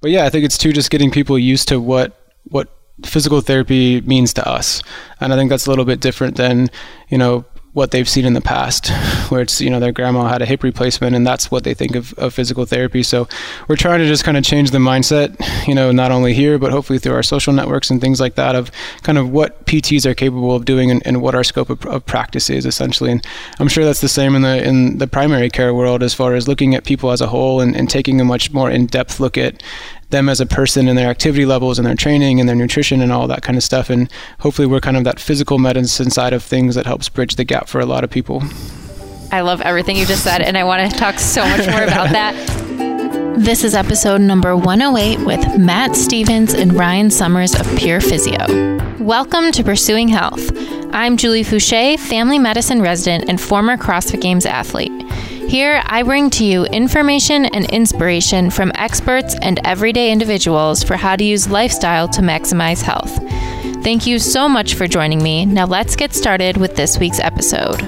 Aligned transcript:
but 0.00 0.10
yeah, 0.10 0.24
I 0.24 0.30
think 0.30 0.44
it's 0.44 0.58
too 0.58 0.72
just 0.72 0.90
getting 0.90 1.10
people 1.10 1.38
used 1.38 1.68
to 1.68 1.80
what 1.80 2.16
what 2.44 2.68
physical 3.04 3.40
therapy 3.40 4.00
means 4.02 4.32
to 4.34 4.48
us, 4.48 4.82
and 5.20 5.32
I 5.32 5.36
think 5.36 5.50
that's 5.50 5.66
a 5.66 5.70
little 5.70 5.84
bit 5.84 6.00
different 6.00 6.36
than 6.36 6.68
you 7.08 7.18
know 7.18 7.44
what 7.72 7.92
they've 7.92 8.08
seen 8.08 8.24
in 8.24 8.32
the 8.32 8.40
past, 8.40 8.88
where 9.30 9.40
it's 9.40 9.60
you 9.60 9.70
know 9.70 9.78
their 9.78 9.92
grandma 9.92 10.28
had 10.28 10.42
a 10.42 10.46
hip 10.46 10.62
replacement 10.62 11.14
and 11.14 11.24
that's 11.24 11.50
what 11.50 11.62
they 11.62 11.72
think 11.72 11.94
of, 11.94 12.12
of 12.14 12.34
physical 12.34 12.64
therapy. 12.64 13.02
So 13.02 13.28
we're 13.68 13.76
trying 13.76 14.00
to 14.00 14.06
just 14.06 14.24
kind 14.24 14.36
of 14.36 14.42
change 14.42 14.72
the 14.72 14.78
mindset, 14.78 15.36
you 15.68 15.74
know, 15.74 15.92
not 15.92 16.10
only 16.10 16.34
here 16.34 16.58
but 16.58 16.72
hopefully 16.72 16.98
through 16.98 17.14
our 17.14 17.22
social 17.22 17.52
networks 17.52 17.90
and 17.90 18.00
things 18.00 18.20
like 18.20 18.34
that 18.34 18.56
of 18.56 18.72
kind 19.02 19.18
of 19.18 19.30
what 19.30 19.64
PTs 19.66 20.04
are 20.04 20.14
capable 20.14 20.54
of 20.54 20.64
doing 20.64 20.90
and, 20.90 21.06
and 21.06 21.22
what 21.22 21.34
our 21.34 21.44
scope 21.44 21.70
of, 21.70 21.84
of, 21.86 22.04
practice 22.06 22.50
is 22.50 22.66
essentially. 22.66 23.12
And 23.12 23.24
I'm 23.60 23.68
sure 23.68 23.84
that's 23.84 24.00
the 24.00 24.08
same 24.08 24.34
in 24.34 24.42
the 24.42 24.66
in 24.66 24.98
the 24.98 25.06
primary 25.06 25.48
care 25.48 25.72
world 25.72 26.02
as 26.02 26.12
far 26.12 26.34
as 26.34 26.48
looking 26.48 26.74
at 26.74 26.84
people 26.84 27.12
as 27.12 27.20
a 27.20 27.28
whole 27.28 27.60
and, 27.60 27.76
and 27.76 27.88
taking 27.88 28.20
a 28.20 28.24
much 28.24 28.52
more 28.52 28.70
in 28.70 28.86
depth 28.86 29.20
look 29.20 29.38
at 29.38 29.62
them 30.10 30.28
as 30.28 30.40
a 30.40 30.46
person 30.46 30.88
and 30.88 30.98
their 30.98 31.08
activity 31.08 31.46
levels 31.46 31.78
and 31.78 31.86
their 31.86 31.94
training 31.94 32.40
and 32.40 32.48
their 32.48 32.56
nutrition 32.56 33.00
and 33.00 33.12
all 33.12 33.26
that 33.28 33.42
kind 33.42 33.56
of 33.56 33.62
stuff. 33.64 33.90
And 33.90 34.10
hopefully, 34.40 34.66
we're 34.66 34.80
kind 34.80 34.96
of 34.96 35.04
that 35.04 35.18
physical 35.18 35.58
medicine 35.58 36.10
side 36.10 36.32
of 36.32 36.42
things 36.42 36.74
that 36.74 36.86
helps 36.86 37.08
bridge 37.08 37.36
the 37.36 37.44
gap 37.44 37.68
for 37.68 37.80
a 37.80 37.86
lot 37.86 38.04
of 38.04 38.10
people. 38.10 38.42
I 39.32 39.42
love 39.42 39.60
everything 39.60 39.96
you 39.96 40.06
just 40.06 40.24
said, 40.24 40.42
and 40.42 40.58
I 40.58 40.64
want 40.64 40.90
to 40.90 40.98
talk 40.98 41.18
so 41.18 41.44
much 41.44 41.66
more 41.68 41.82
about 41.82 42.10
that. 42.12 42.34
This 43.38 43.64
is 43.64 43.74
episode 43.74 44.20
number 44.20 44.56
108 44.56 45.24
with 45.24 45.58
Matt 45.58 45.96
Stevens 45.96 46.52
and 46.52 46.72
Ryan 46.72 47.10
Summers 47.10 47.54
of 47.54 47.66
Pure 47.78 48.02
Physio. 48.02 48.36
Welcome 48.98 49.50
to 49.52 49.64
Pursuing 49.64 50.08
Health. 50.08 50.50
I'm 50.92 51.16
Julie 51.16 51.44
Foucher, 51.44 51.98
family 51.98 52.38
medicine 52.38 52.82
resident 52.82 53.30
and 53.30 53.40
former 53.40 53.76
CrossFit 53.76 54.20
Games 54.20 54.44
athlete. 54.44 54.92
Here, 55.50 55.82
I 55.84 56.04
bring 56.04 56.30
to 56.30 56.44
you 56.44 56.64
information 56.66 57.44
and 57.44 57.68
inspiration 57.70 58.50
from 58.50 58.70
experts 58.76 59.34
and 59.42 59.58
everyday 59.64 60.12
individuals 60.12 60.84
for 60.84 60.94
how 60.94 61.16
to 61.16 61.24
use 61.24 61.50
lifestyle 61.50 62.06
to 62.10 62.20
maximize 62.20 62.82
health. 62.82 63.18
Thank 63.82 64.06
you 64.06 64.20
so 64.20 64.48
much 64.48 64.74
for 64.74 64.86
joining 64.86 65.20
me. 65.20 65.44
Now, 65.44 65.66
let's 65.66 65.96
get 65.96 66.14
started 66.14 66.56
with 66.56 66.76
this 66.76 66.98
week's 67.00 67.18
episode. 67.18 67.80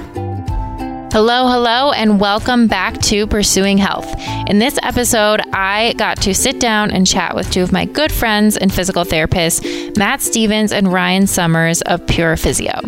Hello, 1.12 1.46
hello, 1.46 1.92
and 1.92 2.18
welcome 2.18 2.66
back 2.66 3.00
to 3.02 3.28
Pursuing 3.28 3.78
Health. 3.78 4.12
In 4.48 4.58
this 4.58 4.76
episode, 4.82 5.40
I 5.52 5.94
got 5.98 6.20
to 6.22 6.34
sit 6.34 6.58
down 6.58 6.90
and 6.90 7.06
chat 7.06 7.36
with 7.36 7.48
two 7.52 7.62
of 7.62 7.70
my 7.70 7.84
good 7.84 8.10
friends 8.10 8.56
and 8.56 8.74
physical 8.74 9.04
therapists, 9.04 9.96
Matt 9.96 10.20
Stevens 10.20 10.72
and 10.72 10.92
Ryan 10.92 11.28
Summers 11.28 11.80
of 11.82 12.04
Pure 12.08 12.38
Physio. 12.38 12.80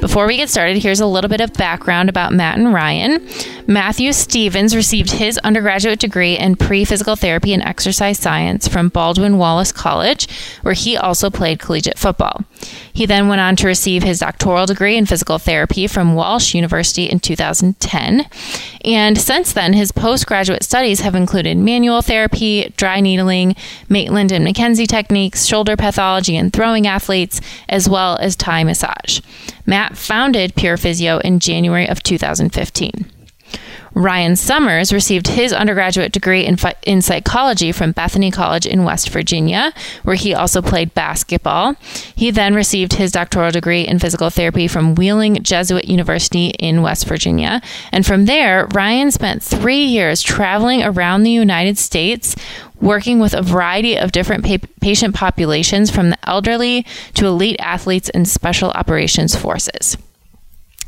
Before 0.00 0.26
we 0.26 0.36
get 0.36 0.50
started, 0.50 0.82
here's 0.82 1.00
a 1.00 1.06
little 1.06 1.30
bit 1.30 1.40
of 1.40 1.54
background 1.54 2.08
about 2.08 2.32
Matt 2.32 2.58
and 2.58 2.72
Ryan. 2.72 3.26
Matthew 3.66 4.12
Stevens 4.12 4.76
received 4.76 5.10
his 5.10 5.38
undergraduate 5.38 5.98
degree 5.98 6.38
in 6.38 6.56
pre 6.56 6.84
physical 6.84 7.16
therapy 7.16 7.52
and 7.52 7.62
exercise 7.62 8.18
science 8.18 8.68
from 8.68 8.90
Baldwin 8.90 9.38
Wallace 9.38 9.72
College, 9.72 10.28
where 10.62 10.74
he 10.74 10.96
also 10.96 11.30
played 11.30 11.58
collegiate 11.58 11.98
football. 11.98 12.44
He 12.92 13.06
then 13.06 13.28
went 13.28 13.40
on 13.40 13.56
to 13.56 13.66
receive 13.66 14.02
his 14.02 14.20
doctoral 14.20 14.66
degree 14.66 14.96
in 14.96 15.06
physical 15.06 15.38
therapy 15.38 15.86
from 15.86 16.14
Walsh 16.14 16.54
University 16.54 17.04
in 17.04 17.20
2010. 17.20 18.26
And 18.84 19.18
since 19.18 19.52
then, 19.52 19.72
his 19.72 19.92
postgraduate 19.92 20.62
studies 20.62 21.00
have 21.00 21.14
included 21.14 21.58
manual 21.58 22.02
therapy, 22.02 22.72
dry 22.76 23.00
needling, 23.00 23.56
Maitland 23.88 24.30
and 24.30 24.46
McKenzie 24.46 24.86
techniques, 24.86 25.44
shoulder 25.44 25.76
pathology 25.76 26.36
and 26.36 26.52
throwing 26.52 26.86
athletes, 26.86 27.40
as 27.68 27.88
well 27.88 28.16
as 28.18 28.36
Thai 28.36 28.62
massage. 28.64 29.20
Matt 29.66 29.85
founded 29.94 30.54
Pure 30.54 30.78
Physio 30.78 31.18
in 31.18 31.38
January 31.38 31.86
of 31.88 32.02
2015. 32.02 33.15
Ryan 33.96 34.36
Summers 34.36 34.92
received 34.92 35.28
his 35.28 35.54
undergraduate 35.54 36.12
degree 36.12 36.44
in, 36.44 36.58
in 36.82 37.00
psychology 37.00 37.72
from 37.72 37.92
Bethany 37.92 38.30
College 38.30 38.66
in 38.66 38.84
West 38.84 39.08
Virginia, 39.08 39.72
where 40.02 40.16
he 40.16 40.34
also 40.34 40.60
played 40.60 40.92
basketball. 40.92 41.76
He 42.14 42.30
then 42.30 42.54
received 42.54 42.92
his 42.92 43.10
doctoral 43.10 43.50
degree 43.50 43.86
in 43.86 43.98
physical 43.98 44.28
therapy 44.28 44.68
from 44.68 44.96
Wheeling 44.96 45.42
Jesuit 45.42 45.86
University 45.86 46.48
in 46.48 46.82
West 46.82 47.06
Virginia. 47.06 47.62
And 47.90 48.04
from 48.04 48.26
there, 48.26 48.68
Ryan 48.74 49.10
spent 49.10 49.42
three 49.42 49.84
years 49.84 50.20
traveling 50.20 50.82
around 50.82 51.22
the 51.22 51.30
United 51.30 51.78
States 51.78 52.36
working 52.82 53.18
with 53.18 53.32
a 53.32 53.40
variety 53.40 53.96
of 53.96 54.12
different 54.12 54.44
pa- 54.44 54.68
patient 54.82 55.14
populations 55.14 55.90
from 55.90 56.10
the 56.10 56.28
elderly 56.28 56.84
to 57.14 57.24
elite 57.24 57.56
athletes 57.60 58.10
and 58.10 58.28
special 58.28 58.70
operations 58.72 59.34
forces. 59.34 59.96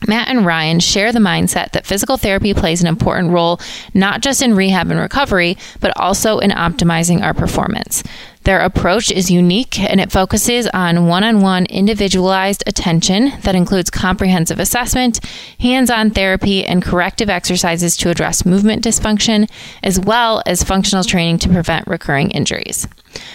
Matt 0.07 0.29
and 0.29 0.47
Ryan 0.47 0.81
share 0.81 1.13
the 1.13 1.19
mindset 1.19 1.73
that 1.73 1.87
physical 1.87 2.17
therapy 2.17 2.55
plays 2.55 2.81
an 2.81 2.87
important 2.87 3.33
role 3.33 3.61
not 3.95 4.21
just 4.21 4.43
in 4.43 4.55
rehab 4.55 4.91
and 4.91 5.01
recovery, 5.01 5.57
but 5.81 5.97
also 5.97 6.39
in 6.39 6.51
optimizing 6.51 7.23
our 7.23 7.35
performance. 7.35 8.03
Their 8.49 8.61
approach 8.61 9.11
is 9.11 9.31
unique 9.31 9.79
and 9.79 10.01
it 10.01 10.11
focuses 10.11 10.67
on 10.69 11.07
one 11.07 11.23
on 11.23 11.43
one 11.43 11.67
individualized 11.67 12.65
attention 12.67 13.33
that 13.43 13.55
includes 13.55 13.91
comprehensive 13.91 14.59
assessment, 14.59 15.21
hands 15.61 15.91
on 15.91 16.09
therapy, 16.09 16.65
and 16.65 16.83
corrective 16.83 17.29
exercises 17.29 17.95
to 17.99 18.09
address 18.09 18.47
movement 18.47 18.83
dysfunction, 18.83 19.51
as 19.83 20.01
well 20.01 20.43
as 20.47 20.63
functional 20.63 21.05
training 21.05 21.37
to 21.41 21.51
prevent 21.51 21.87
recurring 21.87 22.31
injuries. 22.31 22.89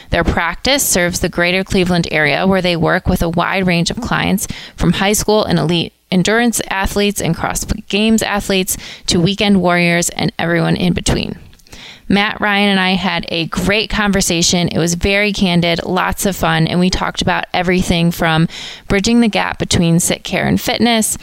Their 0.09 0.24
practice 0.24 0.81
serves 0.81 1.19
the 1.19 1.30
greater 1.30 1.63
Cleveland 1.63 2.07
area 2.12 2.47
where 2.47 2.63
they 2.63 2.75
work 2.75 3.07
with 3.07 3.22
a 3.22 3.30
wide 3.30 3.68
range 3.68 3.91
of 3.91 4.01
clients 4.01 4.47
from 4.75 4.94
high 4.94 5.13
school 5.13 5.45
and 5.45 5.59
elite 5.59 5.94
endurance 6.09 6.59
athletes 6.72 7.22
and 7.22 7.35
cross 7.35 7.66
games 7.88 8.24
athletes 8.24 8.78
to 9.06 9.22
weekend 9.22 9.62
warriors 9.62 10.09
and 10.09 10.34
everyone 10.40 10.75
in 10.75 10.94
between. 10.94 11.38
Matt, 12.09 12.40
Ryan, 12.41 12.69
and 12.69 12.80
I 12.80 12.91
had 12.91 13.25
a 13.30 13.47
great 13.47 13.90
conversation. 13.90 14.68
It 14.68 14.78
was 14.78 14.96
very 14.96 15.34
candid, 15.34 15.84
lots 15.84 16.25
of 16.25 16.36
fun, 16.36 16.68
and 16.68 16.80
we 16.80 16.90
talked 16.90 17.22
about 17.22 17.46
everything 17.53 18.12
from 18.12 18.47
bridging 18.88 19.22
the 19.22 19.28
gap 19.28 19.59
between 19.59 20.00
sick 20.00 20.24
care 20.24 20.46
and 20.46 20.59
fitness, 20.59 21.18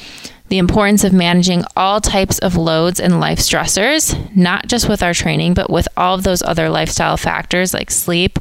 the 0.48 0.58
importance 0.58 1.04
of 1.04 1.12
managing 1.12 1.64
all 1.76 2.00
types 2.00 2.38
of 2.40 2.56
loads 2.56 2.98
and 2.98 3.20
life 3.20 3.38
stressors, 3.38 4.34
not 4.34 4.66
just 4.66 4.88
with 4.88 5.02
our 5.02 5.14
training, 5.14 5.54
but 5.54 5.70
with 5.70 5.86
all 5.96 6.14
of 6.14 6.24
those 6.24 6.42
other 6.42 6.68
lifestyle 6.68 7.16
factors 7.16 7.72
like 7.72 7.90
sleep 7.90 8.38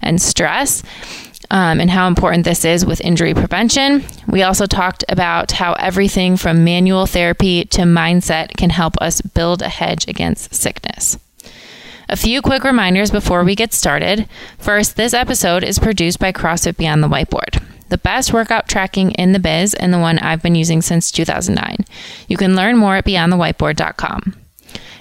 and 0.00 0.20
stress 0.20 0.82
um, 1.52 1.80
and 1.80 1.90
how 1.90 2.08
important 2.08 2.44
this 2.44 2.64
is 2.64 2.84
with 2.84 3.00
injury 3.02 3.34
prevention. 3.34 4.02
We 4.26 4.42
also 4.42 4.66
talked 4.66 5.04
about 5.08 5.52
how 5.52 5.74
everything 5.74 6.36
from 6.36 6.64
manual 6.64 7.06
therapy 7.06 7.66
to 7.66 7.82
mindset 7.82 8.56
can 8.56 8.70
help 8.70 8.96
us 9.00 9.20
build 9.20 9.62
a 9.62 9.68
hedge 9.68 10.08
against 10.08 10.54
sickness. 10.54 11.18
A 12.12 12.16
few 12.16 12.42
quick 12.42 12.62
reminders 12.62 13.10
before 13.10 13.42
we 13.42 13.54
get 13.54 13.72
started. 13.72 14.28
First, 14.58 14.96
this 14.96 15.14
episode 15.14 15.64
is 15.64 15.78
produced 15.78 16.18
by 16.18 16.30
CrossFit 16.30 16.76
Beyond 16.76 17.02
the 17.02 17.08
Whiteboard 17.08 17.64
the 17.88 17.96
best 17.96 18.34
workout 18.34 18.68
tracking 18.68 19.12
in 19.12 19.32
the 19.32 19.38
biz 19.38 19.72
and 19.74 19.94
the 19.94 19.98
one 19.98 20.18
I've 20.18 20.42
been 20.42 20.54
using 20.54 20.82
since 20.82 21.10
2009. 21.10 21.76
You 22.28 22.36
can 22.36 22.54
learn 22.54 22.76
more 22.76 22.96
at 22.96 23.06
beyondthewhiteboard.com. 23.06 24.34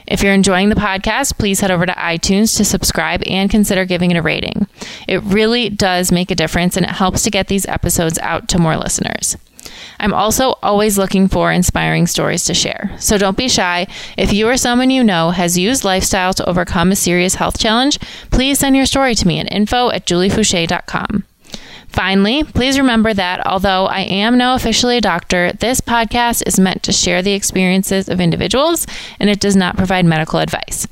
If 0.07 0.23
you're 0.23 0.33
enjoying 0.33 0.69
the 0.69 0.75
podcast, 0.75 1.37
please 1.37 1.59
head 1.59 1.71
over 1.71 1.85
to 1.85 1.93
iTunes 1.93 2.55
to 2.57 2.65
subscribe 2.65 3.23
and 3.25 3.49
consider 3.49 3.83
giving 3.83 4.11
it 4.11 4.17
a 4.17 4.21
rating. 4.21 4.67
It 5.07 5.21
really 5.23 5.69
does 5.69 6.13
make 6.13 6.31
a 6.31 6.35
difference 6.35 6.77
and 6.77 6.85
it 6.85 6.91
helps 6.91 7.23
to 7.23 7.31
get 7.31 7.47
these 7.47 7.65
episodes 7.65 8.19
out 8.19 8.47
to 8.49 8.57
more 8.57 8.77
listeners. 8.77 9.37
I'm 9.99 10.13
also 10.13 10.55
always 10.63 10.97
looking 10.97 11.27
for 11.27 11.51
inspiring 11.51 12.07
stories 12.07 12.43
to 12.45 12.53
share. 12.53 12.95
So 12.99 13.17
don't 13.17 13.37
be 13.37 13.47
shy. 13.47 13.87
If 14.17 14.33
you 14.33 14.47
or 14.47 14.57
someone 14.57 14.89
you 14.89 15.03
know 15.03 15.29
has 15.31 15.57
used 15.57 15.83
lifestyle 15.83 16.33
to 16.33 16.49
overcome 16.49 16.91
a 16.91 16.95
serious 16.95 17.35
health 17.35 17.59
challenge, 17.59 17.99
please 18.31 18.59
send 18.59 18.75
your 18.75 18.85
story 18.85 19.15
to 19.15 19.27
me 19.27 19.39
at 19.39 19.51
info 19.53 19.91
at 19.91 20.05
juliefoucher.com. 20.05 21.25
Finally, 21.91 22.45
please 22.45 22.79
remember 22.79 23.13
that 23.13 23.45
although 23.45 23.85
I 23.85 24.01
am 24.01 24.37
now 24.37 24.55
officially 24.55 24.97
a 24.97 25.01
doctor, 25.01 25.51
this 25.51 25.81
podcast 25.81 26.43
is 26.47 26.59
meant 26.59 26.83
to 26.83 26.93
share 26.93 27.21
the 27.21 27.33
experiences 27.33 28.07
of 28.07 28.21
individuals 28.21 28.87
and 29.19 29.29
it 29.29 29.41
does 29.41 29.57
not 29.57 29.75
provide 29.75 30.05
medical 30.05 30.39
advice. 30.39 30.87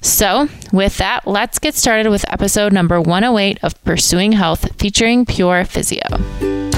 So, 0.00 0.48
with 0.72 0.96
that, 0.96 1.26
let's 1.26 1.60
get 1.60 1.74
started 1.74 2.10
with 2.10 2.30
episode 2.32 2.72
number 2.72 3.00
108 3.00 3.58
of 3.62 3.82
Pursuing 3.84 4.32
Health 4.32 4.76
featuring 4.76 5.24
Pure 5.24 5.66
Physio. 5.66 6.69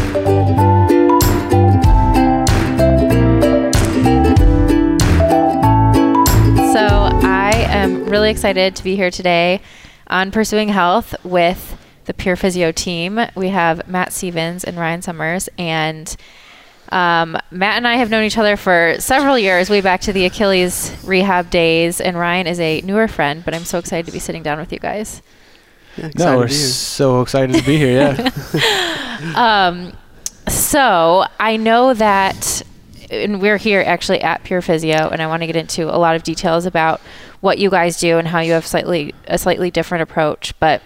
Really 8.12 8.30
excited 8.30 8.76
to 8.76 8.84
be 8.84 8.94
here 8.94 9.10
today 9.10 9.62
on 10.06 10.30
Pursuing 10.30 10.68
Health 10.68 11.14
with 11.24 11.78
the 12.04 12.12
Pure 12.12 12.36
Physio 12.36 12.70
team. 12.70 13.18
We 13.34 13.48
have 13.48 13.88
Matt 13.88 14.12
Stevens 14.12 14.64
and 14.64 14.76
Ryan 14.76 15.00
Summers, 15.00 15.48
and 15.56 16.14
um, 16.90 17.38
Matt 17.50 17.78
and 17.78 17.88
I 17.88 17.94
have 17.94 18.10
known 18.10 18.24
each 18.24 18.36
other 18.36 18.58
for 18.58 18.96
several 18.98 19.38
years, 19.38 19.70
way 19.70 19.80
back 19.80 20.02
to 20.02 20.12
the 20.12 20.26
Achilles 20.26 20.94
rehab 21.02 21.48
days. 21.48 22.02
And 22.02 22.18
Ryan 22.18 22.46
is 22.46 22.60
a 22.60 22.82
newer 22.82 23.08
friend, 23.08 23.42
but 23.46 23.54
I'm 23.54 23.64
so 23.64 23.78
excited 23.78 24.04
to 24.04 24.12
be 24.12 24.18
sitting 24.18 24.42
down 24.42 24.58
with 24.58 24.74
you 24.74 24.78
guys. 24.78 25.22
Yeah, 25.96 26.10
no, 26.18 26.36
we're 26.36 26.48
so 26.48 27.22
excited 27.22 27.56
to 27.56 27.62
be 27.62 27.78
here. 27.78 28.14
Yeah. 28.52 29.32
um, 29.70 29.94
so 30.48 31.24
I 31.40 31.56
know 31.56 31.94
that, 31.94 32.60
and 33.12 33.40
we're 33.40 33.58
here 33.58 33.82
actually 33.86 34.20
at 34.22 34.42
Pure 34.42 34.62
Physio, 34.62 35.08
and 35.10 35.20
I 35.20 35.26
want 35.26 35.42
to 35.42 35.46
get 35.46 35.56
into 35.56 35.94
a 35.94 35.98
lot 35.98 36.16
of 36.16 36.22
details 36.22 36.66
about 36.66 37.00
what 37.40 37.58
you 37.58 37.70
guys 37.70 38.00
do 38.00 38.18
and 38.18 38.26
how 38.28 38.40
you 38.40 38.52
have 38.52 38.66
slightly 38.66 39.14
a 39.26 39.38
slightly 39.38 39.70
different 39.70 40.02
approach, 40.02 40.58
but 40.58 40.82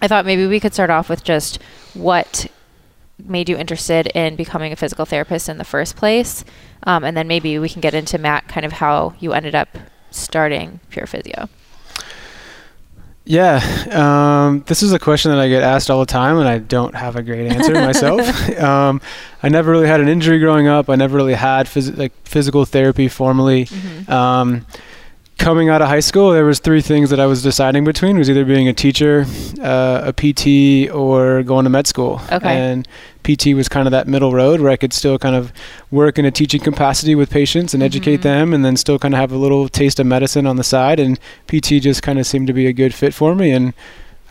I 0.00 0.08
thought 0.08 0.26
maybe 0.26 0.46
we 0.46 0.60
could 0.60 0.74
start 0.74 0.90
off 0.90 1.08
with 1.08 1.24
just 1.24 1.62
what 1.94 2.46
made 3.18 3.48
you 3.48 3.56
interested 3.56 4.08
in 4.08 4.36
becoming 4.36 4.72
a 4.72 4.76
physical 4.76 5.06
therapist 5.06 5.48
in 5.48 5.56
the 5.56 5.64
first 5.64 5.96
place, 5.96 6.44
um, 6.82 7.02
and 7.02 7.16
then 7.16 7.26
maybe 7.26 7.58
we 7.58 7.68
can 7.68 7.80
get 7.80 7.94
into 7.94 8.18
Matt, 8.18 8.46
kind 8.48 8.66
of 8.66 8.72
how 8.72 9.14
you 9.18 9.32
ended 9.32 9.54
up 9.54 9.68
starting 10.10 10.80
Pure 10.90 11.06
Physio. 11.06 11.48
Yeah, 13.28 13.58
um, 13.90 14.62
this 14.68 14.84
is 14.84 14.92
a 14.92 15.00
question 15.00 15.32
that 15.32 15.40
I 15.40 15.48
get 15.48 15.64
asked 15.64 15.90
all 15.90 15.98
the 15.98 16.06
time, 16.06 16.38
and 16.38 16.46
I 16.48 16.58
don't 16.58 16.94
have 16.94 17.16
a 17.16 17.22
great 17.24 17.50
answer 17.50 17.72
myself. 17.74 18.20
Um, 18.60 19.00
I 19.42 19.48
never 19.48 19.72
really 19.72 19.88
had 19.88 20.00
an 20.00 20.08
injury 20.08 20.38
growing 20.38 20.68
up. 20.68 20.88
I 20.88 20.94
never 20.94 21.16
really 21.16 21.34
had 21.34 21.66
phys- 21.66 21.96
like 21.96 22.12
physical 22.24 22.64
therapy 22.64 23.08
formally. 23.08 23.64
Mm-hmm. 23.64 24.12
Um, 24.12 24.64
coming 25.38 25.68
out 25.68 25.82
of 25.82 25.88
high 25.88 26.00
school, 26.00 26.30
there 26.30 26.44
was 26.44 26.58
three 26.58 26.80
things 26.80 27.10
that 27.10 27.20
I 27.20 27.26
was 27.26 27.42
deciding 27.42 27.84
between: 27.84 28.16
it 28.16 28.18
was 28.18 28.30
either 28.30 28.44
being 28.44 28.68
a 28.68 28.72
teacher, 28.72 29.26
uh, 29.60 30.02
a 30.04 30.12
PT, 30.12 30.90
or 30.92 31.42
going 31.42 31.64
to 31.64 31.70
med 31.70 31.86
school. 31.86 32.20
Okay. 32.30 32.48
And 32.48 32.88
PT 33.22 33.54
was 33.54 33.68
kind 33.68 33.86
of 33.86 33.92
that 33.92 34.06
middle 34.06 34.32
road 34.32 34.60
where 34.60 34.70
I 34.70 34.76
could 34.76 34.92
still 34.92 35.18
kind 35.18 35.34
of 35.34 35.52
work 35.90 36.18
in 36.18 36.24
a 36.24 36.30
teaching 36.30 36.60
capacity 36.60 37.14
with 37.14 37.30
patients 37.30 37.74
and 37.74 37.82
educate 37.82 38.16
mm-hmm. 38.16 38.22
them, 38.22 38.54
and 38.54 38.64
then 38.64 38.76
still 38.76 38.98
kind 38.98 39.14
of 39.14 39.20
have 39.20 39.32
a 39.32 39.36
little 39.36 39.68
taste 39.68 40.00
of 40.00 40.06
medicine 40.06 40.46
on 40.46 40.56
the 40.56 40.64
side. 40.64 41.00
And 41.00 41.18
PT 41.46 41.82
just 41.82 42.02
kind 42.02 42.18
of 42.18 42.26
seemed 42.26 42.46
to 42.46 42.52
be 42.52 42.66
a 42.66 42.72
good 42.72 42.94
fit 42.94 43.14
for 43.14 43.34
me, 43.34 43.50
and 43.50 43.74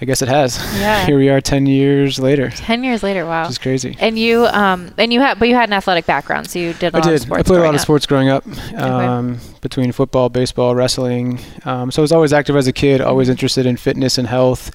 I 0.01 0.06
guess 0.06 0.21
it 0.21 0.27
has. 0.27 0.57
Yeah. 0.77 1.06
Here 1.07 1.18
we 1.18 1.30
are, 1.30 1.39
ten 1.39 1.65
years 1.65 2.19
later. 2.19 2.50
Ten 2.50 2.83
years 2.83 3.01
later, 3.01 3.25
wow. 3.25 3.47
It's 3.47 3.57
crazy. 3.57 3.95
And 4.00 4.19
you, 4.19 4.45
um, 4.47 4.94
and 4.97 5.13
you 5.13 5.21
had, 5.21 5.39
but 5.39 5.47
you 5.47 5.56
had 5.56 5.69
an 5.69 5.74
athletic 5.74 6.06
background, 6.06 6.50
so 6.50 6.59
you 6.59 6.74
did. 6.74 6.94
A 6.94 6.97
I 6.97 7.00
lot 7.00 7.06
did. 7.06 7.13
Of 7.15 7.21
sports 7.21 7.39
I 7.39 7.44
played 7.44 7.59
a 7.59 7.63
lot 7.63 7.69
up. 7.69 7.75
of 7.75 7.81
sports 7.81 8.06
growing 8.06 8.30
up, 8.30 8.45
um, 8.75 9.39
between 9.62 9.92
football, 9.94 10.27
baseball, 10.30 10.75
wrestling. 10.75 11.39
Um, 11.63 11.92
so 11.92 12.01
I 12.01 12.03
was 12.03 12.12
always 12.12 12.33
active 12.33 12.56
as 12.57 12.68
a 12.68 12.74
kid. 12.74 13.00
Always 13.00 13.30
interested 13.30 13.65
in 13.65 13.77
fitness 13.77 14.18
and 14.18 14.27
health. 14.27 14.71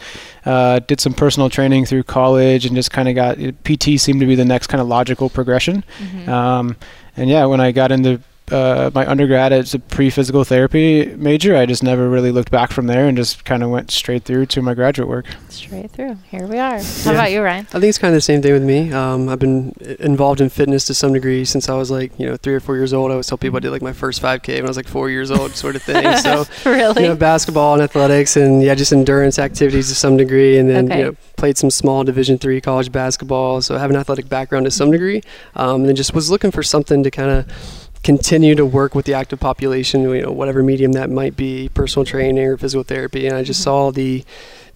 Uh, 0.46 0.78
did 0.78 1.00
some 1.00 1.12
personal 1.12 1.50
training 1.50 1.84
through 1.84 2.04
college, 2.04 2.64
and 2.64 2.74
just 2.74 2.90
kind 2.90 3.08
of 3.08 3.14
got 3.14 3.36
PT 3.64 4.00
seemed 4.00 4.20
to 4.20 4.26
be 4.26 4.34
the 4.34 4.44
next 4.44 4.68
kind 4.68 4.80
of 4.80 4.88
logical 4.88 5.28
progression. 5.28 5.84
Mm-hmm. 5.98 6.30
Um, 6.30 6.76
and 7.16 7.28
yeah, 7.28 7.44
when 7.44 7.60
I 7.60 7.72
got 7.72 7.92
into 7.92 8.20
uh, 8.50 8.90
my 8.94 9.06
undergrad 9.08 9.52
as 9.52 9.74
a 9.74 9.78
pre-physical 9.78 10.44
therapy 10.44 11.06
major. 11.16 11.56
I 11.56 11.66
just 11.66 11.82
never 11.82 12.08
really 12.08 12.30
looked 12.30 12.50
back 12.50 12.72
from 12.72 12.86
there 12.86 13.06
and 13.06 13.16
just 13.16 13.44
kind 13.44 13.62
of 13.62 13.70
went 13.70 13.90
straight 13.90 14.24
through 14.24 14.46
to 14.46 14.62
my 14.62 14.74
graduate 14.74 15.08
work. 15.08 15.26
Straight 15.48 15.90
through. 15.90 16.16
Here 16.30 16.46
we 16.46 16.58
are. 16.58 16.78
How 16.78 16.82
yeah. 17.04 17.12
about 17.12 17.32
you, 17.32 17.42
Ryan? 17.42 17.66
I 17.68 17.72
think 17.72 17.84
it's 17.84 17.98
kind 17.98 18.12
of 18.12 18.16
the 18.16 18.22
same 18.22 18.42
thing 18.42 18.52
with 18.52 18.62
me. 18.62 18.92
Um, 18.92 19.28
I've 19.28 19.38
been 19.38 19.74
involved 20.00 20.40
in 20.40 20.48
fitness 20.48 20.84
to 20.86 20.94
some 20.94 21.12
degree 21.12 21.44
since 21.44 21.68
I 21.68 21.74
was 21.74 21.90
like, 21.90 22.18
you 22.18 22.26
know, 22.26 22.36
three 22.36 22.54
or 22.54 22.60
four 22.60 22.76
years 22.76 22.92
old. 22.92 23.10
I 23.10 23.14
always 23.14 23.26
tell 23.26 23.38
people 23.38 23.56
I 23.56 23.60
did 23.60 23.70
like 23.70 23.82
my 23.82 23.92
first 23.92 24.22
5K 24.22 24.56
when 24.56 24.64
I 24.64 24.68
was 24.68 24.76
like 24.76 24.88
four 24.88 25.10
years 25.10 25.30
old, 25.30 25.52
sort 25.52 25.76
of 25.76 25.82
thing. 25.82 26.16
So, 26.18 26.44
really? 26.70 27.02
you 27.02 27.08
know, 27.08 27.16
basketball 27.16 27.74
and 27.74 27.82
athletics 27.82 28.36
and 28.36 28.62
yeah, 28.62 28.74
just 28.74 28.92
endurance 28.92 29.38
activities 29.38 29.88
to 29.88 29.94
some 29.94 30.16
degree. 30.16 30.58
And 30.58 30.68
then, 30.68 30.86
okay. 30.86 30.98
you 30.98 31.04
know, 31.06 31.16
played 31.36 31.56
some 31.56 31.70
small 31.70 32.04
Division 32.04 32.38
three 32.38 32.60
college 32.60 32.92
basketball. 32.92 33.62
So 33.62 33.74
I 33.74 33.78
have 33.78 33.90
an 33.90 33.96
athletic 33.96 34.28
background 34.28 34.66
to 34.66 34.70
some 34.70 34.90
degree. 34.90 35.22
Um, 35.54 35.80
and 35.80 35.88
then 35.88 35.96
just 35.96 36.14
was 36.14 36.30
looking 36.30 36.50
for 36.50 36.62
something 36.62 37.02
to 37.02 37.10
kind 37.10 37.30
of 37.30 37.79
continue 38.02 38.54
to 38.54 38.64
work 38.64 38.94
with 38.94 39.06
the 39.06 39.14
active 39.14 39.40
population, 39.40 40.02
you 40.02 40.22
know, 40.22 40.32
whatever 40.32 40.62
medium 40.62 40.92
that 40.92 41.10
might 41.10 41.36
be, 41.36 41.68
personal 41.74 42.04
training 42.04 42.42
or 42.42 42.56
physical 42.56 42.82
therapy. 42.82 43.26
And 43.26 43.36
I 43.36 43.42
just 43.42 43.60
mm-hmm. 43.60 43.64
saw 43.64 43.90
the 43.90 44.24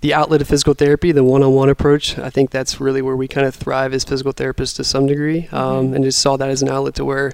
the 0.01 0.13
outlet 0.13 0.43
of 0.43 0.49
physical 0.49 0.75
therapy, 0.75 1.13
the 1.13 1.25
one-on-one 1.25 1.71
approach. 1.71 2.19
I 2.19 2.29
think 2.29 2.51
that's 2.51 2.79
really 2.79 3.01
where 3.01 3.17
we 3.17 3.27
kind 3.27 3.47
of 3.47 3.55
thrive 3.55 3.95
as 3.95 4.05
physical 4.05 4.35
therapists 4.35 4.77
to 4.77 4.85
some 4.85 5.07
degree, 5.07 5.43
mm-hmm. 5.43 5.57
um, 5.57 5.87
mm-hmm. 5.87 5.95
and 5.95 6.05
just 6.05 6.19
saw 6.19 6.37
that 6.37 6.51
as 6.51 6.61
an 6.61 6.69
outlet 6.69 6.95
to 6.97 7.07
where 7.07 7.33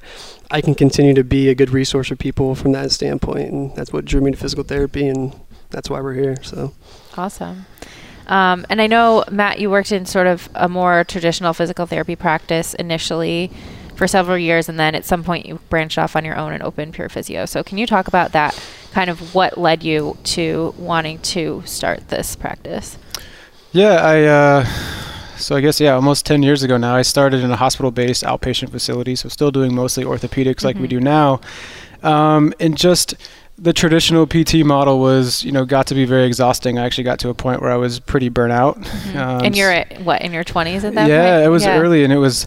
I 0.52 0.60
can 0.60 0.76
continue 0.76 1.12
to 1.14 1.24
be 1.24 1.48
a 1.48 1.54
good 1.56 1.70
resource 1.70 2.08
for 2.08 2.16
people 2.16 2.54
from 2.54 2.70
that 2.72 2.92
standpoint. 2.92 3.50
And 3.50 3.74
that's 3.74 3.92
what 3.92 4.04
drew 4.04 4.20
me 4.20 4.30
to 4.30 4.36
physical 4.36 4.62
therapy, 4.62 5.08
and 5.08 5.34
that's 5.70 5.90
why 5.90 6.00
we're 6.00 6.14
here. 6.14 6.36
So 6.42 6.72
awesome. 7.16 7.66
Um, 8.28 8.64
and 8.70 8.80
I 8.80 8.86
know 8.86 9.24
Matt, 9.28 9.58
you 9.58 9.68
worked 9.68 9.90
in 9.90 10.06
sort 10.06 10.28
of 10.28 10.48
a 10.54 10.68
more 10.68 11.02
traditional 11.02 11.52
physical 11.52 11.86
therapy 11.86 12.14
practice 12.14 12.74
initially 12.74 13.50
for 14.00 14.08
several 14.08 14.38
years, 14.38 14.66
and 14.66 14.80
then 14.80 14.94
at 14.94 15.04
some 15.04 15.22
point 15.22 15.44
you 15.44 15.60
branched 15.68 15.98
off 15.98 16.16
on 16.16 16.24
your 16.24 16.34
own 16.34 16.54
and 16.54 16.62
opened 16.62 16.94
Pure 16.94 17.10
Physio. 17.10 17.44
So 17.44 17.62
can 17.62 17.76
you 17.76 17.86
talk 17.86 18.08
about 18.08 18.32
that? 18.32 18.58
Kind 18.92 19.10
of 19.10 19.34
what 19.34 19.58
led 19.58 19.82
you 19.82 20.16
to 20.24 20.74
wanting 20.78 21.18
to 21.18 21.62
start 21.66 22.08
this 22.08 22.34
practice? 22.34 22.96
Yeah, 23.72 23.96
I. 23.96 24.24
Uh, 24.24 24.64
so 25.36 25.54
I 25.54 25.60
guess 25.60 25.78
yeah, 25.80 25.92
almost 25.92 26.24
ten 26.24 26.42
years 26.42 26.62
ago 26.62 26.78
now, 26.78 26.96
I 26.96 27.02
started 27.02 27.44
in 27.44 27.50
a 27.50 27.56
hospital-based 27.56 28.24
outpatient 28.24 28.70
facility. 28.70 29.14
So 29.16 29.28
still 29.28 29.50
doing 29.50 29.74
mostly 29.74 30.04
orthopedics 30.04 30.56
mm-hmm. 30.56 30.66
like 30.66 30.76
we 30.76 30.88
mm-hmm. 30.88 30.88
do 30.88 31.00
now, 31.00 31.40
um, 32.02 32.54
and 32.58 32.78
just 32.78 33.14
the 33.62 33.74
traditional 33.74 34.26
PT 34.26 34.64
model 34.64 35.00
was, 35.00 35.44
you 35.44 35.52
know, 35.52 35.66
got 35.66 35.86
to 35.88 35.94
be 35.94 36.06
very 36.06 36.24
exhausting. 36.24 36.78
I 36.78 36.86
actually 36.86 37.04
got 37.04 37.18
to 37.20 37.28
a 37.28 37.34
point 37.34 37.60
where 37.60 37.70
I 37.70 37.76
was 37.76 38.00
pretty 38.00 38.30
burnt 38.30 38.52
out. 38.52 38.78
Mm-hmm. 38.80 39.18
Um, 39.18 39.44
and 39.44 39.56
you're 39.56 39.70
at 39.70 40.00
what 40.00 40.22
in 40.22 40.32
your 40.32 40.44
20s 40.44 40.82
at 40.82 40.94
that 40.94 41.08
yeah, 41.08 41.36
point? 41.36 41.46
it 41.46 41.48
was 41.50 41.64
yeah. 41.64 41.78
early, 41.78 42.02
and 42.02 42.12
it 42.12 42.16
was, 42.16 42.46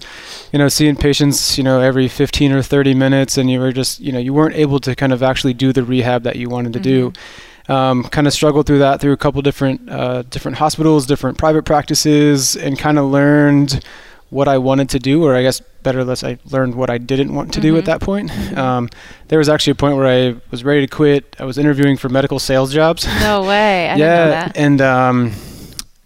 you 0.51 0.57
know, 0.57 0.67
seeing 0.67 0.95
patients, 0.95 1.57
you 1.57 1.63
know, 1.63 1.79
every 1.79 2.07
15 2.07 2.51
or 2.51 2.63
30 2.63 2.95
minutes, 2.95 3.37
and 3.37 3.49
you 3.51 3.59
were 3.59 3.71
just, 3.71 3.99
you 3.99 4.11
know, 4.11 4.17
you 4.17 4.33
weren't 4.33 4.55
able 4.55 4.79
to 4.79 4.95
kind 4.95 5.13
of 5.13 5.21
actually 5.21 5.53
do 5.53 5.71
the 5.71 5.83
rehab 5.83 6.23
that 6.23 6.35
you 6.35 6.49
wanted 6.49 6.73
to 6.73 6.79
mm-hmm. 6.79 7.11
do. 7.11 7.73
Um, 7.73 8.03
kind 8.05 8.27
of 8.27 8.33
struggled 8.33 8.65
through 8.65 8.79
that 8.79 8.99
through 8.99 9.13
a 9.13 9.17
couple 9.17 9.41
different 9.41 9.89
uh, 9.89 10.23
different 10.23 10.57
hospitals, 10.57 11.05
different 11.05 11.37
private 11.37 11.63
practices, 11.63 12.57
and 12.57 12.77
kind 12.77 12.99
of 12.99 13.05
learned 13.05 13.85
what 14.33 14.47
I 14.47 14.57
wanted 14.57 14.89
to 14.89 14.99
do, 14.99 15.23
or 15.23 15.35
I 15.35 15.43
guess 15.43 15.61
better 15.83 16.03
less, 16.03 16.23
I 16.23 16.39
learned 16.45 16.75
what 16.75 16.89
I 16.89 16.97
didn't 16.97 17.35
want 17.35 17.53
to 17.53 17.59
mm-hmm. 17.59 17.67
do 17.67 17.77
at 17.77 17.83
mm-hmm. 17.83 17.91
that 17.91 18.01
point. 18.01 18.57
Um, 18.57 18.89
there 19.27 19.39
was 19.39 19.49
actually 19.49 19.71
a 19.71 19.75
point 19.75 19.95
where 19.97 20.07
I 20.07 20.35
was 20.51 20.63
ready 20.63 20.81
to 20.81 20.87
quit. 20.87 21.35
I 21.39 21.45
was 21.45 21.57
interviewing 21.57 21.97
for 21.97 22.09
medical 22.09 22.39
sales 22.39 22.73
jobs. 22.73 23.05
No 23.19 23.43
way. 23.43 23.89
I 23.89 23.95
yeah, 23.97 24.51
and 24.55 24.81
um, 24.81 25.33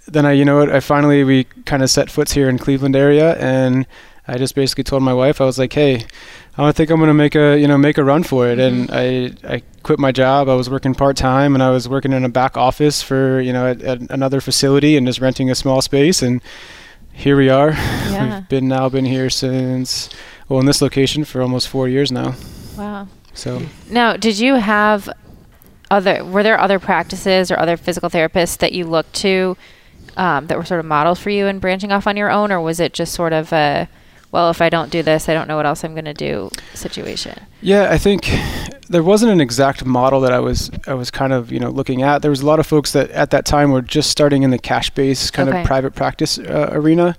then 0.07 0.25
I, 0.25 0.33
you 0.33 0.45
know, 0.45 0.57
what, 0.57 0.69
I 0.69 0.79
finally 0.81 1.23
we 1.23 1.45
kind 1.65 1.83
of 1.83 1.89
set 1.89 2.09
foots 2.11 2.33
here 2.33 2.49
in 2.49 2.57
Cleveland 2.57 2.95
area, 2.95 3.35
and 3.35 3.87
I 4.27 4.37
just 4.37 4.55
basically 4.55 4.83
told 4.83 5.03
my 5.03 5.13
wife 5.13 5.39
I 5.41 5.45
was 5.45 5.57
like, 5.57 5.73
hey. 5.73 6.05
I 6.59 6.63
don't 6.63 6.75
think 6.75 6.89
I'm 6.89 6.99
gonna 6.99 7.13
make 7.13 7.35
a 7.35 7.55
you 7.55 7.67
know 7.67 7.77
make 7.77 7.99
a 7.99 8.03
run 8.03 8.23
for 8.23 8.47
it, 8.47 8.57
mm-hmm. 8.57 8.91
and 8.91 9.37
I 9.47 9.57
I 9.57 9.61
quit 9.83 9.99
my 9.99 10.11
job. 10.11 10.49
I 10.49 10.55
was 10.55 10.71
working 10.71 10.95
part 10.95 11.15
time, 11.15 11.53
and 11.53 11.61
I 11.61 11.69
was 11.69 11.87
working 11.87 12.13
in 12.13 12.25
a 12.25 12.29
back 12.29 12.57
office 12.57 13.03
for 13.03 13.39
you 13.39 13.53
know 13.53 13.67
at, 13.67 13.83
at 13.83 14.01
another 14.09 14.41
facility, 14.41 14.97
and 14.97 15.05
just 15.05 15.21
renting 15.21 15.51
a 15.51 15.55
small 15.55 15.83
space, 15.83 16.23
and 16.23 16.41
here 17.17 17.35
we 17.35 17.49
are. 17.49 17.75
Yeah. 18.07 18.39
We've 18.39 18.49
been 18.49 18.67
now 18.67 18.89
been 18.89 19.05
here 19.05 19.29
since 19.29 20.09
well 20.49 20.59
in 20.59 20.65
this 20.65 20.81
location 20.81 21.23
for 21.23 21.41
almost 21.41 21.67
four 21.67 21.87
years 21.87 22.11
now. 22.11 22.33
Wow. 22.75 23.09
So 23.33 23.61
now, 23.91 24.17
did 24.17 24.39
you 24.39 24.55
have 24.55 25.07
other? 25.91 26.23
Were 26.23 26.41
there 26.41 26.59
other 26.59 26.79
practices 26.79 27.51
or 27.51 27.59
other 27.59 27.77
physical 27.77 28.09
therapists 28.09 28.57
that 28.57 28.71
you 28.71 28.85
looked 28.85 29.13
to 29.15 29.55
um, 30.15 30.47
that 30.47 30.57
were 30.57 30.65
sort 30.65 30.79
of 30.79 30.87
models 30.87 31.19
for 31.19 31.29
you 31.29 31.45
in 31.45 31.59
branching 31.59 31.91
off 31.91 32.07
on 32.07 32.17
your 32.17 32.31
own, 32.31 32.51
or 32.51 32.59
was 32.59 32.79
it 32.79 32.93
just 32.93 33.13
sort 33.13 33.33
of 33.33 33.53
a 33.53 33.87
well, 34.31 34.49
if 34.49 34.61
I 34.61 34.69
don't 34.69 34.91
do 34.91 35.01
this, 35.01 35.29
I 35.29 35.33
don't 35.33 35.47
know 35.47 35.55
what 35.55 35.65
else 35.65 35.83
I'm 35.83 35.93
going 35.93 36.05
to 36.05 36.13
do 36.13 36.49
situation? 36.73 37.39
Yeah, 37.61 37.89
I 37.89 37.97
think 37.97 38.29
there 38.89 39.03
wasn't 39.03 39.31
an 39.31 39.41
exact 39.41 39.85
model 39.85 40.21
that 40.21 40.33
I 40.33 40.39
was 40.39 40.69
I 40.85 40.93
was 40.93 41.11
kind 41.11 41.33
of 41.33 41.51
you 41.51 41.59
know 41.59 41.69
looking 41.69 42.01
at. 42.01 42.21
There 42.21 42.31
was 42.31 42.41
a 42.41 42.45
lot 42.45 42.59
of 42.59 42.67
folks 42.67 42.91
that 42.91 43.09
at 43.11 43.31
that 43.31 43.45
time 43.45 43.71
were 43.71 43.81
just 43.81 44.09
starting 44.09 44.43
in 44.43 44.49
the 44.49 44.59
cash 44.59 44.89
based 44.89 45.33
kind 45.33 45.49
okay. 45.49 45.61
of 45.61 45.65
private 45.65 45.95
practice 45.95 46.37
uh, 46.39 46.69
arena. 46.71 47.15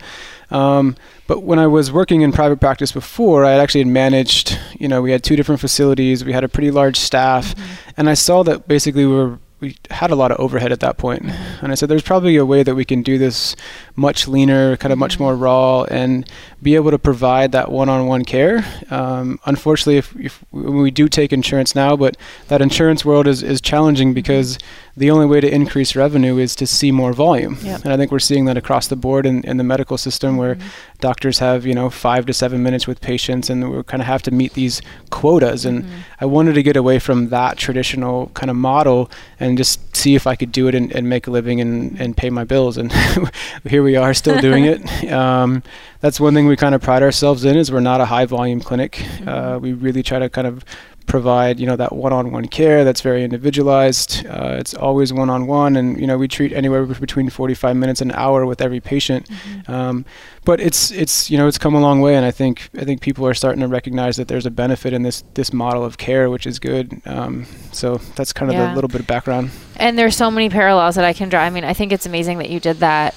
Um, 0.50 0.96
but 1.26 1.42
when 1.42 1.58
I 1.58 1.66
was 1.66 1.92
working 1.92 2.22
in 2.22 2.32
private 2.32 2.58
practice 2.58 2.92
before, 2.92 3.44
I 3.44 3.52
actually 3.52 3.82
had 3.82 3.88
managed. 3.88 4.58
You 4.78 4.88
know, 4.88 5.02
we 5.02 5.10
had 5.10 5.22
two 5.22 5.36
different 5.36 5.60
facilities. 5.60 6.24
We 6.24 6.32
had 6.32 6.44
a 6.44 6.48
pretty 6.48 6.70
large 6.70 6.96
staff, 6.96 7.54
mm-hmm. 7.54 7.90
and 7.96 8.10
I 8.10 8.14
saw 8.14 8.42
that 8.44 8.68
basically 8.68 9.06
we 9.06 9.14
were 9.14 9.38
we 9.60 9.76
had 9.90 10.10
a 10.10 10.14
lot 10.14 10.30
of 10.30 10.38
overhead 10.38 10.72
at 10.72 10.80
that 10.80 10.98
point. 10.98 11.22
Mm-hmm. 11.22 11.64
And 11.64 11.72
I 11.72 11.74
said, 11.74 11.88
there's 11.88 12.02
probably 12.02 12.36
a 12.36 12.46
way 12.46 12.62
that 12.62 12.74
we 12.74 12.84
can 12.84 13.02
do 13.02 13.18
this 13.18 13.56
much 13.98 14.28
leaner, 14.28 14.76
kind 14.76 14.92
of 14.92 14.98
much 14.98 15.14
mm-hmm. 15.14 15.24
more 15.24 15.36
raw, 15.36 15.82
and 15.82 16.28
be 16.62 16.76
able 16.76 16.90
to 16.90 16.98
provide 16.98 17.52
that 17.52 17.70
one-on-one 17.70 18.24
care. 18.24 18.64
Um, 18.90 19.40
unfortunately, 19.44 19.98
if, 19.98 20.16
if, 20.16 20.44
we 20.52 20.90
do 20.90 21.08
take 21.08 21.32
insurance 21.32 21.74
now, 21.74 21.96
but 21.96 22.16
that 22.46 22.62
insurance 22.62 23.04
world 23.04 23.26
is, 23.26 23.42
is 23.42 23.60
challenging 23.60 24.14
because 24.14 24.58
the 24.96 25.10
only 25.10 25.26
way 25.26 25.40
to 25.40 25.52
increase 25.52 25.94
revenue 25.94 26.38
is 26.38 26.56
to 26.56 26.66
see 26.66 26.90
more 26.90 27.12
volume. 27.12 27.56
Yep. 27.62 27.84
And 27.84 27.92
I 27.92 27.96
think 27.96 28.10
we're 28.10 28.18
seeing 28.18 28.46
that 28.46 28.56
across 28.56 28.88
the 28.88 28.96
board 28.96 29.26
in, 29.26 29.44
in 29.44 29.56
the 29.56 29.64
medical 29.64 29.96
system 29.96 30.36
where 30.36 30.56
mm-hmm. 30.56 30.68
doctors 31.00 31.38
have, 31.38 31.64
you 31.64 31.74
know, 31.74 31.88
five 31.88 32.26
to 32.26 32.32
seven 32.32 32.62
minutes 32.62 32.86
with 32.86 33.00
patients 33.00 33.48
and 33.48 33.70
we 33.70 33.82
kind 33.84 34.02
of 34.02 34.06
have 34.06 34.22
to 34.22 34.32
meet 34.32 34.54
these 34.54 34.82
quotas. 35.10 35.64
And 35.64 35.84
mm-hmm. 35.84 35.98
I 36.20 36.26
wanted 36.26 36.54
to 36.54 36.62
get 36.64 36.76
away 36.76 36.98
from 36.98 37.28
that 37.28 37.56
traditional 37.58 38.28
kind 38.34 38.50
of 38.50 38.56
model 38.56 39.10
and 39.38 39.56
just 39.56 39.96
see 39.96 40.16
if 40.16 40.26
I 40.26 40.34
could 40.34 40.50
do 40.50 40.66
it 40.66 40.74
and, 40.74 40.92
and 40.92 41.08
make 41.08 41.28
a 41.28 41.30
living 41.30 41.60
and, 41.60 42.00
and 42.00 42.16
pay 42.16 42.30
my 42.30 42.44
bills. 42.44 42.76
And 42.76 42.92
here 43.68 43.84
we 43.84 43.87
are 43.96 44.14
still 44.14 44.40
doing 44.48 44.64
it. 44.64 45.10
Um, 45.10 45.62
that's 46.00 46.20
one 46.20 46.34
thing 46.34 46.46
we 46.46 46.56
kind 46.56 46.74
of 46.74 46.82
pride 46.82 47.02
ourselves 47.02 47.44
in 47.44 47.56
is 47.56 47.72
we're 47.72 47.80
not 47.80 48.00
a 48.00 48.04
high 48.04 48.26
volume 48.26 48.60
clinic. 48.60 48.92
Mm-hmm. 48.92 49.28
Uh, 49.28 49.58
we 49.58 49.72
really 49.72 50.02
try 50.02 50.18
to 50.18 50.28
kind 50.28 50.46
of 50.46 50.64
provide 51.08 51.58
you 51.58 51.66
know 51.66 51.74
that 51.74 51.92
one-on-one 51.92 52.46
care 52.46 52.84
that's 52.84 53.00
very 53.00 53.24
individualized. 53.24 54.24
Uh, 54.26 54.56
it's 54.58 54.74
always 54.74 55.12
one-on-one, 55.12 55.74
and 55.74 55.98
you 55.98 56.06
know 56.06 56.16
we 56.16 56.28
treat 56.28 56.52
anywhere 56.52 56.84
between 56.84 57.28
45 57.28 57.76
minutes 57.76 58.00
and 58.00 58.12
an 58.12 58.16
hour 58.16 58.46
with 58.46 58.60
every 58.60 58.78
patient. 58.78 59.28
Mm-hmm. 59.28 59.72
Um, 59.72 60.04
but 60.44 60.60
it's 60.60 60.92
it's 60.92 61.30
you 61.30 61.36
know 61.38 61.48
it's 61.48 61.58
come 61.58 61.74
a 61.74 61.80
long 61.80 62.00
way, 62.00 62.14
and 62.14 62.24
I 62.24 62.30
think 62.30 62.68
I 62.78 62.84
think 62.84 63.00
people 63.00 63.26
are 63.26 63.34
starting 63.34 63.60
to 63.62 63.68
recognize 63.68 64.16
that 64.16 64.28
there's 64.28 64.46
a 64.46 64.50
benefit 64.50 64.92
in 64.92 65.02
this 65.02 65.24
this 65.34 65.52
model 65.52 65.84
of 65.84 65.98
care, 65.98 66.30
which 66.30 66.46
is 66.46 66.58
good. 66.60 67.00
Um, 67.06 67.46
so 67.72 67.96
that's 68.14 68.32
kind 68.32 68.50
of 68.50 68.56
yeah. 68.56 68.74
little 68.74 68.88
bit 68.88 69.00
of 69.00 69.06
background. 69.06 69.50
And 69.76 69.98
there's 69.98 70.16
so 70.16 70.30
many 70.30 70.48
parallels 70.48 70.94
that 70.94 71.04
I 71.04 71.12
can 71.12 71.28
draw. 71.28 71.40
I 71.40 71.50
mean, 71.50 71.64
I 71.64 71.72
think 71.72 71.92
it's 71.92 72.06
amazing 72.06 72.38
that 72.38 72.50
you 72.50 72.60
did 72.60 72.78
that 72.78 73.14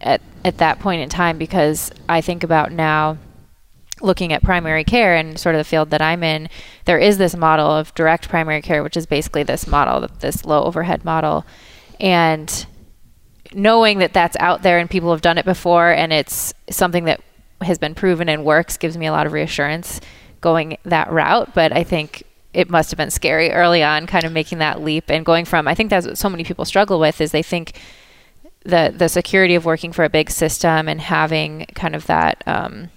at 0.00 0.20
at 0.44 0.58
that 0.58 0.78
point 0.78 1.02
in 1.02 1.08
time 1.08 1.38
because 1.38 1.90
I 2.08 2.20
think 2.20 2.44
about 2.44 2.70
now 2.70 3.18
looking 4.00 4.32
at 4.32 4.42
primary 4.42 4.84
care 4.84 5.14
and 5.14 5.38
sort 5.38 5.54
of 5.54 5.58
the 5.58 5.64
field 5.64 5.90
that 5.90 6.02
I'm 6.02 6.22
in, 6.22 6.48
there 6.84 6.98
is 6.98 7.18
this 7.18 7.34
model 7.34 7.70
of 7.70 7.94
direct 7.94 8.28
primary 8.28 8.62
care, 8.62 8.82
which 8.82 8.96
is 8.96 9.06
basically 9.06 9.42
this 9.42 9.66
model, 9.66 10.08
this 10.20 10.44
low 10.44 10.64
overhead 10.64 11.04
model. 11.04 11.44
And 11.98 12.66
knowing 13.54 13.98
that 13.98 14.12
that's 14.12 14.36
out 14.38 14.62
there 14.62 14.78
and 14.78 14.90
people 14.90 15.10
have 15.12 15.22
done 15.22 15.38
it 15.38 15.44
before 15.44 15.90
and 15.90 16.12
it's 16.12 16.52
something 16.68 17.04
that 17.04 17.20
has 17.62 17.78
been 17.78 17.94
proven 17.94 18.28
and 18.28 18.44
works 18.44 18.76
gives 18.76 18.98
me 18.98 19.06
a 19.06 19.12
lot 19.12 19.26
of 19.26 19.32
reassurance 19.32 20.00
going 20.42 20.76
that 20.84 21.10
route. 21.10 21.54
But 21.54 21.72
I 21.72 21.82
think 21.82 22.22
it 22.52 22.68
must 22.68 22.90
have 22.90 22.98
been 22.98 23.10
scary 23.10 23.50
early 23.50 23.82
on, 23.82 24.06
kind 24.06 24.24
of 24.24 24.32
making 24.32 24.58
that 24.58 24.82
leap 24.82 25.10
and 25.10 25.24
going 25.24 25.44
from, 25.44 25.66
I 25.66 25.74
think 25.74 25.90
that's 25.90 26.06
what 26.06 26.18
so 26.18 26.28
many 26.28 26.44
people 26.44 26.64
struggle 26.64 27.00
with 27.00 27.20
is 27.20 27.32
they 27.32 27.42
think 27.42 27.78
the, 28.66 28.92
the 28.96 29.08
security 29.08 29.54
of 29.54 29.64
working 29.64 29.92
for 29.92 30.04
a 30.04 30.10
big 30.10 30.30
system 30.30 30.88
and 30.88 31.00
having 31.00 31.66
kind 31.74 31.94
of 31.94 32.06
that, 32.06 32.42
um, 32.46 32.90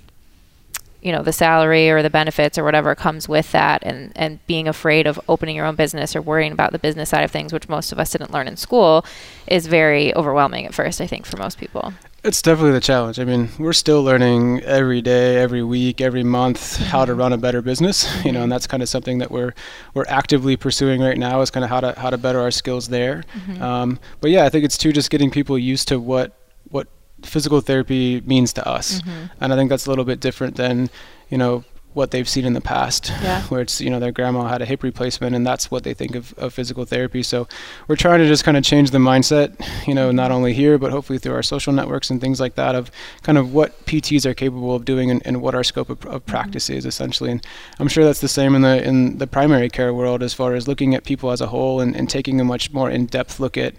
you 1.02 1.12
know 1.12 1.24
the 1.24 1.34
salary 1.34 1.90
or 1.90 2.02
the 2.04 2.10
benefits 2.10 2.58
or 2.58 2.64
whatever 2.64 2.94
comes 2.94 3.30
with 3.30 3.52
that 3.52 3.82
and 3.84 4.12
and 4.16 4.46
being 4.48 4.68
afraid 4.68 5.08
of 5.08 5.20
opening 5.30 5.56
your 5.56 5.66
own 5.66 5.76
business 5.76 6.16
or 6.16 6.22
worrying 6.22 6.52
about 6.52 6.72
the 6.72 6.80
business 6.80 7.10
side 7.10 7.24
of 7.24 7.32
things 7.32 7.54
which 7.54 7.70
most 7.70 7.92
of 7.92 8.00
us 8.00 8.12
didn't 8.12 8.32
learn 8.32 8.48
in 8.48 8.58
school 8.58 9.06
is 9.48 9.68
very 9.68 10.14
overwhelming 10.16 10.66
at 10.66 10.74
first 10.74 11.00
i 11.00 11.08
think 11.08 11.26
for 11.26 11.38
most 11.38 11.58
people 11.58 11.94
it's 12.24 12.42
definitely 12.42 12.72
the 12.72 12.80
challenge 12.80 13.20
i 13.20 13.24
mean 13.24 13.50
we're 13.58 13.74
still 13.74 14.04
learning 14.04 14.62
every 14.62 15.02
day 15.02 15.38
every 15.38 15.64
week 15.64 16.02
every 16.02 16.24
month 16.24 16.78
how 16.78 17.06
to 17.06 17.12
mm-hmm. 17.12 17.22
run 17.22 17.34
a 17.34 17.38
better 17.38 17.62
business 17.62 18.06
you 18.26 18.32
know 18.32 18.40
and 18.40 18.44
mm-hmm. 18.44 18.50
that's 18.50 18.68
kind 18.68 18.84
of 18.84 18.90
something 18.90 19.20
that 19.20 19.32
we're 19.32 19.54
we're 19.94 20.06
actively 20.08 20.58
pursuing 20.58 21.02
right 21.02 21.18
now 21.18 21.42
is 21.42 21.50
kind 21.50 21.64
of 21.64 21.70
how 21.70 21.80
to 21.80 21.98
how 22.00 22.10
to 22.10 22.18
better 22.18 22.40
our 22.40 22.52
skills 22.52 22.88
there 22.90 23.24
mm-hmm. 23.34 23.62
um, 23.62 24.00
but 24.22 24.32
yeah 24.32 24.46
i 24.46 24.50
think 24.50 24.66
it's 24.66 24.78
too 24.78 24.92
just 24.92 25.10
getting 25.10 25.32
people 25.32 25.58
used 25.58 25.88
to 25.88 26.00
what 26.00 26.36
what 26.70 26.88
physical 27.24 27.62
therapy 27.62 28.22
means 28.22 28.54
to 28.54 28.68
us. 28.68 29.02
Mm-hmm. 29.02 29.26
And 29.42 29.54
I 29.54 29.56
think 29.56 29.70
that's 29.70 29.86
a 29.86 29.90
little 29.90 30.06
bit 30.06 30.20
different 30.20 30.56
than, 30.56 30.90
you 31.30 31.38
know, 31.38 31.64
what 32.00 32.12
they've 32.12 32.30
seen 32.30 32.46
in 32.46 32.54
the 32.54 32.62
past, 32.62 33.10
yeah. 33.22 33.42
where 33.50 33.60
it's, 33.60 33.82
you 33.82 33.90
know, 33.90 34.00
their 34.00 34.14
grandma 34.14 34.48
had 34.48 34.62
a 34.62 34.66
hip 34.66 34.84
replacement 34.84 35.36
and 35.36 35.46
that's 35.46 35.70
what 35.70 35.84
they 35.84 35.94
think 35.94 36.16
of, 36.16 36.34
of 36.38 36.54
physical 36.54 36.86
therapy. 36.86 37.22
So 37.22 37.46
we're 37.90 37.98
trying 37.98 38.20
to 38.20 38.28
just 38.28 38.46
kind 38.46 38.56
of 38.56 38.64
change 38.64 38.92
the 38.92 39.00
mindset, 39.00 39.62
you 39.86 39.94
know, 39.94 40.10
not 40.10 40.32
only 40.32 40.54
here, 40.54 40.78
but 40.78 40.92
hopefully 40.92 41.20
through 41.20 41.34
our 41.34 41.44
social 41.44 41.74
networks 41.74 42.10
and 42.10 42.22
things 42.22 42.40
like 42.40 42.56
that 42.56 42.74
of 42.74 42.90
kind 43.22 43.38
of 43.38 43.54
what 43.54 43.86
PTs 43.86 44.26
are 44.26 44.34
capable 44.34 44.74
of 44.74 44.86
doing 44.86 45.12
and, 45.12 45.22
and 45.26 45.42
what 45.42 45.54
our 45.54 45.64
scope 45.64 45.90
of, 45.90 46.06
of 46.06 46.26
practice 46.26 46.70
mm-hmm. 46.70 46.78
is 46.78 46.86
essentially. 46.86 47.32
And 47.32 47.46
I'm 47.80 47.90
sure 47.90 48.06
that's 48.06 48.22
the 48.22 48.30
same 48.30 48.56
in 48.56 48.62
the, 48.62 48.82
in 48.82 49.18
the 49.18 49.28
primary 49.28 49.70
care 49.70 49.94
world 49.94 50.24
as 50.24 50.34
far 50.34 50.56
as 50.56 50.70
looking 50.70 50.96
at 50.96 51.04
people 51.04 51.32
as 51.32 51.42
a 51.42 51.48
whole 51.48 51.82
and, 51.82 51.96
and 51.98 52.10
taking 52.10 52.40
a 52.40 52.46
much 52.46 52.72
more 52.72 52.90
in-depth 52.90 53.42
look 53.42 53.58
at 53.58 53.76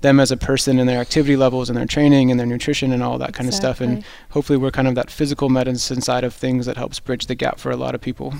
them 0.00 0.18
as 0.18 0.30
a 0.30 0.36
person 0.36 0.78
and 0.78 0.88
their 0.88 1.00
activity 1.00 1.36
levels 1.36 1.68
and 1.68 1.78
their 1.78 1.86
training 1.86 2.30
and 2.30 2.40
their 2.40 2.46
nutrition 2.46 2.92
and 2.92 3.02
all 3.02 3.18
that 3.18 3.34
kind 3.34 3.48
exactly. 3.48 3.70
of 3.70 3.76
stuff. 3.76 3.80
And 3.80 4.04
hopefully, 4.30 4.56
we're 4.56 4.70
kind 4.70 4.88
of 4.88 4.94
that 4.94 5.10
physical 5.10 5.48
medicine 5.48 6.00
side 6.00 6.24
of 6.24 6.34
things 6.34 6.66
that 6.66 6.76
helps 6.76 7.00
bridge 7.00 7.26
the 7.26 7.34
gap 7.34 7.58
for 7.58 7.70
a 7.70 7.76
lot 7.76 7.94
of 7.94 8.00
people. 8.00 8.34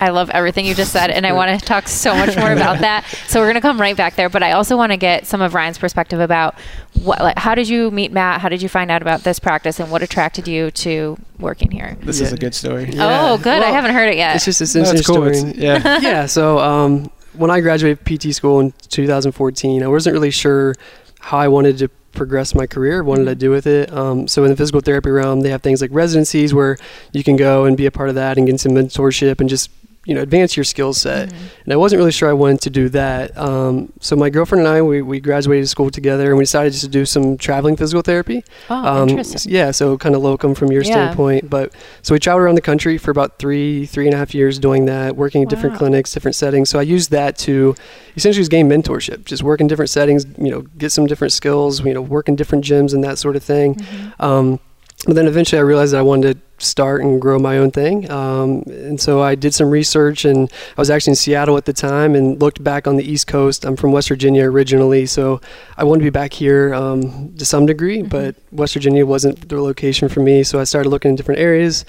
I 0.00 0.10
love 0.10 0.30
everything 0.30 0.64
you 0.64 0.74
just 0.74 0.92
said, 0.92 1.10
and 1.10 1.26
I 1.26 1.32
want 1.32 1.58
to 1.58 1.66
talk 1.66 1.88
so 1.88 2.14
much 2.14 2.36
more 2.36 2.52
about 2.52 2.78
that. 2.80 3.04
So 3.26 3.40
we're 3.40 3.46
going 3.46 3.56
to 3.56 3.60
come 3.60 3.80
right 3.80 3.96
back 3.96 4.14
there, 4.14 4.28
but 4.28 4.42
I 4.42 4.52
also 4.52 4.76
want 4.76 4.92
to 4.92 4.96
get 4.96 5.26
some 5.26 5.40
of 5.40 5.54
Ryan's 5.54 5.78
perspective 5.78 6.20
about 6.20 6.54
what, 7.02 7.20
like, 7.20 7.38
how 7.38 7.54
did 7.54 7.68
you 7.68 7.90
meet 7.90 8.12
Matt? 8.12 8.40
How 8.40 8.48
did 8.48 8.62
you 8.62 8.68
find 8.68 8.90
out 8.90 9.02
about 9.02 9.24
this 9.24 9.38
practice, 9.38 9.80
and 9.80 9.90
what 9.90 10.02
attracted 10.02 10.46
you 10.46 10.70
to 10.72 11.16
working 11.40 11.70
here? 11.70 11.96
This 12.02 12.20
yeah. 12.20 12.26
is 12.26 12.32
a 12.32 12.36
good 12.36 12.54
story. 12.54 12.90
Yeah. 12.90 13.32
Oh, 13.32 13.38
good! 13.38 13.46
Well, 13.46 13.64
I 13.64 13.70
haven't 13.72 13.92
heard 13.92 14.08
it 14.08 14.16
yet. 14.16 14.36
It's 14.36 14.44
just 14.44 14.60
a 14.60 14.78
interesting 14.78 15.14
cool. 15.14 15.34
story. 15.34 15.54
yeah, 15.56 15.98
yeah. 16.00 16.26
So 16.26 16.58
um, 16.60 17.10
when 17.34 17.50
I 17.50 17.60
graduated 17.60 18.04
PT 18.04 18.34
school 18.34 18.60
in 18.60 18.72
2014, 18.88 19.82
I 19.82 19.86
wasn't 19.88 20.14
really 20.14 20.30
sure 20.30 20.74
how 21.20 21.38
I 21.38 21.48
wanted 21.48 21.78
to 21.78 21.88
progress 22.12 22.54
my 22.54 22.66
career, 22.66 23.02
wanted 23.02 23.24
to 23.24 23.30
mm-hmm. 23.32 23.38
do 23.38 23.50
with 23.50 23.66
it. 23.66 23.92
Um, 23.92 24.26
so 24.28 24.44
in 24.44 24.50
the 24.50 24.56
physical 24.56 24.80
therapy 24.80 25.10
realm, 25.10 25.40
they 25.42 25.50
have 25.50 25.62
things 25.62 25.80
like 25.80 25.90
residencies 25.92 26.54
where 26.54 26.76
you 27.12 27.22
can 27.22 27.36
go 27.36 27.64
and 27.64 27.76
be 27.76 27.86
a 27.86 27.90
part 27.90 28.08
of 28.08 28.14
that 28.16 28.38
and 28.38 28.46
get 28.46 28.60
some 28.60 28.72
mentorship 28.72 29.40
and 29.40 29.48
just 29.48 29.70
you 30.08 30.14
know 30.14 30.22
advance 30.22 30.56
your 30.56 30.64
skill 30.64 30.94
set 30.94 31.28
mm-hmm. 31.28 31.46
and 31.64 31.72
i 31.72 31.76
wasn't 31.76 31.98
really 31.98 32.10
sure 32.10 32.30
i 32.30 32.32
wanted 32.32 32.60
to 32.62 32.70
do 32.70 32.88
that 32.88 33.36
um, 33.36 33.92
so 34.00 34.16
my 34.16 34.30
girlfriend 34.30 34.66
and 34.66 34.74
i 34.74 34.80
we, 34.80 35.02
we 35.02 35.20
graduated 35.20 35.68
school 35.68 35.90
together 35.90 36.28
and 36.28 36.38
we 36.38 36.42
decided 36.42 36.72
just 36.72 36.84
to 36.84 36.90
do 36.90 37.04
some 37.04 37.36
traveling 37.36 37.76
physical 37.76 38.00
therapy 38.00 38.42
oh, 38.70 38.74
um, 38.74 39.08
interesting. 39.10 39.52
yeah 39.52 39.70
so 39.70 39.98
kind 39.98 40.14
of 40.14 40.22
locum 40.22 40.54
from 40.54 40.72
your 40.72 40.82
yeah. 40.82 40.92
standpoint 40.92 41.48
but 41.50 41.72
so 42.00 42.14
we 42.14 42.18
traveled 42.18 42.42
around 42.42 42.54
the 42.54 42.62
country 42.62 42.96
for 42.96 43.10
about 43.10 43.38
three 43.38 43.84
three 43.84 44.06
and 44.06 44.14
a 44.14 44.16
half 44.16 44.34
years 44.34 44.58
doing 44.58 44.86
that 44.86 45.14
working 45.14 45.42
at 45.42 45.46
wow. 45.46 45.50
different 45.50 45.76
clinics 45.76 46.10
different 46.12 46.34
settings 46.34 46.70
so 46.70 46.78
i 46.78 46.82
used 46.82 47.10
that 47.10 47.36
to 47.36 47.74
essentially 48.16 48.40
just 48.40 48.50
gain 48.50 48.66
mentorship 48.66 49.26
just 49.26 49.42
work 49.42 49.60
in 49.60 49.66
different 49.66 49.90
settings 49.90 50.24
you 50.38 50.50
know 50.50 50.62
get 50.78 50.90
some 50.90 51.06
different 51.06 51.32
skills 51.32 51.84
you 51.84 51.92
know 51.92 52.00
work 52.00 52.30
in 52.30 52.34
different 52.34 52.64
gyms 52.64 52.94
and 52.94 53.04
that 53.04 53.18
sort 53.18 53.36
of 53.36 53.44
thing 53.44 53.74
mm-hmm. 53.74 54.22
um, 54.24 54.58
but 55.06 55.14
then 55.14 55.26
eventually 55.26 55.58
I 55.58 55.62
realized 55.62 55.92
that 55.92 55.98
I 55.98 56.02
wanted 56.02 56.34
to 56.34 56.47
start 56.58 57.02
and 57.02 57.20
grow 57.20 57.38
my 57.38 57.58
own 57.58 57.70
thing. 57.70 58.10
Um, 58.10 58.62
and 58.66 59.00
so 59.00 59.22
I 59.22 59.34
did 59.34 59.54
some 59.54 59.70
research, 59.70 60.24
and 60.24 60.50
I 60.76 60.80
was 60.80 60.90
actually 60.90 61.12
in 61.12 61.16
Seattle 61.16 61.56
at 61.56 61.64
the 61.64 61.72
time 61.72 62.14
and 62.14 62.40
looked 62.40 62.62
back 62.62 62.86
on 62.86 62.96
the 62.96 63.04
East 63.04 63.26
Coast. 63.26 63.64
I'm 63.64 63.76
from 63.76 63.92
West 63.92 64.08
Virginia 64.08 64.44
originally, 64.44 65.06
so 65.06 65.40
I 65.76 65.84
wanted 65.84 66.00
to 66.00 66.04
be 66.04 66.10
back 66.10 66.32
here 66.32 66.74
um, 66.74 67.34
to 67.36 67.44
some 67.44 67.66
degree, 67.66 67.98
mm-hmm. 67.98 68.08
but 68.08 68.36
West 68.52 68.74
Virginia 68.74 69.06
wasn't 69.06 69.48
the 69.48 69.60
location 69.60 70.08
for 70.08 70.20
me. 70.20 70.42
So 70.42 70.60
I 70.60 70.64
started 70.64 70.90
looking 70.90 71.10
in 71.10 71.16
different 71.16 71.40
areas 71.40 71.84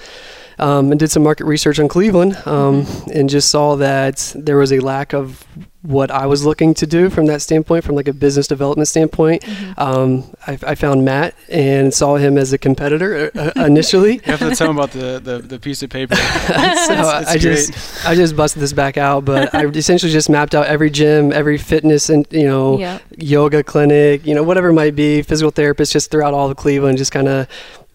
um, 0.59 0.91
and 0.91 0.99
did 0.99 1.09
some 1.09 1.23
market 1.23 1.45
research 1.45 1.79
on 1.79 1.88
Cleveland 1.88 2.35
um, 2.45 2.83
mm-hmm. 2.83 3.11
and 3.11 3.29
just 3.29 3.49
saw 3.49 3.75
that 3.77 4.33
there 4.35 4.57
was 4.57 4.71
a 4.71 4.79
lack 4.79 5.13
of 5.13 5.45
what 5.81 6.12
I 6.12 6.25
was 6.25 6.45
looking 6.45 6.74
to 6.75 6.86
do 6.86 7.09
from 7.09 7.27
that 7.27 7.41
standpoint, 7.41 7.86
from 7.86 7.95
like 7.95 8.09
a 8.09 8.13
business 8.13 8.48
development 8.48 8.89
standpoint. 8.89 9.43
Mm-hmm. 9.43 9.79
Um, 9.79 10.24
I, 10.45 10.57
I, 10.67 10.75
found 10.75 11.05
Matt 11.05 11.36
and 11.48 11.93
saw 11.93 12.17
him 12.17 12.38
as 12.38 12.51
a 12.51 12.57
competitor 12.57 13.31
uh, 13.33 13.51
uh 13.55 13.65
initially. 13.65 14.15
you 14.15 14.21
have 14.24 14.39
to 14.39 14.53
tell 14.55 14.69
him 14.69 14.77
about 14.77 14.91
the, 14.91 15.21
the, 15.24 15.39
the 15.39 15.57
piece 15.57 15.81
of 15.81 15.89
paper. 15.89 16.15
so 16.15 16.95
I 16.95 17.38
just 17.39 18.05
I 18.05 18.13
just 18.13 18.36
busted 18.36 18.62
this 18.62 18.74
back 18.74 18.98
out, 18.98 19.24
but 19.24 19.55
I 19.55 19.67
essentially 19.67 20.12
just 20.12 20.29
mapped 20.29 20.53
out 20.53 20.67
every 20.67 20.89
gym, 20.89 21.31
every 21.31 21.57
fitness 21.57 22.09
and 22.09 22.27
you 22.29 22.45
know 22.45 22.77
yep. 22.77 23.01
yoga 23.17 23.63
clinic, 23.63 24.25
you 24.25 24.36
know 24.36 24.43
whatever 24.43 24.69
it 24.69 24.74
might 24.74 24.95
be, 24.95 25.21
physical 25.21 25.51
therapist, 25.51 25.93
just 25.93 26.12
throughout 26.12 26.33
all 26.33 26.51
of 26.51 26.57
Cleveland, 26.57 26.98
just 26.98 27.13
kind 27.13 27.29
of 27.29 27.48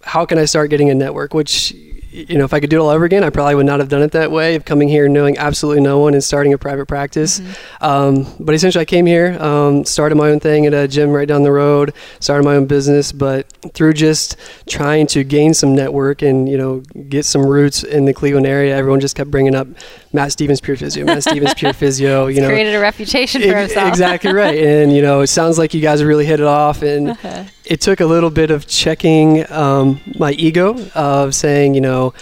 how 0.03 0.25
can 0.25 0.39
I 0.39 0.47
start 0.47 0.71
getting 0.71 0.89
a 0.89 0.95
network, 0.95 1.35
which 1.35 1.75
you 2.15 2.39
know, 2.39 2.45
if 2.45 2.55
I 2.55 2.61
could 2.61 2.71
do 2.71 2.77
it 2.77 2.81
all 2.81 2.91
over 2.91 3.05
again, 3.05 3.25
I 3.25 3.31
probably 3.31 3.57
would 3.57 3.67
not 3.67 3.81
have 3.81 3.89
done 3.89 4.03
it 4.03 4.13
that 4.13 4.31
way 4.31 4.55
of 4.55 4.65
coming 4.65 4.89
here 4.89 5.09
knowing 5.09 5.37
absolutely 5.37 5.83
no 5.83 5.99
one 5.99 6.15
and 6.15 6.23
starting 6.23 6.53
a 6.53 6.59
private 6.59 6.87
practice. 6.87 7.41
Mm-hmm. 7.41 7.85
Um, 7.85 8.37
but 8.39 8.55
essentially, 8.55 8.83
I 8.83 8.85
came 8.85 9.05
here, 9.05 9.37
um, 9.43 9.85
started 9.85 10.15
my 10.15 10.31
own 10.31 10.39
thing 10.39 10.65
at 10.65 10.73
a 10.73 10.87
gym 10.87 11.11
right 11.11 11.27
down 11.27 11.43
the 11.43 11.51
road, 11.51 11.93
started 12.21 12.45
my 12.45 12.55
own 12.55 12.67
business. 12.67 13.11
But 13.11 13.53
through 13.75 13.95
just 13.95 14.37
trying 14.69 15.09
to 15.09 15.25
gain 15.25 15.55
some 15.55 15.75
network 15.75 16.23
and 16.23 16.49
you 16.49 16.57
know 16.57 16.81
get 17.09 17.25
some 17.25 17.45
roots 17.45 17.83
in 17.83 18.05
the 18.05 18.15
Cleveland 18.15 18.47
area, 18.47 18.77
everyone 18.77 19.01
just 19.01 19.17
kept 19.17 19.33
bringing 19.33 19.57
up 19.57 19.67
Matt 20.13 20.31
Stevens 20.31 20.61
Pure 20.61 20.77
Physio, 20.77 21.05
Matt 21.05 21.25
Stevens 21.25 21.55
Pure 21.55 21.73
Physio. 21.75 22.29
You 22.29 22.43
know, 22.43 22.49
created 22.49 22.77
a 22.77 22.81
reputation 22.81 23.43
for 23.43 23.57
himself. 23.57 23.89
exactly 23.89 24.33
right, 24.33 24.57
and 24.57 24.93
you 24.93 25.03
know, 25.03 25.23
it 25.23 25.27
sounds 25.27 25.59
like 25.59 25.75
you 25.75 25.81
guys 25.81 26.05
really 26.05 26.27
hit 26.27 26.39
it 26.39 26.47
off, 26.47 26.83
and 26.83 27.11
uh-huh. 27.11 27.45
It 27.65 27.81
took 27.81 28.01
a 28.01 28.07
little 28.07 28.31
bit 28.31 28.51
of 28.51 28.67
checking 28.67 29.51
um, 29.51 30.01
my 30.19 30.33
ego 30.33 30.77
of 30.95 31.35
saying, 31.35 31.75
you 31.75 31.81
know 31.81 32.15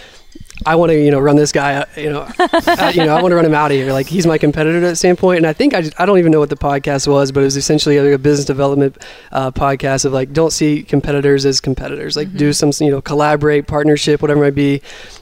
I 0.65 0.75
want 0.75 0.91
to, 0.91 0.99
you 0.99 1.11
know, 1.11 1.19
run 1.19 1.35
this 1.35 1.51
guy, 1.51 1.75
uh, 1.75 1.85
you 1.97 2.09
know, 2.09 2.27
uh, 2.39 2.91
you 2.93 3.03
know, 3.03 3.15
I 3.15 3.21
want 3.21 3.31
to 3.31 3.35
run 3.35 3.45
him 3.45 3.53
out 3.53 3.71
of 3.71 3.77
here. 3.77 3.91
Like 3.91 4.07
he's 4.07 4.25
my 4.25 4.37
competitor 4.37 4.85
at 4.85 4.97
same 4.97 5.15
point. 5.15 5.37
And 5.37 5.47
I 5.47 5.53
think 5.53 5.73
I, 5.73 5.81
just, 5.81 5.99
I 5.99 6.05
don't 6.05 6.19
even 6.19 6.31
know 6.31 6.39
what 6.39 6.49
the 6.49 6.55
podcast 6.55 7.07
was, 7.07 7.31
but 7.31 7.41
it 7.41 7.45
was 7.45 7.57
essentially 7.57 7.99
like 7.99 8.13
a 8.13 8.17
business 8.17 8.45
development 8.45 8.97
uh, 9.31 9.51
podcast 9.51 10.05
of 10.05 10.13
like, 10.13 10.31
don't 10.31 10.51
see 10.51 10.83
competitors 10.83 11.45
as 11.45 11.59
competitors. 11.59 12.15
Like 12.15 12.29
mm-hmm. 12.29 12.37
do 12.37 12.53
some, 12.53 12.71
you 12.79 12.91
know, 12.91 13.01
collaborate, 13.01 13.67
partnership, 13.67 14.21
whatever 14.21 14.41
it 14.41 14.47
might 14.47 14.55
be. 14.55 14.81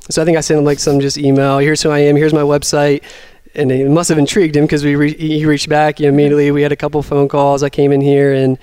So 0.09 0.21
I 0.21 0.25
think 0.25 0.37
I 0.37 0.41
sent 0.41 0.59
him 0.59 0.65
like 0.65 0.79
some 0.79 0.99
just 0.99 1.17
email. 1.17 1.57
Here's 1.59 1.81
who 1.81 1.89
I 1.89 1.99
am. 1.99 2.15
Here's 2.15 2.33
my 2.33 2.41
website. 2.41 3.03
And 3.53 3.69
it 3.71 3.89
must 3.89 4.07
have 4.09 4.17
intrigued 4.17 4.55
him 4.55 4.65
because 4.65 4.83
we 4.83 4.95
re- 4.95 5.17
he 5.17 5.45
reached 5.45 5.67
back 5.67 5.99
you 5.99 6.05
know, 6.05 6.13
immediately. 6.13 6.51
We 6.51 6.61
had 6.61 6.71
a 6.71 6.77
couple 6.77 7.01
phone 7.03 7.27
calls. 7.27 7.63
I 7.63 7.69
came 7.69 7.91
in 7.91 7.99
here 7.99 8.33
and 8.33 8.57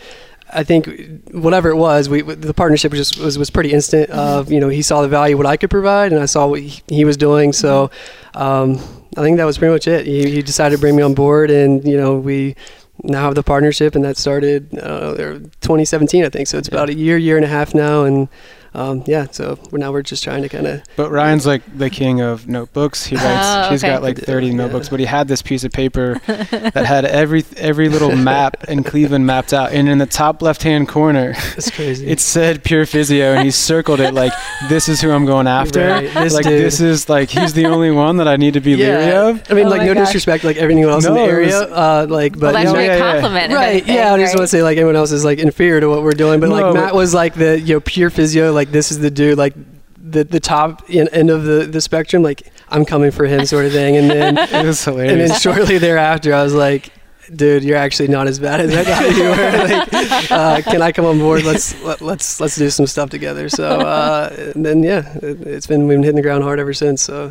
I 0.53 0.65
think 0.65 0.89
whatever 1.31 1.69
it 1.69 1.77
was, 1.77 2.09
we 2.09 2.23
the 2.23 2.55
partnership 2.55 2.93
was 2.93 3.01
just 3.01 3.23
was, 3.23 3.39
was 3.39 3.51
pretty 3.51 3.73
instant. 3.73 4.11
Of 4.11 4.51
you 4.51 4.61
know, 4.61 4.69
he 4.69 4.83
saw 4.83 5.03
the 5.03 5.09
value 5.09 5.37
what 5.37 5.47
I 5.47 5.57
could 5.57 5.71
provide, 5.71 6.13
and 6.13 6.21
I 6.21 6.27
saw 6.27 6.47
what 6.47 6.61
he, 6.61 6.83
he 6.89 7.05
was 7.05 7.17
doing. 7.17 7.53
So, 7.53 7.91
um, 8.35 8.79
I 9.17 9.23
think 9.23 9.37
that 9.37 9.45
was 9.45 9.59
pretty 9.59 9.73
much 9.73 9.87
it. 9.87 10.07
He, 10.07 10.31
he, 10.31 10.43
decided 10.43 10.77
to 10.77 10.81
bring 10.81 10.97
me 10.97 11.03
on 11.03 11.15
board, 11.15 11.51
and 11.51 11.87
you 11.87 11.97
know, 11.97 12.17
we 12.17 12.57
now 13.03 13.23
have 13.23 13.35
the 13.35 13.43
partnership, 13.43 13.95
and 13.95 14.05
that 14.05 14.17
started 14.17 14.79
uh, 14.79 15.15
2017, 15.17 16.25
I 16.25 16.29
think. 16.29 16.49
So 16.49 16.59
it's 16.59 16.69
about 16.69 16.89
a 16.89 16.95
year, 16.95 17.17
year 17.17 17.37
and 17.37 17.45
a 17.45 17.49
half 17.49 17.75
now, 17.75 18.05
and 18.05 18.29
um, 18.75 19.03
yeah, 19.07 19.27
so 19.31 19.59
we're 19.71 19.79
now 19.79 19.93
we're 19.93 20.03
just 20.03 20.23
trying 20.23 20.43
to 20.43 20.49
kind 20.49 20.67
of. 20.67 20.83
But 20.97 21.11
Ryan's 21.11 21.47
like 21.47 21.63
the 21.77 21.91
king 21.91 22.21
of 22.21 22.49
notebooks. 22.49 23.05
He 23.07 23.17
writes. 23.17 23.27
Oh, 23.29 23.71
He's 23.71 23.83
okay. 23.83 23.93
got 23.95 24.03
like 24.03 24.19
30 24.19 24.49
Yeah. 24.49 24.53
notebooks, 24.55 24.89
but 24.89 25.01
he 25.01 25.07
had 25.07 25.27
this 25.29 25.43
piece 25.43 25.65
of 25.65 25.73
paper 25.73 26.21
that 26.27 26.85
had 26.87 27.05
every 27.05 27.45
every 27.57 27.89
little 27.89 28.15
map 28.15 28.65
in 28.69 28.83
Cleveland 28.85 29.27
mapped 29.27 29.53
out, 29.53 29.73
and 29.73 29.89
in 29.89 29.99
the 29.99 30.07
top 30.07 30.43
left-hand 30.43 30.89
corner, 30.89 31.35
It's 31.57 31.71
crazy. 31.71 32.07
it 32.07 32.21
said 32.21 32.63
Pure 32.65 32.87
Physio, 32.87 33.33
and 33.35 33.45
he 33.45 33.51
circled 33.51 34.01
it 34.01 34.15
like, 34.15 34.33
"This 34.69 34.89
is 34.89 35.01
who 35.01 35.11
I'm 35.11 35.25
going 35.27 35.47
after." 35.47 35.87
Right, 35.89 36.13
this 36.15 36.35
like 36.35 36.45
dude. 36.45 36.65
this 36.65 36.81
is 36.81 37.09
like 37.09 37.31
he's 37.31 37.53
the 37.55 37.67
only 37.67 37.91
one 37.91 38.19
that 38.19 38.29
I 38.29 38.37
need 38.37 38.55
to 38.55 38.61
be 38.61 38.77
leery 38.77 39.13
of. 39.13 39.43
I 39.51 39.55
mean, 39.55 39.67
Oh 39.67 39.71
like 39.71 39.83
no 39.83 39.95
gosh. 39.95 40.07
disrespect, 40.09 40.45
like 40.45 40.57
everyone 40.57 40.89
else 40.93 41.05
in 41.07 41.15
the 41.15 41.21
area, 41.21 41.47
was- 41.61 41.73
uh, 41.73 42.07
like, 42.09 42.33
well, 42.37 42.53
but 42.53 42.53
that's 42.53 42.67
you 42.71 42.73
know, 42.75 42.79
a 42.81 42.85
yeah, 42.85 42.97
yeah. 42.97 43.13
compliment. 43.13 43.53
right? 43.53 43.69
anything, 43.69 43.95
Yeah, 43.95 44.15
I 44.15 44.19
just 44.19 44.35
right? 44.35 44.39
want 44.41 44.45
to 44.45 44.49
say 44.49 44.63
like 44.63 44.77
everyone 44.79 44.97
else 44.97 45.13
is 45.13 45.25
like 45.25 45.39
inferior 45.39 45.81
to 45.81 45.89
what 45.89 46.03
we're 46.03 46.13
doing, 46.13 46.41
but 46.41 46.49
like 46.51 46.75
Matt 46.75 46.95
was 46.95 47.15
like 47.15 47.35
the 47.35 47.59
you 47.61 47.75
know 47.75 47.81
pure 47.81 48.11
physio, 48.11 48.53
like 48.59 48.73
this 48.73 48.91
is 48.91 48.99
the 48.99 49.11
dude, 49.11 49.39
like 49.39 49.55
the 50.03 50.25
the 50.25 50.41
top 50.41 50.83
end 50.89 51.31
of 51.31 51.45
the 51.45 51.67
the 51.67 51.81
spectrum, 51.81 52.23
like 52.23 52.43
I'm 52.69 52.85
coming 52.85 53.13
for 53.13 53.25
him, 53.25 53.47
sort 53.47 53.65
of 53.67 53.73
thing, 53.73 53.97
and 53.97 54.11
then 54.11 54.39
It 54.53 54.67
was 54.67 54.87
and 54.87 54.99
then 54.99 55.39
shortly 55.39 55.79
thereafter, 55.79 56.35
I 56.35 56.43
was 56.43 56.55
like. 56.55 56.93
Dude, 57.31 57.63
you're 57.63 57.77
actually 57.77 58.09
not 58.09 58.27
as 58.27 58.39
bad 58.39 58.59
as 58.59 58.75
I 58.75 58.85
thought 58.85 59.15
you 59.15 59.25
were. 59.29 59.51
Like, 60.09 60.33
uh, 60.33 60.63
can 60.63 60.81
I 60.81 60.93
come 60.93 61.05
on 61.05 61.19
board? 61.19 61.45
Let's 61.45 61.79
let, 61.83 62.01
let's 62.01 62.41
let's 62.41 62.57
do 62.57 62.71
some 62.71 62.87
stuff 62.87 63.11
together. 63.11 63.51
So, 63.51 63.69
uh, 63.69 64.53
and 64.55 64.65
then 64.65 64.83
yeah, 64.83 65.15
it, 65.19 65.47
it's 65.47 65.67
been 65.67 65.87
we've 65.87 65.99
been 65.99 66.05
hitting 66.05 66.17
the 66.17 66.23
ground 66.23 66.43
hard 66.43 66.59
ever 66.59 66.73
since. 66.73 67.03
So, 67.03 67.31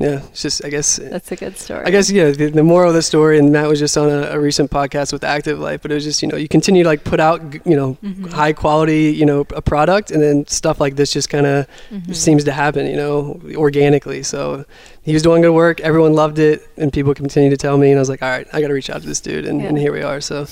yeah, 0.00 0.22
it's 0.30 0.42
just 0.42 0.64
I 0.64 0.70
guess 0.70 0.96
That's 0.96 1.30
a 1.30 1.36
good 1.36 1.56
story. 1.56 1.84
I 1.86 1.90
guess 1.90 2.10
yeah. 2.10 2.30
The, 2.32 2.50
the 2.50 2.64
moral 2.64 2.88
of 2.88 2.94
the 2.94 3.02
story, 3.02 3.38
and 3.38 3.52
Matt 3.52 3.68
was 3.68 3.78
just 3.78 3.96
on 3.96 4.08
a, 4.10 4.22
a 4.32 4.40
recent 4.40 4.70
podcast 4.70 5.12
with 5.12 5.22
Active 5.22 5.60
Life, 5.60 5.82
but 5.82 5.92
it 5.92 5.94
was 5.94 6.02
just 6.02 6.20
you 6.20 6.26
know 6.28 6.36
you 6.36 6.48
continue 6.48 6.82
to 6.82 6.88
like 6.88 7.04
put 7.04 7.20
out 7.20 7.40
you 7.64 7.76
know 7.76 7.96
Mhm. 8.02 8.32
high 8.32 8.52
quality 8.52 9.12
you 9.12 9.24
know 9.24 9.46
a 9.54 9.62
product, 9.62 10.10
and 10.10 10.20
then 10.20 10.46
stuff 10.48 10.80
like 10.80 10.96
this 10.96 11.12
just 11.12 11.28
kind 11.30 11.46
of 11.46 11.66
Mhm. 11.92 12.14
seems 12.14 12.42
to 12.44 12.50
happen 12.52 12.86
you 12.86 12.96
know 12.96 13.40
organically. 13.54 14.24
So 14.24 14.64
he 15.02 15.12
was 15.12 15.22
doing 15.22 15.42
good 15.42 15.52
work, 15.54 15.80
everyone 15.80 16.14
loved 16.14 16.38
it, 16.40 16.66
and 16.76 16.92
people 16.92 17.14
continue 17.14 17.50
to 17.50 17.56
tell 17.56 17.78
me, 17.78 17.90
and 17.90 17.98
I 17.98 18.00
was 18.00 18.08
like, 18.08 18.22
all 18.22 18.30
right, 18.30 18.48
I 18.52 18.60
got 18.60 18.68
to 18.68 18.74
reach 18.74 18.90
out 18.90 19.00
to 19.02 19.06
this 19.06 19.20
dude, 19.20 19.46
and, 19.46 19.60
and 19.62 19.78
here 19.78 19.92
we 19.92 20.02
are. 20.02 20.20
So 20.20 20.42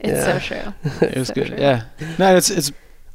It's 0.00 0.24
so 0.24 0.38
true. 0.38 0.72
it 1.06 1.16
was 1.18 1.28
So 1.28 1.34
good. 1.34 1.48
true. 1.48 1.56
Yeah. 1.58 1.82
No, 2.18 2.34
it's 2.34 2.50
it's 2.50 2.72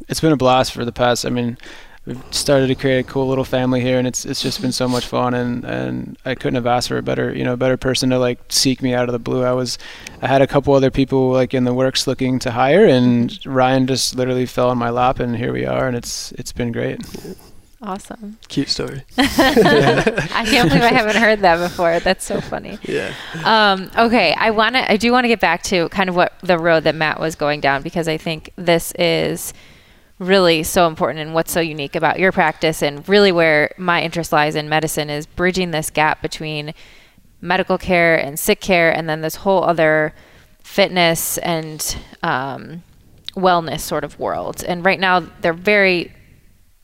it's 0.09 0.19
been 0.21 0.31
a 0.31 0.37
blast 0.37 0.73
for 0.73 0.85
the 0.85 0.91
past. 0.91 1.25
I 1.25 1.29
mean, 1.31 1.57
we've 2.05 2.21
started 2.31 2.67
to 2.67 2.75
create 2.75 2.99
a 2.99 3.03
cool 3.03 3.27
little 3.27 3.43
family 3.43 3.81
here, 3.81 3.97
and 3.97 4.07
it's 4.07 4.25
it's 4.25 4.41
just 4.41 4.61
been 4.61 4.71
so 4.71 4.87
much 4.87 5.05
fun. 5.05 5.33
And 5.33 5.63
and 5.63 6.17
I 6.25 6.35
couldn't 6.35 6.55
have 6.55 6.67
asked 6.67 6.87
for 6.87 6.97
a 6.97 7.03
better 7.03 7.33
you 7.33 7.43
know 7.43 7.55
better 7.55 7.77
person 7.77 8.09
to 8.09 8.19
like 8.19 8.39
seek 8.49 8.81
me 8.81 8.93
out 8.93 9.07
of 9.09 9.13
the 9.13 9.19
blue. 9.19 9.43
I 9.43 9.53
was 9.53 9.77
I 10.21 10.27
had 10.27 10.41
a 10.41 10.47
couple 10.47 10.73
other 10.73 10.91
people 10.91 11.31
like 11.31 11.53
in 11.53 11.63
the 11.63 11.73
works 11.73 12.07
looking 12.07 12.39
to 12.39 12.51
hire, 12.51 12.85
and 12.85 13.37
Ryan 13.45 13.87
just 13.87 14.15
literally 14.15 14.45
fell 14.45 14.69
on 14.69 14.77
my 14.77 14.89
lap, 14.89 15.19
and 15.19 15.35
here 15.35 15.53
we 15.53 15.65
are, 15.65 15.87
and 15.87 15.95
it's 15.95 16.31
it's 16.33 16.51
been 16.51 16.71
great. 16.71 17.01
Awesome. 17.83 18.37
cute 18.47 18.69
story. 18.69 19.01
I 19.17 20.45
can't 20.45 20.69
believe 20.69 20.83
I 20.83 20.93
haven't 20.93 21.15
heard 21.15 21.39
that 21.39 21.57
before. 21.57 21.99
That's 21.99 22.23
so 22.23 22.39
funny. 22.39 22.77
Yeah. 22.87 23.13
Um, 23.43 23.89
okay, 23.97 24.33
I 24.33 24.51
want 24.51 24.75
to. 24.75 24.91
I 24.91 24.97
do 24.97 25.11
want 25.11 25.23
to 25.23 25.29
get 25.29 25.39
back 25.39 25.63
to 25.63 25.87
kind 25.89 26.09
of 26.09 26.15
what 26.15 26.33
the 26.41 26.59
road 26.59 26.83
that 26.83 26.93
Matt 26.93 27.19
was 27.19 27.35
going 27.35 27.61
down 27.61 27.81
because 27.81 28.07
I 28.07 28.17
think 28.17 28.51
this 28.55 28.91
is 28.99 29.53
really 30.21 30.61
so 30.61 30.85
important 30.85 31.19
and 31.19 31.33
what's 31.33 31.51
so 31.51 31.59
unique 31.59 31.95
about 31.95 32.19
your 32.19 32.31
practice 32.31 32.83
and 32.83 33.07
really 33.09 33.31
where 33.31 33.73
my 33.75 34.03
interest 34.03 34.31
lies 34.31 34.55
in 34.55 34.69
medicine 34.69 35.09
is 35.09 35.25
bridging 35.25 35.71
this 35.71 35.89
gap 35.89 36.21
between 36.21 36.75
medical 37.41 37.75
care 37.75 38.15
and 38.15 38.37
sick 38.37 38.61
care 38.61 38.95
and 38.95 39.09
then 39.09 39.21
this 39.21 39.37
whole 39.37 39.63
other 39.63 40.13
fitness 40.61 41.39
and 41.39 41.97
um, 42.21 42.83
wellness 43.33 43.79
sort 43.79 44.03
of 44.03 44.19
world. 44.19 44.63
And 44.63 44.85
right 44.85 44.99
now 44.99 45.21
they're 45.41 45.53
very 45.53 46.13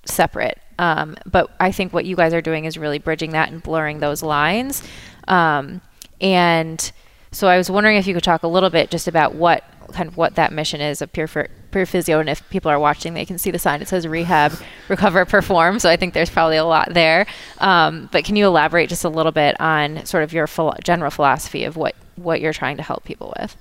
separate. 0.03 0.57
Um, 0.79 1.15
but 1.27 1.51
I 1.59 1.71
think 1.71 1.93
what 1.93 2.05
you 2.05 2.15
guys 2.15 2.33
are 2.33 2.41
doing 2.41 2.65
is 2.65 2.75
really 2.75 2.97
bridging 2.97 3.31
that 3.31 3.51
and 3.51 3.61
blurring 3.61 3.99
those 3.99 4.23
lines. 4.23 4.81
Um, 5.27 5.81
and 6.19 6.91
so 7.31 7.47
I 7.47 7.57
was 7.57 7.69
wondering 7.69 7.97
if 7.97 8.07
you 8.07 8.15
could 8.15 8.23
talk 8.23 8.41
a 8.41 8.47
little 8.47 8.71
bit 8.71 8.89
just 8.89 9.07
about 9.07 9.35
what 9.35 9.63
kind 9.93 10.07
of 10.09 10.17
what 10.17 10.35
that 10.35 10.51
mission 10.51 10.81
is 10.81 11.03
of 11.03 11.13
Pure, 11.13 11.27
Phy- 11.27 11.47
Pure 11.77 11.85
Physio. 11.85 12.19
And 12.19 12.29
if 12.29 12.47
people 12.49 12.71
are 12.71 12.79
watching, 12.79 13.13
they 13.13 13.25
can 13.25 13.37
see 13.37 13.51
the 13.51 13.59
sign. 13.59 13.81
It 13.81 13.87
says 13.87 14.07
rehab, 14.07 14.53
recover, 14.87 15.25
perform. 15.25 15.79
So 15.79 15.89
I 15.89 15.95
think 15.95 16.13
there's 16.13 16.29
probably 16.29 16.57
a 16.57 16.65
lot 16.65 16.93
there. 16.93 17.27
Um, 17.59 18.09
but 18.11 18.23
can 18.23 18.35
you 18.35 18.47
elaborate 18.47 18.89
just 18.89 19.03
a 19.03 19.09
little 19.09 19.31
bit 19.31 19.59
on 19.59 20.05
sort 20.05 20.23
of 20.23 20.33
your 20.33 20.47
philo- 20.47 20.77
general 20.83 21.11
philosophy 21.11 21.63
of 21.63 21.75
what, 21.77 21.95
what 22.15 22.41
you're 22.41 22.53
trying 22.53 22.77
to 22.77 22.83
help 22.83 23.03
people 23.03 23.33
with? 23.39 23.55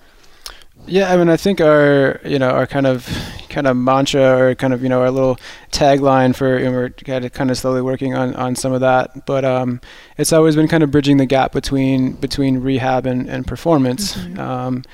Yeah, 0.86 1.12
I 1.12 1.16
mean, 1.16 1.28
I 1.28 1.36
think 1.36 1.60
our 1.60 2.20
you 2.24 2.38
know 2.38 2.50
our 2.50 2.66
kind 2.66 2.86
of 2.86 3.08
kind 3.48 3.66
of 3.66 3.76
mantra 3.76 4.38
or 4.38 4.54
kind 4.54 4.74
of 4.74 4.82
you 4.82 4.90
know 4.90 5.00
our 5.00 5.10
little 5.10 5.38
tagline 5.72 6.36
for 6.36 6.56
and 6.58 6.72
we're 6.74 6.90
kind 6.90 7.24
of 7.24 7.32
kind 7.32 7.50
of 7.50 7.56
slowly 7.56 7.80
working 7.80 8.14
on 8.14 8.34
on 8.34 8.54
some 8.54 8.72
of 8.72 8.82
that, 8.82 9.24
but 9.26 9.44
um, 9.44 9.80
it's 10.18 10.34
always 10.34 10.54
been 10.54 10.68
kind 10.68 10.82
of 10.82 10.90
bridging 10.90 11.16
the 11.16 11.24
gap 11.24 11.52
between 11.52 12.12
between 12.12 12.58
rehab 12.58 13.06
and 13.06 13.28
and 13.28 13.46
performance. 13.46 14.16
Um, 14.38 14.84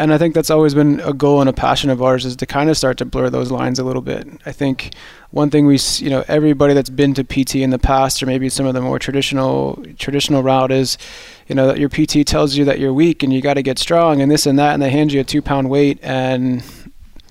and 0.00 0.14
I 0.14 0.18
think 0.18 0.34
that's 0.34 0.48
always 0.48 0.72
been 0.72 0.98
a 1.00 1.12
goal 1.12 1.40
and 1.40 1.48
a 1.50 1.52
passion 1.52 1.90
of 1.90 2.02
ours 2.02 2.24
is 2.24 2.34
to 2.36 2.46
kind 2.46 2.70
of 2.70 2.76
start 2.78 2.96
to 2.98 3.04
blur 3.04 3.28
those 3.28 3.50
lines 3.50 3.78
a 3.78 3.84
little 3.84 4.00
bit. 4.00 4.26
I 4.46 4.52
think 4.52 4.94
one 5.30 5.50
thing 5.50 5.66
we, 5.66 5.78
you 5.98 6.08
know, 6.08 6.24
everybody 6.26 6.72
that's 6.72 6.88
been 6.88 7.12
to 7.14 7.22
PT 7.22 7.56
in 7.56 7.68
the 7.68 7.78
past, 7.78 8.22
or 8.22 8.26
maybe 8.26 8.48
some 8.48 8.64
of 8.64 8.72
the 8.72 8.80
more 8.80 8.98
traditional 8.98 9.84
traditional 9.98 10.42
route 10.42 10.72
is, 10.72 10.96
you 11.48 11.54
know, 11.54 11.66
that 11.66 11.78
your 11.78 11.90
PT 11.90 12.26
tells 12.26 12.56
you 12.56 12.64
that 12.64 12.78
you're 12.78 12.94
weak 12.94 13.22
and 13.22 13.30
you 13.30 13.42
got 13.42 13.54
to 13.54 13.62
get 13.62 13.78
strong 13.78 14.22
and 14.22 14.30
this 14.30 14.46
and 14.46 14.58
that, 14.58 14.72
and 14.72 14.82
they 14.82 14.88
hand 14.90 15.12
you 15.12 15.20
a 15.20 15.24
two 15.24 15.42
pound 15.42 15.68
weight, 15.68 15.98
and 16.02 16.64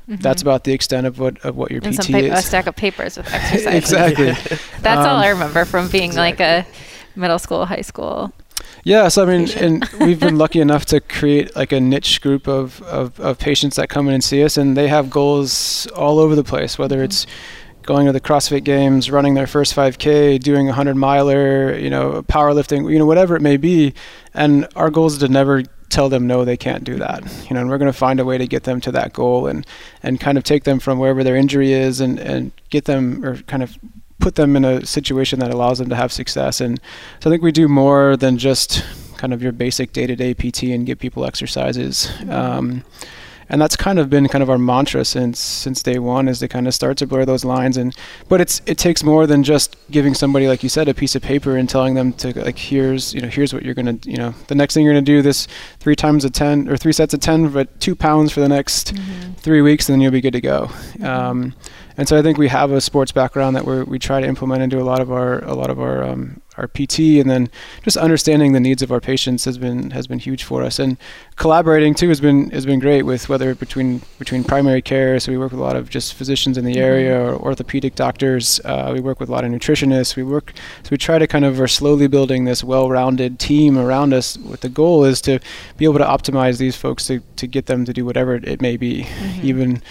that's 0.08 0.44
about 0.44 0.64
the 0.64 0.72
extent 0.74 1.08
of 1.08 1.18
what 1.18 1.44
of 1.44 1.58
what 1.58 1.72
your 1.72 1.82
and 1.84 1.98
PT 1.98 2.04
some 2.04 2.14
pa- 2.14 2.38
a 2.38 2.42
stack 2.42 2.68
of 2.68 2.76
papers 2.76 3.18
with 3.18 3.28
exercises. 3.34 3.66
exactly. 3.66 4.32
That's 4.82 5.08
all 5.08 5.16
Um, 5.16 5.22
I 5.24 5.30
remember 5.30 5.66
from 5.66 5.88
being 5.90 6.16
like 6.16 6.40
a 6.40 6.68
middle 7.16 7.40
school, 7.40 7.66
high 7.66 7.82
school. 7.82 8.32
Yeah, 8.84 9.08
so 9.10 9.24
I 9.24 9.38
mean, 9.38 9.50
and 9.58 9.88
we've 10.00 10.20
been 10.20 10.38
lucky 10.38 10.60
enough 10.68 10.86
to 10.86 11.00
create 11.00 11.56
like 11.56 11.72
a 11.72 11.80
niche 11.80 12.22
group 12.22 12.48
of, 12.48 12.82
of, 12.84 13.20
of 13.20 13.38
patients 13.40 13.76
that 13.76 13.90
come 13.90 14.08
in 14.08 14.14
and 14.14 14.24
see 14.24 14.44
us, 14.44 14.58
and 14.58 14.76
they 14.78 14.88
have 14.88 15.10
goals 15.10 15.88
all 15.88 16.20
over 16.20 16.36
the 16.36 16.44
place, 16.44 16.78
whether 16.78 16.98
mm-hmm. 16.98 17.06
it's 17.06 17.28
going 17.84 18.06
to 18.06 18.12
the 18.12 18.22
CrossFit 18.22 18.64
Games, 18.64 19.10
running 19.10 19.34
their 19.34 19.48
first 19.48 19.76
5K, 19.76 20.40
doing 20.40 20.68
a 20.68 20.72
100 20.72 20.96
miler, 20.96 21.78
you 21.78 21.90
know, 21.90 22.22
powerlifting, 22.24 22.92
you 22.92 23.00
know, 23.00 23.06
whatever 23.06 23.36
it 23.36 23.42
may 23.42 23.58
be. 23.58 23.94
And 24.34 24.68
our 24.76 24.92
goal 24.92 25.08
is 25.08 25.18
to 25.18 25.28
never 25.28 25.64
tell 25.90 26.08
them 26.08 26.28
no 26.28 26.46
they 26.46 26.56
can't 26.56 26.84
do 26.84 26.98
that 26.98 27.24
you 27.50 27.56
know 27.56 27.62
and 27.62 27.68
we're 27.68 27.80
going 27.80 27.92
to 27.92 27.98
find 27.98 28.20
a 28.20 28.26
way 28.26 28.38
to 28.38 28.46
get 28.46 28.64
them 28.64 28.80
to 28.80 28.92
that 28.92 29.12
goal 29.12 29.48
and 29.48 29.66
and 30.04 30.20
kind 30.20 30.38
of 30.38 30.44
take 30.44 30.64
them 30.64 30.80
from 30.80 31.00
wherever 31.00 31.24
their 31.24 31.36
injury 31.36 31.74
is 31.74 32.00
and 32.00 32.20
and 32.20 32.52
get 32.70 32.86
them 32.86 33.26
or 33.26 33.38
kind 33.44 33.64
of 33.64 33.76
put 34.20 34.36
them 34.36 34.56
in 34.56 34.66
a 34.66 34.86
situation 34.86 35.40
that 35.40 35.52
allows 35.52 35.80
them 35.80 35.90
to 35.90 35.96
have 35.96 36.12
success. 36.12 36.62
And 36.62 36.80
so 37.20 37.30
i 37.30 37.34
think 37.34 37.42
we 37.42 37.52
do 37.52 37.68
more 37.68 38.18
than 38.18 38.38
just 38.38 38.84
kind 39.18 39.34
of 39.34 39.42
your 39.42 39.52
basic 39.52 39.92
day-to-day 39.92 40.34
pt 40.34 40.64
and 40.64 40.86
give 40.86 41.00
people 41.00 41.26
exercises. 41.26 42.10
Um, 42.30 42.84
and 43.50 43.60
that's 43.60 43.76
kind 43.76 43.98
of 43.98 44.10
been 44.10 44.28
kind 44.28 44.44
of 44.44 44.50
our 44.50 44.60
mantra 44.60 45.04
since 45.04 45.40
since 45.40 45.82
day 45.82 45.98
one 45.98 46.28
is 46.28 46.40
to 46.40 46.48
kind 46.48 46.68
of 46.68 46.74
start 46.74 46.98
to 46.98 47.08
blur 47.08 47.26
those 47.26 47.44
lines. 47.44 47.78
And 47.78 47.96
but 48.30 48.40
it's 48.40 48.62
it 48.68 48.78
takes 48.78 49.04
more 49.04 49.26
than 49.26 49.44
just 49.44 49.76
giving 49.90 50.14
somebody 50.14 50.48
like 50.48 50.62
you 50.62 50.70
said 50.70 50.88
a 50.88 50.94
piece 50.94 51.16
of 51.16 51.24
paper 51.24 51.58
and 51.58 51.68
telling 51.68 51.96
them 51.96 52.14
to 52.14 52.40
like 52.40 52.60
here's 52.60 53.14
you 53.14 53.22
know 53.22 53.28
here's 53.28 53.54
what 53.54 53.64
you're 53.64 53.74
gonna 53.74 53.98
you 54.04 54.18
know 54.18 54.36
the 54.48 54.56
next 54.56 54.76
thing 54.76 54.86
you're 54.86 54.94
gonna 54.94 55.02
do 55.02 55.22
this 55.22 55.48
three 55.80 55.96
times 55.96 56.24
a 56.26 56.30
10 56.30 56.70
or 56.70 56.78
three 56.78 56.94
sets 56.94 57.14
of 57.14 57.20
10 57.20 57.50
but 57.50 57.80
two 57.80 57.96
pounds 57.96 58.32
for 58.32 58.40
the 58.40 58.50
next 58.50 58.94
three 59.38 59.62
weeks 59.62 59.90
and 59.90 59.96
then 59.96 60.02
you'll 60.02 60.12
be 60.12 60.22
good 60.22 60.34
to 60.34 60.42
go. 60.42 60.70
Um, 61.04 61.56
and 62.00 62.08
so 62.08 62.18
I 62.18 62.22
think 62.22 62.38
we 62.38 62.48
have 62.48 62.72
a 62.72 62.80
sports 62.80 63.12
background 63.12 63.58
that 63.58 63.66
we 63.66 63.84
we 63.84 64.00
try 64.00 64.22
to 64.22 64.26
implement 64.26 64.64
into 64.64 64.80
a 64.80 64.88
lot 64.88 65.02
of 65.02 65.12
our 65.12 65.44
a 65.44 65.54
lot 65.54 65.70
of 65.70 65.82
our 65.82 66.02
um, 66.02 66.42
our 66.56 66.68
PT, 66.68 67.20
and 67.20 67.30
then 67.30 67.50
just 67.84 67.98
understanding 67.98 68.54
the 68.54 68.60
needs 68.62 68.82
of 68.82 68.90
our 68.90 69.02
patients 69.02 69.44
has 69.44 69.58
been 69.58 69.92
has 69.92 70.08
been 70.08 70.18
huge 70.18 70.46
for 70.46 70.64
us. 70.64 70.80
And 70.80 70.96
collaborating 71.36 71.94
too 71.94 72.08
has 72.08 72.22
been 72.22 72.52
has 72.52 72.66
been 72.66 72.80
great 72.80 73.04
with 73.04 73.28
whether 73.28 73.54
between 73.54 74.02
between 74.18 74.46
primary 74.46 74.82
care. 74.82 75.20
So 75.20 75.34
we 75.34 75.38
work 75.38 75.52
with 75.52 75.60
a 75.60 75.64
lot 75.64 75.76
of 75.76 75.90
just 75.90 76.14
physicians 76.14 76.58
in 76.58 76.64
the 76.64 76.78
area 76.78 77.20
or 77.20 77.36
orthopedic 77.36 77.96
doctors. 77.96 78.62
Uh, 78.64 78.92
we 78.94 79.02
work 79.02 79.20
with 79.20 79.28
a 79.28 79.32
lot 79.34 79.44
of 79.44 79.52
nutritionists. 79.52 80.16
We 80.16 80.24
work 80.24 80.54
so 80.84 80.90
we 80.92 80.98
try 80.98 81.20
to 81.20 81.28
kind 81.28 81.44
of 81.44 81.60
are 81.60 81.68
slowly 81.68 82.08
building 82.08 82.46
this 82.46 82.64
well-rounded 82.64 83.40
team 83.40 83.78
around 83.78 84.14
us. 84.14 84.38
With 84.38 84.62
the 84.62 84.70
goal 84.70 85.04
is 85.04 85.20
to 85.24 85.40
be 85.76 85.84
able 85.84 86.00
to 86.00 86.06
optimize 86.06 86.60
these 86.60 86.78
folks 86.78 87.08
to 87.08 87.20
to 87.36 87.46
get 87.46 87.66
them 87.66 87.84
to 87.84 87.92
do 87.92 88.06
whatever 88.06 88.36
it 88.36 88.62
may 88.62 88.78
be, 88.78 89.06
even 89.44 89.82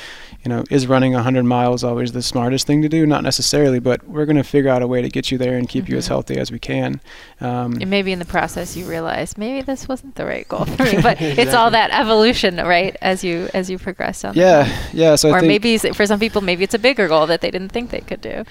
you 0.45 0.49
know, 0.49 0.65
is 0.71 0.87
running 0.87 1.13
100 1.15 1.43
miles 1.45 1.83
always 1.83 2.13
the 2.13 2.23
smartest 2.23 2.67
thing 2.67 2.81
to 2.83 2.89
do? 2.89 3.07
Not 3.07 3.23
necessarily, 3.23 3.81
but 3.81 4.07
we're 4.07 4.25
going 4.25 4.37
to 4.37 4.45
figure 4.45 4.71
out 4.71 4.83
a 4.83 4.87
way 4.87 5.03
to 5.03 5.09
get 5.09 5.31
you 5.31 5.39
there 5.39 5.57
and 5.59 5.69
keep 5.69 5.89
you 5.89 5.97
as 5.97 6.07
healthy 6.07 6.39
as 6.39 6.53
we 6.53 6.59
can. 6.59 7.01
Um, 7.41 7.79
And 7.81 7.91
maybe 7.91 8.13
in 8.13 8.19
the 8.19 8.25
process 8.25 8.77
you 8.77 8.87
realize 8.87 9.37
maybe 9.37 9.63
this 9.63 9.89
wasn't 9.89 10.15
the 10.15 10.25
right 10.25 10.47
goal 10.49 10.65
for 10.77 10.85
me, 10.85 11.01
but 11.03 11.21
it's 11.21 11.55
all 11.55 11.71
that 11.73 11.91
evolution, 11.91 12.57
right? 12.57 12.97
As 13.03 13.25
you 13.25 13.49
as 13.53 13.69
you 13.69 13.79
progress 13.79 14.25
on. 14.25 14.35
the 14.35 14.41
yeah, 14.41 14.89
yeah. 14.93 15.17
So 15.17 15.31
I 15.31 15.39
Or 15.39 15.43
maybe 15.43 15.77
for 15.79 16.07
some 16.07 16.21
people, 16.21 16.41
maybe 16.41 16.63
it's 16.65 16.75
a 16.75 16.79
bigger 16.79 17.09
goal 17.09 17.27
that 17.27 17.41
they 17.41 17.51
didn't 17.51 17.71
think 17.71 17.91
they 17.91 18.01
could 18.01 18.21
do. 18.21 18.45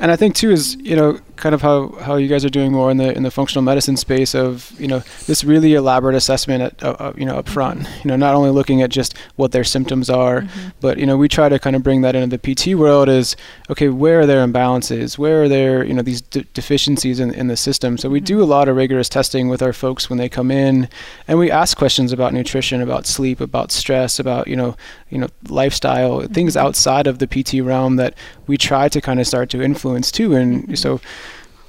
and 0.00 0.10
I 0.10 0.16
think 0.16 0.34
too 0.34 0.50
is 0.50 0.74
you 0.76 0.96
know 0.96 1.18
kind 1.36 1.54
of 1.54 1.62
how, 1.62 1.90
how 2.00 2.16
you 2.16 2.26
guys 2.28 2.44
are 2.44 2.50
doing 2.50 2.72
more 2.72 2.90
in 2.90 2.96
the 2.96 3.16
in 3.16 3.22
the 3.22 3.30
functional 3.30 3.62
medicine 3.62 3.96
space 3.96 4.34
of 4.34 4.72
you 4.78 4.88
know 4.88 5.00
this 5.26 5.44
really 5.44 5.74
elaborate 5.74 6.16
assessment 6.16 6.62
at 6.62 6.82
uh, 6.82 6.96
uh, 6.98 7.12
you 7.16 7.24
know 7.24 7.36
up 7.36 7.48
front. 7.48 7.86
You 8.02 8.08
know, 8.10 8.16
not 8.16 8.34
only 8.34 8.50
looking 8.50 8.82
at 8.82 8.90
just 8.90 9.16
what 9.36 9.52
their 9.52 9.64
symptoms 9.64 10.10
are, 10.10 10.46
but 10.80 10.98
you 10.98 11.06
know 11.06 11.16
we 11.16 11.27
we 11.28 11.30
try 11.30 11.50
to 11.50 11.58
kind 11.58 11.76
of 11.76 11.82
bring 11.82 12.00
that 12.00 12.16
into 12.16 12.38
the 12.38 12.54
PT 12.54 12.74
world 12.74 13.06
is 13.06 13.36
okay, 13.68 13.90
where 13.90 14.20
are 14.20 14.26
there 14.26 14.46
imbalances? 14.46 15.18
Where 15.18 15.42
are 15.42 15.48
there, 15.48 15.84
you 15.84 15.92
know, 15.92 16.00
these 16.00 16.22
de- 16.22 16.44
deficiencies 16.54 17.20
in, 17.20 17.34
in 17.34 17.48
the 17.48 17.56
system? 17.56 17.98
So 17.98 18.08
we 18.08 18.20
mm-hmm. 18.20 18.24
do 18.24 18.42
a 18.42 18.48
lot 18.48 18.66
of 18.66 18.76
rigorous 18.76 19.10
testing 19.10 19.48
with 19.48 19.60
our 19.60 19.74
folks 19.74 20.08
when 20.08 20.18
they 20.18 20.30
come 20.30 20.50
in, 20.50 20.88
and 21.26 21.38
we 21.38 21.50
ask 21.50 21.76
questions 21.76 22.12
about 22.12 22.32
nutrition, 22.32 22.80
about 22.80 23.04
sleep, 23.04 23.42
about 23.42 23.70
stress, 23.72 24.18
about 24.18 24.48
you 24.48 24.56
know, 24.56 24.74
you 25.10 25.18
know, 25.18 25.28
lifestyle, 25.50 26.22
mm-hmm. 26.22 26.32
things 26.32 26.56
outside 26.56 27.06
of 27.06 27.18
the 27.18 27.26
PT 27.26 27.62
realm 27.62 27.96
that 27.96 28.14
we 28.46 28.56
try 28.56 28.88
to 28.88 28.98
kind 28.98 29.20
of 29.20 29.26
start 29.26 29.50
to 29.50 29.60
influence 29.60 30.10
too. 30.10 30.34
And 30.34 30.62
mm-hmm. 30.62 30.74
so 30.76 30.98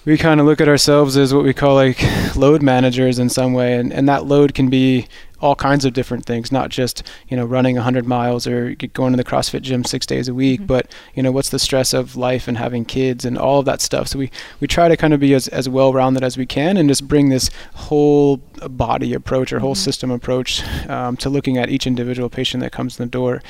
we 0.06 0.18
kind 0.18 0.40
of 0.40 0.46
look 0.46 0.62
at 0.62 0.70
ourselves 0.70 1.18
as 1.18 1.34
what 1.34 1.44
we 1.44 1.54
call 1.54 1.76
like 1.76 2.02
load 2.38 2.62
managers 2.62 3.20
in 3.20 3.28
some 3.28 3.54
way 3.54 3.76
and, 3.76 3.92
and 3.92 4.08
that 4.08 4.26
load 4.26 4.54
can 4.54 4.70
be 4.70 5.06
all 5.42 5.56
kinds 5.56 5.86
of 5.86 5.94
different 5.94 6.26
things 6.26 6.52
not 6.52 6.70
just 6.70 7.04
you 7.28 7.38
know 7.38 7.46
running 7.46 7.76
100 7.76 8.06
miles 8.06 8.46
or 8.48 8.76
going 8.94 9.14
to 9.14 9.18
the 9.18 9.24
crossfit 9.24 9.62
gym 9.62 9.84
six 9.84 10.06
days 10.06 10.28
a 10.28 10.34
week 10.34 10.60
mm-hmm. 10.60 10.68
but 10.68 10.92
you 11.14 11.24
know 11.24 11.32
what's 11.32 11.50
the 11.50 11.60
stress 11.60 11.94
of 11.94 12.16
life 12.16 12.48
and 12.48 12.58
having 12.58 12.86
kids 12.86 13.26
and 13.26 13.38
all 13.38 13.60
of 13.60 13.66
that 13.66 13.82
stuff 13.82 14.08
so 14.08 14.20
we 14.20 14.32
we 14.60 14.68
try 14.68 14.88
to 14.88 14.98
kind 14.98 15.14
of 15.14 15.20
be 15.20 15.34
as, 15.34 15.48
as 15.50 15.68
well 15.70 15.94
rounded 15.94 16.24
as 16.24 16.38
we 16.38 16.46
can 16.46 16.78
and 16.78 16.90
just 16.90 17.08
bring 17.08 17.30
this 17.30 17.50
whole 17.74 18.38
body 18.70 19.14
approach 19.14 19.54
or 19.54 19.60
whole 19.60 19.74
mm-hmm. 19.74 19.84
system 19.84 20.12
approach 20.12 20.64
um, 20.88 21.16
to 21.18 21.30
looking 21.30 21.58
at 21.58 21.70
each 21.70 21.88
individual 21.88 22.30
patient 22.30 22.62
that 22.62 22.72
comes 22.72 23.00
in 23.00 23.06
the 23.06 23.12
door 23.12 23.42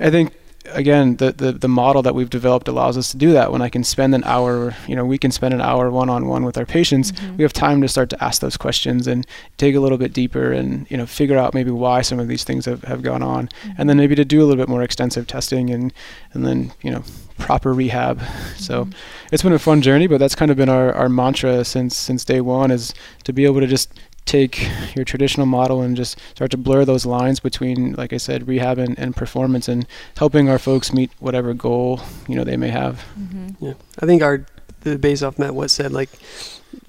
i 0.00 0.10
think 0.10 0.32
again, 0.70 1.16
the, 1.16 1.32
the, 1.32 1.52
the 1.52 1.68
model 1.68 2.02
that 2.02 2.14
we've 2.14 2.30
developed 2.30 2.68
allows 2.68 2.96
us 2.96 3.10
to 3.10 3.16
do 3.16 3.32
that. 3.32 3.52
When 3.52 3.62
I 3.62 3.68
can 3.68 3.84
spend 3.84 4.14
an 4.14 4.24
hour, 4.24 4.74
you 4.86 4.96
know, 4.96 5.04
we 5.04 5.18
can 5.18 5.30
spend 5.30 5.54
an 5.54 5.60
hour 5.60 5.90
one 5.90 6.08
on 6.08 6.26
one 6.26 6.44
with 6.44 6.58
our 6.58 6.66
patients. 6.66 7.12
Mm-hmm. 7.12 7.36
We 7.36 7.42
have 7.42 7.52
time 7.52 7.80
to 7.82 7.88
start 7.88 8.10
to 8.10 8.24
ask 8.24 8.40
those 8.40 8.56
questions 8.56 9.06
and 9.06 9.26
dig 9.56 9.76
a 9.76 9.80
little 9.80 9.98
bit 9.98 10.12
deeper 10.12 10.52
and, 10.52 10.90
you 10.90 10.96
know, 10.96 11.06
figure 11.06 11.38
out 11.38 11.54
maybe 11.54 11.70
why 11.70 12.02
some 12.02 12.18
of 12.18 12.28
these 12.28 12.44
things 12.44 12.64
have, 12.66 12.84
have 12.84 13.02
gone 13.02 13.22
on. 13.22 13.48
Mm-hmm. 13.48 13.70
And 13.78 13.88
then 13.88 13.96
maybe 13.96 14.14
to 14.14 14.24
do 14.24 14.42
a 14.42 14.44
little 14.44 14.62
bit 14.62 14.68
more 14.68 14.82
extensive 14.82 15.26
testing 15.26 15.70
and, 15.70 15.92
and 16.32 16.46
then, 16.46 16.72
you 16.82 16.90
know, 16.90 17.02
proper 17.38 17.72
rehab. 17.72 18.18
Mm-hmm. 18.18 18.58
So 18.58 18.88
it's 19.32 19.42
been 19.42 19.52
a 19.52 19.58
fun 19.58 19.82
journey, 19.82 20.06
but 20.06 20.18
that's 20.18 20.34
kind 20.34 20.50
of 20.50 20.56
been 20.56 20.68
our, 20.68 20.92
our 20.94 21.08
mantra 21.08 21.64
since, 21.64 21.96
since 21.96 22.24
day 22.24 22.40
one 22.40 22.70
is 22.70 22.94
to 23.24 23.32
be 23.32 23.44
able 23.44 23.60
to 23.60 23.66
just 23.66 23.90
take 24.26 24.68
your 24.94 25.04
traditional 25.04 25.46
model 25.46 25.80
and 25.80 25.96
just 25.96 26.18
start 26.34 26.50
to 26.50 26.56
blur 26.56 26.84
those 26.84 27.06
lines 27.06 27.40
between, 27.40 27.94
like 27.94 28.12
I 28.12 28.18
said, 28.18 28.46
rehab 28.46 28.78
and, 28.78 28.98
and 28.98 29.16
performance, 29.16 29.68
and 29.68 29.86
helping 30.18 30.50
our 30.50 30.58
folks 30.58 30.92
meet 30.92 31.10
whatever 31.18 31.54
goal 31.54 32.00
you 32.28 32.34
know 32.34 32.44
they 32.44 32.56
may 32.56 32.68
have. 32.68 33.02
Mm-hmm. 33.18 33.64
Yeah, 33.64 33.74
I 34.00 34.06
think 34.06 34.22
our 34.22 34.44
the 34.82 34.98
base 34.98 35.22
off 35.22 35.38
Matt 35.38 35.54
what 35.54 35.70
said 35.70 35.92
like 35.92 36.10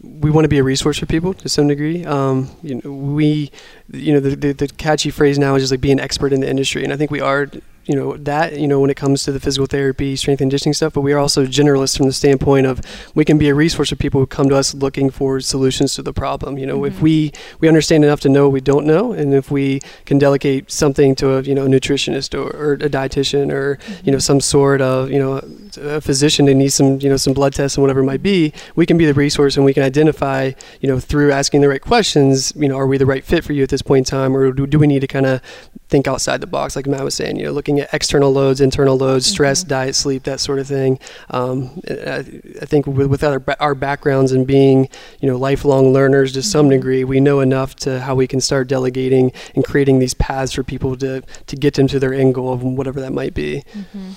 we 0.04 0.30
want 0.30 0.45
to 0.45 0.50
be 0.50 0.58
a 0.58 0.63
resource 0.63 1.00
for 1.00 1.06
people 1.06 1.34
to 1.34 1.50
some 1.50 1.67
degree. 1.67 2.06
Um, 2.06 2.50
you 2.62 2.76
know, 2.76 2.91
we, 2.91 3.52
you 3.91 4.13
know, 4.13 4.19
the, 4.19 4.36
the, 4.36 4.52
the 4.52 4.67
catchy 4.67 5.10
phrase 5.10 5.39
now 5.39 5.56
is 5.56 5.63
just 5.63 5.71
like 5.71 5.82
be 5.82 5.91
an 5.91 6.00
expert 6.00 6.34
in 6.34 6.41
the 6.41 6.50
industry, 6.50 6.84
and 6.84 6.91
I 6.91 6.97
think 6.97 7.12
we 7.12 7.21
are 7.21 7.50
you 7.88 7.95
know 7.95 8.17
that 8.17 8.60
you 8.60 8.67
know 8.67 8.80
when 8.80 8.89
it 8.89 8.97
comes 8.97 9.23
to 9.23 9.32
the 9.32 9.39
physical 9.39 9.65
therapy 9.65 10.15
strength 10.15 10.41
and 10.41 10.47
conditioning 10.50 10.73
stuff 10.73 10.93
but 10.93 11.02
we 11.02 11.13
are 11.13 11.19
also 11.19 11.45
generalists 11.45 11.97
from 11.97 12.06
the 12.06 12.13
standpoint 12.13 12.65
of 12.65 12.82
we 13.15 13.26
can 13.26 13.38
be 13.38 13.50
a 13.50 13.56
resource 13.56 13.89
for 13.89 13.95
people 13.95 14.19
who 14.19 14.28
come 14.28 14.50
to 14.50 14.56
us 14.56 14.73
looking 14.73 15.10
for 15.10 15.39
solutions 15.39 15.93
to 15.93 16.02
the 16.02 16.13
problem 16.13 16.58
you 16.58 16.65
know 16.65 16.78
mm-hmm. 16.78 16.95
if 16.95 17.02
we 17.02 17.32
we 17.60 17.67
understand 17.67 18.04
enough 18.04 18.19
to 18.19 18.30
know 18.30 18.43
what 18.43 18.54
we 18.54 18.62
don't 18.62 18.86
know 18.86 19.13
and 19.13 19.34
if 19.34 19.50
we 19.50 19.80
can 20.06 20.17
delegate 20.17 20.69
something 20.69 21.15
to 21.15 21.36
a 21.36 21.41
you 21.41 21.56
know 21.56 21.65
a 21.65 21.69
nutritionist 21.69 22.38
or, 22.38 22.50
or 22.56 22.73
a 22.73 22.89
dietitian 22.89 23.52
or 23.52 23.78
mm-hmm. 23.78 24.06
you 24.06 24.12
know 24.12 24.19
some 24.19 24.39
sort 24.39 24.82
of 24.82 25.10
you 25.10 25.19
know 25.19 25.41
a 25.78 26.02
physician 26.02 26.45
that 26.45 26.56
needs 26.56 26.76
some 26.76 27.00
you 27.02 27.10
know 27.10 27.17
some 27.17 27.34
blood 27.34 27.54
tests 27.54 27.78
and 27.78 27.84
whatever 27.84 28.02
it 28.02 28.06
might 28.06 28.23
be 28.23 28.52
we 28.76 28.86
can 28.86 28.97
be 28.97 29.06
the 29.06 29.13
resource 29.13 29.56
and 29.56 29.65
we 29.65 29.73
can 29.73 29.84
identify 29.84 30.52
you 30.82 30.88
know 30.89 31.00
through 31.00 31.32
asking 31.32 31.62
the 31.62 31.69
right 31.69 31.82
questions 31.82 32.54
you 32.56 32.67
know 32.67 32.78
are 32.78 32.88
we 32.88 32.97
the 32.97 33.06
right 33.06 33.23
fit 33.23 33.43
for 33.43 33.54
you 33.54 33.63
at 33.63 33.69
this 33.69 33.82
point 33.82 34.00
in 34.00 34.04
time 34.10 34.36
or 34.36 34.52
do, 34.52 34.67
do 34.67 34.80
we 34.80 34.88
need 34.88 35.00
to 35.00 35.08
kind 35.08 35.26
of 35.26 35.41
think 35.89 36.08
outside 36.08 36.41
the 36.41 36.47
box 36.47 36.76
like 36.76 36.86
Matt 36.88 37.04
was 37.04 37.15
saying 37.15 37.38
you 37.38 37.45
know 37.45 37.52
looking 37.52 37.77
looking 37.78 37.88
at 37.88 37.94
external 37.94 38.32
loads, 38.32 38.62
internal 38.62 38.98
loads, 38.98 39.26
mm-hmm. 39.26 39.34
stress, 39.34 39.63
diet, 39.63 39.96
sleep, 39.96 40.24
that 40.24 40.40
sort 40.40 40.60
of 40.60 40.68
thing. 40.68 41.00
Um, 41.30 41.82
I, 41.90 42.26
I, 42.62 42.66
think 42.66 42.88
with, 42.88 43.08
with 43.08 43.24
our, 43.24 43.44
our 43.60 43.76
backgrounds 43.76 44.32
and 44.32 44.46
being, 44.46 44.90
you 45.22 45.30
know, 45.30 45.38
lifelong 45.38 45.94
learners 45.94 46.34
to 46.34 46.42
some 46.42 46.66
mm-hmm. 46.66 46.72
degree, 46.72 47.04
we 47.04 47.20
know 47.20 47.40
enough 47.40 47.76
to 47.78 48.00
how 48.00 48.16
we 48.16 48.28
can 48.28 48.42
start 48.42 48.68
delegating 48.68 49.32
and 49.56 49.63
creating 49.63 50.00
these 50.00 50.13
paths 50.13 50.54
for 50.54 50.63
people 50.63 50.96
to, 50.98 51.22
to 51.22 51.56
get 51.56 51.76
them 51.76 51.88
to 51.88 52.00
their 52.00 52.13
end 52.13 52.34
goal 52.34 52.54
of 52.54 52.63
whatever 52.63 53.00
that 53.02 53.13
might 53.13 53.34
be. 53.34 53.63
Mm-hmm. 53.74 54.12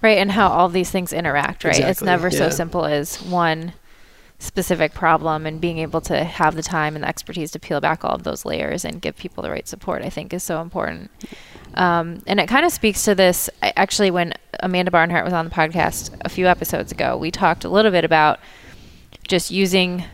Right, 0.00 0.18
and 0.18 0.30
how 0.30 0.48
all 0.48 0.68
these 0.68 0.90
things 0.90 1.12
interact, 1.12 1.64
right? 1.64 1.70
Exactly, 1.70 1.90
it's 1.90 2.02
never 2.02 2.28
yeah. 2.28 2.38
so 2.38 2.50
simple 2.50 2.84
as 2.84 3.20
one 3.20 3.72
specific 4.38 4.94
problem 4.94 5.44
and 5.44 5.60
being 5.60 5.78
able 5.78 6.00
to 6.00 6.22
have 6.22 6.54
the 6.54 6.62
time 6.62 6.94
and 6.94 7.02
the 7.02 7.08
expertise 7.08 7.50
to 7.50 7.58
peel 7.58 7.80
back 7.80 8.04
all 8.04 8.14
of 8.14 8.22
those 8.22 8.44
layers 8.44 8.84
and 8.84 9.02
give 9.02 9.16
people 9.16 9.42
the 9.42 9.50
right 9.50 9.66
support 9.66 10.00
i 10.00 10.08
think 10.08 10.32
is 10.32 10.44
so 10.44 10.62
important 10.62 11.10
um, 11.78 12.22
and 12.26 12.40
it 12.40 12.48
kind 12.48 12.66
of 12.66 12.72
speaks 12.72 13.04
to 13.04 13.14
this. 13.14 13.48
Actually, 13.62 14.10
when 14.10 14.34
Amanda 14.60 14.90
Barnhart 14.90 15.24
was 15.24 15.32
on 15.32 15.44
the 15.44 15.50
podcast 15.50 16.14
a 16.24 16.28
few 16.28 16.46
episodes 16.46 16.90
ago, 16.90 17.16
we 17.16 17.30
talked 17.30 17.64
a 17.64 17.68
little 17.68 17.92
bit 17.92 18.04
about 18.04 18.40
just 19.28 19.52
using 19.52 20.04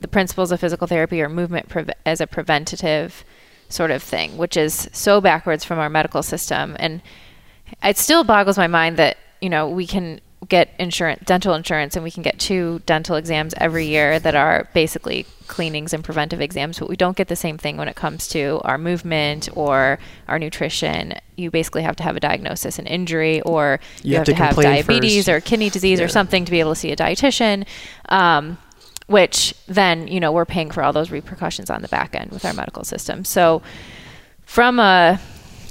the 0.00 0.08
principles 0.08 0.52
of 0.52 0.60
physical 0.60 0.86
therapy 0.86 1.22
or 1.22 1.28
movement 1.28 1.68
pre- 1.70 1.86
as 2.04 2.20
a 2.20 2.26
preventative 2.26 3.24
sort 3.70 3.90
of 3.90 4.02
thing, 4.02 4.36
which 4.36 4.58
is 4.58 4.90
so 4.92 5.22
backwards 5.22 5.64
from 5.64 5.78
our 5.78 5.88
medical 5.88 6.22
system. 6.22 6.76
And 6.78 7.00
it 7.82 7.96
still 7.96 8.22
boggles 8.22 8.58
my 8.58 8.66
mind 8.66 8.98
that, 8.98 9.16
you 9.40 9.48
know, 9.48 9.68
we 9.68 9.86
can 9.86 10.20
get 10.50 10.74
insurance, 10.78 11.22
dental 11.24 11.54
insurance, 11.54 11.96
and 11.96 12.04
we 12.04 12.10
can 12.10 12.22
get 12.22 12.38
two 12.38 12.82
dental 12.84 13.16
exams 13.16 13.54
every 13.56 13.86
year 13.86 14.18
that 14.18 14.34
are 14.34 14.68
basically 14.74 15.24
cleanings 15.46 15.94
and 15.94 16.04
preventive 16.04 16.40
exams, 16.40 16.78
but 16.78 16.88
we 16.88 16.96
don't 16.96 17.16
get 17.16 17.28
the 17.28 17.36
same 17.36 17.56
thing 17.56 17.76
when 17.76 17.88
it 17.88 17.96
comes 17.96 18.28
to 18.28 18.60
our 18.64 18.76
movement 18.76 19.48
or 19.56 19.98
our 20.28 20.38
nutrition. 20.38 21.14
You 21.36 21.50
basically 21.50 21.82
have 21.82 21.96
to 21.96 22.02
have 22.02 22.16
a 22.16 22.20
diagnosis, 22.20 22.78
an 22.78 22.86
injury, 22.86 23.40
or 23.42 23.80
you, 24.02 24.12
you 24.12 24.18
have, 24.18 24.26
have, 24.26 24.36
to 24.36 24.44
have 24.44 24.56
diabetes 24.56 25.26
first. 25.26 25.28
or 25.28 25.40
kidney 25.40 25.70
disease 25.70 25.98
yeah. 25.98 26.04
or 26.04 26.08
something 26.08 26.44
to 26.44 26.50
be 26.50 26.60
able 26.60 26.72
to 26.72 26.80
see 26.80 26.92
a 26.92 26.96
dietitian. 26.96 27.66
Um, 28.08 28.58
which 29.06 29.54
then, 29.66 30.06
you 30.06 30.20
know, 30.20 30.30
we're 30.30 30.44
paying 30.44 30.70
for 30.70 30.84
all 30.84 30.92
those 30.92 31.10
repercussions 31.10 31.68
on 31.68 31.82
the 31.82 31.88
back 31.88 32.14
end 32.14 32.30
with 32.30 32.44
our 32.44 32.54
medical 32.54 32.84
system. 32.84 33.24
So, 33.24 33.60
from 34.44 34.78
a 34.78 35.20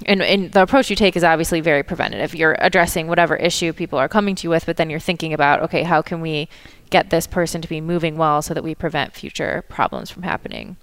and, 0.05 0.21
and, 0.21 0.51
the 0.51 0.61
approach 0.61 0.89
you 0.89 0.95
take 0.95 1.15
is 1.15 1.23
obviously 1.23 1.61
very 1.61 1.83
preventative. 1.83 2.35
You're 2.35 2.55
addressing 2.59 3.07
whatever 3.07 3.35
issue 3.35 3.73
people 3.73 3.99
are 3.99 4.07
coming 4.07 4.35
to 4.35 4.43
you 4.43 4.49
with, 4.49 4.65
but 4.65 4.77
then 4.77 4.89
you're 4.89 4.99
thinking 4.99 5.33
about, 5.33 5.61
okay, 5.61 5.83
how 5.83 6.01
can 6.01 6.21
we 6.21 6.47
get 6.89 7.09
this 7.09 7.27
person 7.27 7.61
to 7.61 7.67
be 7.67 7.81
moving 7.81 8.17
well 8.17 8.41
so 8.41 8.53
that 8.53 8.63
we 8.63 8.75
prevent 8.75 9.13
future 9.13 9.63
problems 9.67 10.09
from 10.09 10.23
happening? 10.23 10.77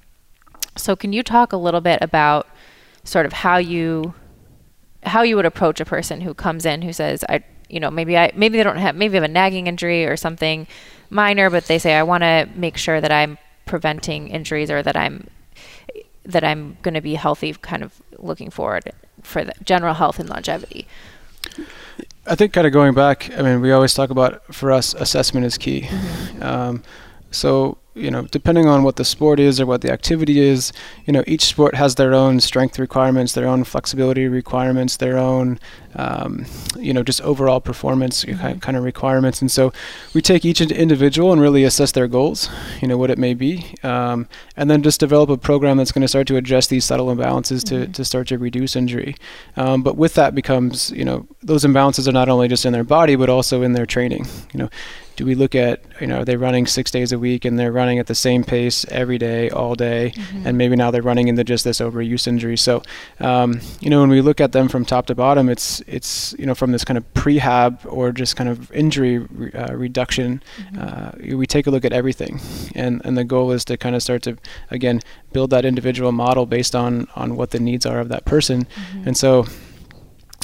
So, 0.76 0.96
can 0.96 1.12
you 1.12 1.22
talk 1.22 1.52
a 1.52 1.57
little 1.57 1.81
bit 1.81 1.98
about 2.02 2.46
sort 3.05 3.26
of 3.26 3.33
how 3.33 3.57
you 3.57 4.14
how 5.05 5.22
you 5.22 5.37
would 5.37 5.46
approach 5.46 5.81
a 5.81 5.85
person 5.85 6.20
who 6.20 6.35
comes 6.35 6.66
in 6.66 6.83
who 6.83 6.92
says, 6.92 7.24
I, 7.29 7.44
you 7.68 7.81
know, 7.81 7.90
maybe 7.90 8.18
I 8.18 8.33
maybe 8.35 8.59
they 8.59 8.64
don't 8.64 8.76
have 8.76 8.94
maybe 8.94 9.14
have 9.14 9.24
a 9.24 9.29
nagging 9.29 9.66
injury 9.66 10.05
or 10.05 10.16
something 10.16 10.66
minor, 11.11 11.48
but 11.50 11.66
they 11.66 11.79
say 11.79 11.94
I 11.94 12.02
want 12.02 12.22
to 12.22 12.48
make 12.55 12.76
sure 12.76 13.00
that 13.00 13.12
I'm 13.12 13.38
preventing 13.64 14.29
injuries 14.29 14.70
or 14.70 14.83
that 14.83 14.96
I'm 14.96 15.29
that 16.24 16.44
I'm 16.44 16.76
going 16.83 16.94
to 16.94 17.00
be 17.00 17.14
healthy, 17.14 17.55
kind 17.55 17.83
of 17.83 18.02
looking 18.18 18.50
forward 18.50 18.92
for 19.26 19.44
the 19.44 19.52
general 19.64 19.94
health 19.94 20.18
and 20.18 20.28
longevity. 20.28 20.86
I 22.26 22.34
think 22.34 22.52
kind 22.52 22.66
of 22.66 22.72
going 22.72 22.94
back, 22.94 23.30
I 23.36 23.42
mean, 23.42 23.60
we 23.60 23.72
always 23.72 23.94
talk 23.94 24.10
about 24.10 24.42
for 24.54 24.72
us 24.72 24.94
assessment 24.94 25.46
is 25.46 25.58
key. 25.58 25.82
Mm-hmm. 25.82 26.42
Um, 26.42 26.82
so 27.30 27.78
you 27.96 28.11
know, 28.11 28.22
depending 28.22 28.68
on 28.68 28.82
what 28.82 28.96
the 28.96 29.04
sport 29.04 29.40
is 29.40 29.59
or 29.59 29.64
what 29.64 29.80
the 29.80 29.90
activity 29.90 30.38
is, 30.38 30.72
you 31.06 31.12
know, 31.12 31.24
each 31.26 31.44
sport 31.46 31.74
has 31.74 31.94
their 31.94 32.12
own 32.12 32.40
strength 32.40 32.78
requirements, 32.78 33.32
their 33.32 33.48
own 33.48 33.64
flexibility 33.64 34.28
requirements, 34.28 34.98
their 34.98 35.16
own, 35.16 35.59
um, 35.94 36.44
you 36.78 36.92
know, 36.92 37.02
just 37.02 37.22
overall 37.22 37.61
performance 37.61 38.24
mm-hmm. 38.24 38.59
kind 38.59 38.76
of 38.76 38.85
requirements. 38.85 39.40
And 39.40 39.50
so 39.50 39.72
we 40.12 40.20
take 40.20 40.44
each 40.44 40.61
individual 40.61 41.32
and 41.32 41.40
really 41.40 41.64
assess 41.64 41.92
their 41.92 42.06
goals, 42.06 42.50
you 42.82 42.88
know, 42.88 42.98
what 42.98 43.11
it 43.11 43.16
may 43.16 43.32
be, 43.32 43.74
um, 43.82 44.28
and 44.56 44.70
then 44.70 44.82
just 44.82 45.00
develop 45.00 45.30
a 45.30 45.38
program 45.38 45.78
that's 45.78 45.92
going 45.92 46.02
to 46.02 46.09
start 46.09 46.26
to 46.26 46.37
address 46.37 46.66
these 46.66 46.85
subtle 46.85 47.06
imbalances 47.06 47.62
mm-hmm. 47.64 47.85
to, 47.85 47.92
to 47.92 48.04
start 48.04 48.28
to 48.28 48.37
reduce 48.37 48.76
injury. 48.76 49.16
Um, 49.56 49.82
but 49.82 49.96
with 49.96 50.14
that 50.14 50.35
becomes, 50.35 50.90
you 50.90 51.04
know, 51.04 51.26
those 51.42 51.64
imbalances 51.64 52.06
are 52.06 52.12
not 52.12 52.28
only 52.28 52.48
just 52.48 52.66
in 52.66 52.74
their 52.74 52.85
body, 52.85 53.16
but 53.16 53.30
also 53.30 53.62
in 53.62 53.72
their 53.72 53.87
training. 53.87 54.26
You 54.52 54.61
know, 54.61 54.70
do 55.16 55.24
we 55.24 55.35
look 55.35 55.55
at 55.55 55.81
you 56.00 56.07
know 56.07 56.20
are 56.20 56.24
they 56.24 56.37
running 56.37 56.66
six 56.66 56.90
days 56.90 57.11
a 57.11 57.18
week 57.18 57.44
and 57.44 57.59
they're 57.59 57.72
running 57.72 57.98
at 57.98 58.07
the 58.07 58.14
same 58.14 58.44
pace 58.44 58.85
every 58.90 59.18
day 59.18 59.50
all 59.50 59.74
day 59.74 60.12
mm-hmm. 60.14 60.46
and 60.46 60.59
maybe 60.59 60.76
now 60.76 60.90
they're 60.90 61.02
running 61.02 61.29
into 61.29 61.42
just 61.42 61.64
this 61.64 61.81
overuse 61.81 62.26
injury 62.26 62.57
so 62.57 62.83
um, 63.20 63.61
you 63.81 63.90
know 63.90 64.00
when 64.00 64.11
we 64.11 64.20
look 64.20 64.40
at 64.40 64.52
them 64.52 64.68
from 64.68 64.85
top 64.85 65.07
to 65.07 65.14
bottom 65.14 65.48
it's 65.48 65.81
it's 65.87 66.35
you 66.38 66.46
know 66.46 66.55
from 66.55 66.70
this 66.72 66.85
kind 66.85 66.98
of 66.98 67.14
prehab 67.14 67.81
or 67.90 68.12
just 68.12 68.37
kind 68.37 68.48
of 68.48 68.70
injury 68.72 69.18
re- 69.18 69.52
uh, 69.52 69.74
reduction 69.74 70.42
mm-hmm. 70.59 71.33
uh, 71.33 71.37
we 71.37 71.46
take 71.46 71.66
a 71.66 71.70
look 71.70 71.85
at 71.85 71.92
everything 71.92 72.38
and 72.74 73.00
and 73.05 73.16
the 73.16 73.24
goal 73.24 73.50
is 73.50 73.64
to 73.64 73.76
kind 73.76 73.96
of 73.96 74.02
start 74.02 74.22
to 74.22 74.37
again 74.70 75.00
build 75.33 75.50
that 75.50 75.64
individual 75.64 76.12
model 76.12 76.46
based 76.46 76.76
on 76.76 77.09
on 77.16 77.37
what 77.37 77.50
the 77.50 77.59
needs 77.59 77.87
are 77.87 78.00
of 78.00 78.09
that 78.09 78.24
person 78.24 78.64
mm-hmm. 78.66 79.09
and 79.09 79.16
so 79.16 79.46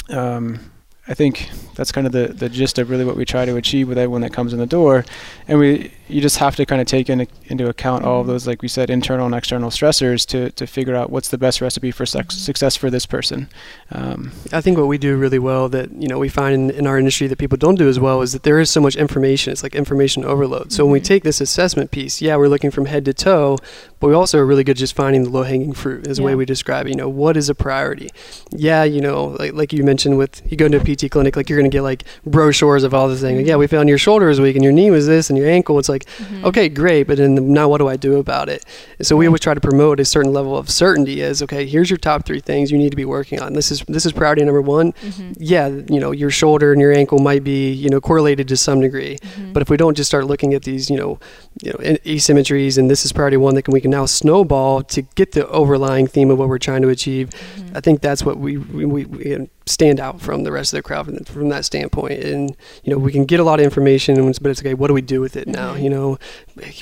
um, 0.09 0.59
I 1.07 1.13
think 1.13 1.49
that's 1.75 1.91
kind 1.91 2.07
of 2.07 2.13
the, 2.13 2.27
the 2.27 2.47
gist 2.47 2.79
of 2.79 2.89
really 2.89 3.03
what 3.03 3.17
we 3.17 3.25
try 3.25 3.45
to 3.45 3.57
achieve 3.57 3.89
with 3.89 3.97
everyone 3.97 4.21
that 4.21 4.31
comes 4.31 4.53
in 4.53 4.59
the 4.59 4.65
door. 4.65 5.03
And 5.47 5.59
we 5.59 5.91
you 6.07 6.21
just 6.21 6.37
have 6.37 6.55
to 6.57 6.65
kind 6.65 6.81
of 6.81 6.87
take 6.87 7.09
in, 7.09 7.27
into 7.45 7.69
account 7.69 8.03
all 8.03 8.21
of 8.21 8.27
those, 8.27 8.45
like 8.45 8.61
we 8.61 8.67
said, 8.67 8.89
internal 8.89 9.25
and 9.25 9.33
external 9.33 9.69
stressors 9.69 10.25
to, 10.27 10.51
to 10.51 10.67
figure 10.67 10.95
out 10.95 11.09
what's 11.09 11.29
the 11.29 11.37
best 11.37 11.61
recipe 11.61 11.91
for 11.91 12.05
sex, 12.05 12.35
success 12.35 12.75
for 12.75 12.89
this 12.89 13.05
person. 13.05 13.47
Um, 13.91 14.31
I 14.51 14.61
think 14.61 14.77
what 14.77 14.87
we 14.87 14.97
do 14.97 15.15
really 15.17 15.39
well 15.39 15.69
that 15.69 15.91
you 15.93 16.07
know 16.07 16.19
we 16.19 16.29
find 16.29 16.53
in, 16.53 16.69
in, 16.71 16.87
our 16.87 16.97
industry 16.97 17.27
that 17.27 17.37
people 17.37 17.57
don't 17.57 17.75
do 17.75 17.87
as 17.87 17.99
well 17.99 18.21
is 18.21 18.33
that 18.33 18.43
there 18.43 18.59
is 18.59 18.69
so 18.69 18.81
much 18.81 18.95
information. 18.95 19.53
It's 19.53 19.63
like 19.63 19.75
information 19.75 20.25
overload. 20.25 20.71
So 20.71 20.83
mm-hmm. 20.83 20.91
when 20.91 20.93
we 20.93 21.01
take 21.01 21.23
this 21.23 21.39
assessment 21.39 21.91
piece, 21.91 22.21
yeah, 22.21 22.35
we're 22.35 22.47
looking 22.47 22.71
from 22.71 22.85
head 22.85 23.05
to 23.05 23.13
toe, 23.13 23.57
but 23.99 24.07
we 24.07 24.13
also 24.13 24.39
are 24.39 24.45
really 24.45 24.63
good 24.63 24.77
just 24.77 24.95
finding 24.95 25.23
the 25.23 25.29
low 25.29 25.43
hanging 25.43 25.73
fruit. 25.73 26.07
Is 26.07 26.17
the 26.17 26.23
way 26.23 26.35
we 26.35 26.45
describe 26.45 26.87
it. 26.87 26.89
You 26.89 26.95
know, 26.95 27.09
what 27.09 27.37
is 27.37 27.49
a 27.49 27.55
priority? 27.55 28.09
Yeah, 28.51 28.83
you 28.83 28.99
know, 28.99 29.35
like 29.39 29.53
like 29.53 29.73
you 29.73 29.83
mentioned 29.83 30.17
with 30.17 30.41
you 30.51 30.57
go 30.57 30.65
into 30.65 30.79
a 30.79 30.95
PT 30.95 31.09
clinic, 31.09 31.35
like 31.35 31.49
you're 31.49 31.59
going 31.59 31.69
to 31.69 31.75
get 31.75 31.83
like 31.83 32.03
brochures 32.25 32.83
of 32.83 32.93
all 32.93 33.07
the 33.07 33.15
things. 33.15 33.37
Like, 33.37 33.47
yeah, 33.47 33.55
we 33.55 33.67
found 33.67 33.89
your 33.89 33.97
shoulder 33.97 34.27
was 34.27 34.41
weak 34.41 34.55
and 34.55 34.63
your 34.63 34.73
knee 34.73 34.91
was 34.91 35.07
this 35.07 35.29
and 35.29 35.37
your 35.37 35.47
ankle. 35.47 35.79
It's 35.79 35.89
like, 35.89 35.92
mm-hmm. 36.01 36.45
okay, 36.45 36.69
great, 36.69 37.03
but 37.03 37.17
then 37.17 37.53
now 37.53 37.69
what 37.69 37.77
do 37.77 37.87
I 37.87 37.95
do 37.95 38.17
about 38.17 38.49
it? 38.49 38.65
And 38.97 39.07
so 39.07 39.15
we 39.15 39.25
always 39.25 39.41
try 39.41 39.53
to 39.53 39.61
promote 39.61 39.99
a 39.99 40.05
certain 40.05 40.33
level 40.33 40.57
of 40.57 40.69
certainty. 40.69 41.21
As 41.23 41.41
okay, 41.43 41.65
here's 41.65 41.89
your 41.89 41.97
top 41.97 42.25
three 42.25 42.39
things 42.39 42.71
you 42.71 42.77
need 42.77 42.89
to 42.89 42.95
be 42.95 43.05
working 43.05 43.41
on. 43.41 43.53
This 43.53 43.71
is 43.71 43.81
this 43.87 44.05
is 44.05 44.11
priority 44.11 44.43
number 44.43 44.61
one. 44.61 44.93
Mm-hmm. 44.93 45.33
Yeah, 45.37 45.67
you 45.67 45.99
know, 45.99 46.11
your 46.11 46.31
shoulder 46.31 46.71
and 46.71 46.81
your 46.81 46.91
ankle 46.91 47.19
might 47.19 47.43
be 47.43 47.71
you 47.71 47.89
know 47.89 48.01
correlated 48.01 48.47
to 48.49 48.57
some 48.57 48.81
degree, 48.81 49.17
mm-hmm. 49.17 49.53
but 49.53 49.61
if 49.61 49.69
we 49.69 49.77
don't 49.77 49.95
just 49.95 50.09
start 50.09 50.25
looking 50.25 50.53
at 50.53 50.63
these 50.63 50.89
you 50.89 50.97
know 50.97 51.19
you 51.61 51.71
know 51.71 51.77
asymmetries 52.05 52.77
and 52.77 52.89
this 52.89 53.05
is 53.05 53.11
priority 53.11 53.37
one 53.37 53.55
that 53.55 53.63
can 53.63 53.73
we 53.73 53.81
can 53.81 53.91
now 53.91 54.05
snowball 54.05 54.83
to 54.83 55.01
get 55.15 55.31
the 55.33 55.47
overlying 55.49 56.07
theme 56.07 56.31
of 56.31 56.39
what 56.39 56.49
we're 56.49 56.57
trying 56.57 56.81
to 56.81 56.89
achieve. 56.89 57.29
Mm-hmm. 57.29 57.77
I 57.77 57.81
think 57.81 58.01
that's 58.01 58.23
what 58.23 58.37
we 58.37 58.57
we, 58.57 58.85
we, 58.85 59.05
we 59.05 59.47
stand 59.65 59.99
out 59.99 60.19
from 60.19 60.43
the 60.43 60.51
rest 60.51 60.73
of 60.73 60.77
the 60.77 60.83
crowd 60.83 61.05
from, 61.05 61.23
from 61.23 61.49
that 61.49 61.65
standpoint. 61.65 62.23
And 62.23 62.55
you 62.83 62.91
know, 62.91 62.97
we 62.97 63.11
can 63.11 63.25
get 63.25 63.39
a 63.39 63.43
lot 63.43 63.59
of 63.59 63.63
information, 63.63 64.15
but 64.41 64.49
it's 64.49 64.61
okay. 64.61 64.73
What 64.73 64.87
do 64.87 64.93
we 64.93 65.01
do 65.01 65.21
with 65.21 65.35
it 65.35 65.47
now? 65.47 65.73
Mm-hmm. 65.73 65.83
You 65.83 65.89
know, 65.89 66.17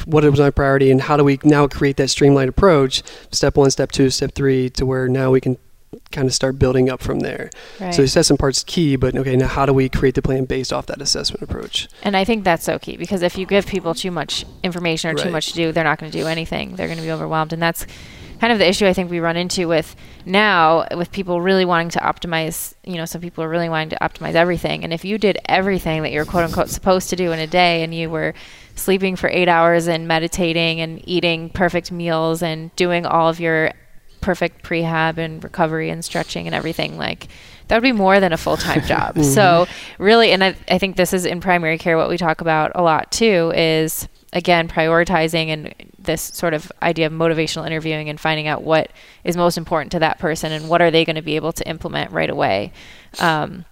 what 0.06 0.24
is 0.24 0.40
my 0.40 0.50
priority, 0.50 0.92
and 0.92 1.02
how 1.02 1.18
do 1.18 1.24
we 1.24 1.40
now 1.44 1.68
create 1.68 1.98
that 1.98 2.10
streamlined 2.10 2.50
approach? 2.50 3.04
Step 3.32 3.58
one, 3.58 3.72
step 3.72 3.92
two, 3.92 4.10
step 4.10 4.34
three, 4.34 4.70
to 4.72 4.86
where 4.86 5.08
now 5.08 5.32
we 5.32 5.42
can 5.42 5.58
kind 6.12 6.28
of 6.28 6.34
start 6.34 6.58
building 6.58 6.90
up 6.90 7.02
from 7.02 7.20
there. 7.20 7.50
Right. 7.80 7.94
So 7.94 8.02
the 8.02 8.06
assessment 8.06 8.40
part's 8.40 8.64
key, 8.64 8.96
but 8.96 9.16
okay, 9.16 9.36
now 9.36 9.48
how 9.48 9.66
do 9.66 9.74
we 9.74 9.90
create 9.90 10.16
the 10.16 10.22
plan 10.22 10.46
based 10.46 10.72
off 10.72 10.86
that 10.88 11.02
assessment 11.02 11.42
approach? 11.42 11.90
And 12.04 12.16
I 12.16 12.24
think 12.24 12.44
that's 12.44 12.64
so 12.64 12.80
key 12.80 12.98
because 12.98 13.22
if 13.22 13.38
you 13.38 13.46
give 13.46 13.68
people 13.68 13.94
too 13.94 14.12
much 14.12 14.46
information 14.64 15.10
or 15.10 15.14
right. 15.16 15.24
too 15.24 15.32
much 15.32 15.48
to 15.48 15.54
do, 15.54 15.72
they're 15.72 15.84
not 15.84 16.00
going 16.00 16.12
to 16.12 16.18
do 16.18 16.28
anything. 16.28 16.76
They're 16.76 16.88
going 16.88 16.98
to 16.98 17.04
be 17.04 17.12
overwhelmed, 17.12 17.54
and 17.54 17.62
that's 17.62 17.86
kind 18.42 18.52
of 18.52 18.58
the 18.58 18.68
issue 18.68 18.88
I 18.88 18.94
think 18.94 19.12
we 19.12 19.20
run 19.20 19.38
into 19.38 19.68
with 19.68 19.96
now 20.26 20.88
with 20.98 21.12
people 21.12 21.40
really 21.40 21.64
wanting 21.64 21.90
to 21.90 22.00
optimize. 22.00 22.74
You 22.84 22.96
know, 22.96 23.06
some 23.06 23.22
people 23.22 23.44
are 23.44 23.50
really 23.50 23.70
wanting 23.70 23.90
to 23.90 23.98
optimize 24.02 24.34
everything, 24.34 24.84
and 24.84 24.92
if 24.92 25.06
you 25.06 25.20
did 25.20 25.38
everything 25.46 26.02
that 26.02 26.12
you're 26.12 26.26
quote 26.26 26.46
unquote 26.46 26.70
supposed 26.70 27.12
to 27.12 27.16
do 27.16 27.32
in 27.32 27.40
a 27.40 27.46
day, 27.46 27.84
and 27.84 27.94
you 27.94 28.10
were 28.10 28.34
sleeping 28.76 29.16
for 29.16 29.30
eight 29.30 29.48
hours 29.48 29.88
and 29.88 30.08
meditating 30.08 30.82
and 30.82 31.08
eating 31.08 31.52
perfect 31.52 31.92
meals 31.92 32.42
and 32.42 32.76
doing 32.76 33.06
all 33.06 33.30
of 33.30 33.40
your 33.40 33.74
perfect 34.22 34.64
prehab 34.64 35.20
and 35.20 35.44
recovery 35.44 35.92
and 35.92 36.04
stretching 36.04 36.48
and 36.48 36.56
everything 36.56 36.98
like 36.98 37.28
that 37.68 37.76
would 37.76 37.84
be 37.84 37.92
more 37.92 38.20
than 38.20 38.32
a 38.32 38.38
full-time 38.38 38.82
job 38.86 39.16
mm-hmm. 39.16 39.24
so 39.24 39.66
really 39.98 40.32
and 40.32 40.44
I, 40.44 40.56
I 40.70 40.78
think 40.78 40.96
this 40.96 41.12
is 41.12 41.26
in 41.26 41.42
primary 41.42 41.80
care 41.80 41.98
what 41.98 42.08
we 42.08 42.18
talk 42.18 42.40
about 42.40 42.72
a 42.76 42.84
lot 42.84 43.12
too 43.12 43.52
is 43.56 44.08
again 44.32 44.68
prioritizing 44.68 45.48
and 45.48 45.91
this 46.04 46.22
sort 46.22 46.54
of 46.54 46.72
idea 46.82 47.08
of 47.08 47.14
motivational 47.14 47.66
interviewing 47.66 48.10
and 48.10 48.20
finding 48.20 48.48
out 48.48 48.64
what 48.64 48.92
is 49.24 49.38
most 49.38 49.58
important 49.58 49.92
to 49.92 50.00
that 50.00 50.20
person 50.20 50.52
and 50.52 50.70
what 50.70 50.82
are 50.82 50.92
they 50.92 51.06
going 51.06 51.16
to 51.16 51.22
be 51.22 51.36
able 51.36 51.52
to 51.54 51.68
implement 51.68 52.12
right 52.12 52.30
away. 52.30 52.72
Um, 53.20 53.66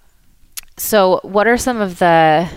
so 0.77 1.19
what 1.23 1.47
are 1.47 1.57
some 1.57 1.81
of 1.81 1.99
the 1.99 2.49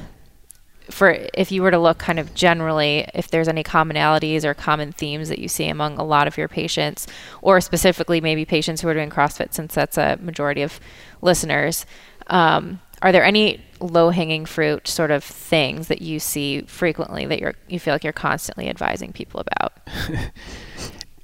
for 0.90 1.16
if 1.32 1.50
you 1.50 1.62
were 1.62 1.70
to 1.70 1.78
look 1.78 1.98
kind 1.98 2.18
of 2.18 2.35
generally 2.35 3.06
if 3.14 3.28
there's 3.28 3.48
any 3.48 3.62
commonalities 3.62 4.44
or 4.44 4.52
common 4.52 4.92
themes 4.92 5.28
that 5.28 5.38
you 5.38 5.48
see 5.48 5.68
among 5.68 5.96
a 5.96 6.04
lot 6.04 6.26
of 6.26 6.37
your 6.37 6.48
patients 6.48 7.06
or 7.40 7.61
specifically 7.61 8.20
maybe 8.20 8.44
patients 8.44 8.80
who 8.80 8.88
are 8.88 8.94
doing 8.94 9.08
crossfit 9.08 9.54
since 9.54 9.74
that's 9.74 9.96
a 9.96 10.18
majority 10.20 10.61
of 10.61 10.80
listeners 11.22 11.87
um, 12.26 12.80
are 13.03 13.12
there 13.12 13.25
any 13.25 13.61
low 13.81 14.11
hanging 14.11 14.47
fruit 14.47 14.87
sort 14.87 15.11
of 15.11 15.25
things 15.25 15.88
that 15.88 16.01
you 16.01 16.21
see 16.21 16.62
frequently 16.62 17.27
that 17.27 17.41
you're 17.41 17.55
you 17.69 17.81
feel 17.81 17.93
like 17.93 18.05
you're 18.05 18.12
constantly 18.12 18.69
advising 18.69 19.12
people 19.12 19.41
about? 19.41 19.73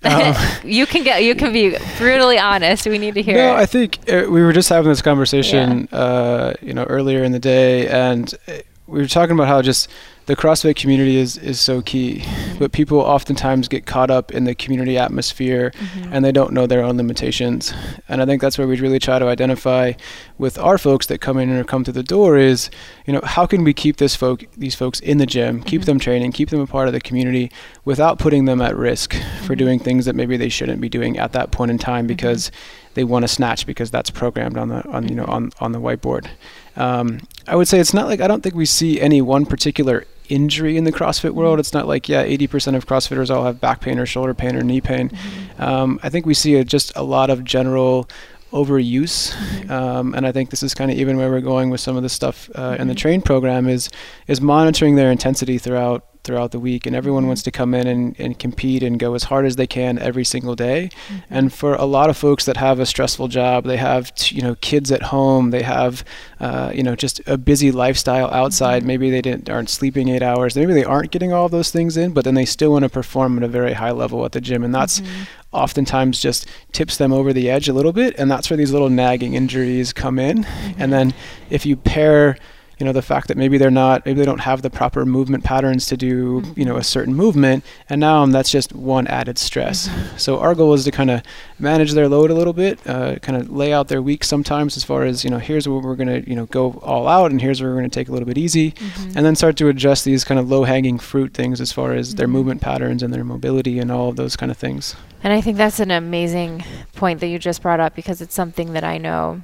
um, 0.04 0.34
you 0.64 0.86
can 0.86 1.04
get 1.04 1.22
you 1.22 1.34
can 1.34 1.52
be 1.52 1.76
brutally 1.96 2.38
honest. 2.38 2.86
We 2.86 2.98
need 2.98 3.14
to 3.14 3.22
hear. 3.22 3.36
No, 3.36 3.52
it. 3.52 3.60
I 3.60 3.66
think 3.66 3.98
uh, 4.10 4.26
we 4.28 4.42
were 4.42 4.52
just 4.52 4.68
having 4.68 4.90
this 4.90 5.02
conversation, 5.02 5.88
yeah. 5.90 5.98
uh, 5.98 6.52
you 6.60 6.74
know, 6.74 6.84
earlier 6.84 7.22
in 7.22 7.32
the 7.32 7.38
day, 7.38 7.88
and 7.88 8.34
uh, 8.48 8.54
we 8.88 8.98
were 8.98 9.08
talking 9.08 9.34
about 9.34 9.46
how 9.46 9.62
just 9.62 9.88
the 10.28 10.36
CrossFit 10.36 10.76
community 10.76 11.16
is, 11.16 11.38
is 11.38 11.58
so 11.58 11.80
key, 11.80 12.16
mm-hmm. 12.16 12.58
but 12.58 12.70
people 12.70 12.98
oftentimes 12.98 13.66
get 13.66 13.86
caught 13.86 14.10
up 14.10 14.30
in 14.30 14.44
the 14.44 14.54
community 14.54 14.98
atmosphere 14.98 15.70
mm-hmm. 15.70 16.12
and 16.12 16.22
they 16.22 16.32
don't 16.32 16.52
know 16.52 16.66
their 16.66 16.82
own 16.82 16.98
limitations. 16.98 17.72
And 18.08 18.20
I 18.20 18.26
think 18.26 18.42
that's 18.42 18.58
where 18.58 18.68
we 18.68 18.78
really 18.78 18.98
try 18.98 19.18
to 19.18 19.24
identify 19.24 19.94
with 20.36 20.58
our 20.58 20.76
folks 20.76 21.06
that 21.06 21.22
come 21.22 21.38
in 21.38 21.48
or 21.48 21.64
come 21.64 21.82
through 21.82 21.94
the 21.94 22.02
door 22.02 22.36
is, 22.36 22.68
you 23.06 23.14
know, 23.14 23.22
how 23.24 23.46
can 23.46 23.64
we 23.64 23.72
keep 23.72 23.96
this 23.96 24.14
folk 24.14 24.44
these 24.54 24.74
folks 24.74 25.00
in 25.00 25.16
the 25.16 25.24
gym, 25.24 25.62
keep 25.62 25.80
mm-hmm. 25.80 25.86
them 25.86 25.98
training, 25.98 26.32
keep 26.32 26.50
them 26.50 26.60
a 26.60 26.66
part 26.66 26.88
of 26.88 26.92
the 26.92 27.00
community 27.00 27.50
without 27.86 28.18
putting 28.18 28.44
them 28.44 28.60
at 28.60 28.76
risk 28.76 29.14
for 29.14 29.18
mm-hmm. 29.18 29.54
doing 29.54 29.78
things 29.78 30.04
that 30.04 30.14
maybe 30.14 30.36
they 30.36 30.50
shouldn't 30.50 30.82
be 30.82 30.90
doing 30.90 31.16
at 31.16 31.32
that 31.32 31.52
point 31.52 31.70
in 31.70 31.78
time 31.78 32.02
mm-hmm. 32.02 32.08
because 32.08 32.50
they 32.92 33.04
want 33.04 33.22
to 33.22 33.28
snatch 33.28 33.64
because 33.64 33.90
that's 33.90 34.10
programmed 34.10 34.58
on 34.58 34.68
the 34.68 34.86
on 34.88 35.08
you 35.08 35.14
know 35.14 35.24
on 35.24 35.52
on 35.58 35.72
the 35.72 35.80
whiteboard. 35.80 36.28
Um, 36.76 37.20
I 37.46 37.56
would 37.56 37.66
say 37.66 37.80
it's 37.80 37.94
not 37.94 38.08
like 38.08 38.20
I 38.20 38.28
don't 38.28 38.42
think 38.42 38.54
we 38.54 38.66
see 38.66 39.00
any 39.00 39.22
one 39.22 39.46
particular 39.46 40.04
injury 40.28 40.76
in 40.76 40.84
the 40.84 40.92
CrossFit 40.92 41.32
world. 41.32 41.54
Mm-hmm. 41.54 41.60
It's 41.60 41.72
not 41.72 41.86
like 41.86 42.08
yeah, 42.08 42.24
80% 42.24 42.76
of 42.76 42.86
CrossFitters 42.86 43.34
all 43.34 43.44
have 43.44 43.60
back 43.60 43.80
pain 43.80 43.98
or 43.98 44.06
shoulder 44.06 44.34
pain 44.34 44.56
or 44.56 44.62
knee 44.62 44.80
pain. 44.80 45.10
Mm-hmm. 45.10 45.62
Um, 45.62 46.00
I 46.02 46.08
think 46.08 46.26
we 46.26 46.34
see 46.34 46.56
a, 46.56 46.64
just 46.64 46.92
a 46.96 47.02
lot 47.02 47.30
of 47.30 47.44
general 47.44 48.08
overuse, 48.52 49.32
mm-hmm. 49.32 49.70
um, 49.70 50.14
and 50.14 50.26
I 50.26 50.32
think 50.32 50.50
this 50.50 50.62
is 50.62 50.74
kind 50.74 50.90
of 50.90 50.96
even 50.96 51.16
where 51.18 51.30
we're 51.30 51.40
going 51.40 51.70
with 51.70 51.80
some 51.80 51.96
of 51.96 52.02
the 52.02 52.08
stuff 52.08 52.48
uh, 52.54 52.76
in 52.78 52.88
the 52.88 52.94
mm-hmm. 52.94 52.98
train 52.98 53.22
program 53.22 53.68
is 53.68 53.90
is 54.26 54.40
monitoring 54.40 54.94
their 54.94 55.10
intensity 55.10 55.58
throughout 55.58 56.04
throughout 56.24 56.50
the 56.50 56.58
week 56.58 56.86
and 56.86 56.94
everyone 56.94 57.26
wants 57.26 57.42
to 57.42 57.50
come 57.50 57.74
in 57.74 57.86
and, 57.86 58.18
and 58.18 58.38
compete 58.38 58.82
and 58.82 58.98
go 58.98 59.14
as 59.14 59.24
hard 59.24 59.46
as 59.46 59.56
they 59.56 59.66
can 59.66 59.98
every 59.98 60.24
single 60.24 60.54
day 60.54 60.90
mm-hmm. 61.08 61.18
and 61.30 61.52
for 61.52 61.74
a 61.74 61.84
lot 61.84 62.10
of 62.10 62.16
folks 62.16 62.44
that 62.44 62.56
have 62.56 62.80
a 62.80 62.86
stressful 62.86 63.28
job 63.28 63.64
they 63.64 63.76
have 63.76 64.14
t- 64.14 64.36
you 64.36 64.42
know 64.42 64.54
kids 64.56 64.92
at 64.92 65.02
home 65.02 65.50
they 65.50 65.62
have 65.62 66.04
uh, 66.40 66.70
you 66.74 66.82
know 66.82 66.94
just 66.94 67.20
a 67.26 67.38
busy 67.38 67.70
lifestyle 67.70 68.28
outside 68.30 68.80
mm-hmm. 68.80 68.88
maybe 68.88 69.10
they 69.10 69.22
didn't 69.22 69.48
aren't 69.48 69.70
sleeping 69.70 70.08
eight 70.08 70.22
hours 70.22 70.56
maybe 70.56 70.72
they 70.72 70.84
aren't 70.84 71.10
getting 71.10 71.32
all 71.32 71.48
those 71.48 71.70
things 71.70 71.96
in 71.96 72.12
but 72.12 72.24
then 72.24 72.34
they 72.34 72.44
still 72.44 72.72
want 72.72 72.82
to 72.82 72.88
perform 72.88 73.38
at 73.38 73.42
a 73.44 73.48
very 73.48 73.72
high 73.72 73.92
level 73.92 74.24
at 74.24 74.32
the 74.32 74.40
gym 74.40 74.62
and 74.62 74.74
that's 74.74 75.00
mm-hmm. 75.00 75.22
oftentimes 75.52 76.20
just 76.20 76.46
tips 76.72 76.96
them 76.96 77.12
over 77.12 77.32
the 77.32 77.48
edge 77.48 77.68
a 77.68 77.72
little 77.72 77.92
bit 77.92 78.14
and 78.18 78.30
that's 78.30 78.50
where 78.50 78.56
these 78.56 78.72
little 78.72 78.90
nagging 78.90 79.34
injuries 79.34 79.92
come 79.92 80.18
in 80.18 80.38
and 80.38 80.46
mm-hmm. 80.46 80.90
then 80.90 81.14
if 81.50 81.64
you 81.64 81.76
pair 81.76 82.36
you 82.78 82.86
know 82.86 82.92
the 82.92 83.02
fact 83.02 83.28
that 83.28 83.36
maybe 83.36 83.58
they're 83.58 83.70
not 83.70 84.04
maybe 84.06 84.18
they 84.18 84.24
don't 84.24 84.40
have 84.40 84.62
the 84.62 84.70
proper 84.70 85.04
movement 85.04 85.44
patterns 85.44 85.86
to 85.86 85.96
do 85.96 86.40
mm-hmm. 86.40 86.58
you 86.58 86.64
know 86.64 86.76
a 86.76 86.84
certain 86.84 87.14
movement 87.14 87.64
and 87.88 88.00
now 88.00 88.22
um, 88.22 88.30
that's 88.30 88.50
just 88.50 88.72
one 88.72 89.06
added 89.08 89.38
stress 89.38 89.88
mm-hmm. 89.88 90.16
so 90.16 90.38
our 90.38 90.54
goal 90.54 90.72
is 90.74 90.84
to 90.84 90.90
kind 90.90 91.10
of 91.10 91.22
manage 91.58 91.92
their 91.92 92.08
load 92.08 92.30
a 92.30 92.34
little 92.34 92.52
bit 92.52 92.78
uh, 92.86 93.18
kind 93.18 93.36
of 93.36 93.50
lay 93.50 93.72
out 93.72 93.88
their 93.88 94.00
week 94.00 94.22
sometimes 94.24 94.76
as 94.76 94.84
far 94.84 95.04
as 95.04 95.24
you 95.24 95.30
know 95.30 95.38
here's 95.38 95.68
where 95.68 95.80
we're 95.80 95.96
going 95.96 96.22
to 96.22 96.28
you 96.28 96.36
know 96.36 96.46
go 96.46 96.72
all 96.82 97.08
out 97.08 97.30
and 97.30 97.40
here's 97.40 97.60
where 97.60 97.70
we're 97.70 97.78
going 97.78 97.90
to 97.90 97.94
take 97.94 98.08
a 98.08 98.12
little 98.12 98.26
bit 98.26 98.38
easy 98.38 98.72
mm-hmm. 98.72 99.16
and 99.16 99.26
then 99.26 99.34
start 99.34 99.56
to 99.56 99.68
adjust 99.68 100.04
these 100.04 100.24
kind 100.24 100.38
of 100.38 100.48
low 100.48 100.64
hanging 100.64 100.98
fruit 100.98 101.34
things 101.34 101.60
as 101.60 101.72
far 101.72 101.92
as 101.92 102.14
their 102.14 102.26
mm-hmm. 102.26 102.34
movement 102.34 102.60
patterns 102.60 103.02
and 103.02 103.12
their 103.12 103.24
mobility 103.24 103.78
and 103.78 103.90
all 103.90 104.08
of 104.08 104.16
those 104.16 104.36
kind 104.36 104.50
of 104.50 104.56
things 104.56 104.94
and 105.22 105.32
i 105.32 105.40
think 105.40 105.56
that's 105.56 105.80
an 105.80 105.90
amazing 105.90 106.64
point 106.94 107.20
that 107.20 107.28
you 107.28 107.38
just 107.38 107.62
brought 107.62 107.80
up 107.80 107.94
because 107.94 108.20
it's 108.20 108.34
something 108.34 108.72
that 108.72 108.84
i 108.84 108.98
know 108.98 109.42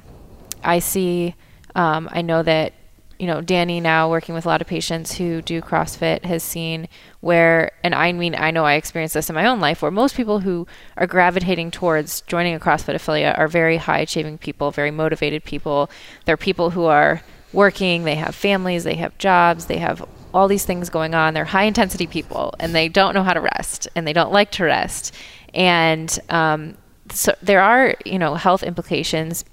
i 0.63 0.79
see 0.79 1.35
um, 1.75 2.07
i 2.11 2.21
know 2.21 2.41
that 2.41 2.71
you 3.19 3.27
know, 3.27 3.41
Danny 3.41 3.79
now 3.79 4.09
working 4.09 4.35
with 4.35 4.45
a 4.45 4.47
lot 4.47 4.61
of 4.61 4.67
patients 4.67 5.13
who 5.13 5.41
do 5.41 5.61
CrossFit 5.61 6.25
has 6.25 6.43
seen 6.43 6.87
where, 7.21 7.71
and 7.83 7.95
I 7.95 8.11
mean, 8.11 8.35
I 8.35 8.51
know 8.51 8.65
I 8.65 8.73
experienced 8.73 9.13
this 9.13 9.29
in 9.29 9.35
my 9.35 9.45
own 9.45 9.59
life, 9.59 9.81
where 9.81 9.91
most 9.91 10.15
people 10.15 10.41
who 10.41 10.67
are 10.97 11.07
gravitating 11.07 11.71
towards 11.71 12.21
joining 12.21 12.55
a 12.55 12.59
CrossFit 12.59 12.95
affiliate 12.95 13.37
are 13.37 13.47
very 13.47 13.77
high 13.77 13.99
achieving 13.99 14.37
people, 14.37 14.71
very 14.71 14.91
motivated 14.91 15.43
people. 15.43 15.89
They're 16.25 16.37
people 16.37 16.71
who 16.71 16.85
are 16.85 17.21
working, 17.53 18.03
they 18.03 18.15
have 18.15 18.35
families, 18.35 18.83
they 18.83 18.95
have 18.95 19.17
jobs, 19.17 19.65
they 19.65 19.77
have 19.77 20.05
all 20.33 20.47
these 20.47 20.65
things 20.65 20.89
going 20.89 21.15
on. 21.15 21.33
They're 21.33 21.45
high 21.45 21.63
intensity 21.63 22.07
people 22.07 22.53
and 22.59 22.75
they 22.75 22.89
don't 22.89 23.13
know 23.13 23.23
how 23.23 23.33
to 23.33 23.39
rest 23.39 23.87
and 23.95 24.05
they 24.05 24.13
don't 24.13 24.33
like 24.33 24.51
to 24.51 24.65
rest. 24.65 25.13
And, 25.53 26.19
um, 26.29 26.75
so 27.11 27.33
there 27.41 27.61
are, 27.61 27.95
you 28.03 28.19
know, 28.19 28.35
health 28.35 28.63
implications 28.63 29.45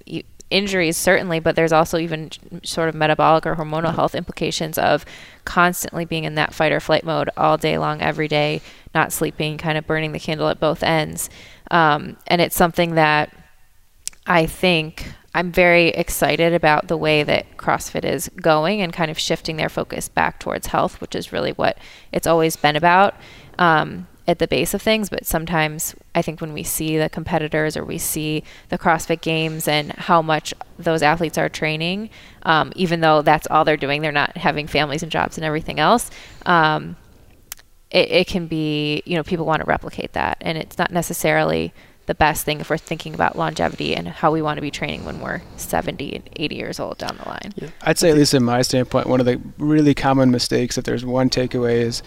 injuries 0.53 0.95
certainly 0.95 1.39
but 1.39 1.55
there's 1.55 1.73
also 1.73 1.97
even 1.97 2.29
sort 2.63 2.87
of 2.87 2.95
metabolic 2.95 3.45
or 3.45 3.55
hormonal 3.55 3.93
health 3.95 4.15
implications 4.15 4.77
of 4.77 5.05
constantly 5.45 6.05
being 6.05 6.23
in 6.23 6.35
that 6.35 6.53
fight 6.53 6.71
or 6.71 6.79
flight 6.79 7.03
mode 7.03 7.29
all 7.35 7.57
day 7.57 7.77
long 7.77 8.01
every 8.01 8.27
day 8.27 8.61
not 8.93 9.11
sleeping 9.11 9.57
kind 9.57 9.77
of 9.77 9.87
burning 9.87 10.11
the 10.11 10.19
candle 10.19 10.47
at 10.47 10.59
both 10.59 10.83
ends 10.83 11.29
um, 11.71 12.17
and 12.27 12.39
it's 12.39 12.55
something 12.55 12.95
that 12.95 13.33
I 14.25 14.45
think 14.45 15.13
I'm 15.35 15.51
very 15.51 15.87
excited 15.89 16.53
about 16.53 16.87
the 16.87 16.97
way 16.97 17.23
that 17.23 17.57
CrossFit 17.57 18.05
is 18.05 18.29
going 18.41 18.81
and 18.81 18.93
kind 18.93 19.09
of 19.09 19.17
shifting 19.17 19.57
their 19.57 19.69
focus 19.69 20.07
back 20.07 20.39
towards 20.39 20.67
health, 20.67 21.01
which 21.01 21.15
is 21.15 21.33
really 21.33 21.51
what 21.51 21.77
it's 22.11 22.27
always 22.27 22.55
been 22.55 22.75
about. 22.75 23.15
Um, 23.57 24.07
at 24.27 24.39
the 24.39 24.47
base 24.47 24.73
of 24.73 24.81
things, 24.81 25.09
but 25.09 25.25
sometimes 25.25 25.95
I 26.15 26.21
think 26.21 26.39
when 26.39 26.53
we 26.53 26.63
see 26.63 26.97
the 26.97 27.09
competitors 27.09 27.75
or 27.75 27.83
we 27.83 27.97
see 27.97 28.43
the 28.69 28.77
CrossFit 28.77 29.21
games 29.21 29.67
and 29.67 29.91
how 29.91 30.21
much 30.21 30.53
those 30.79 31.01
athletes 31.01 31.37
are 31.37 31.49
training, 31.49 32.09
um, 32.43 32.71
even 32.75 33.01
though 33.01 33.21
that's 33.21 33.47
all 33.47 33.65
they're 33.65 33.75
doing, 33.75 34.01
they're 34.01 34.11
not 34.13 34.37
having 34.37 34.65
families 34.67 35.03
and 35.03 35.11
jobs 35.11 35.37
and 35.37 35.43
everything 35.43 35.79
else. 35.79 36.09
Um, 36.45 36.95
it, 37.91 38.11
it 38.11 38.27
can 38.27 38.47
be, 38.47 39.03
you 39.05 39.17
know, 39.17 39.23
people 39.23 39.45
want 39.45 39.61
to 39.61 39.65
replicate 39.65 40.13
that, 40.13 40.37
and 40.39 40.57
it's 40.57 40.77
not 40.77 40.91
necessarily 40.91 41.73
the 42.05 42.15
best 42.15 42.43
thing 42.43 42.59
if 42.59 42.69
we're 42.69 42.77
thinking 42.77 43.13
about 43.13 43.37
longevity 43.37 43.95
and 43.95 44.07
how 44.07 44.31
we 44.31 44.41
want 44.41 44.57
to 44.57 44.61
be 44.61 44.71
training 44.71 45.05
when 45.05 45.21
we're 45.21 45.41
70 45.55 46.15
and 46.15 46.29
80 46.35 46.55
years 46.55 46.79
old 46.79 46.97
down 46.97 47.17
the 47.17 47.29
line. 47.29 47.53
Yeah. 47.55 47.69
I'd 47.81 47.97
say, 47.97 48.09
at 48.09 48.17
least 48.17 48.33
in 48.33 48.43
my 48.43 48.61
standpoint, 48.61 49.07
one 49.07 49.19
of 49.19 49.25
the 49.25 49.41
really 49.57 49.93
common 49.93 50.31
mistakes, 50.31 50.77
if 50.77 50.83
there's 50.83 51.05
one 51.05 51.29
takeaway, 51.29 51.75
is 51.75 52.03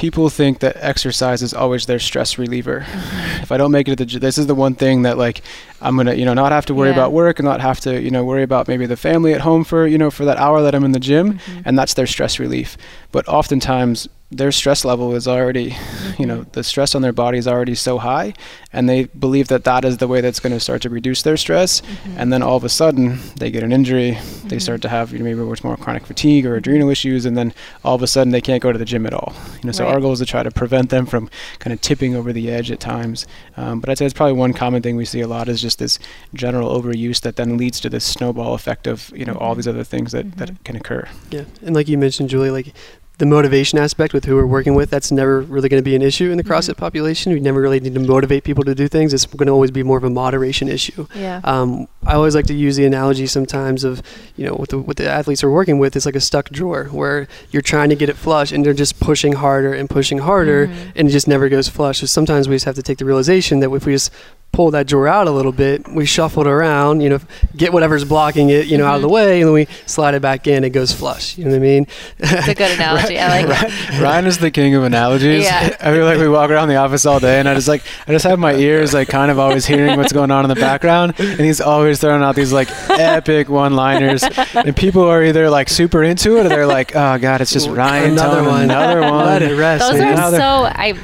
people 0.00 0.30
think 0.30 0.60
that 0.60 0.74
exercise 0.78 1.42
is 1.42 1.52
always 1.52 1.84
their 1.84 1.98
stress 1.98 2.38
reliever. 2.38 2.80
Mm-hmm. 2.80 3.42
If 3.42 3.52
I 3.52 3.58
don't 3.58 3.70
make 3.70 3.86
it 3.86 3.90
to 3.90 3.96
the 3.96 4.06
gym, 4.06 4.20
this 4.20 4.38
is 4.38 4.46
the 4.46 4.54
one 4.54 4.74
thing 4.74 5.02
that 5.02 5.18
like 5.18 5.42
I'm 5.82 5.94
gonna 5.94 6.14
you 6.14 6.24
know 6.24 6.32
not 6.32 6.52
have 6.52 6.64
to 6.66 6.74
worry 6.74 6.88
yeah. 6.88 6.94
about 6.94 7.12
work 7.12 7.38
and 7.38 7.44
not 7.44 7.60
have 7.60 7.80
to 7.80 8.00
you 8.00 8.10
know 8.10 8.24
worry 8.24 8.42
about 8.42 8.66
maybe 8.66 8.86
the 8.86 8.96
family 8.96 9.34
at 9.34 9.42
home 9.42 9.62
for 9.62 9.86
you 9.86 9.98
know 9.98 10.10
for 10.10 10.24
that 10.24 10.38
hour 10.38 10.62
that 10.62 10.74
I'm 10.74 10.84
in 10.84 10.92
the 10.92 11.00
gym, 11.00 11.34
mm-hmm. 11.34 11.60
and 11.66 11.78
that's 11.78 11.92
their 11.92 12.06
stress 12.06 12.38
relief. 12.38 12.78
But 13.12 13.28
oftentimes 13.28 14.08
their 14.30 14.52
stress 14.52 14.84
level 14.84 15.14
is 15.14 15.26
already, 15.26 15.70
mm-hmm. 15.70 16.22
you 16.22 16.26
know, 16.26 16.40
mm-hmm. 16.40 16.50
the 16.52 16.62
stress 16.62 16.94
on 16.94 17.02
their 17.02 17.12
body 17.12 17.36
is 17.36 17.48
already 17.48 17.74
so 17.74 17.98
high, 17.98 18.32
and 18.72 18.88
they 18.88 19.04
believe 19.04 19.48
that 19.48 19.64
that 19.64 19.84
is 19.84 19.98
the 19.98 20.06
way 20.06 20.20
that's 20.20 20.38
going 20.38 20.52
to 20.52 20.60
start 20.60 20.82
to 20.82 20.88
reduce 20.88 21.22
their 21.22 21.36
stress. 21.36 21.80
Mm-hmm. 21.80 22.14
And 22.16 22.32
then 22.32 22.42
all 22.42 22.56
of 22.56 22.62
a 22.62 22.68
sudden, 22.68 23.18
they 23.36 23.50
get 23.50 23.64
an 23.64 23.72
injury, 23.72 24.12
mm-hmm. 24.12 24.48
they 24.48 24.60
start 24.60 24.82
to 24.82 24.88
have 24.88 25.12
you 25.12 25.18
know, 25.18 25.24
maybe 25.24 25.40
much 25.40 25.64
more 25.64 25.76
chronic 25.76 26.06
fatigue 26.06 26.46
or 26.46 26.54
adrenal 26.54 26.90
issues, 26.90 27.26
and 27.26 27.36
then 27.36 27.52
all 27.84 27.96
of 27.96 28.02
a 28.02 28.06
sudden 28.06 28.30
they 28.30 28.40
can't 28.40 28.62
go 28.62 28.70
to 28.70 28.78
the 28.78 28.84
gym 28.84 29.04
at 29.04 29.12
all. 29.12 29.34
You 29.62 29.66
know, 29.66 29.72
so 29.72 29.84
right. 29.84 29.94
our 29.94 30.00
goal 30.00 30.12
is 30.12 30.20
to 30.20 30.26
try 30.26 30.44
to 30.44 30.50
prevent 30.52 30.90
them 30.90 31.06
from 31.06 31.28
kind 31.58 31.72
of 31.72 31.80
tipping 31.80 32.14
over 32.14 32.32
the 32.32 32.50
edge 32.50 32.70
at 32.70 32.78
times. 32.78 33.26
Um, 33.56 33.80
but 33.80 33.90
I'd 33.90 33.98
say 33.98 34.04
it's 34.04 34.14
probably 34.14 34.34
one 34.34 34.52
common 34.52 34.80
thing 34.80 34.96
we 34.96 35.04
see 35.04 35.20
a 35.20 35.28
lot 35.28 35.48
is 35.48 35.60
just 35.60 35.80
this 35.80 35.98
general 36.34 36.70
overuse 36.80 37.20
that 37.22 37.34
then 37.34 37.56
leads 37.56 37.80
to 37.80 37.90
this 37.90 38.04
snowball 38.04 38.54
effect 38.54 38.86
of 38.86 39.12
you 39.14 39.24
know 39.24 39.34
all 39.34 39.50
mm-hmm. 39.50 39.58
these 39.58 39.68
other 39.68 39.84
things 39.84 40.12
that, 40.12 40.36
that 40.36 40.50
mm-hmm. 40.50 40.62
can 40.62 40.76
occur. 40.76 41.08
Yeah, 41.32 41.44
and 41.62 41.74
like 41.74 41.88
you 41.88 41.98
mentioned, 41.98 42.28
Julie, 42.28 42.50
like 42.50 42.72
the 43.20 43.26
motivation 43.26 43.78
aspect 43.78 44.14
with 44.14 44.24
who 44.24 44.34
we're 44.34 44.46
working 44.46 44.74
with, 44.74 44.88
that's 44.88 45.12
never 45.12 45.42
really 45.42 45.68
going 45.68 45.80
to 45.80 45.84
be 45.84 45.94
an 45.94 46.00
issue 46.00 46.30
in 46.30 46.38
the 46.38 46.42
CrossFit 46.42 46.70
mm-hmm. 46.70 46.80
population. 46.80 47.32
We 47.32 47.38
never 47.38 47.60
really 47.60 47.78
need 47.78 47.94
to 47.94 48.00
motivate 48.00 48.44
people 48.44 48.64
to 48.64 48.74
do 48.74 48.88
things. 48.88 49.12
It's 49.12 49.26
going 49.26 49.46
to 49.46 49.52
always 49.52 49.70
be 49.70 49.82
more 49.82 49.98
of 49.98 50.04
a 50.04 50.10
moderation 50.10 50.68
issue. 50.68 51.06
Yeah. 51.14 51.42
Um, 51.44 51.86
I 52.06 52.14
always 52.14 52.34
like 52.34 52.46
to 52.46 52.54
use 52.54 52.76
the 52.76 52.86
analogy 52.86 53.26
sometimes 53.26 53.84
of, 53.84 54.02
you 54.36 54.46
know, 54.46 54.54
what 54.54 54.70
the, 54.70 54.78
what 54.78 54.96
the 54.96 55.08
athletes 55.08 55.44
are 55.44 55.50
working 55.50 55.78
with 55.78 55.94
is 55.96 56.06
like 56.06 56.16
a 56.16 56.20
stuck 56.20 56.48
drawer 56.48 56.86
where 56.86 57.28
you're 57.50 57.62
trying 57.62 57.90
to 57.90 57.94
get 57.94 58.08
it 58.08 58.16
flush 58.16 58.52
and 58.52 58.64
they're 58.64 58.72
just 58.72 58.98
pushing 58.98 59.34
harder 59.34 59.74
and 59.74 59.90
pushing 59.90 60.18
harder 60.18 60.66
mm-hmm. 60.66 60.90
and 60.96 61.08
it 61.08 61.12
just 61.12 61.28
never 61.28 61.50
goes 61.50 61.68
flush. 61.68 62.00
So 62.00 62.06
sometimes 62.06 62.48
we 62.48 62.54
just 62.54 62.64
have 62.64 62.76
to 62.76 62.82
take 62.82 62.98
the 62.98 63.04
realization 63.04 63.60
that 63.60 63.70
if 63.70 63.84
we 63.84 63.92
just 63.92 64.10
pull 64.52 64.70
that 64.72 64.86
drawer 64.86 65.08
out 65.08 65.28
a 65.28 65.30
little 65.30 65.52
bit. 65.52 65.86
We 65.88 66.06
shuffle 66.06 66.42
it 66.42 66.48
around, 66.48 67.00
you 67.00 67.08
know, 67.08 67.20
get 67.56 67.72
whatever's 67.72 68.04
blocking 68.04 68.50
it, 68.50 68.66
you 68.66 68.78
know, 68.78 68.84
mm-hmm. 68.84 68.90
out 68.90 68.96
of 68.96 69.02
the 69.02 69.08
mm-hmm. 69.08 69.14
way, 69.14 69.40
and 69.40 69.48
then 69.48 69.54
we 69.54 69.66
slide 69.86 70.14
it 70.14 70.22
back 70.22 70.46
in. 70.46 70.64
It 70.64 70.70
goes 70.70 70.92
flush. 70.92 71.38
You 71.38 71.44
know 71.44 71.50
what 71.50 71.56
I 71.56 71.60
mean? 71.60 71.86
It's 72.18 72.48
a 72.48 72.54
good 72.54 72.70
analogy. 72.76 73.18
I 73.18 73.42
like 73.42 73.48
Ryan, 73.48 73.72
it. 73.72 74.00
Ryan 74.00 74.26
is 74.26 74.38
the 74.38 74.50
king 74.50 74.74
of 74.74 74.82
analogies. 74.82 75.44
Yeah. 75.44 75.76
I 75.80 75.92
feel 75.92 76.04
like 76.04 76.18
we 76.18 76.28
walk 76.28 76.50
around 76.50 76.68
the 76.68 76.76
office 76.76 77.06
all 77.06 77.20
day, 77.20 77.38
and 77.38 77.48
I 77.48 77.54
just 77.54 77.68
like 77.68 77.82
I 78.06 78.12
just 78.12 78.24
have 78.24 78.38
my 78.38 78.54
ears 78.54 78.92
like 78.92 79.08
kind 79.08 79.30
of 79.30 79.38
always 79.38 79.66
hearing 79.66 79.96
what's 79.96 80.12
going 80.12 80.30
on 80.30 80.44
in 80.44 80.48
the 80.48 80.60
background, 80.60 81.14
and 81.18 81.40
he's 81.40 81.60
always 81.60 82.00
throwing 82.00 82.22
out 82.22 82.34
these 82.34 82.52
like 82.52 82.68
epic 82.90 83.48
one-liners, 83.48 84.24
and 84.54 84.76
people 84.76 85.02
are 85.02 85.22
either 85.24 85.48
like 85.48 85.68
super 85.68 86.02
into 86.02 86.38
it 86.38 86.46
or 86.46 86.48
they're 86.48 86.66
like, 86.66 86.94
oh 86.94 87.18
god, 87.18 87.40
it's 87.40 87.52
just 87.52 87.68
Ryan 87.68 88.12
another 88.12 88.42
one, 88.42 88.62
another 88.62 89.00
one. 89.10 89.26
Let 89.26 89.42
it 89.42 89.56
rest. 89.56 89.90
Those 89.90 90.00
are 90.00 90.30
so 90.30 90.64
I 90.64 90.98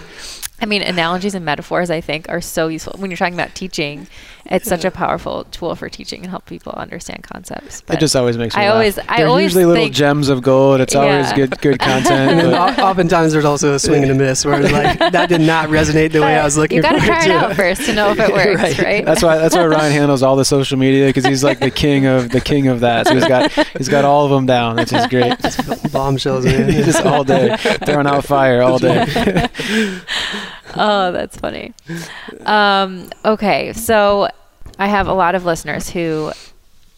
I 0.61 0.67
mean, 0.67 0.83
analogies 0.83 1.35
and 1.35 1.45
metaphors, 1.45 1.91
I 1.91 2.01
think, 2.01 2.29
are 2.29 2.41
so 2.41 2.69
useful 2.69 2.95
when 2.99 3.11
you're 3.11 3.19
talking 3.19 3.35
about 3.35 3.55
teaching. 3.55 4.07
It's 4.51 4.69
such 4.69 4.85
a 4.85 4.91
powerful 5.03 5.45
tool 5.45 5.75
for 5.75 5.89
teaching 5.89 6.23
and 6.23 6.31
help 6.31 6.47
people 6.47 6.73
understand 6.73 7.23
concepts. 7.23 7.83
But 7.83 7.97
it 7.97 8.01
just 8.01 8.17
always 8.17 8.37
makes 8.37 8.57
me 8.57 8.63
I 8.63 8.67
laugh. 8.67 8.75
always, 8.75 8.99
I 9.09 9.23
always 9.25 9.45
usually 9.45 9.65
little 9.65 9.89
gems 9.89 10.29
of 10.29 10.43
gold. 10.43 10.81
It's 10.81 10.95
yeah. 10.95 11.01
always 11.01 11.33
good, 11.33 11.61
good 11.61 11.79
content. 11.81 12.41
and 12.41 12.55
oftentimes 12.55 13.33
there's 13.33 13.45
also 13.45 13.75
a 13.75 13.79
swing 13.79 14.03
and 14.03 14.13
a 14.13 14.15
miss 14.15 14.45
where 14.45 14.61
it's 14.61 14.73
like 14.99 14.99
that 14.99 15.29
did 15.29 15.41
not 15.41 15.69
resonate 15.69 16.13
the 16.13 16.21
way 16.21 16.39
I 16.39 16.45
was 16.45 16.57
looking. 16.57 16.83
For 16.83 16.87
you 16.89 16.93
got 16.93 17.01
to 17.01 17.07
try 17.07 17.25
it 17.25 17.31
out 17.31 17.57
first 17.57 17.87
to 17.87 17.95
know 17.95 18.11
if 18.11 18.19
it 18.19 18.33
works, 18.33 18.61
right. 18.61 18.79
right? 18.79 19.05
That's 19.05 19.23
why 19.23 19.39
that's 19.39 19.55
why 19.55 19.67
Ryan 19.67 19.93
handles 19.93 20.23
all 20.23 20.37
the 20.37 20.45
social 20.45 20.79
media 20.79 21.07
because 21.07 21.25
he's 21.25 21.45
like 21.45 21.59
the 21.59 21.71
king 21.71 22.07
of 22.07 22.31
the 22.31 22.41
king 22.41 22.69
of 22.69 22.81
that. 22.81 23.07
So 23.07 23.15
he's 23.15 23.27
got 23.27 23.53
he's 23.77 23.89
got 23.89 24.05
all 24.05 24.25
of 24.25 24.31
them 24.31 24.47
down, 24.47 24.77
which 24.77 24.93
is 24.93 25.07
great. 25.07 25.39
Just 25.41 25.93
Bombshells, 25.93 26.45
man. 26.45 26.71
just 26.71 27.05
all 27.05 27.25
day 27.25 27.57
throwing 27.85 28.07
out 28.07 28.25
fire 28.25 28.63
all 28.63 28.79
day. 28.79 29.49
Oh, 30.75 31.13
that's 31.13 31.37
funny. 31.37 31.75
Um, 32.45 33.11
okay, 33.25 33.73
so 33.73 34.29
I 34.79 34.89
have 34.89 35.09
a 35.09 35.15
lot 35.15 35.35
of 35.35 35.45
listeners 35.45 35.91
who 35.91 36.33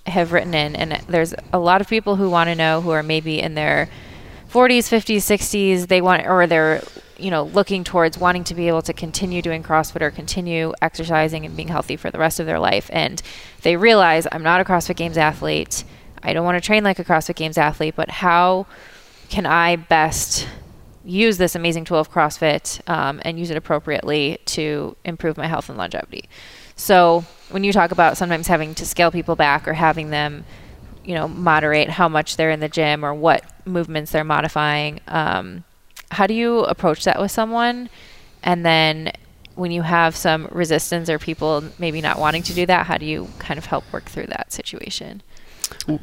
have 0.06 0.32
written 0.32 0.54
in, 0.54 0.74
and 0.74 1.02
there's 1.08 1.34
a 1.52 1.58
lot 1.58 1.80
of 1.80 1.88
people 1.88 2.16
who 2.16 2.30
want 2.30 2.48
to 2.48 2.54
know 2.54 2.80
who 2.80 2.90
are 2.90 3.02
maybe 3.02 3.40
in 3.40 3.54
their 3.54 3.88
40s, 4.50 4.88
50s, 4.88 5.18
60s. 5.18 5.88
They 5.88 6.00
want, 6.00 6.26
or 6.26 6.46
they're, 6.46 6.82
you 7.18 7.30
know, 7.30 7.44
looking 7.44 7.84
towards 7.84 8.18
wanting 8.18 8.44
to 8.44 8.54
be 8.54 8.68
able 8.68 8.82
to 8.82 8.92
continue 8.92 9.42
doing 9.42 9.62
CrossFit 9.62 10.02
or 10.02 10.10
continue 10.10 10.72
exercising 10.80 11.44
and 11.44 11.54
being 11.56 11.68
healthy 11.68 11.96
for 11.96 12.10
the 12.10 12.18
rest 12.18 12.40
of 12.40 12.46
their 12.46 12.58
life. 12.58 12.88
And 12.92 13.22
they 13.62 13.76
realize 13.76 14.26
I'm 14.32 14.42
not 14.42 14.60
a 14.60 14.64
CrossFit 14.64 14.96
Games 14.96 15.18
athlete. 15.18 15.84
I 16.22 16.32
don't 16.32 16.44
want 16.44 16.60
to 16.60 16.66
train 16.66 16.84
like 16.84 16.98
a 16.98 17.04
CrossFit 17.04 17.36
Games 17.36 17.58
athlete, 17.58 17.94
but 17.94 18.10
how 18.10 18.66
can 19.28 19.46
I 19.46 19.76
best 19.76 20.48
use 21.08 21.38
this 21.38 21.54
amazing 21.54 21.84
tool 21.84 21.98
of 21.98 22.10
CrossFit 22.10 22.80
um, 22.88 23.20
and 23.24 23.38
use 23.38 23.50
it 23.50 23.56
appropriately 23.56 24.38
to 24.44 24.94
improve 25.04 25.36
my 25.36 25.46
health 25.46 25.68
and 25.68 25.78
longevity. 25.78 26.28
So 26.76 27.24
when 27.50 27.64
you 27.64 27.72
talk 27.72 27.90
about 27.90 28.16
sometimes 28.16 28.46
having 28.46 28.74
to 28.74 28.86
scale 28.86 29.10
people 29.10 29.34
back 29.34 29.66
or 29.66 29.72
having 29.72 30.10
them, 30.10 30.44
you 31.04 31.14
know, 31.14 31.26
moderate 31.26 31.88
how 31.88 32.08
much 32.08 32.36
they're 32.36 32.50
in 32.50 32.60
the 32.60 32.68
gym 32.68 33.04
or 33.04 33.14
what 33.14 33.42
movements 33.66 34.12
they're 34.12 34.22
modifying, 34.22 35.00
um, 35.08 35.64
how 36.10 36.26
do 36.26 36.34
you 36.34 36.60
approach 36.60 37.04
that 37.04 37.18
with 37.18 37.30
someone? 37.30 37.88
And 38.42 38.64
then 38.64 39.12
when 39.54 39.70
you 39.70 39.82
have 39.82 40.14
some 40.14 40.46
resistance 40.52 41.08
or 41.08 41.18
people 41.18 41.64
maybe 41.78 42.00
not 42.00 42.18
wanting 42.18 42.42
to 42.44 42.54
do 42.54 42.66
that, 42.66 42.86
how 42.86 42.98
do 42.98 43.06
you 43.06 43.28
kind 43.38 43.58
of 43.58 43.66
help 43.66 43.90
work 43.92 44.04
through 44.04 44.26
that 44.26 44.52
situation? 44.52 45.22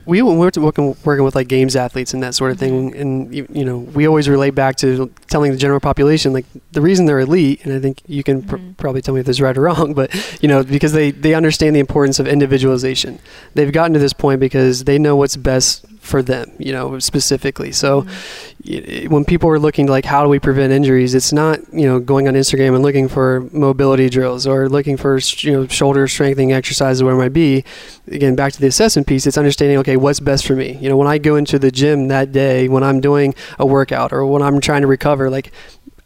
We 0.06 0.22
when 0.22 0.38
we're 0.38 0.52
working 0.58 0.96
working 1.04 1.24
with 1.24 1.36
like 1.36 1.48
games 1.48 1.76
athletes 1.76 2.14
and 2.14 2.24
that 2.24 2.34
sort 2.36 2.52
of 2.52 2.58
thing, 2.58 2.92
mm-hmm. 2.92 3.02
and 3.02 3.36
you, 3.36 3.48
you, 3.52 3.66
know 3.66 3.78
we 3.78 4.08
always 4.08 4.28
relate 4.28 4.56
back 4.56 4.76
to 4.78 5.12
telling 5.28 5.52
the 5.52 5.58
general 5.58 5.80
population 5.80 6.34
like 6.34 6.46
the 6.72 6.82
reason 6.82 7.06
they're 7.06 7.20
elite, 7.20 7.64
and 7.64 7.74
I 7.74 7.80
think 7.80 8.02
you 8.08 8.24
can 8.24 8.42
mm-hmm. 8.42 8.74
probably 8.74 9.02
tell 9.02 9.14
me 9.14 9.20
if 9.20 9.26
this 9.26 9.38
is 9.38 9.42
right 9.42 9.58
or 9.58 9.62
wrong, 9.62 9.94
but 9.94 10.14
you 10.42 10.48
know 10.48 10.64
because 10.64 10.94
they 10.94 11.12
they 11.12 11.34
understand 11.34 11.76
the 11.76 11.80
importance 11.80 12.20
of 12.20 12.28
individualization. 12.28 13.20
They've 13.54 13.72
gotten 13.72 13.94
to 13.94 14.00
this 14.00 14.14
point 14.14 14.40
because 14.40 14.84
they 14.86 14.98
know 14.98 15.16
what's 15.16 15.36
best 15.36 15.86
for 16.06 16.22
them, 16.22 16.52
you 16.58 16.72
know, 16.72 17.00
specifically. 17.00 17.72
So 17.72 18.04
mm-hmm. 18.04 19.14
when 19.14 19.26
people 19.26 19.50
are 19.50 19.60
looking 19.60 19.88
like 19.88 20.06
how 20.06 20.24
do 20.24 20.30
we 20.30 20.40
prevent 20.40 20.72
injuries, 20.72 21.16
it's 21.16 21.34
not, 21.34 21.60
you 21.74 21.86
know, 21.86 22.00
going 22.00 22.28
on 22.28 22.36
Instagram 22.36 22.76
and 22.76 22.84
looking 22.84 23.08
for 23.08 23.50
mobility 23.52 24.10
drills 24.10 24.46
or 24.46 24.70
looking 24.70 24.98
for, 24.98 25.18
you 25.18 25.52
know, 25.52 25.68
shoulder 25.68 26.08
strengthening 26.08 26.54
exercises 26.54 27.04
where 27.04 27.14
it 27.14 27.18
might 27.18 27.34
be. 27.34 27.64
Again, 28.08 28.36
back 28.36 28.54
to 28.54 28.62
the 28.62 28.68
assessment 28.68 29.08
piece, 29.08 29.26
it's 29.26 29.38
understanding, 29.38 29.78
okay, 29.80 29.98
what's 29.98 30.20
best 30.20 30.46
for 30.46 30.56
me? 30.56 30.78
You 30.80 30.90
know, 30.90 30.98
when 30.98 31.08
I 31.08 31.18
go 31.18 31.36
into 31.36 31.58
the 31.58 31.72
gym 31.72 32.08
that 32.10 32.32
day, 32.32 32.68
when 32.68 32.84
I'm 32.84 33.02
doing 33.02 33.34
a 33.58 33.66
workout 33.66 34.14
or 34.14 34.26
when 34.26 34.42
I'm 34.42 34.62
trying 34.62 34.82
to 34.82 34.88
recover, 34.88 35.30
like 35.30 35.52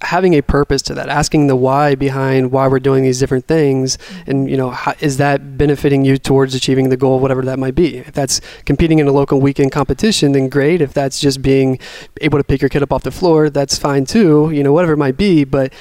having 0.01 0.33
a 0.33 0.41
purpose 0.41 0.81
to 0.83 0.93
that, 0.93 1.09
asking 1.09 1.47
the 1.47 1.55
why 1.55 1.93
behind 1.95 2.51
why 2.51 2.67
we're 2.67 2.79
doing 2.79 3.03
these 3.03 3.19
different 3.19 3.45
things, 3.47 3.97
mm-hmm. 3.97 4.31
and 4.31 4.49
you 4.49 4.57
know, 4.57 4.69
how, 4.69 4.93
is 4.99 5.17
that 5.17 5.57
benefiting 5.57 6.05
you 6.05 6.17
towards 6.17 6.55
achieving 6.55 6.89
the 6.89 6.97
goal, 6.97 7.19
whatever 7.19 7.41
that 7.43 7.59
might 7.59 7.75
be? 7.75 7.97
If 7.97 8.13
that's 8.13 8.41
competing 8.65 8.99
in 8.99 9.07
a 9.07 9.11
local 9.11 9.41
weekend 9.41 9.71
competition, 9.71 10.31
then 10.31 10.49
great. 10.49 10.81
If 10.81 10.93
that's 10.93 11.19
just 11.19 11.41
being 11.41 11.79
able 12.21 12.37
to 12.39 12.43
pick 12.43 12.61
your 12.61 12.69
kid 12.69 12.83
up 12.83 12.93
off 12.93 13.03
the 13.03 13.11
floor, 13.11 13.49
that's 13.49 13.77
fine 13.77 14.05
too. 14.05 14.51
You 14.51 14.63
know, 14.63 14.73
whatever 14.73 14.93
it 14.93 14.97
might 14.97 15.17
be, 15.17 15.43
but 15.43 15.73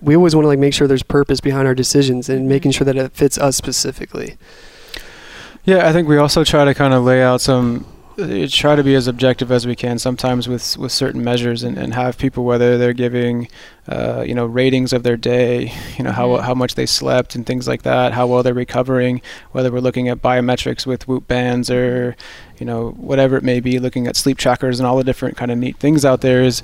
we 0.00 0.14
always 0.14 0.36
want 0.36 0.44
to 0.44 0.48
like 0.48 0.58
make 0.58 0.74
sure 0.74 0.86
there's 0.86 1.02
purpose 1.02 1.40
behind 1.40 1.66
our 1.66 1.74
decisions 1.74 2.28
and 2.28 2.48
making 2.48 2.70
mm-hmm. 2.70 2.78
sure 2.78 2.84
that 2.84 2.96
it 2.96 3.12
fits 3.12 3.38
us 3.38 3.56
specifically. 3.56 4.36
Yeah, 5.64 5.88
I 5.88 5.92
think 5.92 6.06
we 6.06 6.18
also 6.18 6.44
try 6.44 6.64
to 6.64 6.74
kind 6.74 6.92
of 6.92 7.04
lay 7.04 7.22
out 7.22 7.40
some 7.40 7.86
try 8.48 8.76
to 8.76 8.84
be 8.84 8.94
as 8.94 9.08
objective 9.08 9.50
as 9.50 9.66
we 9.66 9.74
can 9.74 9.98
sometimes 9.98 10.46
with 10.46 10.76
with 10.76 10.92
certain 10.92 11.22
measures 11.24 11.62
and, 11.62 11.76
and 11.76 11.94
have 11.94 12.16
people 12.16 12.44
whether 12.44 12.78
they're 12.78 12.92
giving 12.92 13.48
uh, 13.88 14.22
you 14.26 14.34
know 14.34 14.46
ratings 14.46 14.92
of 14.92 15.02
their 15.02 15.16
day 15.16 15.72
you 15.96 16.04
know 16.04 16.12
how 16.12 16.28
mm-hmm. 16.28 16.44
how 16.44 16.54
much 16.54 16.74
they 16.74 16.86
slept 16.86 17.34
and 17.34 17.44
things 17.44 17.66
like 17.66 17.82
that 17.82 18.12
how 18.12 18.26
well 18.26 18.42
they're 18.42 18.54
recovering 18.54 19.20
whether 19.52 19.72
we're 19.72 19.80
looking 19.80 20.08
at 20.08 20.22
biometrics 20.22 20.86
with 20.86 21.08
whoop 21.08 21.26
bands 21.26 21.70
or 21.70 22.16
you 22.58 22.66
know 22.66 22.90
whatever 22.90 23.36
it 23.36 23.42
may 23.42 23.58
be 23.58 23.78
looking 23.78 24.06
at 24.06 24.14
sleep 24.14 24.38
trackers 24.38 24.78
and 24.78 24.86
all 24.86 24.96
the 24.96 25.04
different 25.04 25.36
kind 25.36 25.50
of 25.50 25.58
neat 25.58 25.76
things 25.78 26.04
out 26.04 26.20
there 26.20 26.42
is 26.42 26.62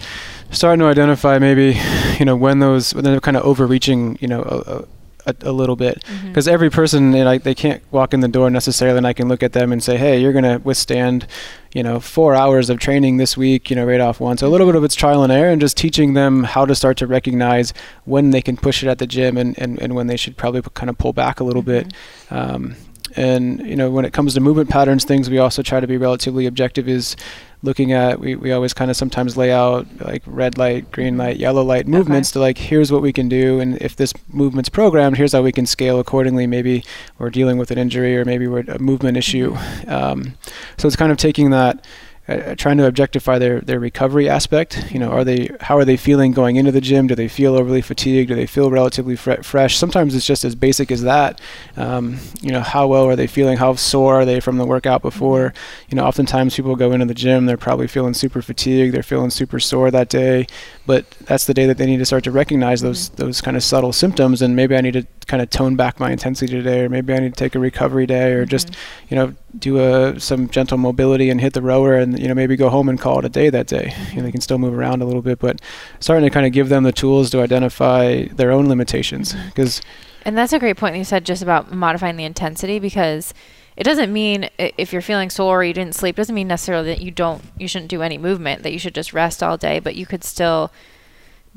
starting 0.51 0.81
to 0.81 0.87
identify 0.87 1.39
maybe 1.39 1.79
you 2.19 2.25
know 2.25 2.37
when 2.37 2.61
those 2.61 2.95
when 2.95 3.03
they're 3.03 3.21
kind 3.21 3.37
of 3.37 3.43
overreaching 3.43 4.17
you 4.21 4.29
know 4.29 4.43
a, 4.43 4.79
a 4.79 4.85
a, 5.27 5.35
a 5.43 5.53
little 5.53 5.77
bit 5.77 6.05
because 6.27 6.47
mm-hmm. 6.47 6.55
every 6.55 6.71
person 6.71 7.13
you 7.13 7.25
know, 7.25 7.39
they 7.39 7.55
can't 7.55 7.83
walk 7.91 8.15
in 8.15 8.21
the 8.21 8.29
door 8.29 8.51
necessarily 8.51 8.99
and 8.99 9.07
I 9.07 9.13
can 9.13 9.29
look 9.29 9.43
at 9.43 9.53
them 9.53 9.73
and 9.73 9.83
say 9.83 9.97
hey 9.97 10.21
you're 10.21 10.33
going 10.33 10.45
to 10.45 10.59
withstand 10.59 11.27
you 11.75 11.83
know 11.83 12.01
four 12.01 12.35
hours 12.35 12.71
of 12.71 12.79
training 12.79 13.17
this 13.17 13.37
week 13.37 13.71
you 13.71 13.77
know 13.77 13.85
right 13.85 14.01
off 14.01 14.21
one 14.21 14.37
so 14.37 14.47
a 14.47 14.51
little 14.51 14.67
bit 14.67 14.77
of 14.77 14.85
it's 14.85 14.95
trial 14.95 15.23
and 15.23 15.33
error 15.33 15.51
and 15.51 15.61
just 15.61 15.77
teaching 15.77 16.15
them 16.15 16.45
how 16.45 16.65
to 16.67 16.75
start 16.75 16.97
to 16.99 17.07
recognize 17.07 17.73
when 18.05 18.31
they 18.31 18.43
can 18.43 18.57
push 18.57 18.83
it 18.83 18.89
at 18.89 18.99
the 18.99 19.07
gym 19.07 19.37
and, 19.37 19.59
and, 19.59 19.81
and 19.81 19.95
when 19.95 20.07
they 20.07 20.17
should 20.17 20.37
probably 20.37 20.63
kind 20.75 20.91
of 20.91 20.99
pull 20.99 21.13
back 21.13 21.41
a 21.41 21.45
little 21.45 21.63
mm-hmm. 21.63 21.89
bit 21.89 21.95
um, 22.31 22.77
and 23.17 23.61
you 23.67 23.77
know 23.77 23.91
when 23.91 24.05
it 24.05 24.13
comes 24.13 24.35
to 24.35 24.41
movement 24.41 24.71
patterns 24.71 25.05
things 25.05 25.29
we 25.29 25.39
also 25.39 25.63
try 25.63 25.81
to 25.81 25.87
be 25.87 25.97
relatively 25.97 26.47
objective 26.47 26.89
is 26.89 27.17
looking 27.63 27.93
at 27.93 28.19
we, 28.21 28.35
we 28.35 28.53
always 28.53 28.73
kind 28.73 28.91
of 28.91 28.97
sometimes 28.97 29.37
lay 29.37 29.53
out 29.53 29.87
like 30.01 30.23
red 30.27 30.57
light 30.57 30.91
green 30.91 31.17
light 31.17 31.37
yellow 31.37 31.63
light 31.63 31.87
movements 31.87 32.31
okay. 32.31 32.35
to 32.35 32.41
like 32.41 32.59
here's 32.59 32.91
what 32.91 33.03
we 33.03 33.13
can 33.13 33.29
do 33.29 33.61
and 33.61 33.77
if 33.83 33.97
this 33.97 34.15
movement's 34.29 34.69
programmed 34.69 35.17
here's 35.17 35.33
how 35.33 35.43
we 35.43 35.53
can 35.53 35.67
scale 35.67 35.99
accordingly 35.99 36.47
maybe 36.47 36.83
we're 37.19 37.31
dealing 37.31 37.59
with 37.59 37.71
an 37.71 37.79
injury 37.79 38.17
or 38.17 38.25
maybe 38.25 38.47
we're 38.47 38.61
a 38.61 38.79
movement 38.79 39.17
issue 39.17 39.53
mm-hmm. 39.53 39.91
um, 39.91 40.35
so 40.79 40.87
it's 40.87 40.97
kind 40.97 41.13
of 41.13 41.19
taking 41.19 41.51
that 41.51 41.85
uh, 42.31 42.55
trying 42.55 42.77
to 42.79 42.87
objectify 42.87 43.39
their 43.39 43.61
their 43.61 43.81
recovery 43.81 44.29
aspect. 44.29 44.93
You 44.93 45.01
know, 45.01 45.11
are 45.11 45.25
they 45.25 45.51
how 45.61 45.77
are 45.77 45.85
they 45.85 45.97
feeling 45.97 46.31
going 46.31 46.57
into 46.57 46.71
the 46.71 46.81
gym? 46.81 47.09
Do 47.09 47.17
they 47.17 47.27
feel 47.27 47.57
overly 47.57 47.83
fatigued? 47.83 48.29
Do 48.29 48.37
they 48.37 48.47
feel 48.47 48.71
relatively 48.71 49.17
fre- 49.17 49.43
fresh? 49.43 49.77
Sometimes 49.77 50.15
it's 50.15 50.27
just 50.27 50.45
as 50.45 50.55
basic 50.55 50.93
as 50.93 51.03
that. 51.03 51.41
Um, 51.77 52.19
you 52.41 52.53
know, 52.53 52.61
how 52.61 52.87
well 52.87 53.05
are 53.05 53.17
they 53.17 53.27
feeling? 53.27 53.59
How 53.59 53.75
sore 53.75 54.21
are 54.21 54.25
they 54.25 54.39
from 54.39 54.59
the 54.59 54.65
workout 54.65 55.03
before? 55.03 55.53
You 55.89 55.97
know, 55.97 56.05
oftentimes 56.05 56.55
people 56.55 56.77
go 56.77 56.93
into 56.93 57.07
the 57.07 57.15
gym, 57.15 57.47
they're 57.47 57.57
probably 57.57 57.89
feeling 57.89 58.15
super 58.15 58.43
fatigued, 58.43 58.95
they're 58.95 59.03
feeling 59.03 59.31
super 59.31 59.59
sore 59.59 59.91
that 59.91 60.09
day, 60.09 60.47
but 60.87 61.11
that's 61.23 61.47
the 61.47 61.55
day 61.55 61.67
that 61.67 61.79
they 61.79 61.87
need 61.87 61.99
to 61.99 62.07
start 62.07 62.23
to 62.25 62.31
recognize 62.31 62.81
those 62.81 63.11
mm-hmm. 63.11 63.23
those 63.23 63.41
kind 63.41 63.57
of 63.57 63.65
subtle 63.65 63.93
symptoms, 63.93 64.41
and 64.41 64.55
maybe 64.55 64.77
I 64.77 64.81
need 64.81 64.95
to 64.95 65.07
kind 65.27 65.43
of 65.43 65.51
tone 65.51 65.75
back 65.75 65.99
my 65.99 66.13
intensity 66.13 66.53
today, 66.53 66.83
or 66.83 66.89
maybe 66.89 67.13
I 67.13 67.19
need 67.19 67.35
to 67.35 67.39
take 67.39 67.57
a 67.57 67.59
recovery 67.59 68.07
day, 68.07 68.33
or 68.33 68.43
mm-hmm. 68.43 68.51
just 68.51 68.77
you 69.09 69.17
know 69.17 69.35
do 69.59 69.79
a 69.79 70.19
some 70.21 70.49
gentle 70.49 70.79
mobility 70.79 71.31
and 71.31 71.41
hit 71.41 71.53
the 71.53 71.63
rower 71.63 71.95
and 71.95 72.19
you 72.19 72.29
know 72.29 72.35
maybe 72.35 72.57
go 72.57 72.69
home 72.69 72.89
and 72.89 73.01
call 73.01 73.19
it 73.19 73.25
a 73.25 73.29
day 73.29 73.51
that 73.51 73.67
day. 73.67 73.93
Mm-hmm. 73.95 74.11
You 74.11 74.17
know 74.17 74.23
they 74.25 74.33
can 74.33 74.41
still 74.41 74.59
move 74.59 74.75
around 74.75 75.03
a 75.03 75.05
little 75.05 75.23
bit 75.23 75.39
but 75.39 75.61
starting 75.99 76.29
to 76.29 76.33
kind 76.33 76.47
of 76.47 76.53
give 76.53 76.69
them 76.69 76.85
the 76.85 76.93
tools 76.93 77.31
to 77.31 77.41
identify 77.41 78.25
their 78.27 78.51
own 78.51 78.69
limitations. 78.69 79.33
Mm-hmm. 79.33 79.49
Because 79.49 79.81
and 80.25 80.37
that's 80.37 80.53
a 80.53 80.59
great 80.59 80.77
point 80.77 80.97
you 80.97 81.05
said 81.05 81.25
just 81.25 81.43
about 81.43 81.73
modifying 81.73 82.17
the 82.17 82.25
intensity 82.25 82.79
because 82.79 83.33
it 83.77 83.85
doesn't 83.85 84.13
mean 84.13 84.51
if 84.59 84.93
you're 84.93 85.03
feeling 85.03 85.31
sore 85.31 85.61
or 85.61 85.65
you 85.65 85.73
didn't 85.73 85.95
sleep 85.95 86.17
doesn't 86.17 86.35
mean 86.35 86.49
necessarily 86.49 86.89
that 86.89 87.01
you 87.01 87.11
don't 87.11 87.43
you 87.59 87.67
shouldn't 87.67 87.91
do 87.91 88.03
any 88.03 88.19
movement 88.19 88.63
that 88.63 88.73
you 88.73 88.79
should 88.79 88.95
just 88.95 89.13
rest 89.13 89.43
all 89.43 89.57
day 89.57 89.79
but 89.79 89.97
you 89.97 90.07
could 90.07 90.23
still 90.23 90.71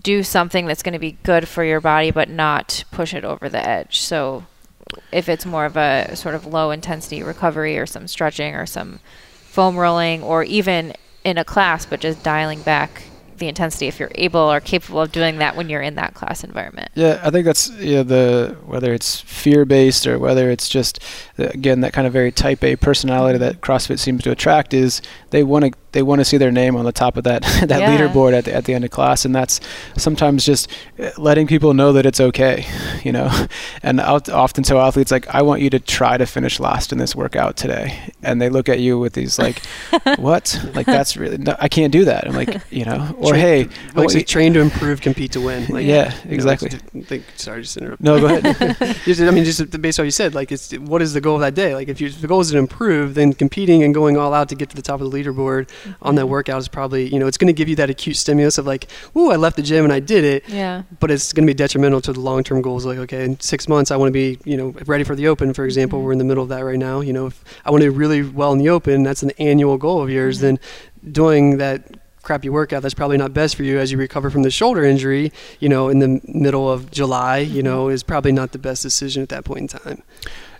do 0.01 0.23
something 0.23 0.65
that's 0.65 0.83
going 0.83 0.93
to 0.93 0.99
be 0.99 1.17
good 1.23 1.47
for 1.47 1.63
your 1.63 1.81
body 1.81 2.11
but 2.11 2.29
not 2.29 2.83
push 2.91 3.13
it 3.13 3.23
over 3.23 3.49
the 3.49 3.67
edge. 3.67 3.99
So 3.99 4.45
if 5.11 5.29
it's 5.29 5.45
more 5.45 5.65
of 5.65 5.77
a 5.77 6.15
sort 6.15 6.35
of 6.35 6.45
low 6.45 6.71
intensity 6.71 7.23
recovery 7.23 7.77
or 7.77 7.85
some 7.85 8.07
stretching 8.07 8.55
or 8.55 8.65
some 8.65 8.99
foam 9.43 9.77
rolling 9.77 10.23
or 10.23 10.43
even 10.43 10.93
in 11.23 11.37
a 11.37 11.45
class, 11.45 11.85
but 11.85 11.99
just 11.99 12.23
dialing 12.23 12.61
back 12.61 13.03
the 13.37 13.47
intensity 13.47 13.87
if 13.87 13.99
you're 13.99 14.11
able 14.15 14.39
or 14.39 14.59
capable 14.59 15.01
of 15.01 15.11
doing 15.11 15.37
that 15.39 15.55
when 15.55 15.69
you're 15.69 15.81
in 15.81 15.95
that 15.95 16.13
class 16.13 16.43
environment. 16.43 16.89
Yeah, 16.95 17.19
I 17.23 17.29
think 17.29 17.45
that's 17.45 17.69
yeah 17.71 18.03
the 18.03 18.55
whether 18.65 18.93
it's 18.93 19.19
fear 19.21 19.65
based 19.65 20.07
or 20.07 20.19
whether 20.19 20.49
it's 20.49 20.69
just 20.69 20.99
uh, 21.37 21.45
again 21.45 21.81
that 21.81 21.93
kind 21.93 22.07
of 22.07 22.13
very 22.13 22.31
type 22.31 22.63
A 22.63 22.75
personality 22.75 23.37
that 23.39 23.61
CrossFit 23.61 23.99
seems 23.99 24.23
to 24.23 24.31
attract 24.31 24.73
is 24.73 25.01
they 25.31 25.43
want 25.43 25.65
to 25.65 25.71
they 25.93 26.03
want 26.03 26.19
to 26.19 26.25
see 26.25 26.37
their 26.37 26.51
name 26.51 26.75
on 26.75 26.85
the 26.85 26.91
top 26.91 27.17
of 27.17 27.23
that 27.23 27.41
that 27.65 27.69
yeah. 27.69 27.97
leaderboard 27.97 28.33
at 28.33 28.45
the 28.45 28.53
at 28.53 28.65
the 28.65 28.73
end 28.73 28.83
of 28.83 28.91
class, 28.91 29.25
and 29.25 29.33
that's 29.33 29.59
sometimes 29.97 30.45
just 30.45 30.69
uh, 30.99 31.11
letting 31.17 31.47
people 31.47 31.73
know 31.73 31.93
that 31.93 32.05
it's 32.05 32.19
okay, 32.19 32.65
you 33.03 33.11
know. 33.11 33.31
And 33.85 33.99
I'll 33.99 34.21
often 34.31 34.63
tell 34.63 34.79
athletes 34.79 35.11
like, 35.11 35.27
I 35.27 35.41
want 35.41 35.61
you 35.61 35.69
to 35.71 35.79
try 35.79 36.17
to 36.17 36.25
finish 36.25 36.59
last 36.59 36.93
in 36.93 36.99
this 36.99 37.15
workout 37.15 37.57
today, 37.57 38.13
and 38.21 38.41
they 38.41 38.49
look 38.49 38.69
at 38.69 38.79
you 38.79 38.97
with 38.97 39.13
these 39.13 39.37
like, 39.37 39.61
what? 40.17 40.57
Like 40.73 40.85
that's 40.85 41.17
really 41.17 41.37
no, 41.37 41.55
I 41.59 41.67
can't 41.67 41.91
do 41.91 42.05
that. 42.05 42.25
I'm 42.27 42.33
like, 42.33 42.61
you 42.71 42.85
know, 42.85 43.13
or 43.17 43.31
train, 43.31 43.69
hey, 43.69 43.75
like 43.93 44.09
say, 44.09 44.23
train 44.23 44.53
to 44.53 44.61
improve, 44.61 45.01
compete 45.01 45.33
to 45.33 45.41
win. 45.41 45.65
Like, 45.67 45.85
yeah, 45.85 46.13
exactly. 46.25 46.69
You 46.71 47.01
know, 47.01 47.05
think, 47.05 47.25
sorry, 47.35 47.61
just 47.61 47.77
interrupt. 47.77 48.01
No, 48.01 48.19
go 48.19 48.27
ahead. 48.27 48.95
just, 49.03 49.21
I 49.21 49.31
mean, 49.31 49.43
just 49.43 49.81
based 49.81 49.99
on 49.99 50.03
what 50.03 50.07
you 50.07 50.11
said, 50.11 50.33
like, 50.33 50.51
it's 50.51 50.71
what 50.71 51.01
is 51.01 51.13
the 51.13 51.21
goal 51.21 51.35
of 51.35 51.41
that 51.41 51.55
day? 51.55 51.75
Like, 51.75 51.89
if, 51.89 51.99
you, 51.99 52.07
if 52.07 52.21
the 52.21 52.27
goal 52.27 52.41
is 52.41 52.51
to 52.51 52.57
improve, 52.57 53.15
then 53.15 53.33
competing 53.33 53.83
and 53.83 53.93
going 53.93 54.17
all 54.17 54.33
out 54.33 54.49
to 54.49 54.55
get 54.55 54.69
to 54.69 54.75
the 54.75 54.81
top 54.81 55.01
of 55.01 55.11
the 55.11 55.17
leaderboard 55.23 55.69
on 56.01 56.15
that 56.15 56.27
workout 56.27 56.59
is 56.59 56.67
probably 56.67 57.11
you 57.11 57.19
know 57.19 57.27
it's 57.27 57.37
going 57.37 57.47
to 57.47 57.53
give 57.53 57.69
you 57.69 57.75
that 57.77 57.89
acute 57.89 58.15
stimulus 58.15 58.57
of 58.57 58.65
like, 58.65 58.89
ooh, 59.15 59.31
I 59.31 59.35
left 59.35 59.55
the 59.55 59.61
gym 59.61 59.83
and 59.83 59.93
I 59.93 59.99
did 59.99 60.23
it. 60.23 60.47
Yeah. 60.47 60.83
But 60.99 61.11
it's 61.11 61.33
going 61.33 61.45
to 61.45 61.49
be 61.49 61.55
detrimental 61.55 62.01
to 62.01 62.13
the 62.13 62.19
long 62.19 62.43
term 62.43 62.61
goals. 62.61 62.85
Like, 62.85 62.97
okay, 62.99 63.25
in 63.25 63.39
six 63.39 63.67
months 63.67 63.91
I 63.91 63.97
want 63.97 64.09
to 64.09 64.13
be 64.13 64.39
you 64.43 64.57
know 64.57 64.73
ready 64.85 65.03
for 65.03 65.15
the 65.15 65.27
Open, 65.27 65.53
for 65.53 65.65
example. 65.65 65.99
Mm-hmm. 65.99 66.05
We're 66.05 66.11
in 66.13 66.17
the 66.17 66.23
middle 66.25 66.43
of 66.43 66.49
that 66.49 66.61
right 66.61 66.79
now. 66.79 67.01
You 67.01 67.13
know, 67.13 67.27
if 67.27 67.43
I 67.65 67.71
want 67.71 67.81
to 67.81 67.89
do 67.89 67.95
really 67.95 68.23
well 68.23 68.51
in 68.53 68.59
the 68.59 68.69
Open, 68.69 69.03
that's 69.03 69.23
an 69.23 69.31
annual 69.39 69.77
goal 69.77 70.01
of 70.01 70.09
yours. 70.09 70.37
Mm-hmm. 70.37 70.45
Then 70.45 70.59
doing 71.11 71.57
that 71.57 71.83
crappy 72.23 72.49
workout 72.49 72.81
that's 72.81 72.93
probably 72.93 73.17
not 73.17 73.33
best 73.33 73.55
for 73.55 73.63
you 73.63 73.77
as 73.77 73.91
you 73.91 73.97
recover 73.97 74.29
from 74.29 74.43
the 74.43 74.49
shoulder 74.49 74.83
injury 74.83 75.31
you 75.59 75.67
know 75.67 75.89
in 75.89 75.99
the 75.99 76.21
middle 76.23 76.71
of 76.71 76.89
july 76.89 77.39
you 77.39 77.55
mm-hmm. 77.55 77.65
know 77.65 77.89
is 77.89 78.01
probably 78.01 78.31
not 78.31 78.53
the 78.53 78.57
best 78.57 78.81
decision 78.81 79.21
at 79.21 79.27
that 79.27 79.43
point 79.43 79.59
in 79.59 79.67
time 79.67 80.01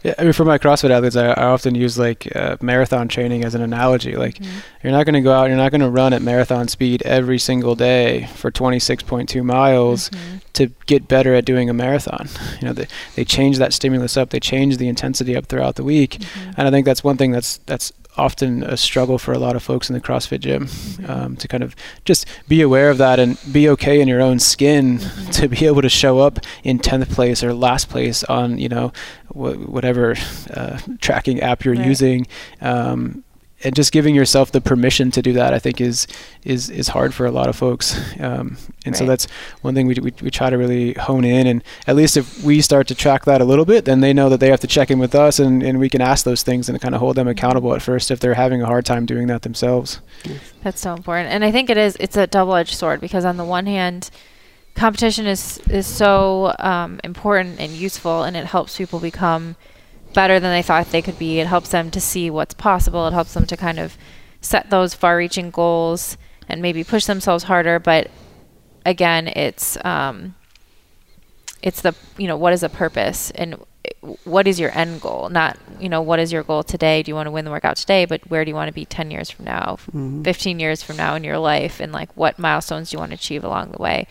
yeah, 0.03 0.13
I 0.17 0.23
mean, 0.23 0.33
for 0.33 0.43
my 0.43 0.57
CrossFit 0.57 0.89
athletes, 0.89 1.15
I, 1.15 1.27
I 1.27 1.45
often 1.45 1.75
use 1.75 1.97
like 1.97 2.33
uh, 2.35 2.57
marathon 2.61 3.07
training 3.07 3.45
as 3.45 3.55
an 3.55 3.61
analogy. 3.61 4.15
Like, 4.15 4.35
mm-hmm. 4.35 4.59
you're 4.83 4.91
not 4.91 5.05
going 5.05 5.13
to 5.13 5.21
go 5.21 5.31
out, 5.31 5.45
you're 5.45 5.57
not 5.57 5.71
going 5.71 5.81
to 5.81 5.89
run 5.89 6.11
at 6.11 6.21
marathon 6.21 6.67
speed 6.67 7.01
every 7.03 7.39
single 7.39 7.75
day 7.75 8.27
for 8.35 8.51
26.2 8.51 9.43
miles 9.43 10.09
mm-hmm. 10.09 10.37
to 10.53 10.67
get 10.87 11.07
better 11.07 11.33
at 11.33 11.45
doing 11.45 11.69
a 11.69 11.73
marathon. 11.73 12.27
You 12.61 12.69
know, 12.69 12.73
they, 12.73 12.87
they 13.15 13.25
change 13.25 13.57
that 13.57 13.73
stimulus 13.73 14.15
up, 14.15 14.29
they 14.29 14.39
change 14.39 14.77
the 14.77 14.87
intensity 14.87 15.35
up 15.35 15.47
throughout 15.47 15.75
the 15.75 15.83
week, 15.83 16.11
mm-hmm. 16.11 16.51
and 16.55 16.67
I 16.67 16.71
think 16.71 16.85
that's 16.85 17.03
one 17.03 17.17
thing 17.17 17.31
that's 17.31 17.57
that's 17.65 17.91
often 18.17 18.63
a 18.63 18.77
struggle 18.77 19.17
for 19.17 19.33
a 19.33 19.39
lot 19.39 19.55
of 19.55 19.63
folks 19.63 19.89
in 19.89 19.93
the 19.93 20.01
CrossFit 20.01 20.39
gym 20.39 20.65
mm-hmm. 20.67 21.11
um, 21.11 21.35
to 21.37 21.47
kind 21.47 21.63
of 21.63 21.75
just 22.05 22.27
be 22.47 22.61
aware 22.61 22.89
of 22.89 22.97
that 22.97 23.19
and 23.19 23.37
be 23.51 23.67
okay 23.69 23.99
in 23.99 24.07
your 24.07 24.21
own 24.21 24.39
skin 24.39 24.99
mm-hmm. 24.99 25.29
to 25.31 25.47
be 25.47 25.65
able 25.65 25.81
to 25.81 25.89
show 25.89 26.19
up 26.19 26.39
in 26.63 26.79
10th 26.79 27.09
place 27.09 27.43
or 27.43 27.53
last 27.53 27.89
place 27.89 28.23
on 28.25 28.57
you 28.57 28.69
know 28.69 28.91
wh- 29.33 29.69
whatever 29.69 30.15
uh, 30.53 30.79
tracking 31.01 31.41
app 31.41 31.65
you're 31.65 31.75
right. 31.75 31.85
using 31.85 32.27
um, 32.61 33.23
and 33.63 33.75
just 33.75 33.91
giving 33.91 34.13
yourself 34.13 34.51
the 34.51 34.61
permission 34.61 35.09
to 35.11 35.21
do 35.21 35.33
that, 35.33 35.53
I 35.53 35.59
think 35.59 35.79
is 35.79 36.05
is 36.43 36.69
is 36.69 36.89
hard 36.89 37.13
for 37.13 37.25
a 37.25 37.31
lot 37.31 37.47
of 37.47 37.55
folks. 37.55 37.97
Um, 38.19 38.57
and 38.85 38.87
right. 38.87 38.95
so 38.95 39.05
that's 39.05 39.25
one 39.61 39.73
thing 39.73 39.87
we, 39.87 39.95
we 40.01 40.13
we 40.21 40.29
try 40.29 40.49
to 40.49 40.57
really 40.57 40.93
hone 40.93 41.23
in. 41.23 41.47
And 41.47 41.63
at 41.87 41.95
least 41.95 42.17
if 42.17 42.43
we 42.43 42.61
start 42.61 42.87
to 42.87 42.95
track 42.95 43.25
that 43.25 43.41
a 43.41 43.45
little 43.45 43.65
bit, 43.65 43.85
then 43.85 44.01
they 44.01 44.13
know 44.13 44.29
that 44.29 44.39
they 44.39 44.49
have 44.49 44.59
to 44.61 44.67
check 44.67 44.91
in 44.91 44.99
with 44.99 45.15
us, 45.15 45.39
and, 45.39 45.63
and 45.63 45.79
we 45.79 45.89
can 45.89 46.01
ask 46.01 46.25
those 46.25 46.43
things 46.43 46.67
and 46.69 46.79
kind 46.81 46.93
of 46.93 46.99
hold 46.99 47.15
them 47.15 47.27
accountable 47.27 47.73
at 47.73 47.81
first 47.81 48.11
if 48.11 48.19
they're 48.19 48.33
having 48.33 48.61
a 48.61 48.65
hard 48.65 48.85
time 48.85 49.05
doing 49.05 49.27
that 49.27 49.43
themselves. 49.43 50.01
That's 50.61 50.81
so 50.81 50.93
important, 50.93 51.31
and 51.31 51.43
I 51.45 51.51
think 51.51 51.69
it 51.69 51.77
is. 51.77 51.95
It's 51.99 52.17
a 52.17 52.27
double-edged 52.27 52.75
sword 52.75 52.99
because 52.99 53.25
on 53.25 53.37
the 53.37 53.45
one 53.45 53.65
hand 53.65 54.09
competition 54.75 55.25
is 55.27 55.59
is 55.69 55.87
so 55.87 56.53
um, 56.59 56.99
important 57.03 57.59
and 57.59 57.71
useful, 57.71 58.23
and 58.23 58.35
it 58.35 58.45
helps 58.45 58.77
people 58.77 58.99
become 58.99 59.55
better 60.13 60.39
than 60.39 60.51
they 60.51 60.61
thought 60.61 60.87
they 60.87 61.01
could 61.01 61.17
be. 61.17 61.39
It 61.39 61.47
helps 61.47 61.69
them 61.69 61.91
to 61.91 62.01
see 62.01 62.29
what's 62.29 62.53
possible. 62.53 63.07
It 63.07 63.13
helps 63.13 63.33
them 63.33 63.45
to 63.47 63.57
kind 63.57 63.79
of 63.79 63.97
set 64.41 64.69
those 64.69 64.93
far-reaching 64.93 65.49
goals 65.49 66.17
and 66.47 66.61
maybe 66.61 66.83
push 66.83 67.05
themselves 67.05 67.45
harder. 67.45 67.79
But 67.79 68.11
again, 68.85 69.27
it's 69.27 69.77
um, 69.85 70.35
it's 71.61 71.81
the 71.81 71.95
you 72.17 72.27
know 72.27 72.37
what 72.37 72.53
is 72.53 72.61
the 72.61 72.69
purpose 72.69 73.31
and 73.31 73.55
what 74.23 74.47
is 74.47 74.59
your 74.59 74.75
end 74.77 75.01
goal? 75.01 75.29
Not 75.29 75.57
you 75.79 75.89
know 75.89 76.01
what 76.01 76.19
is 76.19 76.31
your 76.31 76.43
goal 76.43 76.63
today? 76.63 77.03
Do 77.03 77.11
you 77.11 77.15
want 77.15 77.27
to 77.27 77.31
win 77.31 77.45
the 77.45 77.51
workout 77.51 77.77
today? 77.77 78.05
But 78.05 78.29
where 78.29 78.45
do 78.45 78.49
you 78.49 78.55
want 78.55 78.69
to 78.69 78.73
be 78.73 78.85
10 78.85 79.11
years 79.11 79.29
from 79.29 79.45
now, 79.45 79.77
mm-hmm. 79.87 80.23
15 80.23 80.59
years 80.59 80.83
from 80.83 80.97
now 80.97 81.15
in 81.15 81.23
your 81.23 81.37
life, 81.37 81.79
and 81.79 81.91
like 81.91 82.15
what 82.15 82.39
milestones 82.39 82.89
do 82.89 82.95
you 82.95 82.99
want 82.99 83.11
to 83.11 83.15
achieve 83.15 83.43
along 83.43 83.71
the 83.71 83.81
way? 83.81 84.07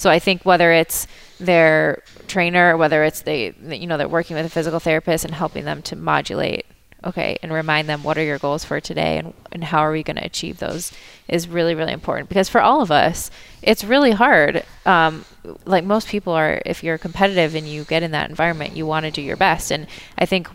So 0.00 0.08
I 0.08 0.18
think 0.18 0.46
whether 0.46 0.72
it's 0.72 1.06
their 1.38 2.02
trainer, 2.26 2.74
whether 2.74 3.04
it's 3.04 3.20
they, 3.20 3.52
you 3.68 3.86
know, 3.86 3.98
they're 3.98 4.08
working 4.08 4.34
with 4.34 4.46
a 4.46 4.48
physical 4.48 4.80
therapist 4.80 5.26
and 5.26 5.34
helping 5.34 5.66
them 5.66 5.82
to 5.82 5.94
modulate, 5.94 6.64
okay, 7.04 7.36
and 7.42 7.52
remind 7.52 7.86
them 7.86 8.02
what 8.02 8.16
are 8.16 8.22
your 8.22 8.38
goals 8.38 8.64
for 8.64 8.80
today 8.80 9.18
and, 9.18 9.34
and 9.52 9.62
how 9.62 9.80
are 9.80 9.92
we 9.92 10.02
going 10.02 10.16
to 10.16 10.24
achieve 10.24 10.58
those 10.58 10.90
is 11.28 11.48
really, 11.48 11.74
really 11.74 11.92
important. 11.92 12.30
Because 12.30 12.48
for 12.48 12.62
all 12.62 12.80
of 12.80 12.90
us, 12.90 13.30
it's 13.60 13.84
really 13.84 14.12
hard. 14.12 14.64
Um, 14.86 15.26
like 15.66 15.84
most 15.84 16.08
people 16.08 16.32
are, 16.32 16.62
if 16.64 16.82
you're 16.82 16.96
competitive 16.96 17.54
and 17.54 17.68
you 17.68 17.84
get 17.84 18.02
in 18.02 18.12
that 18.12 18.30
environment, 18.30 18.74
you 18.74 18.86
want 18.86 19.04
to 19.04 19.10
do 19.10 19.20
your 19.20 19.36
best. 19.36 19.70
And 19.70 19.86
I 20.16 20.24
think 20.24 20.48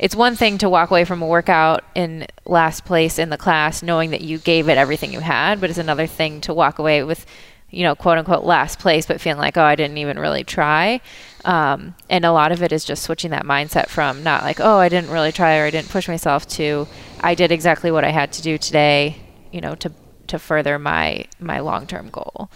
it's 0.00 0.16
one 0.16 0.34
thing 0.34 0.58
to 0.58 0.68
walk 0.68 0.90
away 0.90 1.04
from 1.04 1.22
a 1.22 1.26
workout 1.28 1.84
in 1.94 2.26
last 2.44 2.84
place 2.84 3.20
in 3.20 3.30
the 3.30 3.38
class 3.38 3.84
knowing 3.84 4.10
that 4.10 4.22
you 4.22 4.38
gave 4.38 4.68
it 4.68 4.78
everything 4.78 5.12
you 5.12 5.20
had, 5.20 5.60
but 5.60 5.70
it's 5.70 5.78
another 5.78 6.08
thing 6.08 6.40
to 6.40 6.52
walk 6.52 6.80
away 6.80 7.04
with 7.04 7.24
you 7.70 7.84
know, 7.84 7.94
quote 7.94 8.18
unquote 8.18 8.44
last 8.44 8.78
place, 8.78 9.06
but 9.06 9.20
feeling 9.20 9.38
like, 9.38 9.56
oh, 9.56 9.62
I 9.64 9.76
didn't 9.76 9.98
even 9.98 10.18
really 10.18 10.44
try. 10.44 11.00
Um, 11.44 11.94
and 12.08 12.24
a 12.24 12.32
lot 12.32 12.52
of 12.52 12.62
it 12.62 12.72
is 12.72 12.84
just 12.84 13.02
switching 13.02 13.30
that 13.30 13.44
mindset 13.44 13.88
from 13.88 14.22
not 14.22 14.42
like, 14.42 14.60
oh, 14.60 14.78
I 14.78 14.88
didn't 14.88 15.10
really 15.10 15.32
try 15.32 15.58
or 15.58 15.64
I 15.64 15.70
didn't 15.70 15.88
push 15.88 16.08
myself 16.08 16.46
to 16.48 16.86
I 17.20 17.34
did 17.34 17.52
exactly 17.52 17.90
what 17.90 18.04
I 18.04 18.10
had 18.10 18.32
to 18.34 18.42
do 18.42 18.58
today, 18.58 19.16
you 19.52 19.60
know, 19.60 19.74
to 19.76 19.92
to 20.28 20.38
further 20.38 20.78
my 20.78 21.24
my 21.38 21.60
long 21.60 21.86
term 21.86 22.10
goal. 22.10 22.50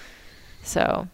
So 0.63 1.09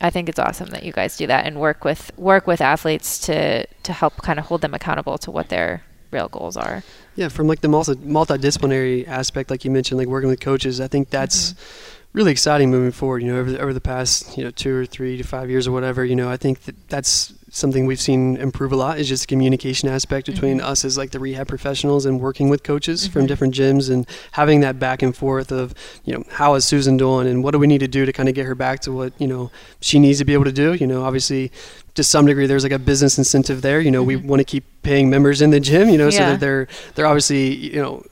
I 0.00 0.10
think 0.10 0.28
it's 0.28 0.38
awesome 0.38 0.70
that 0.70 0.82
you 0.82 0.92
guys 0.92 1.16
do 1.16 1.26
that 1.26 1.46
and 1.46 1.60
work 1.60 1.84
with 1.84 2.10
work 2.16 2.46
with 2.46 2.60
athletes 2.60 3.18
to 3.26 3.66
to 3.66 3.92
help 3.92 4.16
kind 4.16 4.38
of 4.38 4.46
hold 4.46 4.60
them 4.62 4.74
accountable 4.74 5.18
to 5.18 5.30
what 5.30 5.48
their 5.48 5.84
real 6.10 6.28
goals 6.28 6.56
are. 6.56 6.82
Yeah, 7.14 7.28
from 7.28 7.46
like 7.46 7.60
the 7.60 7.68
multi 7.68 7.94
multidisciplinary 7.94 9.06
aspect, 9.06 9.50
like 9.50 9.64
you 9.64 9.70
mentioned, 9.70 9.98
like 9.98 10.08
working 10.08 10.28
with 10.28 10.40
coaches, 10.40 10.80
I 10.80 10.88
think 10.88 11.10
that's 11.10 11.52
mm-hmm. 11.52 12.01
Really 12.12 12.32
exciting 12.32 12.70
moving 12.70 12.92
forward. 12.92 13.22
You 13.22 13.32
know, 13.32 13.40
over 13.40 13.52
the, 13.52 13.58
over 13.58 13.72
the 13.72 13.80
past 13.80 14.36
you 14.36 14.44
know 14.44 14.50
two 14.50 14.74
or 14.74 14.86
three 14.86 15.16
to 15.16 15.24
five 15.24 15.50
years 15.50 15.66
or 15.66 15.72
whatever. 15.72 16.04
You 16.04 16.16
know, 16.16 16.30
I 16.30 16.36
think 16.36 16.62
that 16.62 16.88
that's 16.88 17.34
something 17.54 17.84
we've 17.84 18.00
seen 18.00 18.36
improve 18.38 18.72
a 18.72 18.76
lot 18.76 18.98
is 18.98 19.06
just 19.06 19.24
the 19.24 19.26
communication 19.26 19.86
aspect 19.86 20.26
between 20.26 20.56
mm-hmm. 20.56 20.66
us 20.66 20.86
as 20.86 20.96
like 20.96 21.10
the 21.10 21.18
rehab 21.18 21.46
professionals 21.46 22.06
and 22.06 22.18
working 22.18 22.48
with 22.48 22.62
coaches 22.62 23.04
mm-hmm. 23.04 23.12
from 23.12 23.26
different 23.26 23.54
gyms 23.54 23.90
and 23.90 24.08
having 24.32 24.60
that 24.60 24.78
back 24.78 25.02
and 25.02 25.14
forth 25.14 25.52
of 25.52 25.74
you 26.06 26.14
know 26.14 26.24
how 26.30 26.54
is 26.54 26.64
Susan 26.64 26.96
doing 26.96 27.26
and 27.28 27.44
what 27.44 27.50
do 27.50 27.58
we 27.58 27.66
need 27.66 27.80
to 27.80 27.88
do 27.88 28.06
to 28.06 28.12
kind 28.12 28.28
of 28.28 28.34
get 28.34 28.46
her 28.46 28.54
back 28.54 28.80
to 28.80 28.90
what 28.90 29.12
you 29.20 29.26
know 29.26 29.50
she 29.82 29.98
needs 29.98 30.18
to 30.18 30.24
be 30.24 30.32
able 30.32 30.44
to 30.44 30.52
do 30.52 30.72
you 30.72 30.86
know 30.86 31.04
obviously 31.04 31.52
to 31.94 32.02
some 32.02 32.24
degree 32.24 32.46
there's 32.46 32.62
like 32.62 32.72
a 32.72 32.78
business 32.78 33.18
incentive 33.18 33.60
there 33.60 33.82
you 33.82 33.90
know 33.90 34.00
mm-hmm. 34.00 34.22
we 34.22 34.28
want 34.28 34.40
to 34.40 34.44
keep 34.44 34.64
paying 34.82 35.10
members 35.10 35.42
in 35.42 35.50
the 35.50 35.60
gym 35.60 35.90
you 35.90 35.98
know 35.98 36.08
yeah. 36.08 36.18
so 36.18 36.18
that 36.30 36.40
they're 36.40 36.66
they're 36.94 37.06
obviously 37.06 37.54
you 37.54 37.82
know 37.82 38.02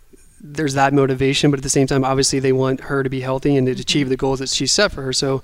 there's 0.41 0.75
that 0.75 0.93
motivation, 0.93 1.51
but 1.51 1.61
at 1.61 1.63
the 1.63 1.71
same 1.71 1.87
time, 1.87 2.05
obviously, 2.05 2.39
they 2.39 2.53
want 2.53 2.81
her 2.83 3.03
to 3.03 3.11
be 3.11 3.21
healthy 3.21 3.57
and 3.57 3.67
to 3.67 3.73
mm-hmm. 3.73 3.81
achieve 3.81 4.09
the 4.09 4.17
goals 4.17 4.39
that 4.39 4.49
she 4.49 4.67
set 4.67 4.93
for 4.93 5.03
her. 5.03 5.13
So, 5.13 5.43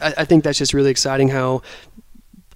I, 0.00 0.14
I, 0.18 0.24
think 0.24 0.44
that's 0.44 0.58
just 0.58 0.74
really 0.74 0.90
exciting 0.90 1.28
how 1.28 1.62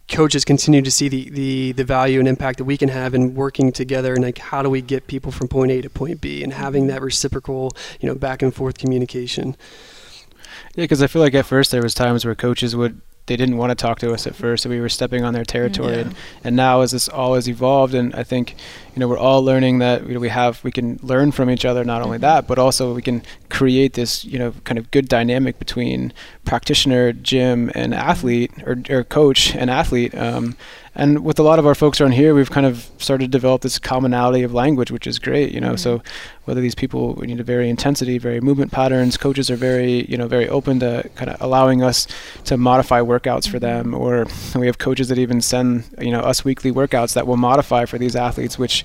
coaches 0.08 0.44
continue 0.44 0.82
to 0.82 0.90
see 0.90 1.08
the, 1.08 1.30
the, 1.30 1.72
the 1.72 1.84
value 1.84 2.18
and 2.18 2.28
impact 2.28 2.58
that 2.58 2.64
we 2.64 2.76
can 2.76 2.88
have 2.88 3.14
in 3.14 3.34
working 3.34 3.72
together 3.72 4.14
and 4.14 4.22
like 4.22 4.38
how 4.38 4.62
do 4.62 4.68
we 4.68 4.82
get 4.82 5.06
people 5.06 5.32
from 5.32 5.48
point 5.48 5.72
A 5.72 5.80
to 5.80 5.88
point 5.88 6.20
B 6.20 6.42
and 6.42 6.52
having 6.52 6.88
that 6.88 7.00
reciprocal 7.00 7.72
you 8.00 8.08
know 8.08 8.14
back 8.14 8.42
and 8.42 8.54
forth 8.54 8.78
communication. 8.78 9.56
Yeah, 10.74 10.84
because 10.84 11.02
I 11.02 11.06
feel 11.06 11.22
like 11.22 11.34
at 11.34 11.46
first 11.46 11.70
there 11.70 11.82
was 11.82 11.94
times 11.94 12.24
where 12.24 12.34
coaches 12.34 12.76
would 12.76 13.00
they 13.26 13.36
didn't 13.36 13.56
want 13.56 13.70
to 13.70 13.74
talk 13.74 13.98
to 14.00 14.12
us 14.12 14.26
at 14.26 14.34
first, 14.34 14.62
so 14.62 14.70
we 14.70 14.80
were 14.80 14.88
stepping 14.88 15.24
on 15.24 15.32
their 15.32 15.44
territory. 15.44 15.94
Yeah. 15.94 16.00
And, 16.00 16.14
and, 16.44 16.56
now, 16.56 16.82
as 16.82 16.90
this 16.92 17.08
all 17.08 17.34
has 17.34 17.48
evolved, 17.48 17.94
and 17.94 18.14
I 18.14 18.22
think 18.22 18.54
you 18.94 19.00
know 19.00 19.08
we're 19.08 19.18
all 19.18 19.42
learning 19.42 19.78
that 19.78 20.06
you 20.06 20.14
know, 20.14 20.20
we 20.20 20.28
have 20.28 20.62
we 20.62 20.70
can 20.70 20.98
learn 21.02 21.32
from 21.32 21.48
each 21.48 21.64
other. 21.64 21.84
Not 21.84 22.02
only 22.02 22.18
that, 22.18 22.46
but 22.46 22.58
also 22.58 22.94
we 22.94 23.02
can 23.02 23.22
create 23.48 23.94
this 23.94 24.24
you 24.24 24.38
know 24.38 24.52
kind 24.64 24.78
of 24.78 24.90
good 24.90 25.08
dynamic 25.08 25.58
between 25.58 26.12
practitioner, 26.44 27.12
gym, 27.12 27.70
and 27.74 27.94
athlete, 27.94 28.52
or, 28.66 28.82
or 28.90 29.04
coach 29.04 29.54
and 29.54 29.70
athlete. 29.70 30.14
Um, 30.14 30.56
and 30.96 31.24
with 31.24 31.38
a 31.38 31.42
lot 31.42 31.58
of 31.58 31.66
our 31.66 31.74
folks 31.74 32.00
around 32.00 32.12
here, 32.12 32.34
we've 32.34 32.50
kind 32.50 32.66
of 32.66 32.88
started 32.98 33.24
to 33.24 33.30
develop 33.30 33.62
this 33.62 33.78
commonality 33.78 34.42
of 34.42 34.54
language, 34.54 34.90
which 34.90 35.06
is 35.06 35.18
great. 35.18 35.52
You 35.52 35.60
know, 35.60 35.70
mm-hmm. 35.70 35.76
so 35.76 36.02
whether 36.44 36.60
these 36.60 36.74
people 36.74 37.16
need 37.16 37.40
a 37.40 37.44
very 37.44 37.68
intensity, 37.68 38.18
very 38.18 38.40
movement 38.40 38.70
patterns, 38.70 39.16
coaches 39.16 39.50
are 39.50 39.56
very 39.56 40.04
you 40.06 40.16
know 40.16 40.28
very 40.28 40.48
open 40.48 40.80
to 40.80 41.08
kind 41.16 41.30
of 41.30 41.40
allowing 41.40 41.82
us 41.82 42.06
to 42.44 42.56
modify 42.56 43.00
workouts 43.00 43.42
mm-hmm. 43.42 43.50
for 43.50 43.58
them, 43.58 43.94
or 43.94 44.26
we 44.54 44.66
have 44.66 44.78
coaches 44.78 45.08
that 45.08 45.18
even 45.18 45.40
send 45.40 45.84
you 46.00 46.10
know 46.10 46.20
us 46.20 46.44
weekly 46.44 46.70
workouts 46.70 47.14
that 47.14 47.26
will 47.26 47.36
modify 47.36 47.84
for 47.84 47.98
these 47.98 48.14
athletes, 48.14 48.58
which 48.58 48.84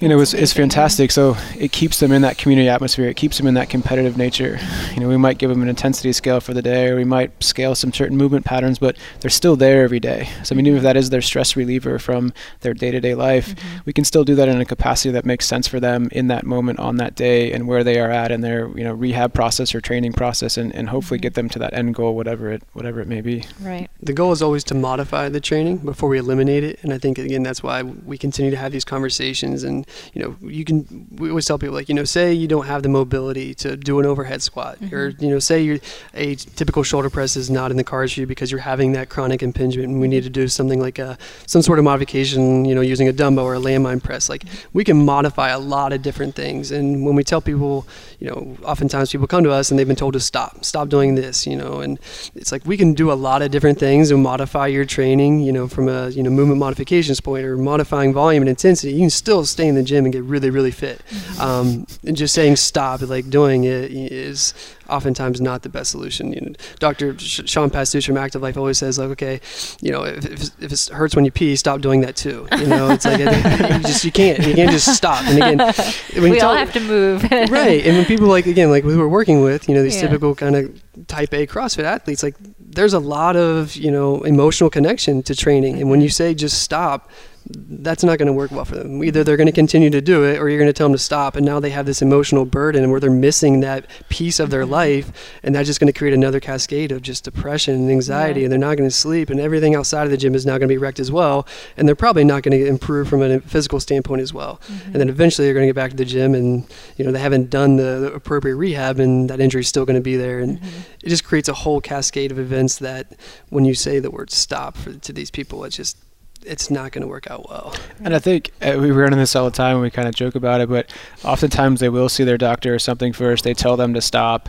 you 0.00 0.08
know, 0.08 0.18
is, 0.20 0.32
is 0.32 0.52
fantastic. 0.52 1.10
So 1.10 1.36
it 1.58 1.72
keeps 1.72 2.00
them 2.00 2.10
in 2.10 2.22
that 2.22 2.38
community 2.38 2.70
atmosphere. 2.70 3.08
It 3.08 3.16
keeps 3.16 3.36
them 3.36 3.46
in 3.46 3.54
that 3.54 3.68
competitive 3.68 4.16
nature. 4.16 4.58
You 4.94 5.00
know, 5.00 5.08
we 5.08 5.18
might 5.18 5.36
give 5.36 5.50
them 5.50 5.60
an 5.60 5.68
intensity 5.68 6.12
scale 6.14 6.40
for 6.40 6.54
the 6.54 6.62
day, 6.62 6.88
or 6.88 6.96
we 6.96 7.04
might 7.04 7.42
scale 7.42 7.74
some 7.74 7.92
certain 7.92 8.16
movement 8.16 8.46
patterns, 8.46 8.78
but 8.78 8.96
they're 9.20 9.30
still 9.30 9.56
there 9.56 9.84
every 9.84 10.00
day. 10.00 10.28
So 10.42 10.54
I 10.54 10.56
mean, 10.56 10.66
even 10.66 10.78
if 10.78 10.82
that 10.84 10.96
is 10.96 11.10
their 11.10 11.20
stress 11.20 11.54
reliever 11.54 11.98
from 11.98 12.32
their 12.60 12.72
day-to-day 12.72 13.14
life, 13.14 13.54
mm-hmm. 13.54 13.78
we 13.84 13.92
can 13.92 14.04
still 14.04 14.24
do 14.24 14.34
that 14.36 14.48
in 14.48 14.58
a 14.58 14.64
capacity 14.64 15.10
that 15.12 15.26
makes 15.26 15.46
sense 15.46 15.68
for 15.68 15.78
them 15.78 16.08
in 16.12 16.28
that 16.28 16.44
moment 16.44 16.78
on 16.78 16.96
that 16.96 17.14
day 17.14 17.52
and 17.52 17.68
where 17.68 17.84
they 17.84 18.00
are 18.00 18.10
at 18.10 18.32
in 18.32 18.40
their 18.40 18.68
you 18.68 18.84
know 18.84 18.94
rehab 18.94 19.34
process 19.34 19.74
or 19.74 19.82
training 19.82 20.14
process, 20.14 20.56
and, 20.56 20.74
and 20.74 20.88
hopefully 20.88 21.18
mm-hmm. 21.18 21.24
get 21.24 21.34
them 21.34 21.50
to 21.50 21.58
that 21.58 21.74
end 21.74 21.94
goal, 21.94 22.16
whatever 22.16 22.50
it 22.50 22.62
whatever 22.72 23.02
it 23.02 23.06
may 23.06 23.20
be. 23.20 23.44
Right. 23.60 23.90
The 24.00 24.14
goal 24.14 24.32
is 24.32 24.40
always 24.40 24.64
to 24.64 24.74
modify 24.74 25.28
the 25.28 25.40
training 25.40 25.78
before 25.78 26.08
we 26.08 26.18
eliminate 26.18 26.64
it, 26.64 26.78
and 26.82 26.90
I 26.90 26.96
think 26.96 27.18
again 27.18 27.42
that's 27.42 27.62
why 27.62 27.82
we 27.82 28.16
continue 28.16 28.50
to 28.50 28.56
have 28.56 28.72
these 28.72 28.86
conversations 28.86 29.62
and 29.62 29.86
you 30.14 30.22
know, 30.22 30.36
you 30.48 30.64
can. 30.64 31.06
We 31.16 31.28
always 31.28 31.46
tell 31.46 31.58
people 31.58 31.74
like, 31.74 31.88
you 31.88 31.94
know, 31.94 32.04
say 32.04 32.32
you 32.32 32.48
don't 32.48 32.66
have 32.66 32.82
the 32.82 32.88
mobility 32.88 33.54
to 33.54 33.76
do 33.76 34.00
an 34.00 34.06
overhead 34.06 34.42
squat, 34.42 34.80
mm-hmm. 34.80 34.94
or 34.94 35.08
you 35.18 35.28
know, 35.28 35.38
say 35.38 35.62
you 35.62 35.80
a 36.14 36.34
typical 36.34 36.82
shoulder 36.82 37.10
press 37.10 37.36
is 37.36 37.50
not 37.50 37.70
in 37.70 37.76
the 37.76 37.84
cards 37.84 38.14
for 38.14 38.20
you 38.20 38.26
because 38.26 38.50
you're 38.50 38.60
having 38.60 38.92
that 38.92 39.08
chronic 39.08 39.42
impingement, 39.42 39.88
and 39.88 40.00
we 40.00 40.08
need 40.08 40.22
to 40.24 40.30
do 40.30 40.48
something 40.48 40.80
like 40.80 40.98
a 40.98 41.18
some 41.46 41.62
sort 41.62 41.78
of 41.78 41.84
modification, 41.84 42.64
you 42.64 42.74
know, 42.74 42.80
using 42.80 43.08
a 43.08 43.12
dumbbell 43.12 43.44
or 43.44 43.54
a 43.54 43.58
landmine 43.58 44.02
press. 44.02 44.28
Like 44.28 44.44
we 44.72 44.84
can 44.84 45.04
modify 45.04 45.50
a 45.50 45.58
lot 45.58 45.92
of 45.92 46.02
different 46.02 46.34
things, 46.34 46.70
and 46.70 47.04
when 47.04 47.14
we 47.14 47.24
tell 47.24 47.40
people, 47.40 47.86
you 48.18 48.28
know, 48.28 48.56
oftentimes 48.64 49.12
people 49.12 49.26
come 49.26 49.44
to 49.44 49.50
us 49.50 49.70
and 49.70 49.78
they've 49.78 49.86
been 49.86 49.96
told 49.96 50.14
to 50.14 50.20
stop, 50.20 50.64
stop 50.64 50.88
doing 50.88 51.14
this, 51.14 51.46
you 51.46 51.56
know, 51.56 51.80
and 51.80 51.98
it's 52.34 52.52
like 52.52 52.64
we 52.66 52.76
can 52.76 52.94
do 52.94 53.10
a 53.10 53.14
lot 53.14 53.42
of 53.42 53.50
different 53.50 53.78
things 53.78 54.10
and 54.10 54.22
modify 54.22 54.66
your 54.66 54.84
training, 54.84 55.40
you 55.40 55.52
know, 55.52 55.68
from 55.68 55.88
a 55.88 56.08
you 56.10 56.22
know 56.22 56.30
movement 56.30 56.58
modifications 56.58 57.20
point 57.20 57.44
or 57.44 57.56
modifying 57.56 58.12
volume 58.12 58.42
and 58.42 58.48
intensity. 58.48 58.92
You 58.92 59.00
can 59.00 59.10
still 59.10 59.44
stay 59.44 59.66
in 59.68 59.74
the 59.74 59.79
gym 59.82 60.04
and 60.04 60.12
get 60.12 60.22
really, 60.24 60.50
really 60.50 60.70
fit. 60.70 61.02
Mm-hmm. 61.08 61.40
Um, 61.40 61.86
and 62.04 62.16
just 62.16 62.34
saying 62.34 62.56
stop, 62.56 63.00
like 63.02 63.30
doing 63.30 63.64
it, 63.64 63.90
is 63.90 64.54
oftentimes 64.90 65.40
not 65.40 65.62
the 65.62 65.68
best 65.68 65.90
solution. 65.90 66.32
You 66.32 66.40
know, 66.40 66.52
Dr. 66.78 67.18
Sean 67.18 67.70
Pastuch 67.70 68.04
from 68.04 68.16
Active 68.16 68.42
Life 68.42 68.56
always 68.56 68.78
says, 68.78 68.98
like, 68.98 69.10
okay, 69.10 69.40
you 69.80 69.92
know, 69.92 70.02
if, 70.02 70.24
if, 70.26 70.62
if, 70.62 70.72
it 70.72 70.88
hurts 70.92 71.16
when 71.16 71.24
you 71.24 71.30
pee, 71.30 71.56
stop 71.56 71.80
doing 71.80 72.00
that 72.02 72.16
too. 72.16 72.46
You 72.58 72.66
know, 72.66 72.90
it's 72.90 73.04
like 73.04 73.18
you 73.20 73.80
just 73.80 74.04
you 74.04 74.12
can't 74.12 74.38
you 74.46 74.54
can't 74.54 74.70
just 74.70 74.94
stop. 74.94 75.24
And 75.26 75.36
again, 75.60 76.22
we 76.22 76.40
all 76.40 76.54
have 76.54 76.72
to 76.72 76.80
move. 76.80 77.22
right, 77.30 77.84
and 77.84 77.96
when 77.96 78.04
people 78.04 78.26
like 78.26 78.46
again 78.46 78.70
like 78.70 78.84
who 78.84 78.98
we're 78.98 79.08
working 79.08 79.42
with, 79.42 79.68
you 79.68 79.74
know, 79.74 79.82
these 79.82 79.96
yeah. 79.96 80.02
typical 80.08 80.34
kind 80.34 80.56
of 80.56 81.06
type 81.06 81.32
A 81.32 81.46
CrossFit 81.46 81.84
athletes, 81.84 82.22
like 82.22 82.36
there's 82.58 82.94
a 82.94 82.98
lot 82.98 83.36
of 83.36 83.76
you 83.76 83.90
know 83.90 84.22
emotional 84.22 84.70
connection 84.70 85.22
to 85.24 85.34
training, 85.34 85.80
and 85.80 85.90
when 85.90 86.00
you 86.00 86.08
say 86.08 86.34
just 86.34 86.62
stop, 86.62 87.10
that's 87.52 88.04
not 88.04 88.18
going 88.18 88.26
to 88.26 88.32
work 88.32 88.50
well 88.50 88.64
for 88.64 88.76
them. 88.76 89.02
Either 89.02 89.24
they're 89.24 89.36
going 89.36 89.46
to 89.46 89.52
continue 89.52 89.90
to 89.90 90.00
do 90.00 90.24
it 90.24 90.38
or 90.38 90.48
you're 90.48 90.58
going 90.58 90.68
to 90.68 90.72
tell 90.72 90.86
them 90.86 90.94
to 90.94 91.02
stop. 91.02 91.36
And 91.36 91.44
now 91.44 91.60
they 91.60 91.70
have 91.70 91.86
this 91.86 92.02
emotional 92.02 92.44
burden 92.44 92.90
where 92.90 93.00
they're 93.00 93.10
missing 93.10 93.60
that 93.60 93.86
piece 94.08 94.40
of 94.40 94.50
their 94.50 94.62
mm-hmm. 94.62 94.72
life. 94.72 95.38
And 95.42 95.54
that's 95.54 95.66
just 95.66 95.80
going 95.80 95.92
to 95.92 95.98
create 95.98 96.14
another 96.14 96.40
cascade 96.40 96.92
of 96.92 97.02
just 97.02 97.24
depression 97.24 97.74
and 97.74 97.90
anxiety. 97.90 98.40
Yeah. 98.40 98.44
And 98.44 98.52
they're 98.52 98.58
not 98.58 98.76
going 98.76 98.88
to 98.88 98.94
sleep. 98.94 99.30
And 99.30 99.40
everything 99.40 99.74
outside 99.74 100.04
of 100.04 100.10
the 100.10 100.16
gym 100.16 100.34
is 100.34 100.46
now 100.46 100.52
going 100.52 100.62
to 100.62 100.68
be 100.68 100.78
wrecked 100.78 101.00
as 101.00 101.10
well. 101.10 101.46
And 101.76 101.88
they're 101.88 101.96
probably 101.96 102.24
not 102.24 102.42
going 102.42 102.58
to 102.58 102.66
improve 102.66 103.08
from 103.08 103.22
a 103.22 103.40
physical 103.40 103.80
standpoint 103.80 104.22
as 104.22 104.32
well. 104.32 104.60
Mm-hmm. 104.66 104.84
And 104.92 104.94
then 104.94 105.08
eventually 105.08 105.46
they're 105.46 105.54
going 105.54 105.66
to 105.66 105.68
get 105.68 105.76
back 105.76 105.90
to 105.90 105.96
the 105.96 106.04
gym 106.04 106.34
and, 106.34 106.66
you 106.96 107.04
know, 107.04 107.12
they 107.12 107.20
haven't 107.20 107.50
done 107.50 107.76
the, 107.76 108.00
the 108.00 108.12
appropriate 108.12 108.56
rehab 108.56 108.98
and 109.00 109.30
that 109.30 109.40
injury 109.40 109.62
is 109.62 109.68
still 109.68 109.84
going 109.84 109.96
to 109.96 110.02
be 110.02 110.16
there. 110.16 110.40
And 110.40 110.58
mm-hmm. 110.58 110.80
it 111.02 111.08
just 111.08 111.24
creates 111.24 111.48
a 111.48 111.54
whole 111.54 111.80
cascade 111.80 112.30
of 112.30 112.38
events 112.38 112.78
that 112.78 113.16
when 113.48 113.64
you 113.64 113.74
say 113.74 113.98
the 113.98 114.10
word 114.10 114.30
stop 114.30 114.76
for, 114.76 114.92
to 114.92 115.12
these 115.12 115.30
people, 115.30 115.64
it's 115.64 115.76
just 115.76 115.96
it's 116.44 116.70
not 116.70 116.92
going 116.92 117.02
to 117.02 117.08
work 117.08 117.30
out 117.30 117.48
well. 117.48 117.74
And 118.02 118.14
I 118.14 118.18
think 118.18 118.50
uh, 118.62 118.76
we 118.78 118.90
run 118.90 119.08
into 119.08 119.16
this 119.16 119.36
all 119.36 119.44
the 119.44 119.56
time 119.56 119.76
and 119.76 119.82
we 119.82 119.90
kind 119.90 120.08
of 120.08 120.14
joke 120.14 120.34
about 120.34 120.60
it, 120.60 120.68
but 120.68 120.92
oftentimes 121.24 121.80
they 121.80 121.88
will 121.88 122.08
see 122.08 122.24
their 122.24 122.38
doctor 122.38 122.74
or 122.74 122.78
something 122.78 123.12
first. 123.12 123.44
They 123.44 123.54
tell 123.54 123.76
them 123.76 123.94
to 123.94 124.00
stop, 124.00 124.48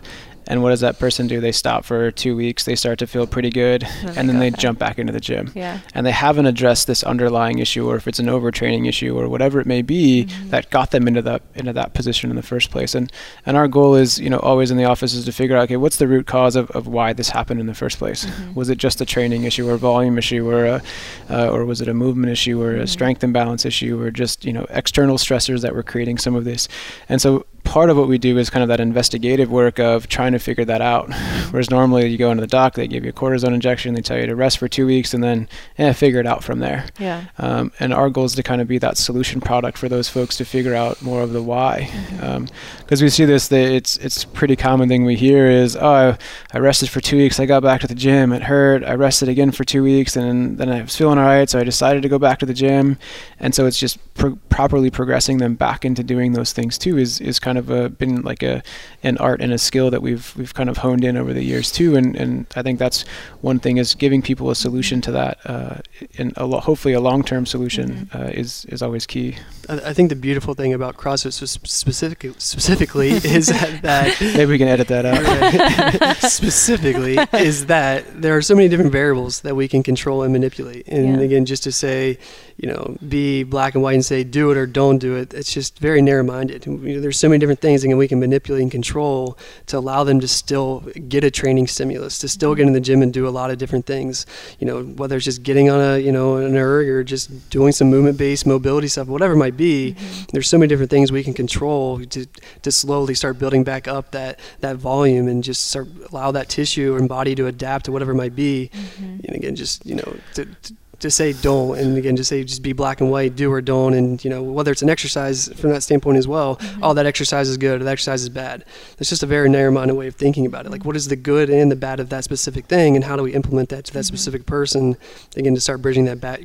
and 0.51 0.61
what 0.61 0.71
does 0.71 0.81
that 0.81 0.99
person 0.99 1.27
do? 1.27 1.39
They 1.39 1.53
stop 1.53 1.85
for 1.85 2.11
two 2.11 2.35
weeks. 2.35 2.65
They 2.65 2.75
start 2.75 2.99
to 2.99 3.07
feel 3.07 3.25
pretty 3.25 3.49
good, 3.49 3.85
oh 3.85 4.13
and 4.17 4.27
then 4.27 4.39
they 4.39 4.51
jump 4.51 4.77
back 4.79 4.99
into 4.99 5.13
the 5.13 5.21
gym. 5.21 5.49
Yeah. 5.55 5.79
And 5.95 6.05
they 6.05 6.11
haven't 6.11 6.45
addressed 6.45 6.87
this 6.87 7.03
underlying 7.03 7.59
issue, 7.59 7.89
or 7.89 7.95
if 7.95 8.05
it's 8.05 8.19
an 8.19 8.25
overtraining 8.25 8.85
issue, 8.85 9.17
or 9.17 9.29
whatever 9.29 9.61
it 9.61 9.65
may 9.65 9.81
be, 9.81 10.25
mm-hmm. 10.25 10.49
that 10.49 10.69
got 10.69 10.91
them 10.91 11.07
into 11.07 11.21
that 11.21 11.41
into 11.55 11.71
that 11.71 11.93
position 11.93 12.29
in 12.29 12.35
the 12.35 12.43
first 12.43 12.69
place. 12.69 12.93
And 12.93 13.09
and 13.45 13.55
our 13.55 13.69
goal 13.69 13.95
is, 13.95 14.19
you 14.19 14.29
know, 14.29 14.39
always 14.39 14.71
in 14.71 14.77
the 14.77 14.83
office 14.83 15.13
is 15.13 15.23
to 15.23 15.31
figure 15.31 15.55
out, 15.55 15.63
okay, 15.63 15.77
what's 15.77 15.95
the 15.95 16.07
root 16.09 16.27
cause 16.27 16.57
of, 16.57 16.69
of 16.71 16.85
why 16.85 17.13
this 17.13 17.29
happened 17.29 17.61
in 17.61 17.67
the 17.67 17.73
first 17.73 17.97
place? 17.97 18.25
Mm-hmm. 18.25 18.53
Was 18.53 18.67
it 18.67 18.77
just 18.77 18.99
a 18.99 19.05
training 19.05 19.45
issue, 19.45 19.69
or 19.69 19.77
volume 19.77 20.17
issue, 20.17 20.49
or 20.49 20.65
a, 20.65 20.81
uh, 21.29 21.47
or 21.47 21.63
was 21.63 21.79
it 21.79 21.87
a 21.87 21.93
movement 21.93 22.29
issue, 22.29 22.61
or 22.61 22.73
mm-hmm. 22.73 22.81
a 22.81 22.87
strength 22.87 23.23
imbalance 23.23 23.63
issue, 23.63 24.01
or 24.01 24.11
just 24.11 24.43
you 24.43 24.51
know 24.51 24.65
external 24.69 25.15
stressors 25.15 25.61
that 25.61 25.73
were 25.73 25.83
creating 25.83 26.17
some 26.17 26.35
of 26.35 26.43
this? 26.43 26.67
And 27.07 27.21
so 27.21 27.45
part 27.63 27.89
of 27.89 27.97
what 27.97 28.07
we 28.07 28.17
do 28.17 28.37
is 28.37 28.49
kind 28.49 28.63
of 28.63 28.69
that 28.69 28.79
investigative 28.79 29.49
work 29.49 29.79
of 29.79 30.07
trying 30.09 30.33
to 30.33 30.39
figure 30.41 30.65
that 30.65 30.81
out. 30.81 31.11
Whereas 31.51 31.69
normally 31.69 32.07
you 32.09 32.17
go 32.17 32.29
into 32.29 32.41
the 32.41 32.47
doc, 32.47 32.75
they 32.75 32.87
give 32.87 33.05
you 33.05 33.09
a 33.09 33.13
cortisone 33.13 33.53
injection, 33.53 33.93
they 33.93 34.01
tell 34.01 34.19
you 34.19 34.25
to 34.25 34.35
rest 34.35 34.57
for 34.57 34.67
two 34.67 34.85
weeks, 34.85 35.13
and 35.13 35.23
then 35.23 35.47
eh, 35.77 35.93
figure 35.93 36.19
it 36.19 36.27
out 36.27 36.43
from 36.43 36.59
there. 36.59 36.85
Yeah. 36.99 37.25
Um, 37.37 37.71
and 37.79 37.93
our 37.93 38.09
goal 38.09 38.25
is 38.25 38.35
to 38.35 38.43
kind 38.43 38.61
of 38.61 38.67
be 38.67 38.77
that 38.79 38.97
solution 38.97 39.39
product 39.39 39.77
for 39.77 39.87
those 39.87 40.09
folks 40.09 40.35
to 40.37 40.45
figure 40.45 40.75
out 40.75 41.01
more 41.01 41.21
of 41.21 41.31
the 41.31 41.41
why. 41.41 41.89
Because 42.11 42.19
mm-hmm. 42.19 42.93
um, 42.93 42.99
we 42.99 43.09
see 43.09 43.23
this, 43.23 43.47
that 43.47 43.71
it's 43.71 43.97
it's 43.97 44.25
pretty 44.25 44.57
common 44.57 44.89
thing 44.89 45.05
we 45.05 45.15
hear 45.15 45.49
is, 45.49 45.77
oh, 45.77 45.89
I, 45.89 46.17
I, 46.53 46.59
rested 46.59 46.89
for 46.89 46.99
two 46.99 47.17
weeks, 47.17 47.39
I 47.39 47.45
got 47.45 47.63
back 47.63 47.79
to 47.81 47.87
the 47.87 47.95
gym, 47.95 48.33
it 48.33 48.43
hurt, 48.43 48.83
I 48.83 48.95
rested 48.95 49.29
again 49.29 49.51
for 49.51 49.63
two 49.63 49.83
weeks, 49.83 50.17
and 50.17 50.57
then 50.57 50.69
I 50.69 50.81
was 50.81 50.95
feeling 50.95 51.17
all 51.17 51.25
right, 51.25 51.49
so 51.49 51.59
I 51.59 51.63
decided 51.63 52.03
to 52.03 52.09
go 52.09 52.19
back 52.19 52.39
to 52.39 52.45
the 52.45 52.53
gym. 52.53 52.97
And 53.39 53.55
so 53.55 53.65
it's 53.65 53.79
just 53.79 53.97
pro- 54.15 54.37
properly 54.49 54.91
progressing 54.91 55.37
them 55.37 55.55
back 55.55 55.85
into 55.85 56.03
doing 56.03 56.33
those 56.33 56.51
things 56.51 56.77
too 56.77 56.97
is 56.97 57.21
is 57.21 57.39
kind 57.39 57.57
of 57.57 57.61
of 57.61 57.69
a, 57.69 57.89
been 57.89 58.21
like 58.23 58.43
a 58.43 58.61
an 59.03 59.17
art 59.17 59.41
and 59.41 59.53
a 59.53 59.57
skill 59.57 59.89
that 59.89 60.01
we've 60.01 60.20
we've 60.36 60.53
kind 60.53 60.69
of 60.69 60.78
honed 60.78 61.03
in 61.03 61.17
over 61.17 61.34
the 61.34 61.43
years 61.43 61.72
too. 61.72 61.95
And 61.95 62.15
and 62.15 62.45
I 62.55 62.61
think 62.61 62.80
that's 62.80 63.03
one 63.41 63.59
thing 63.59 63.78
is 63.78 63.95
giving 63.95 64.22
people 64.22 64.49
a 64.49 64.55
solution 64.55 65.01
to 65.01 65.11
that, 65.11 65.39
uh, 65.45 65.78
and 66.17 66.34
a 66.38 66.45
lo- 66.45 66.59
hopefully 66.59 66.93
a 66.93 67.01
long 67.01 67.24
term 67.24 67.45
solution 67.45 68.07
mm-hmm. 68.07 68.17
uh, 68.17 68.28
is 68.28 68.65
is 68.65 68.82
always 68.82 69.05
key. 69.05 69.36
I, 69.69 69.93
think 69.93 70.09
the 70.09 70.15
beautiful 70.15 70.53
thing 70.53 70.74
about 70.74 70.97
CrossFit 70.97 71.34
specifically 71.34 72.34
specifically 72.39 73.09
is 73.38 73.47
that, 73.47 73.82
that 73.84 74.22
maybe 74.22 74.51
we 74.51 74.57
can 74.57 74.67
edit 74.67 74.88
that 74.89 75.05
out. 75.05 76.17
specifically 76.32 77.17
is 77.34 77.67
that 77.67 78.22
there 78.22 78.36
are 78.36 78.41
so 78.41 78.55
many 78.55 78.67
different 78.67 78.91
variables 78.91 79.41
that 79.41 79.55
we 79.55 79.67
can 79.67 79.84
control 79.84 80.24
and 80.24 80.34
manipulate. 80.34 80.88
And 80.88 81.17
yeah. 81.17 81.22
again, 81.22 81.45
just 81.45 81.63
to 81.63 81.72
say, 81.72 82.17
you 82.57 82.67
know, 82.67 82.97
be 83.07 83.43
black 83.43 83.76
and 83.76 83.84
white 83.84 83.93
and 83.93 84.05
say 84.05 84.24
do 84.24 84.51
it 84.51 84.57
or 84.57 84.65
don't 84.65 84.97
do 84.97 85.15
it. 85.15 85.34
It's 85.34 85.53
just 85.53 85.80
very 85.80 86.01
narrow-minded. 86.01 86.65
You 86.65 86.78
know, 86.78 86.99
there's 86.99 87.19
so 87.19 87.30
many 87.30 87.39
different 87.39 87.61
things 87.61 87.84
and 87.84 87.97
we 87.97 88.07
can 88.07 88.19
manipulate 88.19 88.61
and 88.61 88.72
control 88.72 89.38
to 89.67 89.78
allow 89.78 90.03
them 90.03 90.11
to 90.20 90.28
still 90.28 90.82
get 91.07 91.24
a 91.24 91.32
training 91.32 91.68
stimulus, 91.68 92.20
to 92.20 92.28
still 92.28 92.55
get 92.55 92.68
in 92.68 92.74
the 92.74 92.82
gym 92.82 93.01
and 93.01 93.14
do 93.14 93.28
a 93.28 93.30
lot 93.30 93.51
of 93.51 93.57
different 93.57 93.86
things. 93.86 94.26
You 94.59 94.68
know, 94.68 94.84
whether 94.84 95.16
it's 95.16 95.26
just 95.26 95.43
getting 95.43 95.70
on 95.70 95.80
a 95.80 95.97
you 95.97 96.12
know 96.12 96.38
an 96.38 96.55
erg 96.55 96.88
or 96.89 97.03
just 97.03 97.49
doing 97.49 97.72
some 97.72 97.89
movement-based 97.89 98.45
mobility 98.45 98.88
stuff, 98.88 99.07
whatever 99.07 99.34
it 99.34 99.38
might 99.38 99.57
be. 99.57 99.93
Mm-hmm. 99.93 100.24
There's 100.34 100.49
so 100.49 100.57
many 100.57 100.68
different 100.68 100.91
things 100.91 101.12
we 101.12 101.24
can 101.24 101.34
control 101.34 102.03
to 102.05 102.26
to 102.62 102.72
slowly 102.72 103.14
start 103.14 103.39
building 103.39 103.64
back 103.64 103.88
up 103.88 104.12
that 104.12 104.39
that 104.59 104.76
volume 104.76 105.28
and 105.28 105.43
just 105.43 105.70
start 105.70 105.88
allow 106.12 106.32
that 106.32 106.49
tissue 106.49 106.95
and 106.95 107.07
body 107.07 107.36
to 107.36 107.47
adapt 107.47 107.86
to 107.86 107.91
whatever 107.91 108.12
it 108.12 108.16
might 108.16 108.36
be. 108.36 108.70
Mm-hmm. 108.74 109.20
And 109.26 109.36
again, 109.36 109.55
just 109.55 109.86
you 109.86 109.95
know 109.95 110.18
to, 110.34 110.45
to 110.45 110.76
to 111.01 111.11
say 111.11 111.33
don't 111.33 111.77
and 111.77 111.97
again 111.97 112.15
just 112.15 112.29
say 112.29 112.43
just 112.43 112.61
be 112.61 112.73
black 112.73 113.01
and 113.01 113.11
white 113.11 113.35
do 113.35 113.51
or 113.51 113.61
don't 113.61 113.93
and 113.93 114.23
you 114.23 114.29
know 114.29 114.41
whether 114.41 114.71
it's 114.71 114.81
an 114.81 114.89
exercise 114.89 115.51
from 115.59 115.71
that 115.71 115.81
standpoint 115.81 116.17
as 116.17 116.27
well 116.27 116.55
mm-hmm. 116.57 116.83
oh 116.83 116.93
that 116.93 117.05
exercise 117.05 117.49
is 117.49 117.57
good 117.57 117.81
or 117.81 117.83
that 117.83 117.91
exercise 117.91 118.21
is 118.21 118.29
bad 118.29 118.63
it's 118.99 119.09
just 119.09 119.23
a 119.23 119.25
very 119.25 119.49
narrow-minded 119.49 119.95
way 119.95 120.07
of 120.07 120.15
thinking 120.15 120.45
about 120.45 120.65
it 120.65 120.71
like 120.71 120.85
what 120.85 120.95
is 120.95 121.07
the 121.07 121.15
good 121.15 121.49
and 121.49 121.71
the 121.71 121.75
bad 121.75 121.99
of 121.99 122.09
that 122.09 122.23
specific 122.23 122.65
thing 122.65 122.95
and 122.95 123.03
how 123.03 123.15
do 123.15 123.23
we 123.23 123.33
implement 123.33 123.69
that 123.69 123.83
to 123.83 123.93
that 123.93 123.99
mm-hmm. 123.99 124.07
specific 124.07 124.45
person 124.45 124.95
again 125.35 125.55
to 125.55 125.61
start 125.61 125.81
bridging 125.81 126.05
that 126.05 126.21
back 126.21 126.41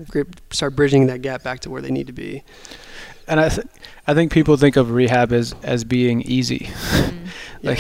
start 0.51 0.75
bridging 0.75 1.07
that 1.07 1.23
gap 1.23 1.43
back 1.43 1.61
to 1.61 1.71
where 1.71 1.83
they 1.83 1.91
need 1.91 2.07
to 2.07 2.13
be 2.13 2.43
and 3.29 3.41
I, 3.41 3.49
th- 3.49 3.67
I 4.07 4.15
think 4.15 4.33
people 4.33 4.57
think 4.57 4.77
of 4.77 4.93
rehab 4.93 5.33
as 5.33 5.53
as 5.65 5.83
being 5.83 6.23
easy. 6.23 6.61
Mm. 6.61 7.27
like 7.63 7.79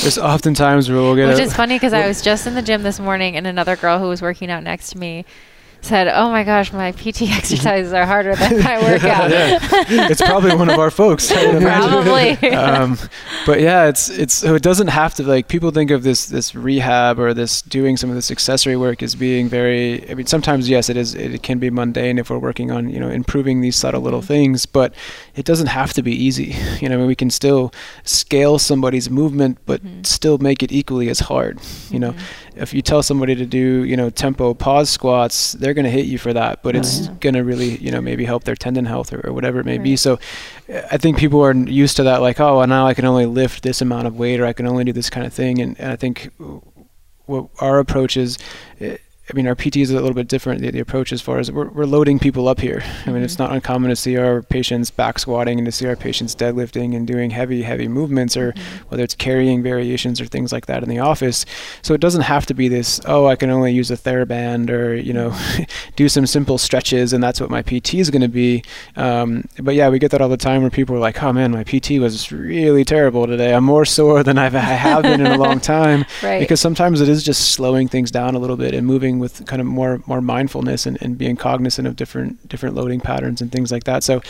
there's 0.00 0.18
often 0.18 0.54
times 0.54 0.88
where 0.88 0.98
we'll 0.98 1.14
get 1.14 1.28
which 1.28 1.38
is 1.38 1.54
funny 1.54 1.76
because 1.76 1.92
I 1.92 2.08
was 2.08 2.22
just 2.22 2.46
in 2.46 2.54
the 2.54 2.62
gym 2.62 2.82
this 2.82 2.98
morning 2.98 3.36
and 3.36 3.46
another 3.46 3.76
girl 3.76 3.98
who 3.98 4.08
was 4.08 4.20
working 4.20 4.50
out 4.50 4.62
next 4.62 4.90
to 4.90 4.98
me 4.98 5.24
said, 5.88 6.08
"Oh 6.08 6.30
my 6.30 6.44
gosh, 6.44 6.72
my 6.72 6.92
PT 6.92 7.22
exercises 7.36 7.92
are 7.92 8.06
harder 8.06 8.34
than 8.36 8.62
my 8.62 8.78
workout." 8.82 9.30
yeah. 9.30 9.58
It's 10.10 10.20
probably 10.20 10.54
one 10.54 10.70
of 10.70 10.78
our 10.78 10.90
folks. 10.90 11.32
probably. 11.32 12.30
um, 12.50 12.98
but 13.46 13.60
yeah, 13.60 13.88
it's 13.88 14.08
it's 14.08 14.34
so 14.34 14.54
it 14.54 14.62
doesn't 14.62 14.88
have 14.88 15.14
to 15.14 15.22
like 15.22 15.48
people 15.48 15.70
think 15.70 15.90
of 15.90 16.02
this 16.02 16.26
this 16.26 16.54
rehab 16.54 17.18
or 17.18 17.34
this 17.34 17.62
doing 17.62 17.96
some 17.96 18.10
of 18.10 18.16
this 18.16 18.30
accessory 18.30 18.76
work 18.76 19.02
as 19.02 19.14
being 19.14 19.48
very. 19.48 20.08
I 20.10 20.14
mean, 20.14 20.26
sometimes 20.26 20.68
yes, 20.68 20.88
it 20.88 20.96
is. 20.96 21.14
It 21.14 21.42
can 21.42 21.58
be 21.58 21.70
mundane 21.70 22.18
if 22.18 22.30
we're 22.30 22.38
working 22.38 22.70
on 22.70 22.90
you 22.90 23.00
know 23.00 23.08
improving 23.08 23.60
these 23.60 23.76
subtle 23.76 24.02
little 24.02 24.20
mm-hmm. 24.20 24.28
things, 24.28 24.66
but 24.66 24.94
it 25.34 25.44
doesn't 25.44 25.68
have 25.68 25.92
to 25.94 26.02
be 26.02 26.12
easy. 26.12 26.56
You 26.80 26.88
know, 26.88 26.96
I 26.96 26.98
mean, 26.98 27.06
we 27.06 27.16
can 27.16 27.30
still 27.30 27.72
scale 28.04 28.58
somebody's 28.58 29.10
movement, 29.10 29.58
but 29.66 29.84
mm-hmm. 29.84 30.02
still 30.04 30.38
make 30.38 30.62
it 30.62 30.72
equally 30.72 31.08
as 31.08 31.20
hard. 31.20 31.58
You 31.90 31.98
know, 31.98 32.12
mm-hmm. 32.12 32.47
If 32.58 32.74
you 32.74 32.82
tell 32.82 33.02
somebody 33.02 33.34
to 33.34 33.46
do 33.46 33.84
you 33.84 33.96
know 33.96 34.10
tempo 34.10 34.54
pause 34.54 34.90
squats 34.90 35.52
they're 35.52 35.74
going 35.74 35.84
to 35.84 35.90
hit 35.90 36.06
you 36.06 36.18
for 36.18 36.32
that, 36.32 36.62
but 36.62 36.76
it's 36.76 37.08
going 37.20 37.34
to 37.34 37.44
really, 37.44 37.76
you 37.78 37.90
know, 37.90 38.00
maybe 38.00 38.24
help 38.24 38.44
their 38.44 38.54
tendon 38.54 38.84
health 38.84 39.12
or, 39.12 39.26
or 39.26 39.32
whatever 39.32 39.60
it 39.60 39.66
may 39.66 39.78
right. 39.78 39.84
be. 39.84 39.96
So 39.96 40.18
I 40.68 40.96
think 40.96 41.18
people 41.18 41.44
are 41.44 41.54
used 41.54 41.96
to 41.96 42.04
that, 42.04 42.20
like, 42.20 42.40
oh, 42.40 42.58
well, 42.58 42.66
now 42.66 42.86
I 42.86 42.94
can 42.94 43.04
only 43.04 43.26
lift 43.26 43.62
this 43.62 43.80
amount 43.80 44.06
of 44.06 44.16
weight 44.16 44.40
or 44.40 44.46
I 44.46 44.52
can 44.52 44.66
only 44.66 44.84
do 44.84 44.92
this 44.92 45.10
kind 45.10 45.26
of 45.26 45.32
thing. 45.32 45.60
And, 45.60 45.78
and 45.78 45.92
I 45.92 45.96
think 45.96 46.30
what 47.26 47.48
our 47.60 47.78
approach 47.78 48.16
is, 48.16 48.38
eh, 48.80 48.96
I 49.30 49.34
mean, 49.34 49.46
our 49.46 49.54
PT 49.54 49.76
is 49.76 49.90
a 49.90 49.94
little 49.94 50.14
bit 50.14 50.28
different. 50.28 50.62
The, 50.62 50.70
the 50.70 50.80
approach 50.80 51.12
as 51.12 51.20
far 51.20 51.38
as 51.38 51.50
we're, 51.50 51.68
we're 51.68 51.84
loading 51.84 52.18
people 52.18 52.48
up 52.48 52.60
here. 52.60 52.82
I 53.06 53.10
mean, 53.10 53.22
it's 53.22 53.34
mm-hmm. 53.34 53.42
not 53.44 53.52
uncommon 53.52 53.90
to 53.90 53.96
see 53.96 54.16
our 54.16 54.42
patients 54.42 54.90
back 54.90 55.18
squatting 55.18 55.58
and 55.58 55.66
to 55.66 55.72
see 55.72 55.86
our 55.86 55.96
patients 55.96 56.34
deadlifting 56.34 56.96
and 56.96 57.06
doing 57.06 57.30
heavy, 57.30 57.62
heavy 57.62 57.88
movements, 57.88 58.36
or 58.36 58.52
mm-hmm. 58.52 58.88
whether 58.88 59.02
it's 59.02 59.14
carrying 59.14 59.62
variations 59.62 60.20
or 60.20 60.26
things 60.26 60.52
like 60.52 60.66
that 60.66 60.82
in 60.82 60.88
the 60.88 60.98
office. 60.98 61.44
So 61.82 61.94
it 61.94 62.00
doesn't 62.00 62.22
have 62.22 62.46
to 62.46 62.54
be 62.54 62.68
this. 62.68 63.00
Oh, 63.06 63.26
I 63.26 63.36
can 63.36 63.50
only 63.50 63.72
use 63.72 63.90
a 63.90 63.96
TheraBand 63.96 64.70
or 64.70 64.94
you 64.94 65.12
know, 65.12 65.36
do 65.96 66.08
some 66.08 66.26
simple 66.26 66.58
stretches, 66.58 67.12
and 67.12 67.22
that's 67.22 67.40
what 67.40 67.50
my 67.50 67.62
PT 67.62 67.94
is 67.94 68.10
going 68.10 68.22
to 68.22 68.28
be. 68.28 68.62
Um, 68.96 69.44
but 69.60 69.74
yeah, 69.74 69.88
we 69.88 69.98
get 69.98 70.10
that 70.12 70.20
all 70.20 70.28
the 70.28 70.36
time 70.36 70.62
where 70.62 70.70
people 70.70 70.96
are 70.96 71.00
like, 71.00 71.22
"Oh 71.22 71.32
man, 71.32 71.50
my 71.50 71.64
PT 71.64 71.92
was 72.00 72.32
really 72.32 72.84
terrible 72.84 73.26
today. 73.26 73.54
I'm 73.54 73.64
more 73.64 73.84
sore 73.84 74.22
than 74.22 74.38
I've 74.38 74.54
I 74.54 74.60
have 74.60 75.02
been 75.02 75.20
in 75.20 75.26
a 75.26 75.38
long 75.38 75.60
time." 75.76 76.04
right. 76.22 76.40
Because 76.40 76.60
sometimes 76.60 77.00
it 77.00 77.08
is 77.08 77.22
just 77.22 77.52
slowing 77.52 77.88
things 77.88 78.10
down 78.10 78.34
a 78.34 78.38
little 78.38 78.56
bit 78.56 78.74
and 78.74 78.86
moving 78.86 79.17
with 79.18 79.46
kind 79.46 79.60
of 79.60 79.66
more 79.66 80.00
more 80.06 80.20
mindfulness 80.20 80.86
and, 80.86 81.00
and 81.00 81.18
being 81.18 81.36
cognizant 81.36 81.86
of 81.86 81.96
different 81.96 82.48
different 82.48 82.74
loading 82.74 83.00
patterns 83.00 83.40
and 83.40 83.52
things 83.52 83.70
like 83.70 83.84
that. 83.84 84.02
So 84.02 84.20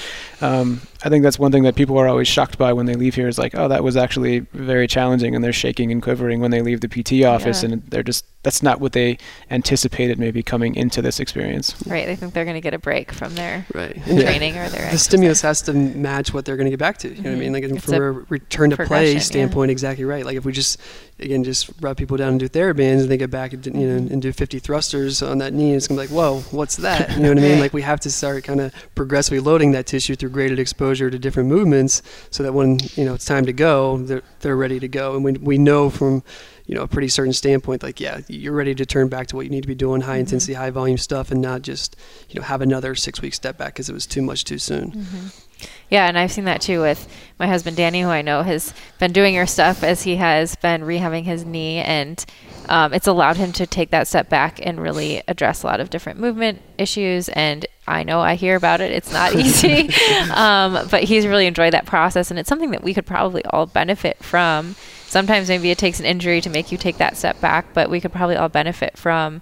um, 0.40 0.80
I 1.04 1.08
think 1.08 1.22
that's 1.22 1.38
one 1.38 1.52
thing 1.52 1.62
that 1.62 1.76
people 1.76 1.96
are 1.96 2.08
always 2.08 2.26
shocked 2.26 2.58
by 2.58 2.72
when 2.72 2.86
they 2.86 2.94
leave 2.94 3.14
here 3.14 3.28
is 3.28 3.38
like, 3.38 3.54
oh, 3.54 3.68
that 3.68 3.84
was 3.84 3.96
actually 3.96 4.40
very 4.52 4.88
challenging, 4.88 5.34
and 5.34 5.44
they're 5.44 5.52
shaking 5.52 5.92
and 5.92 6.02
quivering 6.02 6.40
when 6.40 6.50
they 6.50 6.60
leave 6.60 6.80
the 6.80 6.88
PT 6.88 7.24
office, 7.24 7.62
yeah. 7.62 7.70
and 7.70 7.82
they're 7.84 8.02
just 8.02 8.24
that's 8.42 8.62
not 8.62 8.80
what 8.80 8.92
they 8.92 9.18
anticipated 9.50 10.18
maybe 10.18 10.42
coming 10.42 10.74
into 10.74 11.02
this 11.02 11.20
experience. 11.20 11.74
Right. 11.86 12.06
They 12.06 12.16
think 12.16 12.34
they're 12.34 12.44
going 12.44 12.56
to 12.56 12.60
get 12.60 12.72
a 12.72 12.78
break 12.78 13.12
from 13.12 13.34
their 13.34 13.66
right. 13.74 13.94
training 14.04 14.54
yeah. 14.54 14.66
or 14.66 14.68
their. 14.70 14.80
The 14.80 14.86
exercise. 14.86 15.02
stimulus 15.02 15.40
has 15.42 15.62
to 15.62 15.72
match 15.72 16.32
what 16.32 16.44
they're 16.44 16.56
going 16.56 16.66
to 16.66 16.70
get 16.70 16.78
back 16.78 16.98
to. 16.98 17.08
You 17.08 17.14
mm-hmm. 17.14 17.22
know 17.24 17.30
what 17.30 17.36
I 17.36 17.40
mean? 17.40 17.52
Like 17.52 17.64
it's 17.64 17.84
from 17.84 17.94
a, 17.94 18.10
a 18.10 18.12
return 18.28 18.70
to 18.70 18.76
play 18.76 19.18
standpoint, 19.18 19.68
yeah. 19.68 19.72
exactly 19.72 20.04
right. 20.04 20.24
Like 20.24 20.36
if 20.36 20.44
we 20.44 20.52
just 20.52 20.80
again 21.18 21.42
just 21.42 21.68
rub 21.80 21.96
people 21.96 22.16
down 22.16 22.30
and 22.30 22.40
do 22.40 22.48
TheraBands 22.48 23.00
and 23.00 23.08
they 23.08 23.16
get 23.16 23.30
back 23.30 23.52
and 23.52 23.66
you 23.66 23.72
know 23.72 24.00
mm-hmm. 24.00 24.12
and 24.12 24.22
do 24.22 24.32
50 24.32 24.60
thrusters 24.60 25.20
on 25.20 25.38
that 25.38 25.52
knee, 25.52 25.74
it's 25.74 25.88
gonna 25.88 26.00
be 26.00 26.06
like, 26.06 26.14
whoa, 26.14 26.40
what's 26.56 26.76
that? 26.76 27.10
You 27.16 27.20
know 27.20 27.28
what 27.30 27.38
I 27.38 27.42
mean? 27.42 27.58
Like 27.68 27.72
we 27.72 27.82
have 27.82 27.98
to 28.00 28.10
start 28.10 28.44
kind 28.44 28.60
of 28.60 28.72
progressively 28.94 29.40
loading 29.40 29.72
that 29.72 29.84
tissue 29.86 30.14
through 30.14 30.30
graded 30.30 30.60
exposure 30.60 30.87
to 30.94 31.18
different 31.18 31.48
movements, 31.48 32.02
so 32.30 32.42
that 32.42 32.52
when 32.52 32.78
you 32.94 33.04
know 33.04 33.14
it's 33.14 33.24
time 33.24 33.46
to 33.46 33.52
go, 33.52 33.98
they're 33.98 34.22
they're 34.40 34.56
ready 34.56 34.80
to 34.80 34.88
go, 34.88 35.14
and 35.14 35.24
we 35.24 35.32
we 35.32 35.58
know 35.58 35.90
from 35.90 36.22
you 36.68 36.74
know 36.74 36.82
a 36.82 36.86
pretty 36.86 37.08
certain 37.08 37.32
standpoint 37.32 37.82
like 37.82 37.98
yeah 37.98 38.20
you're 38.28 38.52
ready 38.52 38.74
to 38.74 38.86
turn 38.86 39.08
back 39.08 39.26
to 39.26 39.34
what 39.34 39.46
you 39.46 39.50
need 39.50 39.62
to 39.62 39.68
be 39.68 39.74
doing 39.74 40.02
high 40.02 40.12
mm-hmm. 40.12 40.20
intensity 40.20 40.52
high 40.52 40.70
volume 40.70 40.98
stuff 40.98 41.30
and 41.32 41.40
not 41.40 41.62
just 41.62 41.96
you 42.28 42.38
know 42.38 42.46
have 42.46 42.60
another 42.60 42.94
six 42.94 43.20
week 43.20 43.34
step 43.34 43.56
back 43.56 43.72
because 43.72 43.88
it 43.88 43.94
was 43.94 44.06
too 44.06 44.22
much 44.22 44.44
too 44.44 44.58
soon 44.58 44.92
mm-hmm. 44.92 45.66
yeah 45.88 46.06
and 46.06 46.18
i've 46.18 46.30
seen 46.30 46.44
that 46.44 46.60
too 46.60 46.80
with 46.80 47.08
my 47.38 47.46
husband 47.46 47.76
danny 47.76 48.02
who 48.02 48.08
i 48.08 48.20
know 48.20 48.42
has 48.42 48.74
been 48.98 49.12
doing 49.12 49.34
your 49.34 49.46
stuff 49.46 49.82
as 49.82 50.02
he 50.02 50.16
has 50.16 50.54
been 50.56 50.82
rehabbing 50.82 51.24
his 51.24 51.44
knee 51.44 51.78
and 51.78 52.26
um, 52.68 52.92
it's 52.92 53.06
allowed 53.06 53.36
him 53.36 53.52
to 53.52 53.66
take 53.66 53.90
that 53.90 54.06
step 54.08 54.28
back 54.28 54.64
and 54.64 54.80
really 54.80 55.22
address 55.28 55.62
a 55.62 55.66
lot 55.66 55.80
of 55.80 55.90
different 55.90 56.20
movement 56.20 56.60
issues 56.76 57.28
and 57.30 57.66
I 57.88 58.02
know 58.02 58.20
I 58.20 58.34
hear 58.34 58.54
about 58.54 58.80
it. 58.80 58.92
It's 58.92 59.12
not 59.12 59.34
easy, 59.36 59.90
um, 60.30 60.86
but 60.90 61.04
he's 61.04 61.26
really 61.26 61.46
enjoyed 61.46 61.72
that 61.72 61.86
process, 61.86 62.30
and 62.30 62.38
it's 62.38 62.48
something 62.48 62.70
that 62.72 62.82
we 62.82 62.92
could 62.92 63.06
probably 63.06 63.44
all 63.46 63.66
benefit 63.66 64.22
from 64.22 64.76
sometimes 65.06 65.48
maybe 65.48 65.70
it 65.70 65.78
takes 65.78 65.98
an 65.98 66.06
injury 66.06 66.40
to 66.42 66.50
make 66.50 66.70
you 66.70 66.78
take 66.78 66.98
that 66.98 67.16
step 67.16 67.40
back, 67.40 67.72
but 67.72 67.90
we 67.90 68.00
could 68.00 68.12
probably 68.12 68.36
all 68.36 68.48
benefit 68.48 68.96
from 68.96 69.40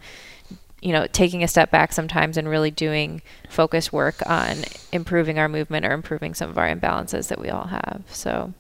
you 0.80 0.92
know 0.92 1.06
taking 1.08 1.42
a 1.42 1.48
step 1.48 1.70
back 1.70 1.92
sometimes 1.92 2.36
and 2.36 2.48
really 2.48 2.70
doing 2.70 3.20
focused 3.48 3.92
work 3.92 4.16
on 4.26 4.56
improving 4.92 5.38
our 5.38 5.48
movement 5.48 5.84
or 5.84 5.92
improving 5.92 6.34
some 6.34 6.48
of 6.48 6.56
our 6.56 6.72
imbalances 6.72 7.28
that 7.28 7.40
we 7.40 7.48
all 7.48 7.66
have. 7.66 8.04
So 8.08 8.54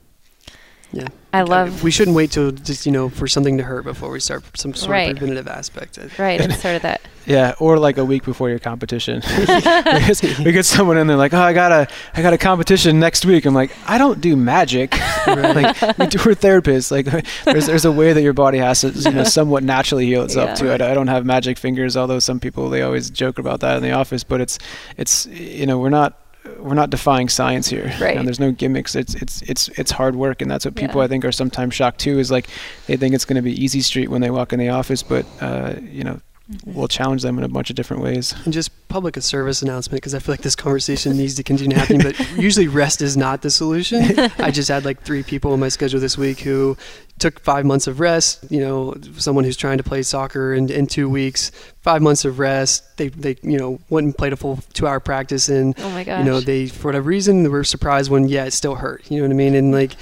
yeah. 0.92 1.08
I 1.32 1.42
love. 1.42 1.82
We 1.82 1.90
shouldn't 1.90 2.16
wait 2.16 2.30
till 2.30 2.50
just 2.50 2.86
you 2.86 2.92
know 2.92 3.10
for 3.10 3.28
something 3.28 3.58
to 3.58 3.62
hurt 3.62 3.84
before 3.84 4.10
we 4.10 4.20
start 4.20 4.44
some 4.56 4.72
sort 4.72 4.90
right. 4.90 5.10
of 5.10 5.18
preventative 5.18 5.48
aspect. 5.48 5.98
Right, 6.18 6.40
it's 6.42 6.62
sort 6.62 6.76
of 6.76 6.82
that. 6.82 7.02
Yeah, 7.26 7.54
or 7.58 7.78
like 7.78 7.98
a 7.98 8.04
week 8.04 8.24
before 8.24 8.48
your 8.48 8.60
competition. 8.60 9.20
because 9.36 10.22
we 10.22 10.52
get 10.52 10.64
someone 10.64 10.96
in 10.96 11.08
there 11.08 11.16
like, 11.16 11.34
oh, 11.34 11.40
I 11.40 11.52
got 11.52 11.72
a, 11.72 11.88
I 12.14 12.22
got 12.22 12.32
a 12.32 12.38
competition 12.38 13.00
next 13.00 13.26
week. 13.26 13.44
I'm 13.44 13.54
like, 13.54 13.76
I 13.86 13.98
don't 13.98 14.20
do 14.20 14.36
magic. 14.36 14.96
like 15.26 15.80
we 15.98 16.06
do, 16.06 16.18
we're 16.24 16.34
therapists. 16.34 16.90
Like 16.90 17.06
there's 17.44 17.66
there's 17.66 17.84
a 17.84 17.92
way 17.92 18.12
that 18.12 18.22
your 18.22 18.32
body 18.32 18.58
has 18.58 18.80
to 18.82 18.90
you 18.90 19.10
know 19.10 19.24
somewhat 19.24 19.62
naturally 19.62 20.06
heal 20.06 20.22
itself 20.22 20.50
yeah. 20.50 20.54
to 20.54 20.74
it. 20.74 20.80
I 20.80 20.94
don't 20.94 21.08
have 21.08 21.26
magic 21.26 21.58
fingers, 21.58 21.96
although 21.96 22.20
some 22.20 22.40
people 22.40 22.70
they 22.70 22.82
always 22.82 23.10
joke 23.10 23.38
about 23.38 23.60
that 23.60 23.76
in 23.76 23.82
the 23.82 23.92
office. 23.92 24.24
But 24.24 24.40
it's 24.40 24.58
it's 24.96 25.26
you 25.26 25.66
know 25.66 25.78
we're 25.78 25.90
not 25.90 26.18
we're 26.58 26.74
not 26.74 26.90
defying 26.90 27.28
science 27.28 27.68
here. 27.68 27.92
Right. 28.00 28.22
there's 28.24 28.40
no 28.40 28.52
gimmicks. 28.52 28.94
It's 28.94 29.14
it's 29.14 29.42
it's 29.42 29.68
it's 29.70 29.90
hard 29.90 30.16
work, 30.16 30.42
and 30.42 30.50
that's 30.50 30.64
what 30.64 30.74
people 30.74 31.00
yeah. 31.00 31.04
I 31.04 31.08
think 31.08 31.24
are 31.24 31.32
sometimes 31.32 31.74
shocked 31.74 32.00
too. 32.00 32.18
Is 32.18 32.30
like 32.30 32.48
they 32.86 32.96
think 32.96 33.14
it's 33.14 33.24
going 33.24 33.36
to 33.36 33.42
be 33.42 33.52
easy 33.52 33.80
street 33.80 34.08
when 34.08 34.20
they 34.20 34.30
walk 34.30 34.52
in 34.52 34.58
the 34.58 34.68
office, 34.68 35.02
but 35.02 35.26
uh, 35.40 35.74
you 35.82 36.04
know. 36.04 36.20
We'll 36.64 36.88
challenge 36.88 37.22
them 37.22 37.38
in 37.38 37.44
a 37.44 37.48
bunch 37.48 37.70
of 37.70 37.76
different 37.76 38.02
ways. 38.02 38.34
And 38.44 38.52
just 38.52 38.70
public 38.88 39.16
a 39.16 39.20
service 39.20 39.62
announcement 39.62 40.00
because 40.00 40.14
I 40.14 40.20
feel 40.20 40.32
like 40.32 40.42
this 40.42 40.54
conversation 40.54 41.16
needs 41.16 41.34
to 41.34 41.42
continue 41.42 41.76
happening. 41.76 42.02
But 42.02 42.18
usually 42.36 42.68
rest 42.68 43.02
is 43.02 43.16
not 43.16 43.42
the 43.42 43.50
solution. 43.50 44.18
I 44.38 44.50
just 44.50 44.68
had 44.68 44.84
like 44.84 45.02
three 45.02 45.22
people 45.22 45.52
on 45.52 45.60
my 45.60 45.68
schedule 45.68 45.98
this 45.98 46.16
week 46.16 46.40
who 46.40 46.76
took 47.18 47.40
five 47.40 47.64
months 47.64 47.86
of 47.86 47.98
rest. 47.98 48.44
You 48.48 48.60
know, 48.60 48.94
someone 49.16 49.44
who's 49.44 49.56
trying 49.56 49.78
to 49.78 49.84
play 49.84 50.02
soccer 50.02 50.54
in, 50.54 50.70
in 50.70 50.86
two 50.86 51.08
weeks, 51.08 51.50
five 51.82 52.00
months 52.00 52.24
of 52.24 52.38
rest. 52.38 52.96
They 52.96 53.08
they 53.08 53.36
you 53.42 53.58
know 53.58 53.80
went 53.88 54.04
and 54.04 54.16
played 54.16 54.32
a 54.32 54.36
full 54.36 54.60
two 54.72 54.86
hour 54.86 55.00
practice 55.00 55.48
and 55.48 55.74
oh 55.78 55.90
my 55.90 56.04
gosh. 56.04 56.18
you 56.20 56.24
know 56.24 56.40
they 56.40 56.66
for 56.68 56.88
whatever 56.88 57.08
reason 57.08 57.42
they 57.42 57.48
were 57.48 57.64
surprised 57.64 58.10
when 58.10 58.28
yeah 58.28 58.44
it 58.44 58.52
still 58.52 58.76
hurt. 58.76 59.10
You 59.10 59.18
know 59.18 59.24
what 59.24 59.32
I 59.32 59.36
mean? 59.36 59.54
And 59.54 59.72
like 59.72 59.96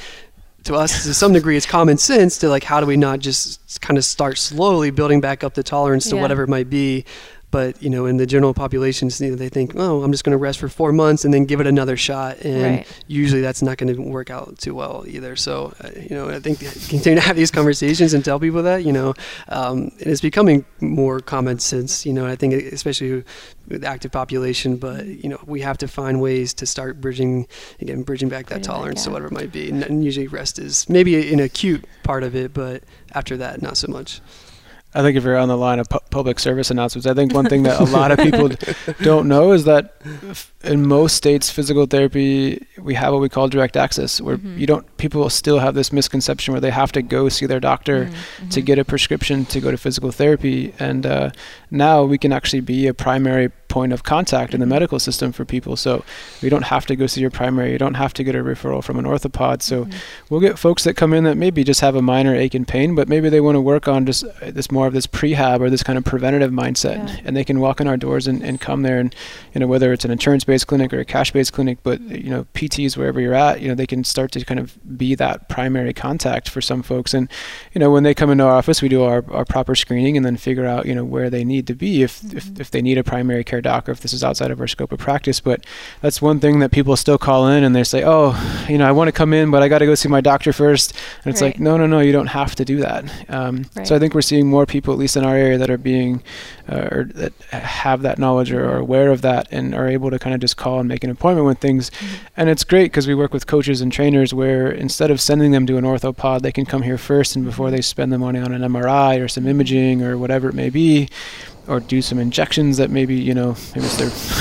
to 0.65 0.75
us 0.75 1.05
to 1.05 1.15
some 1.15 1.33
degree 1.33 1.57
it's 1.57 1.67
common 1.67 1.97
sense 1.99 2.39
to 2.39 2.49
like 2.49 2.65
how 2.65 2.81
do 2.81 2.87
we 2.87 2.97
not 2.97 3.21
just 3.21 3.81
kind 3.81 3.99
of 3.99 4.05
start 4.05 4.39
slowly 4.39 4.91
building 4.91 5.21
back 5.21 5.45
up 5.45 5.55
the 5.55 5.63
tolerance 5.63 6.09
to 6.09 6.17
yeah. 6.17 6.23
whatever 6.23 6.43
it 6.43 6.49
might 6.49 6.71
be 6.71 7.05
but 7.55 7.81
you 7.81 7.89
know 7.89 8.05
in 8.05 8.17
the 8.17 8.27
general 8.27 8.53
populations 8.53 9.21
you 9.21 9.31
know, 9.31 9.37
they 9.37 9.49
think 9.49 9.77
oh 9.77 10.03
i'm 10.03 10.11
just 10.11 10.25
going 10.25 10.33
to 10.33 10.37
rest 10.37 10.59
for 10.59 10.69
four 10.69 10.93
months 10.93 11.25
and 11.25 11.33
then 11.33 11.45
give 11.45 11.61
it 11.61 11.69
another 11.69 11.97
shot 11.97 12.37
and 12.41 12.79
right. 12.79 13.03
usually 13.07 13.41
that's 13.41 13.63
not 13.63 13.79
going 13.79 13.95
to 13.95 14.03
work 14.03 14.29
out 14.29 14.59
too 14.59 14.75
well 14.75 15.05
either. 15.07 15.37
So 15.37 15.73
uh, 15.85 15.91
you 15.95 16.17
know 16.17 16.29
i 16.31 16.41
think 16.41 16.59
continue 16.89 17.15
to 17.15 17.21
have 17.21 17.37
these 17.37 17.53
conversations 17.53 18.13
and 18.13 18.25
tell 18.25 18.41
people 18.41 18.65
that 18.65 18.85
you 18.85 18.93
know 18.93 19.15
um, 19.47 19.93
it's 19.99 20.21
becoming 20.21 20.65
more 20.81 21.21
common 21.21 21.61
sense 21.61 22.05
you 22.05 22.13
know 22.13 22.27
i 22.27 22.35
think 22.35 22.55
especially 22.55 23.23
with 23.69 23.83
the 23.83 23.87
active 23.87 24.11
population 24.11 24.77
but 24.77 25.07
you 25.07 25.29
know 25.29 25.39
we 25.47 25.61
have 25.61 25.79
to 25.79 25.87
find 25.87 26.21
ways 26.21 26.55
to 26.55 26.67
start 26.67 27.01
bridging 27.01 27.47
again 27.81 28.03
bridging 28.03 28.29
back 28.29 28.47
that 28.47 28.65
tolerance 28.65 29.05
to 29.05 29.11
whatever 29.11 29.29
it 29.29 29.33
might 29.33 29.53
be. 29.53 29.71
And 29.71 30.05
usually 30.05 30.27
rest 30.27 30.59
is 30.59 30.89
maybe 30.89 31.33
an 31.33 31.39
acute 31.39 31.85
part 32.03 32.25
of 32.25 32.35
it 32.35 32.53
but 32.53 32.83
after 33.13 33.37
that 33.37 33.63
not 33.63 33.77
so 33.77 33.87
much 33.87 34.21
I 34.95 35.03
think 35.03 35.17
if 35.17 35.25
you're 35.25 35.37
on 35.37 35.49
the 35.49 35.57
line 35.57 35.81
of 35.81 35.89
pu- 35.89 35.99
public 36.11 36.39
service 36.39 36.71
announcements, 36.71 37.07
I 37.07 37.15
think 37.15 37.35
one 37.35 37.47
thing 37.47 37.65
that 37.65 37.81
a 37.81 37.85
lot 37.85 38.13
of 38.13 38.19
people 38.19 38.51
don't 39.03 39.27
know 39.27 39.51
is 39.53 39.65
that 39.65 39.97
in 40.63 40.87
most 40.87 41.17
states, 41.17 41.51
physical 41.51 41.87
therapy, 41.87 42.65
we 42.79 42.95
have 42.95 43.13
what 43.13 43.21
we 43.21 43.29
call 43.29 43.49
direct 43.49 43.77
access, 43.77 44.21
where 44.21 44.39
mm-hmm. 44.39 44.57
you 44.57 44.67
don't. 44.67 44.85
People 44.97 45.29
still 45.31 45.59
have 45.59 45.75
this 45.75 45.93
misconception 45.93 46.53
where 46.53 46.61
they 46.61 46.71
have 46.71 46.93
to 46.93 47.03
go 47.03 47.29
see 47.29 47.47
their 47.47 47.61
doctor 47.61 48.07
mm-hmm. 48.07 48.49
to 48.51 48.61
get 48.63 48.79
a 48.79 48.85
prescription 48.85 49.45
to 49.47 49.61
go 49.61 49.71
to 49.71 49.77
physical 49.77 50.13
therapy, 50.13 50.73
and 50.79 51.07
uh, 51.07 51.31
now 51.71 52.05
we 52.05 52.17
can 52.17 52.33
actually 52.33 52.61
be 52.61 52.87
a 52.87 52.95
primary 52.95 53.51
point 53.75 53.93
of 53.93 54.05
contact 54.05 54.55
in 54.55 54.61
the 54.61 54.67
medical 54.67 55.01
system 55.01 55.33
for 55.33 55.45
people. 55.45 55.75
So 55.75 56.05
we 56.41 56.49
don't 56.49 56.67
have 56.75 56.87
to 56.87 56.95
go 56.95 57.09
see 57.09 57.21
your 57.21 57.31
primary. 57.31 57.73
You 57.73 57.79
don't 57.79 57.95
have 57.95 58.15
to 58.15 58.23
get 58.23 58.37
a 58.37 58.39
referral 58.39 58.85
from 58.85 59.01
an 59.01 59.05
orthopod. 59.05 59.63
So 59.63 59.85
mm-hmm. 59.85 59.99
we'll 60.31 60.41
get 60.41 60.61
folks 60.61 60.85
that 60.85 60.95
come 60.95 61.13
in 61.13 61.25
that 61.25 61.37
maybe 61.37 61.65
just 61.65 61.81
have 61.81 61.97
a 61.97 62.03
minor 62.03 62.37
ache 62.37 62.55
and 62.55 62.69
pain, 62.69 62.95
but 62.95 63.09
maybe 63.09 63.29
they 63.29 63.41
want 63.41 63.57
to 63.57 63.61
work 63.61 63.89
on 63.89 64.07
just 64.07 64.23
uh, 64.23 64.53
this 64.53 64.71
more 64.71 64.87
of 64.87 64.93
this 64.93 65.09
prehab 65.09 65.59
or 65.59 65.71
this 65.71 65.83
kind 65.83 65.99
of 65.99 66.05
preventative 66.05 66.53
mindset, 66.53 67.09
yeah. 67.09 67.17
and 67.25 67.37
they 67.37 67.43
can 67.43 67.59
walk 67.59 67.81
in 67.81 67.89
our 67.89 67.97
doors 67.97 68.29
and, 68.29 68.45
and 68.45 68.61
come 68.61 68.83
there, 68.83 69.01
and 69.01 69.13
you 69.53 69.59
know 69.59 69.67
whether 69.67 69.93
it's 69.93 70.05
an 70.05 70.13
insurance-based 70.13 70.69
clinic 70.69 70.93
or 70.93 71.01
a 71.01 71.05
cash-based 71.05 71.53
clinic, 71.53 71.79
but 71.83 72.01
you 72.03 72.31
know 72.31 72.47
PTs 72.55 72.97
wherever 72.97 73.21
you're 73.21 73.35
at, 73.35 73.61
you 73.61 73.67
know 73.67 73.75
they 73.75 73.89
can 73.89 74.05
start 74.05 74.31
to 74.33 74.45
kind 74.45 74.61
of 74.61 74.79
be 74.97 75.17
that 75.17 75.49
primary 75.49 75.93
contact 75.93 76.49
for 76.49 76.61
some 76.61 76.83
folks. 76.83 77.13
And 77.13 77.29
you 77.73 77.81
know 77.81 77.91
when 77.91 78.05
they 78.05 78.15
come 78.15 78.31
into 78.31 78.45
our 78.45 78.53
office, 78.53 78.81
we 78.81 78.89
do 78.89 79.03
our, 79.03 79.25
our 79.33 79.45
proper 79.45 79.75
screening 79.75 80.17
and 80.17 80.25
then 80.25 80.37
figure 80.37 80.67
out 80.67 80.87
you 80.87 80.95
know 80.95 81.05
where 81.05 81.29
they 81.29 81.45
need 81.45 81.67
to 81.67 81.75
be 81.75 82.05
if, 82.05 82.21
mm-hmm. 82.21 82.37
if 82.37 82.61
if 82.61 82.71
they 82.71 82.83
need 82.83 82.99
a 82.99 83.05
primary 83.05 83.43
care 83.43 83.64
doc 83.65 83.89
or 83.89 83.93
if 83.93 84.01
this 84.01 84.13
is 84.13 84.23
outside 84.23 84.53
of 84.53 84.61
our 84.61 84.69
scope 84.69 84.93
of 84.93 85.01
practice. 85.01 85.41
But 85.41 85.67
that's 86.01 86.23
one 86.23 86.39
thing 86.39 86.61
that 86.61 86.71
people 86.71 86.97
still 86.97 87.19
call 87.19 87.49
in 87.49 87.65
and 87.65 87.75
they 87.75 87.83
say, 87.83 88.05
oh, 88.05 88.67
you 88.69 88.79
know, 88.79 88.87
I 88.87 88.93
want 88.93 89.09
to 89.09 89.13
come 89.13 89.33
in, 89.33 89.51
but 89.51 89.63
I 89.63 89.69
got 89.69 89.79
to 89.79 89.87
go 89.87 89.95
see 89.95 90.09
my 90.09 90.21
doctor 90.21 90.53
first. 90.53 90.93
And 91.25 91.33
it's 91.33 91.43
right. 91.43 91.55
like, 91.55 91.61
no, 91.61 91.77
no, 91.77 91.87
no, 91.87 91.99
you 91.99 92.13
don't 92.13 92.29
have 92.29 92.55
to 92.57 92.65
do 92.65 92.79
that. 92.79 93.05
Um, 93.29 93.67
right. 93.75 93.87
So 93.87 93.97
I 93.97 93.99
think 93.99 94.15
we're 94.15 94.23
seeing 94.23 94.47
more 94.47 94.67
people, 94.67 94.93
at 94.93 94.99
least 95.01 95.17
in 95.17 95.25
our 95.25 95.35
area, 95.35 95.59
that 95.59 95.71
are 95.71 95.79
being 95.79 96.23
uh, 96.69 96.89
or 96.91 97.05
that 97.15 97.33
have 97.51 98.03
that 98.03 98.19
knowledge 98.19 98.53
or 98.53 98.65
are 98.65 98.79
aware 98.79 99.11
of 99.11 99.23
that 99.23 99.49
and 99.51 99.75
are 99.75 99.89
able 99.89 100.11
to 100.11 100.19
kind 100.19 100.35
of 100.35 100.41
just 100.41 100.57
call 100.57 100.81
and 100.81 100.89
make 100.89 101.05
an 101.05 101.11
appointment 101.11 101.47
with 101.47 101.59
things. 101.59 101.91
Mm-hmm. 101.91 102.25
And 102.37 102.49
it's 102.49 102.65
great 102.65 102.85
because 102.85 103.07
we 103.07 103.15
work 103.15 103.33
with 103.33 103.47
coaches 103.47 103.81
and 103.81 103.93
trainers 103.93 104.33
where 104.33 104.71
instead 104.71 105.11
of 105.11 105.21
sending 105.21 105.51
them 105.51 105.67
to 105.67 105.77
an 105.77 105.85
orthopod, 105.85 106.43
they 106.43 106.53
can 106.53 106.65
come 106.65 106.83
here 106.83 106.99
first 106.99 107.37
and 107.37 107.45
before 107.45 107.71
they 107.71 107.81
spend 107.81 108.13
the 108.13 108.19
money 108.19 108.39
on 108.39 108.53
an 108.53 108.63
MRI 108.63 109.23
or 109.23 109.29
some 109.29 109.47
imaging 109.47 110.03
or 110.03 110.17
whatever 110.17 110.49
it 110.49 110.55
may 110.55 110.71
be 110.71 111.09
or 111.67 111.81
do 111.81 112.03
some 112.03 112.19
injections 112.19 112.77
that 112.77 112.91
maybe 112.91 113.15
you 113.15 113.35
know 113.35 113.57
maybe 113.75 113.87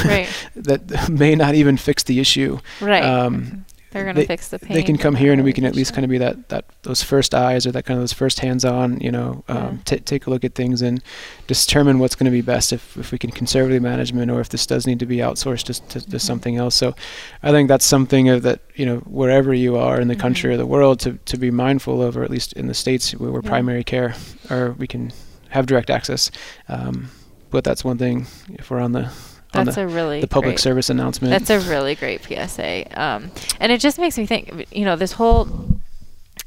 right. 0.06 0.30
that 0.56 1.10
may 1.10 1.36
not 1.36 1.56
even 1.56 1.78
fix 1.78 2.04
the 2.04 2.20
issue. 2.20 2.60
Right. 2.82 3.04
Um, 3.04 3.66
they're 3.94 4.04
going 4.06 4.16
to 4.16 4.26
fix 4.26 4.48
the 4.50 4.58
pain. 4.58 4.74
They 4.74 4.82
can 4.82 4.98
come 4.98 5.14
here 5.14 5.32
and 5.34 5.44
we 5.44 5.54
can 5.54 5.66
at 5.66 5.76
least 5.76 5.94
kind 5.94 6.04
of 6.04 6.10
be 6.10 6.18
that, 6.18 6.50
that 6.50 6.66
those 6.82 7.04
first 7.04 7.36
eyes 7.36 7.68
or 7.68 7.72
that 7.74 7.86
kind 7.86 7.96
of 7.96 8.02
those 8.02 8.12
first 8.12 8.40
hands-on, 8.40 9.00
you 9.00 9.12
know, 9.12 9.44
um, 9.48 9.58
yeah. 9.58 9.78
t- 9.86 10.00
take 10.00 10.26
a 10.26 10.32
look 10.32 10.44
at 10.44 10.56
things 10.56 10.82
and 10.82 11.04
determine 11.46 12.00
what's 12.00 12.16
going 12.16 12.26
to 12.26 12.32
be 12.32 12.42
best 12.42 12.74
if, 12.74 12.98
if 12.98 13.12
we 13.12 13.20
can 13.20 13.30
conservatively 13.30 13.80
management 13.80 14.32
or 14.32 14.42
if 14.42 14.50
this 14.50 14.66
does 14.66 14.88
need 14.88 14.98
to 14.98 15.06
be 15.06 15.18
outsourced 15.18 15.66
to, 15.66 15.74
to, 15.74 15.88
to 15.88 16.00
mm-hmm. 16.00 16.18
something 16.18 16.58
else. 16.58 16.74
So 16.74 16.96
I 17.44 17.52
think 17.52 17.68
that's 17.68 17.86
something 17.86 18.26
that, 18.40 18.62
you 18.74 18.88
know, 18.88 18.98
wherever 19.02 19.54
you 19.54 19.78
are 19.78 20.02
in 20.02 20.08
the 20.08 20.16
mm-hmm. 20.16 20.22
country 20.22 20.54
or 20.54 20.58
the 20.58 20.66
world 20.66 21.00
to, 21.02 21.14
to 21.14 21.38
be 21.38 21.52
mindful 21.52 22.02
of, 22.02 22.18
or 22.18 22.24
at 22.24 22.32
least 22.32 22.54
in 22.54 22.66
the 22.66 22.74
States 22.74 23.12
where 23.12 23.32
we're 23.32 23.42
yeah. 23.44 23.50
primary 23.50 23.84
care 23.84 24.16
or 24.50 24.72
we 24.72 24.88
can 24.88 25.14
have 25.54 25.68
direct 25.68 25.90
access. 25.90 26.32
Um, 26.68 27.10
but 27.52 27.64
that's 27.64 27.84
one 27.84 27.98
thing 28.00 28.26
if 28.50 28.72
we're 28.72 28.80
on 28.80 28.92
the 28.92 29.12
on 29.54 29.66
that's 29.66 29.76
the, 29.76 29.84
a 29.84 29.88
really 29.88 30.22
the 30.22 30.28
public 30.28 30.56
great, 30.56 30.60
service 30.60 30.90
announcement. 30.90 31.32
That's 31.32 31.52
a 31.52 31.70
really 31.70 31.94
great 31.94 32.24
PSA, 32.24 33.00
um, 33.00 33.32
and 33.60 33.72
it 33.72 33.80
just 33.80 34.00
makes 34.00 34.18
me 34.18 34.26
think. 34.26 34.68
You 34.72 34.86
know, 34.86 34.96
this 34.96 35.14
whole 35.14 35.80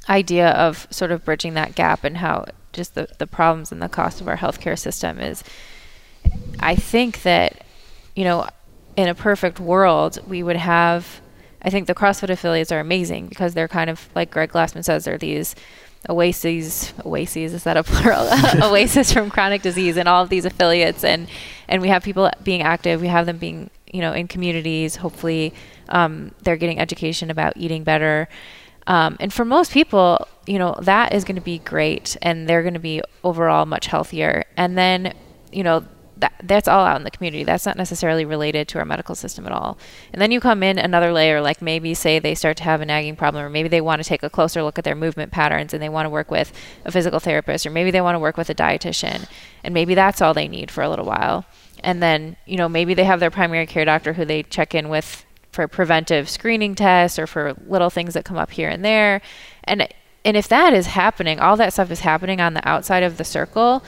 idea 0.09 0.51
of 0.51 0.89
sort 0.91 1.13
of 1.13 1.25
bridging 1.25 1.55
that 1.55 1.75
gap 1.77 2.03
and 2.03 2.17
how 2.17 2.47
just 2.73 2.97
the 2.97 3.09
the 3.19 3.27
problems 3.27 3.71
and 3.71 3.81
the 3.81 3.89
cost 3.89 4.21
of 4.21 4.29
our 4.29 4.37
healthcare 4.37 4.79
system 4.79 5.21
is. 5.21 5.45
I 6.59 6.75
think 6.75 7.23
that, 7.23 7.65
you 8.17 8.25
know, 8.25 8.49
in 8.97 9.07
a 9.07 9.15
perfect 9.15 9.61
world, 9.61 10.19
we 10.27 10.43
would 10.43 10.57
have. 10.57 11.21
I 11.63 11.71
think 11.71 11.87
the 11.87 11.95
CrossFit 11.95 12.31
affiliates 12.31 12.73
are 12.73 12.81
amazing 12.81 13.29
because 13.29 13.55
they're 13.55 13.69
kind 13.69 13.91
of 13.91 14.09
like 14.15 14.31
Greg 14.31 14.51
Glassman 14.51 14.85
says, 14.85 15.05
they're 15.05 15.19
these 15.19 15.55
oases 16.09 16.93
oases 17.05 17.53
is 17.53 17.65
that 17.65 17.77
a 17.77 17.83
plural? 17.83 18.29
Oasis 18.63 19.13
from 19.13 19.31
chronic 19.31 19.63
disease 19.63 19.97
and 19.97 20.09
all 20.09 20.23
of 20.23 20.29
these 20.29 20.45
affiliates. 20.45 21.05
And 21.05 21.29
and 21.69 21.83
we 21.83 21.89
have 21.89 22.03
people 22.03 22.31
being 22.43 22.63
active. 22.63 23.01
We 23.01 23.09
have 23.09 23.27
them 23.27 23.39
being 23.39 23.71
you 23.93 24.01
know 24.01 24.13
in 24.13 24.29
communities. 24.29 24.97
Hopefully 24.97 25.55
um, 25.89 26.33
they're 26.43 26.57
getting 26.57 26.79
education 26.79 27.31
about 27.31 27.57
eating 27.57 27.85
better. 27.85 28.29
Um, 28.87 29.17
and 29.19 29.33
for 29.33 29.45
most 29.45 29.73
people 29.73 30.29
you 30.47 30.59
know 30.59 30.79
that 30.83 31.13
is 31.13 31.25
going 31.25 31.37
to 31.37 31.43
be 31.43 31.59
great 31.59 32.17
and 32.23 32.49
they're 32.49 32.63
going 32.63 32.75
to 32.75 32.81
be 32.81 33.03
overall 33.25 33.67
much 33.67 33.87
healthier. 33.87 34.45
And 34.57 34.79
then 34.79 35.15
you 35.53 35.65
know 35.65 35.85
that 36.17 36.33
that's 36.43 36.69
all 36.69 36.85
out 36.85 36.97
in 36.97 37.05
the 37.05 37.11
community. 37.11 37.45
That's 37.45 37.67
not 37.67 37.77
necessarily 37.77 38.25
related 38.25 38.69
to 38.69 38.79
our 38.79 38.85
medical 38.85 39.15
system 39.15 39.47
at 39.47 39.53
all. 39.53 39.79
And 40.13 40.21
then 40.23 40.31
you 40.31 40.41
come 40.41 40.63
in 40.63 40.79
another 40.79 41.13
layer, 41.13 41.41
like 41.41 41.61
maybe 41.61 41.93
say 41.95 42.19
they 42.19 42.35
start 42.35 42.57
to 42.59 42.65
have 42.65 42.81
a 42.81 42.87
nagging 42.87 43.17
problem, 43.17 43.45
or 43.45 43.51
maybe 43.51 43.69
they 43.69 43.81
want 43.81 44.03
to 44.03 44.09
take 44.09 44.23
a 44.23 44.31
closer 44.31 44.63
look 44.63 44.79
at 44.79 44.85
their 44.85 44.95
movement 44.95 45.31
patterns 45.31 45.75
and 45.75 45.83
they 45.83 45.89
want 45.89 46.07
to 46.07 46.11
work 46.11 46.31
with 46.31 46.53
a 46.85 46.93
physical 46.93 47.21
therapist, 47.21 47.67
or 47.67 47.71
maybe 47.71 47.91
they 47.91 48.01
want 48.01 48.15
to 48.15 48.21
work 48.21 48.37
with 48.37 48.49
a 48.49 48.55
dietitian, 48.55 49.29
and 49.63 49.75
maybe 49.75 49.95
that's 49.95 50.23
all 50.23 50.33
they 50.33 50.49
need 50.49 50.71
for 50.71 50.83
a 50.83 50.89
little 50.89 51.07
while. 51.07 51.45
And 51.85 52.03
then 52.03 52.37
you 52.47 52.57
know 52.57 52.69
maybe 52.69 52.95
they 52.95 53.05
have 53.05 53.21
their 53.21 53.31
primary 53.31 53.67
care 53.67 53.85
doctor 53.85 54.15
who 54.15 54.25
they 54.25 54.43
check 54.43 54.75
in 54.75 54.89
with 54.89 55.25
for 55.53 55.69
preventive 55.69 56.29
screening 56.29 56.75
tests 56.75 57.19
or 57.19 57.27
for 57.27 57.55
little 57.67 57.91
things 57.91 58.15
that 58.15 58.25
come 58.25 58.37
up 58.37 58.53
here 58.53 58.71
and 58.71 58.85
there, 58.85 59.21
and 59.65 59.87
and 60.25 60.37
if 60.37 60.49
that 60.49 60.73
is 60.73 60.87
happening, 60.87 61.39
all 61.39 61.57
that 61.57 61.75
stuff 61.75 61.91
is 61.91 62.01
happening 62.01 62.41
on 62.41 62.55
the 62.55 62.67
outside 62.67 63.03
of 63.03 63.19
the 63.19 63.25
circle 63.25 63.85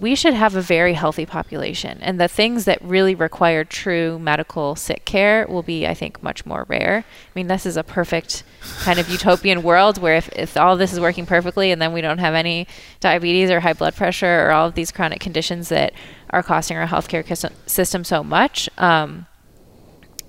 we 0.00 0.14
should 0.14 0.34
have 0.34 0.54
a 0.54 0.60
very 0.60 0.94
healthy 0.94 1.26
population. 1.26 1.98
And 2.00 2.20
the 2.20 2.28
things 2.28 2.64
that 2.64 2.82
really 2.82 3.14
require 3.14 3.64
true 3.64 4.18
medical 4.18 4.76
sick 4.76 5.04
care 5.04 5.46
will 5.46 5.62
be, 5.62 5.86
I 5.86 5.94
think, 5.94 6.22
much 6.22 6.44
more 6.44 6.64
rare. 6.68 7.04
I 7.06 7.30
mean, 7.34 7.46
this 7.46 7.66
is 7.66 7.76
a 7.76 7.84
perfect 7.84 8.42
kind 8.80 8.98
of 8.98 9.08
utopian 9.08 9.62
world 9.62 9.98
where 9.98 10.16
if, 10.16 10.28
if 10.30 10.56
all 10.56 10.76
this 10.76 10.92
is 10.92 11.00
working 11.00 11.26
perfectly 11.26 11.70
and 11.70 11.80
then 11.80 11.92
we 11.92 12.00
don't 12.00 12.18
have 12.18 12.34
any 12.34 12.66
diabetes 13.00 13.50
or 13.50 13.60
high 13.60 13.72
blood 13.72 13.94
pressure 13.94 14.46
or 14.46 14.50
all 14.50 14.68
of 14.68 14.74
these 14.74 14.92
chronic 14.92 15.20
conditions 15.20 15.68
that 15.68 15.92
are 16.30 16.42
costing 16.42 16.76
our 16.76 16.86
healthcare 16.86 17.24
system 17.66 18.04
so 18.04 18.24
much, 18.24 18.68
um, 18.78 19.26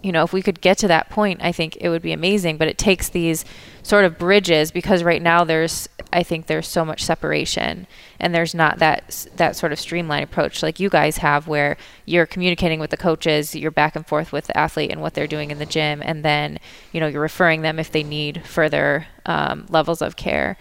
you 0.04 0.12
know, 0.12 0.24
if 0.24 0.32
we 0.32 0.42
could 0.42 0.62
get 0.62 0.78
to 0.78 0.88
that 0.88 1.10
point, 1.10 1.42
I 1.44 1.52
think 1.52 1.78
it 1.82 1.90
would 1.90 2.02
be 2.02 2.14
amazing. 2.14 2.58
But 2.58 2.68
it 2.68 2.78
takes 2.78 3.10
these 3.10 3.44
sort 3.84 4.06
of 4.06 4.18
bridges 4.18 4.72
because 4.72 5.04
right 5.04 5.22
now 5.22 5.44
there's, 5.44 5.90
I 6.14 6.24
think 6.24 6.48
there's 6.48 6.68
so 6.68 6.86
much 6.86 7.04
separation 7.04 7.88
and 8.20 8.34
there's 8.34 8.56
not 8.56 8.80
that 8.80 9.28
that 9.36 9.56
sort 9.56 9.72
of 9.72 9.80
streamlined 9.80 10.24
approach 10.24 10.64
like 10.64 10.80
you 10.80 10.90
guys 10.90 11.18
have 11.18 11.48
where 11.48 11.78
you're 12.06 12.26
communicating 12.26 12.80
with 12.80 12.92
the 12.92 12.98
coaches 12.98 13.56
you're 13.56 13.72
back 13.72 13.96
and 13.96 14.06
forth 14.06 14.32
with 14.32 14.48
the 14.48 14.58
athlete 14.58 14.92
and 14.92 15.02
what 15.02 15.14
they're 15.14 15.28
doing 15.28 15.52
in 15.52 15.60
the 15.60 15.66
gym 15.66 16.02
and 16.04 16.24
then 16.24 16.60
you 16.92 17.00
know 17.00 17.08
you're 17.08 17.22
referring 17.22 17.62
them 17.62 17.80
if 17.80 17.92
they 17.92 18.04
need 18.04 18.46
further 18.46 19.08
um, 19.26 19.66
levels 19.70 20.02
of 20.02 20.16
care. 20.16 20.58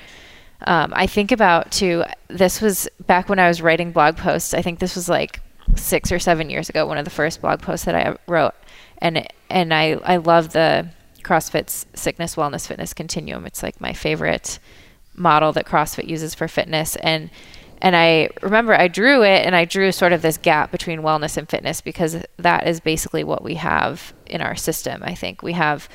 Um, 0.63 0.93
i 0.97 1.07
think 1.07 1.33
about 1.33 1.71
too 1.71 2.05
this 2.29 2.63
was 2.63 2.89
back 3.07 3.29
when 3.29 3.39
i 3.39 3.47
was 3.47 3.61
writing 3.61 3.93
blog 3.93 4.17
posts 4.17 4.55
i 4.55 4.63
think 4.63 4.79
this 4.79 4.97
was 4.97 5.07
like 5.07 5.41
six 5.75 6.11
or 6.11 6.19
seven 6.19 6.49
years 6.49 6.71
ago 6.71 6.87
one 6.87 6.97
of 6.97 7.05
the 7.05 7.11
first 7.11 7.43
blog 7.43 7.61
posts 7.61 7.85
that 7.85 7.95
i 7.95 8.17
wrote. 8.27 8.55
And 8.99 9.29
and 9.51 9.75
i 9.75 9.93
i 10.03 10.17
love 10.17 10.55
the 10.55 10.89
crossfit's 11.27 11.87
sickness 11.93 12.37
wellness 12.37 12.69
fitness 12.69 12.95
continuum. 12.95 13.47
It's 13.47 13.61
like 13.61 13.81
my 13.81 13.93
favorite 13.93 14.61
model 15.17 15.53
that 15.53 15.67
CrossFit 15.67 16.09
uses 16.09 16.35
for 16.35 16.49
fitness 16.49 16.97
and 16.97 17.31
and 17.83 17.95
I 17.95 18.31
remember 18.41 18.75
I 18.75 18.89
drew 18.89 19.23
it 19.23 19.45
and 19.45 19.55
I 19.55 19.67
drew 19.67 19.93
sort 19.93 20.13
of 20.13 20.23
this 20.23 20.39
gap 20.39 20.71
between 20.71 21.01
wellness 21.01 21.37
and 21.37 21.49
fitness 21.49 21.83
because 21.83 22.17
that 22.39 22.67
is 22.67 22.81
basically 22.81 23.23
what 23.23 23.45
we 23.45 23.57
have 23.57 24.15
in 24.25 24.41
our 24.41 24.57
system. 24.57 25.03
I 25.05 25.15
think 25.15 25.43
we 25.43 25.53
have 25.53 25.89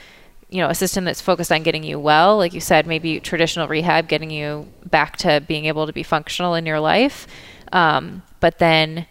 you 0.51 0.61
know 0.61 0.69
a 0.69 0.75
system 0.75 1.05
that's 1.05 1.21
focused 1.21 1.51
on 1.51 1.63
getting 1.63 1.83
you 1.83 1.97
well 1.97 2.37
like 2.37 2.53
you 2.53 2.59
said 2.59 2.85
maybe 2.85 3.19
traditional 3.21 3.67
rehab 3.67 4.07
getting 4.09 4.29
you 4.29 4.67
back 4.85 5.15
to 5.17 5.41
being 5.47 5.65
able 5.65 5.87
to 5.87 5.93
be 5.93 6.03
functional 6.03 6.55
in 6.55 6.65
your 6.65 6.79
life 6.79 7.25
um, 7.71 8.21
but 8.41 8.59
then 8.59 9.07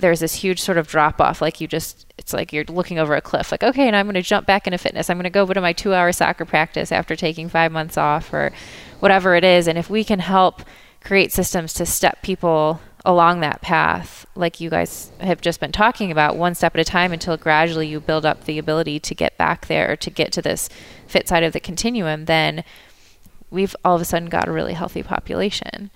there's 0.00 0.20
this 0.20 0.34
huge 0.34 0.60
sort 0.60 0.78
of 0.78 0.88
drop 0.88 1.20
off. 1.20 1.40
Like 1.40 1.60
you 1.60 1.68
just, 1.68 2.12
it's 2.18 2.32
like 2.32 2.52
you're 2.52 2.64
looking 2.64 2.98
over 2.98 3.14
a 3.14 3.20
cliff. 3.20 3.52
Like, 3.52 3.62
okay, 3.62 3.86
and 3.86 3.94
I'm 3.94 4.06
going 4.06 4.14
to 4.14 4.22
jump 4.22 4.46
back 4.46 4.66
into 4.66 4.78
fitness. 4.78 5.08
I'm 5.08 5.16
going 5.16 5.24
to 5.24 5.30
go 5.30 5.46
to 5.46 5.60
my 5.60 5.72
two 5.72 5.94
hour 5.94 6.12
soccer 6.12 6.44
practice 6.44 6.90
after 6.92 7.14
taking 7.16 7.48
five 7.48 7.72
months 7.72 7.96
off 7.96 8.32
or 8.32 8.52
whatever 9.00 9.34
it 9.34 9.44
is. 9.44 9.68
And 9.68 9.78
if 9.78 9.88
we 9.88 10.04
can 10.04 10.18
help 10.18 10.62
create 11.02 11.32
systems 11.32 11.72
to 11.74 11.86
step 11.86 12.22
people 12.22 12.80
along 13.04 13.40
that 13.40 13.62
path, 13.62 14.26
like 14.34 14.60
you 14.60 14.70
guys 14.70 15.10
have 15.20 15.40
just 15.40 15.60
been 15.60 15.72
talking 15.72 16.10
about, 16.10 16.36
one 16.36 16.54
step 16.54 16.74
at 16.74 16.80
a 16.80 16.84
time 16.84 17.12
until 17.12 17.36
gradually 17.36 17.86
you 17.86 18.00
build 18.00 18.26
up 18.26 18.44
the 18.44 18.58
ability 18.58 19.00
to 19.00 19.14
get 19.14 19.36
back 19.38 19.66
there, 19.66 19.96
to 19.96 20.10
get 20.10 20.32
to 20.32 20.42
this 20.42 20.68
fit 21.06 21.28
side 21.28 21.42
of 21.42 21.52
the 21.52 21.60
continuum, 21.60 22.26
then 22.26 22.64
we've 23.50 23.74
all 23.84 23.96
of 23.96 24.02
a 24.02 24.04
sudden 24.04 24.28
got 24.28 24.48
a 24.48 24.52
really 24.52 24.74
healthy 24.74 25.02
population. 25.02 25.90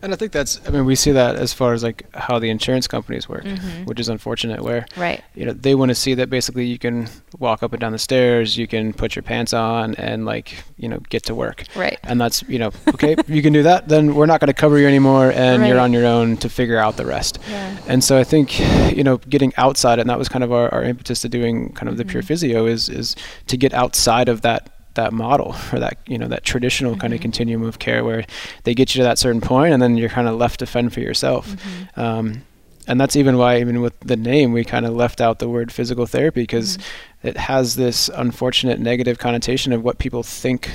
And 0.00 0.12
I 0.12 0.16
think 0.16 0.30
that's, 0.30 0.60
I 0.66 0.70
mean, 0.70 0.84
we 0.84 0.94
see 0.94 1.10
that 1.12 1.34
as 1.34 1.52
far 1.52 1.72
as 1.72 1.82
like 1.82 2.06
how 2.14 2.38
the 2.38 2.50
insurance 2.50 2.86
companies 2.86 3.28
work, 3.28 3.44
mm-hmm. 3.44 3.84
which 3.84 3.98
is 3.98 4.08
unfortunate 4.08 4.60
where, 4.62 4.86
right. 4.96 5.24
you 5.34 5.44
know, 5.44 5.52
they 5.52 5.74
want 5.74 5.88
to 5.88 5.94
see 5.94 6.14
that 6.14 6.30
basically 6.30 6.66
you 6.66 6.78
can 6.78 7.08
walk 7.38 7.64
up 7.64 7.72
and 7.72 7.80
down 7.80 7.90
the 7.90 7.98
stairs, 7.98 8.56
you 8.56 8.68
can 8.68 8.92
put 8.92 9.16
your 9.16 9.24
pants 9.24 9.52
on 9.52 9.96
and 9.96 10.24
like, 10.24 10.54
you 10.76 10.88
know, 10.88 10.98
get 11.08 11.24
to 11.24 11.34
work. 11.34 11.64
Right. 11.74 11.98
And 12.04 12.20
that's, 12.20 12.44
you 12.44 12.60
know, 12.60 12.70
okay, 12.88 13.16
you 13.26 13.42
can 13.42 13.52
do 13.52 13.64
that, 13.64 13.88
then 13.88 14.14
we're 14.14 14.26
not 14.26 14.38
going 14.40 14.46
to 14.46 14.54
cover 14.54 14.78
you 14.78 14.86
anymore 14.86 15.32
and 15.32 15.62
right. 15.62 15.68
you're 15.68 15.80
on 15.80 15.92
your 15.92 16.06
own 16.06 16.36
to 16.38 16.48
figure 16.48 16.78
out 16.78 16.96
the 16.96 17.04
rest. 17.06 17.40
Yeah. 17.50 17.76
And 17.88 18.04
so 18.04 18.16
I 18.16 18.24
think, 18.24 18.60
you 18.96 19.02
know, 19.02 19.16
getting 19.16 19.52
outside, 19.56 19.98
and 19.98 20.08
that 20.08 20.18
was 20.18 20.28
kind 20.28 20.44
of 20.44 20.52
our, 20.52 20.72
our 20.72 20.84
impetus 20.84 21.22
to 21.22 21.28
doing 21.28 21.72
kind 21.72 21.88
of 21.88 21.96
the 21.96 22.04
mm-hmm. 22.04 22.10
pure 22.10 22.22
physio 22.22 22.66
is, 22.66 22.88
is 22.88 23.16
to 23.48 23.56
get 23.56 23.74
outside 23.74 24.28
of 24.28 24.42
that 24.42 24.77
that 24.98 25.12
model 25.12 25.56
or 25.72 25.78
that 25.78 25.98
you 26.06 26.18
know 26.18 26.28
that 26.28 26.44
traditional 26.44 26.92
mm-hmm. 26.92 27.00
kind 27.00 27.14
of 27.14 27.20
continuum 27.20 27.62
of 27.62 27.78
care 27.78 28.04
where 28.04 28.24
they 28.64 28.74
get 28.74 28.94
you 28.94 28.98
to 29.00 29.04
that 29.04 29.18
certain 29.18 29.40
point 29.40 29.72
and 29.72 29.82
then 29.82 29.96
you're 29.96 30.08
kind 30.08 30.28
of 30.28 30.36
left 30.36 30.60
to 30.60 30.66
fend 30.66 30.92
for 30.92 31.00
yourself. 31.00 31.48
Mm-hmm. 31.48 32.00
Um, 32.00 32.42
and 32.88 33.00
that's 33.00 33.14
even 33.14 33.36
why 33.36 33.60
even 33.60 33.80
with 33.80 33.98
the 34.00 34.16
name 34.16 34.52
we 34.52 34.64
kind 34.64 34.86
of 34.86 34.94
left 34.94 35.20
out 35.20 35.38
the 35.38 35.48
word 35.48 35.70
physical 35.70 36.06
therapy 36.06 36.42
because 36.42 36.78
mm-hmm. 36.78 37.28
it 37.28 37.36
has 37.36 37.76
this 37.76 38.08
unfortunate 38.14 38.80
negative 38.80 39.18
connotation 39.18 39.72
of 39.72 39.84
what 39.84 39.98
people 39.98 40.22
think 40.22 40.70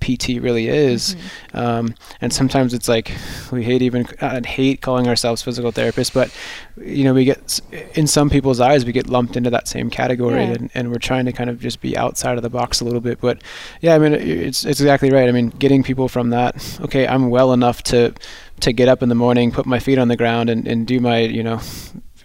PT 0.00 0.40
really 0.40 0.68
is. 0.68 1.14
Mm-hmm. 1.14 1.58
Um, 1.58 1.94
and 2.20 2.32
sometimes 2.32 2.74
it's 2.74 2.88
like 2.88 3.12
we 3.50 3.64
hate 3.64 3.82
even 3.82 4.06
I 4.20 4.40
hate 4.46 4.80
calling 4.80 5.08
ourselves 5.08 5.42
physical 5.42 5.72
therapists, 5.72 6.12
but 6.12 6.30
you 6.76 7.04
know 7.04 7.14
we 7.14 7.24
get 7.24 7.60
in 7.94 8.06
some 8.06 8.30
people's 8.30 8.60
eyes 8.60 8.84
we 8.84 8.92
get 8.92 9.08
lumped 9.08 9.36
into 9.36 9.50
that 9.50 9.68
same 9.68 9.90
category, 9.90 10.44
yeah. 10.44 10.52
and, 10.52 10.70
and 10.74 10.92
we're 10.92 10.98
trying 10.98 11.24
to 11.24 11.32
kind 11.32 11.50
of 11.50 11.60
just 11.60 11.80
be 11.80 11.96
outside 11.96 12.36
of 12.36 12.42
the 12.42 12.50
box 12.50 12.80
a 12.80 12.84
little 12.84 13.00
bit. 13.00 13.20
But 13.20 13.42
yeah, 13.80 13.94
I 13.94 13.98
mean 13.98 14.12
it's 14.12 14.64
it's 14.64 14.80
exactly 14.80 15.10
right. 15.10 15.28
I 15.28 15.32
mean 15.32 15.48
getting 15.48 15.82
people 15.82 16.08
from 16.08 16.30
that 16.30 16.78
okay, 16.82 17.06
I'm 17.06 17.30
well 17.30 17.52
enough 17.52 17.82
to 17.84 18.14
to 18.60 18.72
get 18.72 18.88
up 18.88 19.02
in 19.02 19.08
the 19.08 19.14
morning, 19.14 19.52
put 19.52 19.66
my 19.66 19.78
feet 19.78 19.98
on 19.98 20.08
the 20.08 20.16
ground, 20.16 20.50
and, 20.50 20.66
and 20.66 20.86
do 20.86 21.00
my 21.00 21.20
you 21.20 21.42
know 21.42 21.60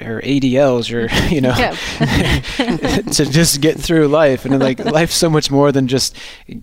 or 0.01 0.21
ADLs 0.21 0.91
or 0.91 1.11
you 1.33 1.41
know 1.41 1.53
to 3.13 3.25
just 3.25 3.61
get 3.61 3.79
through 3.79 4.07
life 4.07 4.45
and 4.45 4.59
like 4.59 4.79
life's 4.85 5.15
so 5.15 5.29
much 5.29 5.51
more 5.51 5.71
than 5.71 5.87
just 5.87 6.15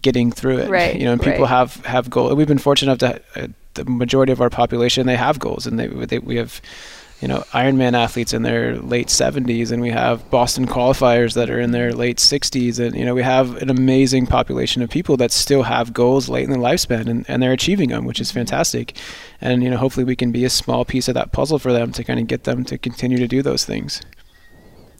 getting 0.03 0.33
through 0.33 0.59
it 0.59 0.69
right 0.69 0.97
you 0.97 1.05
know 1.05 1.13
and 1.13 1.23
people 1.23 1.43
right. 1.43 1.49
have 1.49 1.77
have 1.87 2.11
goals 2.11 2.35
we've 2.35 2.49
been 2.49 2.59
fortunate 2.59 3.01
enough 3.01 3.23
to 3.35 3.43
uh, 3.43 3.47
the 3.75 3.85
majority 3.85 4.33
of 4.33 4.41
our 4.41 4.51
population 4.51 5.07
they 5.07 5.17
have 5.17 5.39
goals 5.39 5.67
and 5.67 5.79
they, 5.79 5.87
they 5.87 6.19
we 6.19 6.37
have 6.37 6.61
you 7.21 7.29
know 7.29 7.39
Ironman 7.53 7.95
athletes 7.95 8.33
in 8.33 8.43
their 8.43 8.77
late 8.77 9.09
70s, 9.09 9.73
and 9.73 9.83
we 9.83 9.91
have 9.91 10.29
Boston 10.31 10.67
qualifiers 10.67 11.35
that 11.35 11.51
are 11.51 11.59
in 11.59 11.73
their 11.73 11.93
late 11.93 12.19
60s, 12.19 12.79
and 12.79 12.97
you 12.97 13.05
know 13.05 13.15
we 13.15 13.23
have 13.23 13.57
an 13.63 13.71
amazing 13.71 14.27
population 14.27 14.83
of 14.83 14.91
people 14.91 15.17
that 15.17 15.33
still 15.33 15.65
have 15.65 15.93
goals 15.93 16.29
late 16.29 16.45
in 16.45 16.51
their 16.51 16.61
lifespan, 16.61 17.09
and, 17.09 17.25
and 17.29 17.43
they're 17.43 17.53
achieving 17.53 17.89
them, 17.89 18.05
which 18.05 18.21
is 18.21 18.29
mm-hmm. 18.29 18.39
fantastic. 18.39 18.97
And 19.41 19.63
you 19.63 19.71
know 19.71 19.77
hopefully 19.77 20.05
we 20.05 20.17
can 20.17 20.33
be 20.33 20.45
a 20.45 20.51
small 20.51 20.85
piece 20.85 21.09
of 21.09 21.15
that 21.15 21.33
puzzle 21.33 21.59
for 21.59 21.73
them 21.73 21.93
to 21.93 22.05
kind 22.05 22.21
of 22.21 22.27
get 22.27 22.45
them 22.45 22.65
to 22.67 22.79
continue 22.79 23.19
to 23.19 23.29
do 23.29 23.43
those 23.43 23.65
things. 23.65 24.01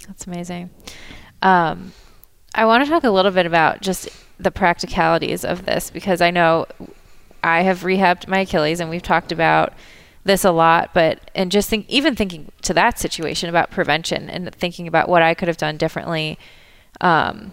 That's 0.07 0.27
amazing. 0.27 0.71
Um, 1.43 1.93
I 2.55 2.65
want 2.65 2.85
to 2.85 2.91
talk 2.91 3.05
a 3.05 3.11
little 3.11 3.31
bit 3.31 3.47
about 3.47 3.83
just 3.83 4.09
the 4.39 4.51
practicalities 4.51 5.45
of 5.45 5.67
this 5.67 5.91
because 5.91 6.21
I 6.21 6.31
know 6.31 6.67
I 7.43 7.63
have 7.63 7.81
rehabbed 7.81 8.27
my 8.27 8.41
Achilles, 8.41 8.81
and 8.81 8.91
we've 8.91 9.03
talked 9.03 9.33
about 9.33 9.73
this 10.25 10.45
a 10.45 10.51
lot, 10.51 10.91
but 10.93 11.31
and 11.35 11.51
just 11.51 11.69
think 11.69 11.87
even 11.89 12.15
thinking 12.15 12.53
to 12.63 12.75
that 12.75 12.99
situation 12.99 13.49
about 13.49 13.71
prevention 13.71 14.29
and 14.29 14.55
thinking 14.55 14.87
about 14.87 15.09
what 15.09 15.23
I 15.23 15.35
could 15.35 15.49
have 15.49 15.57
done 15.57 15.77
differently 15.77 16.39
um, 17.01 17.53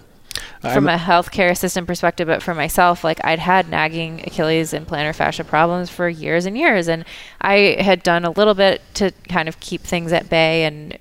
from 0.61 0.87
I'm, 0.87 0.95
a 0.95 0.97
healthcare 0.97 1.57
system 1.57 1.85
perspective, 1.85 2.27
but 2.27 2.43
for 2.43 2.53
myself, 2.53 3.03
like 3.03 3.23
I'd 3.23 3.39
had 3.39 3.69
nagging 3.69 4.21
Achilles 4.21 4.73
and 4.73 4.87
plantar 4.87 5.15
fascia 5.15 5.43
problems 5.43 5.89
for 5.89 6.09
years 6.09 6.45
and 6.45 6.57
years, 6.57 6.87
and 6.87 7.05
I 7.41 7.77
had 7.79 8.03
done 8.03 8.25
a 8.25 8.31
little 8.31 8.53
bit 8.53 8.81
to 8.95 9.11
kind 9.29 9.47
of 9.47 9.59
keep 9.59 9.81
things 9.81 10.11
at 10.11 10.29
bay 10.29 10.63
and 10.63 10.97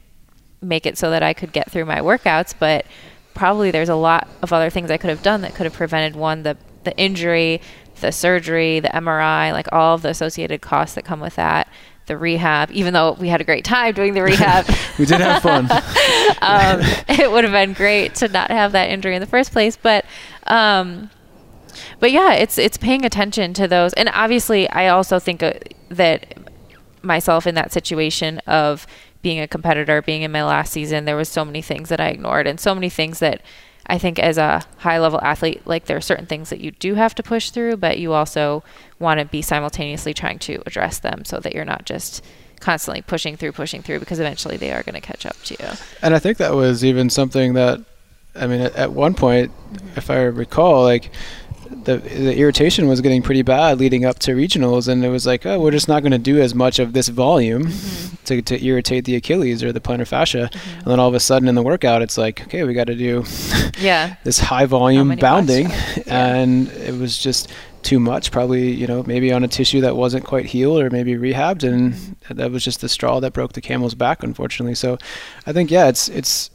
make 0.61 0.87
it 0.87 0.97
so 0.97 1.11
that 1.11 1.23
I 1.23 1.35
could 1.35 1.53
get 1.53 1.71
through 1.71 1.85
my 1.85 2.01
workouts, 2.01 2.55
but 2.59 2.87
probably 3.35 3.71
there's 3.71 3.89
a 3.89 3.97
lot 3.97 4.29
of 4.43 4.53
other 4.53 4.71
things 4.71 4.91
I 4.91 4.97
could 4.97 5.11
have 5.11 5.23
done 5.23 5.43
that 5.43 5.55
could 5.55 5.65
have 5.65 5.75
prevented 5.75 6.17
one 6.17 6.43
the 6.43 6.57
the 6.85 6.97
injury 6.99 7.61
the 8.05 8.13
surgery, 8.13 8.81
the 8.81 8.89
MRI, 8.89 9.53
like 9.53 9.73
all 9.73 9.95
of 9.95 10.03
the 10.03 10.11
associated 10.11 10.61
costs 10.61 10.95
that 10.95 11.05
come 11.05 11.21
with 11.21 11.37
that, 11.37 11.69
the 12.07 12.19
rehab, 12.19 12.71
even 12.71 12.93
though 12.93 13.13
we 13.13 13.29
had 13.29 13.41
a 13.41 13.45
great 13.45 13.65
time 13.65 13.95
doing 13.95 14.13
the 14.13 14.23
rehab. 14.23 14.67
we 14.99 15.07
did 15.07 15.21
have 15.21 15.43
fun. 15.43 15.65
um, 16.43 16.81
it 17.09 17.31
would 17.31 17.45
have 17.45 17.53
been 17.53 17.73
great 17.73 18.15
to 18.17 18.29
not 18.29 18.51
have 18.51 18.73
that 18.73 18.91
injury 18.91 19.15
in 19.15 19.21
the 19.21 19.27
first 19.27 19.53
place, 19.53 19.77
but 19.77 20.05
um, 20.47 21.11
but 21.99 22.13
yeah, 22.13 22.35
it's 22.35 22.59
it's 22.59 22.77
paying 22.77 23.05
attention 23.05 23.55
to 23.55 23.67
those, 23.67 23.95
and 23.95 24.11
obviously, 24.13 24.69
I 24.69 24.89
also 24.89 25.19
think 25.19 25.43
uh, 25.43 25.55
that 25.89 26.37
myself 27.03 27.47
in 27.47 27.55
that 27.55 27.73
situation 27.73 28.39
of 28.47 28.87
being 29.23 29.41
a 29.41 29.49
competitor, 29.49 30.03
being 30.03 30.23
in 30.23 30.31
my 30.31 30.45
last 30.45 30.73
season, 30.73 31.07
there 31.07 31.17
was 31.17 31.29
so 31.29 31.45
many 31.45 31.63
things 31.63 31.89
that 31.89 32.01
I 32.01 32.09
ignored, 32.09 32.47
and 32.47 32.61
so 32.61 32.75
many 32.75 32.91
things 32.91 33.21
that 33.21 33.41
I 33.87 33.99
think 33.99 34.19
as 34.19 34.39
a 34.39 34.63
high 34.79 34.99
level 34.99 35.21
athlete, 35.21 35.63
like 35.67 35.85
there 35.85 35.97
are 35.97 36.03
certain 36.03 36.27
things 36.27 36.51
that 36.51 36.61
you 36.61 36.71
do 36.71 36.95
have 36.95 37.15
to 37.17 37.23
push 37.23 37.51
through, 37.51 37.77
but 37.77 37.99
you 37.99 38.13
also 38.13 38.65
want 38.99 39.21
to 39.21 39.27
be 39.27 39.43
simultaneously 39.43 40.15
trying 40.15 40.39
to 40.41 40.63
address 40.67 40.99
them 40.99 41.25
so 41.25 41.39
that 41.41 41.55
you're 41.55 41.65
not 41.65 41.85
just 41.85 42.25
constantly 42.61 43.03
pushing 43.03 43.37
through, 43.37 43.53
pushing 43.53 43.83
through, 43.83 44.01
because 44.01 44.19
eventually 44.19 44.57
they 44.57 44.73
are 44.73 44.83
going 44.83 44.95
to 44.95 45.01
catch 45.01 45.27
up 45.27 45.37
to 45.45 45.55
you. 45.61 45.71
And 46.01 46.15
I 46.15 46.19
think 46.19 46.39
that 46.39 46.55
was 46.55 46.83
even 46.85 47.11
something 47.11 47.55
that, 47.55 47.81
I 48.35 48.47
mean, 48.47 48.63
at, 48.63 48.75
at 48.75 48.93
one 48.93 49.15
point, 49.15 49.51
mm-hmm. 49.51 49.99
if 49.99 50.11
I 50.11 50.23
recall, 50.23 50.83
like 50.83 51.11
the 51.75 51.99
the 51.99 52.37
irritation 52.37 52.87
was 52.89 53.01
getting 53.01 53.23
pretty 53.23 53.43
bad 53.43 53.79
leading 53.79 54.05
up 54.05 54.19
to 54.21 54.33
regionals, 54.33 54.89
and 54.89 55.05
it 55.05 55.09
was 55.09 55.27
like, 55.27 55.45
oh, 55.47 55.61
we're 55.61 55.71
just 55.71 55.89
not 55.89 56.03
going 56.03 56.13
to 56.13 56.19
do 56.19 56.41
as 56.41 56.55
much 56.55 56.79
of 56.79 56.93
this 56.93 57.09
volume 57.09 57.65
mm-hmm. 57.65 58.17
to, 58.25 58.43
to 58.43 58.65
irritate 58.65 59.05
the 59.05 59.17
Achilles 59.17 59.63
or 59.63 59.73
the 59.73 59.81
plantar 59.81 60.07
fascia, 60.07 60.51
mm-hmm. 60.53 60.79
and 60.79 60.87
then 60.87 61.01
all 61.01 61.09
of 61.09 61.15
a 61.15 61.21
sudden 61.21 61.49
in 61.49 61.55
the 61.55 61.63
workout, 61.63 62.03
it's 62.03 62.17
like, 62.17 62.43
okay, 62.43 62.65
we 62.65 62.75
got 62.75 62.87
to 62.87 62.95
do 62.95 63.25
yeah 63.81 64.17
this 64.25 64.39
high 64.39 64.67
volume 64.67 65.15
bounding, 65.17 65.69
yeah. 65.71 66.03
and 66.07 66.69
it 66.69 66.99
was 66.99 67.19
just 67.19 67.51
too 67.83 68.01
much 68.01 68.33
probably 68.33 68.73
you 68.73 68.87
know 68.87 69.03
maybe 69.03 69.31
on 69.31 69.45
a 69.45 69.49
tissue 69.49 69.83
that 69.83 69.95
wasn't 69.95 70.25
quite 70.25 70.47
healed 70.47 70.81
or 70.81 70.89
maybe 70.89 71.15
rehabbed 71.17 71.63
and 71.63 71.93
mm-hmm. 71.93 72.35
that 72.35 72.51
was 72.51 72.65
just 72.65 72.81
the 72.81 72.89
straw 72.89 73.21
that 73.21 73.35
broke 73.35 73.53
the 73.53 73.61
camel's 73.61 73.95
back 73.95 74.23
unfortunately 74.23 74.75
so 74.75 74.97
i 75.47 75.53
think 75.53 75.71
yeah 75.71 75.87
it's 75.87 76.09
it's 76.09 76.49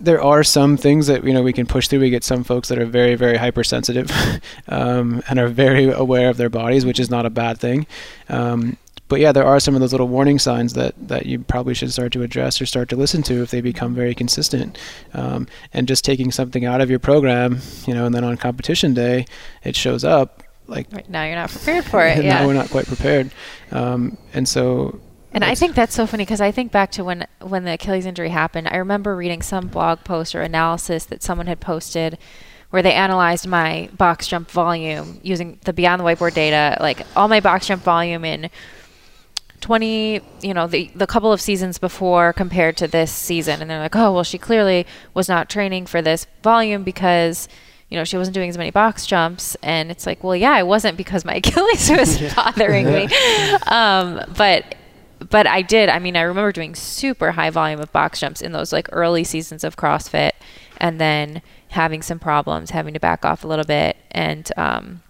there 0.00 0.22
are 0.22 0.44
some 0.44 0.76
things 0.76 1.06
that 1.06 1.24
you 1.24 1.32
know 1.32 1.42
we 1.42 1.52
can 1.52 1.66
push 1.66 1.88
through. 1.88 2.00
We 2.00 2.10
get 2.10 2.24
some 2.24 2.44
folks 2.44 2.68
that 2.68 2.78
are 2.78 2.86
very, 2.86 3.14
very 3.14 3.36
hypersensitive 3.36 4.10
um, 4.68 5.22
and 5.28 5.38
are 5.38 5.48
very 5.48 5.90
aware 5.90 6.28
of 6.28 6.36
their 6.36 6.50
bodies, 6.50 6.84
which 6.84 7.00
is 7.00 7.10
not 7.10 7.26
a 7.26 7.30
bad 7.30 7.58
thing. 7.58 7.86
Um, 8.28 8.76
but 9.08 9.20
yeah, 9.20 9.32
there 9.32 9.44
are 9.44 9.60
some 9.60 9.74
of 9.74 9.80
those 9.80 9.92
little 9.92 10.08
warning 10.08 10.38
signs 10.38 10.72
that 10.74 10.94
that 11.08 11.26
you 11.26 11.38
probably 11.40 11.74
should 11.74 11.92
start 11.92 12.12
to 12.12 12.22
address 12.22 12.60
or 12.60 12.66
start 12.66 12.88
to 12.90 12.96
listen 12.96 13.22
to 13.24 13.42
if 13.42 13.50
they 13.50 13.60
become 13.60 13.94
very 13.94 14.14
consistent. 14.14 14.78
Um, 15.14 15.46
and 15.72 15.86
just 15.86 16.04
taking 16.04 16.32
something 16.32 16.64
out 16.64 16.80
of 16.80 16.90
your 16.90 16.98
program, 16.98 17.60
you 17.86 17.94
know, 17.94 18.06
and 18.06 18.14
then 18.14 18.24
on 18.24 18.36
competition 18.36 18.94
day, 18.94 19.26
it 19.62 19.76
shows 19.76 20.04
up. 20.04 20.42
Like 20.68 20.92
right 20.92 21.08
now, 21.08 21.24
you're 21.24 21.36
not 21.36 21.50
prepared 21.50 21.84
for 21.84 22.04
it. 22.04 22.16
yeah. 22.24 22.40
Now 22.40 22.46
we're 22.46 22.54
not 22.54 22.70
quite 22.70 22.86
prepared, 22.86 23.30
um, 23.70 24.18
and 24.34 24.48
so 24.48 25.00
and 25.36 25.44
I 25.44 25.54
think 25.54 25.74
that's 25.74 25.94
so 25.94 26.06
funny 26.06 26.24
because 26.24 26.40
I 26.40 26.50
think 26.50 26.72
back 26.72 26.90
to 26.92 27.04
when 27.04 27.26
when 27.40 27.64
the 27.64 27.74
Achilles 27.74 28.06
injury 28.06 28.30
happened. 28.30 28.68
I 28.68 28.76
remember 28.76 29.14
reading 29.14 29.42
some 29.42 29.68
blog 29.68 30.02
post 30.02 30.34
or 30.34 30.40
analysis 30.40 31.04
that 31.06 31.22
someone 31.22 31.46
had 31.46 31.60
posted 31.60 32.16
where 32.70 32.82
they 32.82 32.94
analyzed 32.94 33.46
my 33.46 33.90
box 33.96 34.26
jump 34.26 34.50
volume 34.50 35.20
using 35.22 35.58
the 35.64 35.72
beyond 35.72 36.00
the 36.00 36.04
whiteboard 36.04 36.34
data, 36.34 36.76
like 36.80 37.06
all 37.14 37.28
my 37.28 37.40
box 37.40 37.66
jump 37.66 37.82
volume 37.82 38.24
in 38.24 38.50
20, 39.60 40.20
you 40.40 40.54
know, 40.54 40.66
the 40.66 40.90
the 40.94 41.06
couple 41.06 41.32
of 41.32 41.40
seasons 41.40 41.78
before 41.78 42.32
compared 42.32 42.78
to 42.78 42.88
this 42.88 43.12
season 43.12 43.60
and 43.60 43.70
they're 43.70 43.80
like, 43.80 43.94
"Oh, 43.94 44.12
well 44.12 44.24
she 44.24 44.38
clearly 44.38 44.86
was 45.12 45.28
not 45.28 45.50
training 45.50 45.84
for 45.84 46.00
this 46.00 46.26
volume 46.42 46.82
because 46.82 47.46
you 47.88 47.96
know, 47.96 48.04
she 48.04 48.16
wasn't 48.16 48.34
doing 48.34 48.48
as 48.50 48.58
many 48.58 48.70
box 48.70 49.06
jumps. 49.06 49.56
And 49.62 49.92
it's 49.92 50.06
like, 50.06 50.24
well, 50.24 50.34
yeah, 50.34 50.58
it 50.58 50.66
wasn't 50.66 50.96
because 50.96 51.24
my 51.24 51.34
Achilles 51.36 51.88
was 51.88 52.34
bothering 52.34 52.86
me. 52.86 53.08
Um, 53.68 54.22
but 54.36 54.74
but 55.30 55.46
I 55.46 55.62
did. 55.62 55.88
I 55.88 55.98
mean, 55.98 56.16
I 56.16 56.22
remember 56.22 56.52
doing 56.52 56.74
super 56.74 57.32
high 57.32 57.50
volume 57.50 57.80
of 57.80 57.92
box 57.92 58.20
jumps 58.20 58.40
in 58.42 58.52
those 58.52 58.72
like 58.72 58.88
early 58.92 59.24
seasons 59.24 59.64
of 59.64 59.76
CrossFit, 59.76 60.32
and 60.78 61.00
then 61.00 61.42
having 61.68 62.02
some 62.02 62.18
problems, 62.18 62.70
having 62.70 62.94
to 62.94 63.00
back 63.00 63.24
off 63.24 63.44
a 63.44 63.48
little 63.48 63.64
bit, 63.64 63.96
and 64.10 64.50
um, 64.56 65.02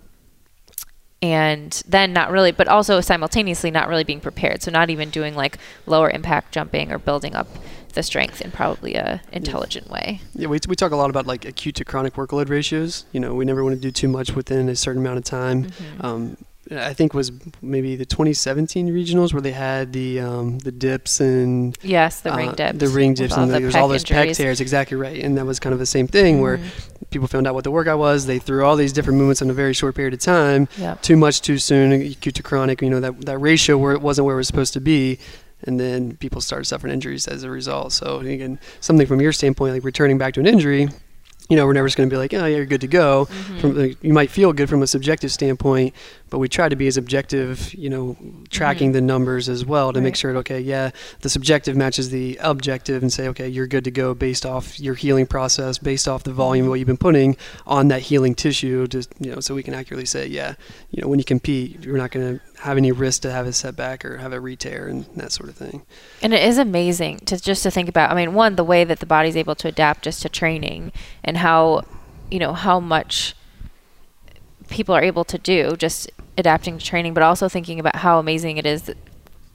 and 1.22 1.82
then 1.88 2.12
not 2.12 2.30
really, 2.30 2.52
but 2.52 2.68
also 2.68 3.00
simultaneously 3.00 3.70
not 3.70 3.88
really 3.88 4.04
being 4.04 4.20
prepared. 4.20 4.62
So 4.62 4.70
not 4.70 4.90
even 4.90 5.10
doing 5.10 5.34
like 5.34 5.58
lower 5.86 6.10
impact 6.10 6.52
jumping 6.52 6.92
or 6.92 6.98
building 6.98 7.34
up 7.34 7.48
the 7.94 8.02
strength 8.02 8.42
in 8.42 8.50
probably 8.50 8.94
a 8.94 9.22
intelligent 9.32 9.90
way. 9.90 10.20
Yeah, 10.34 10.48
we, 10.48 10.60
we 10.68 10.76
talk 10.76 10.92
a 10.92 10.96
lot 10.96 11.08
about 11.08 11.26
like 11.26 11.44
acute 11.44 11.74
to 11.76 11.84
chronic 11.84 12.14
workload 12.14 12.50
ratios. 12.50 13.06
You 13.12 13.20
know, 13.20 13.34
we 13.34 13.44
never 13.44 13.64
want 13.64 13.74
to 13.74 13.80
do 13.80 13.90
too 13.90 14.08
much 14.08 14.32
within 14.32 14.68
a 14.68 14.76
certain 14.76 15.00
amount 15.02 15.18
of 15.18 15.24
time. 15.24 15.64
Mm-hmm. 15.64 16.06
Um, 16.06 16.36
I 16.70 16.94
think 16.94 17.14
was 17.14 17.30
maybe 17.62 17.94
the 17.94 18.04
2017 18.04 18.88
regionals 18.88 19.32
where 19.32 19.40
they 19.40 19.52
had 19.52 19.92
the 19.92 20.20
um, 20.20 20.58
the 20.58 20.72
dips 20.72 21.20
and 21.20 21.76
yes, 21.82 22.20
the 22.20 22.32
uh, 22.32 22.36
ring 22.36 22.52
dips, 22.52 22.78
the 22.78 22.88
ring 22.88 23.14
dips, 23.14 23.36
and 23.36 23.50
the, 23.50 23.58
there 23.58 23.66
was 23.66 23.76
all 23.76 23.88
those 23.88 24.02
injuries. 24.02 24.36
pec 24.36 24.36
tears. 24.36 24.60
Exactly 24.60 24.96
right, 24.96 25.22
and 25.22 25.38
that 25.38 25.46
was 25.46 25.60
kind 25.60 25.72
of 25.72 25.78
the 25.78 25.86
same 25.86 26.08
thing 26.08 26.34
mm-hmm. 26.34 26.42
where 26.42 26.60
people 27.10 27.28
found 27.28 27.46
out 27.46 27.54
what 27.54 27.64
the 27.64 27.70
workout 27.70 27.98
was. 27.98 28.26
They 28.26 28.38
threw 28.38 28.64
all 28.64 28.74
these 28.74 28.92
different 28.92 29.18
movements 29.18 29.42
in 29.42 29.50
a 29.50 29.52
very 29.54 29.74
short 29.74 29.94
period 29.94 30.14
of 30.14 30.20
time. 30.20 30.68
Yep. 30.78 31.02
Too 31.02 31.16
much, 31.16 31.40
too 31.40 31.58
soon, 31.58 31.92
acute 31.92 32.34
to 32.34 32.42
chronic. 32.42 32.82
You 32.82 32.90
know 32.90 33.00
that 33.00 33.26
that 33.26 33.38
ratio 33.38 33.78
where 33.78 33.92
it 33.92 34.02
wasn't 34.02 34.24
where 34.26 34.34
it 34.34 34.38
was 34.38 34.48
supposed 34.48 34.72
to 34.72 34.80
be 34.80 35.18
and 35.62 35.80
then 35.80 36.16
people 36.18 36.40
started 36.42 36.66
suffering 36.66 36.92
injuries 36.92 37.26
as 37.26 37.42
a 37.42 37.50
result. 37.50 37.90
So 37.90 38.18
again, 38.18 38.58
something 38.80 39.06
from 39.06 39.22
your 39.22 39.32
standpoint, 39.32 39.72
like 39.72 39.84
returning 39.84 40.18
back 40.18 40.34
to 40.34 40.40
an 40.40 40.46
injury, 40.46 40.86
you 41.48 41.56
know, 41.56 41.64
we're 41.64 41.72
never 41.72 41.86
just 41.86 41.96
going 41.96 42.08
to 42.08 42.12
be 42.12 42.18
like, 42.18 42.34
oh, 42.34 42.44
yeah, 42.46 42.56
you're 42.56 42.66
good 42.66 42.80
to 42.80 42.88
go. 42.88 43.26
Mm-hmm. 43.26 43.58
From 43.58 43.78
like, 43.78 44.02
you 44.02 44.12
might 44.12 44.30
feel 44.30 44.52
good 44.52 44.68
from 44.68 44.82
a 44.82 44.86
subjective 44.86 45.30
standpoint, 45.30 45.94
but 46.29 46.39
we 46.39 46.49
try 46.49 46.68
to 46.68 46.77
be 46.77 46.87
as 46.89 46.97
objective, 46.97 47.72
you 47.74 47.89
know, 47.89 48.16
tracking 48.51 48.89
mm-hmm. 48.89 48.95
the 48.95 49.01
numbers 49.01 49.49
as 49.49 49.64
well 49.64 49.93
to 49.93 49.99
right. 50.01 50.05
make 50.05 50.16
sure, 50.16 50.37
okay, 50.39 50.61
yeah, 50.61 50.91
the 51.20 51.29
subjective 51.29 51.77
matches 51.77 52.11
the 52.11 52.37
objective, 52.43 53.03
and 53.03 53.12
say, 53.12 53.29
okay, 53.29 53.49
you're 53.49 53.66
good 53.66 53.85
to 53.85 53.91
go 53.91 54.12
based 54.12 54.45
off 54.45 54.81
your 54.81 54.95
healing 54.95 55.27
process, 55.27 55.79
based 55.79 56.09
off 56.09 56.24
the 56.24 56.33
volume 56.33 56.66
of 56.66 56.70
what 56.70 56.81
you've 56.81 56.87
been 56.87 56.97
putting 56.97 57.37
on 57.66 57.89
that 57.89 58.03
healing 58.03 58.35
tissue, 58.35 58.87
just, 58.89 59.12
you 59.20 59.31
know, 59.31 59.41
so 59.41 59.55
we 59.55 59.62
can 59.62 59.74
accurately 59.74 60.07
say, 60.07 60.27
yeah, 60.27 60.55
you 60.91 61.01
know, 61.01 61.09
when 61.09 61.18
you 61.18 61.24
compete, 61.24 61.85
you're 61.85 61.97
not 61.97 62.11
going 62.11 62.39
to 62.39 62.62
have 62.62 62.77
any 62.77 62.91
risk 62.91 63.22
to 63.22 63.31
have 63.31 63.47
a 63.47 63.53
setback 63.53 64.05
or 64.05 64.16
have 64.16 64.33
a 64.33 64.41
re-tear 64.41 64.89
and 64.89 65.05
that 65.14 65.31
sort 65.31 65.49
of 65.49 65.55
thing. 65.55 65.83
And 66.22 66.35
it 66.35 66.43
is 66.43 66.59
amazing 66.59 67.18
to 67.27 67.41
just 67.41 67.62
to 67.62 67.70
think 67.70 67.89
about. 67.89 68.11
I 68.11 68.14
mean, 68.14 68.35
one, 68.35 68.57
the 68.57 68.64
way 68.64 68.83
that 68.83 68.99
the 68.99 69.07
body's 69.07 69.37
able 69.37 69.55
to 69.57 69.68
adapt 69.68 70.03
just 70.03 70.22
to 70.22 70.29
training, 70.29 70.93
and 71.22 71.37
how, 71.37 71.85
you 72.31 72.39
know, 72.39 72.53
how 72.53 72.81
much 72.81 73.37
people 74.68 74.95
are 74.95 75.03
able 75.03 75.24
to 75.24 75.39
do 75.39 75.77
just 75.77 76.11
adapting 76.39 76.78
to 76.78 76.84
training, 76.84 77.14
but 77.14 77.22
also 77.22 77.49
thinking 77.49 77.80
about 77.80 77.97
how 77.97 78.18
amazing 78.18 78.57
it 78.57 78.66
is 78.66 78.82
that, 78.82 78.97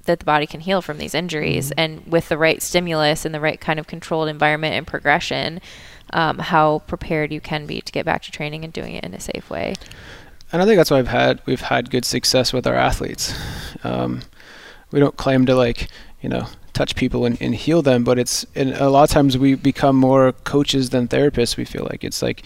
that 0.06 0.20
the 0.20 0.26
body 0.26 0.48
can 0.48 0.62
heal 0.62 0.82
from 0.82 0.98
these 0.98 1.14
injuries, 1.14 1.70
mm-hmm. 1.70 1.80
and 1.80 2.08
with 2.08 2.30
the 2.30 2.38
right 2.38 2.62
stimulus 2.62 3.26
and 3.26 3.34
the 3.34 3.40
right 3.40 3.60
kind 3.60 3.80
of 3.80 3.88
controlled 3.88 4.30
environment 4.30 4.74
and 4.74 4.88
progression, 4.88 5.62
um, 6.14 6.40
how 6.40 6.80
prepared 6.88 7.32
you 7.32 7.40
can 7.40 7.66
be 7.66 7.82
to 7.82 7.92
get 7.92 8.06
back 8.06 8.22
to 8.24 8.32
training 8.32 8.64
and 8.64 8.74
doing 8.74 8.96
it 8.96 9.04
in 9.04 9.14
a 9.14 9.20
safe 9.20 9.50
way 9.50 9.76
and 10.52 10.62
I 10.62 10.66
think 10.66 10.78
that's 10.78 10.92
why 10.92 11.00
I've 11.00 11.08
had 11.08 11.42
we've 11.46 11.62
had 11.62 11.90
good 11.90 12.06
success 12.06 12.52
with 12.52 12.68
our 12.68 12.76
athletes. 12.76 13.34
Um, 13.84 14.22
we 14.92 15.00
don't 15.00 15.16
claim 15.18 15.46
to 15.46 15.56
like 15.56 15.88
you 16.22 16.30
know 16.30 16.48
touch 16.74 16.96
people 16.96 17.26
and, 17.26 17.42
and 17.42 17.56
heal 17.56 17.82
them, 17.82 18.04
but 18.04 18.20
it's 18.20 18.46
and 18.56 18.74
a 18.74 18.90
lot 18.90 19.04
of 19.04 19.10
times 19.10 19.38
we 19.38 19.56
become 19.56 19.96
more 19.96 20.32
coaches 20.32 20.90
than 20.90 21.08
therapists. 21.08 21.58
We 21.58 21.66
feel 21.66 21.88
like 21.90 22.04
it's 22.04 22.22
like, 22.22 22.44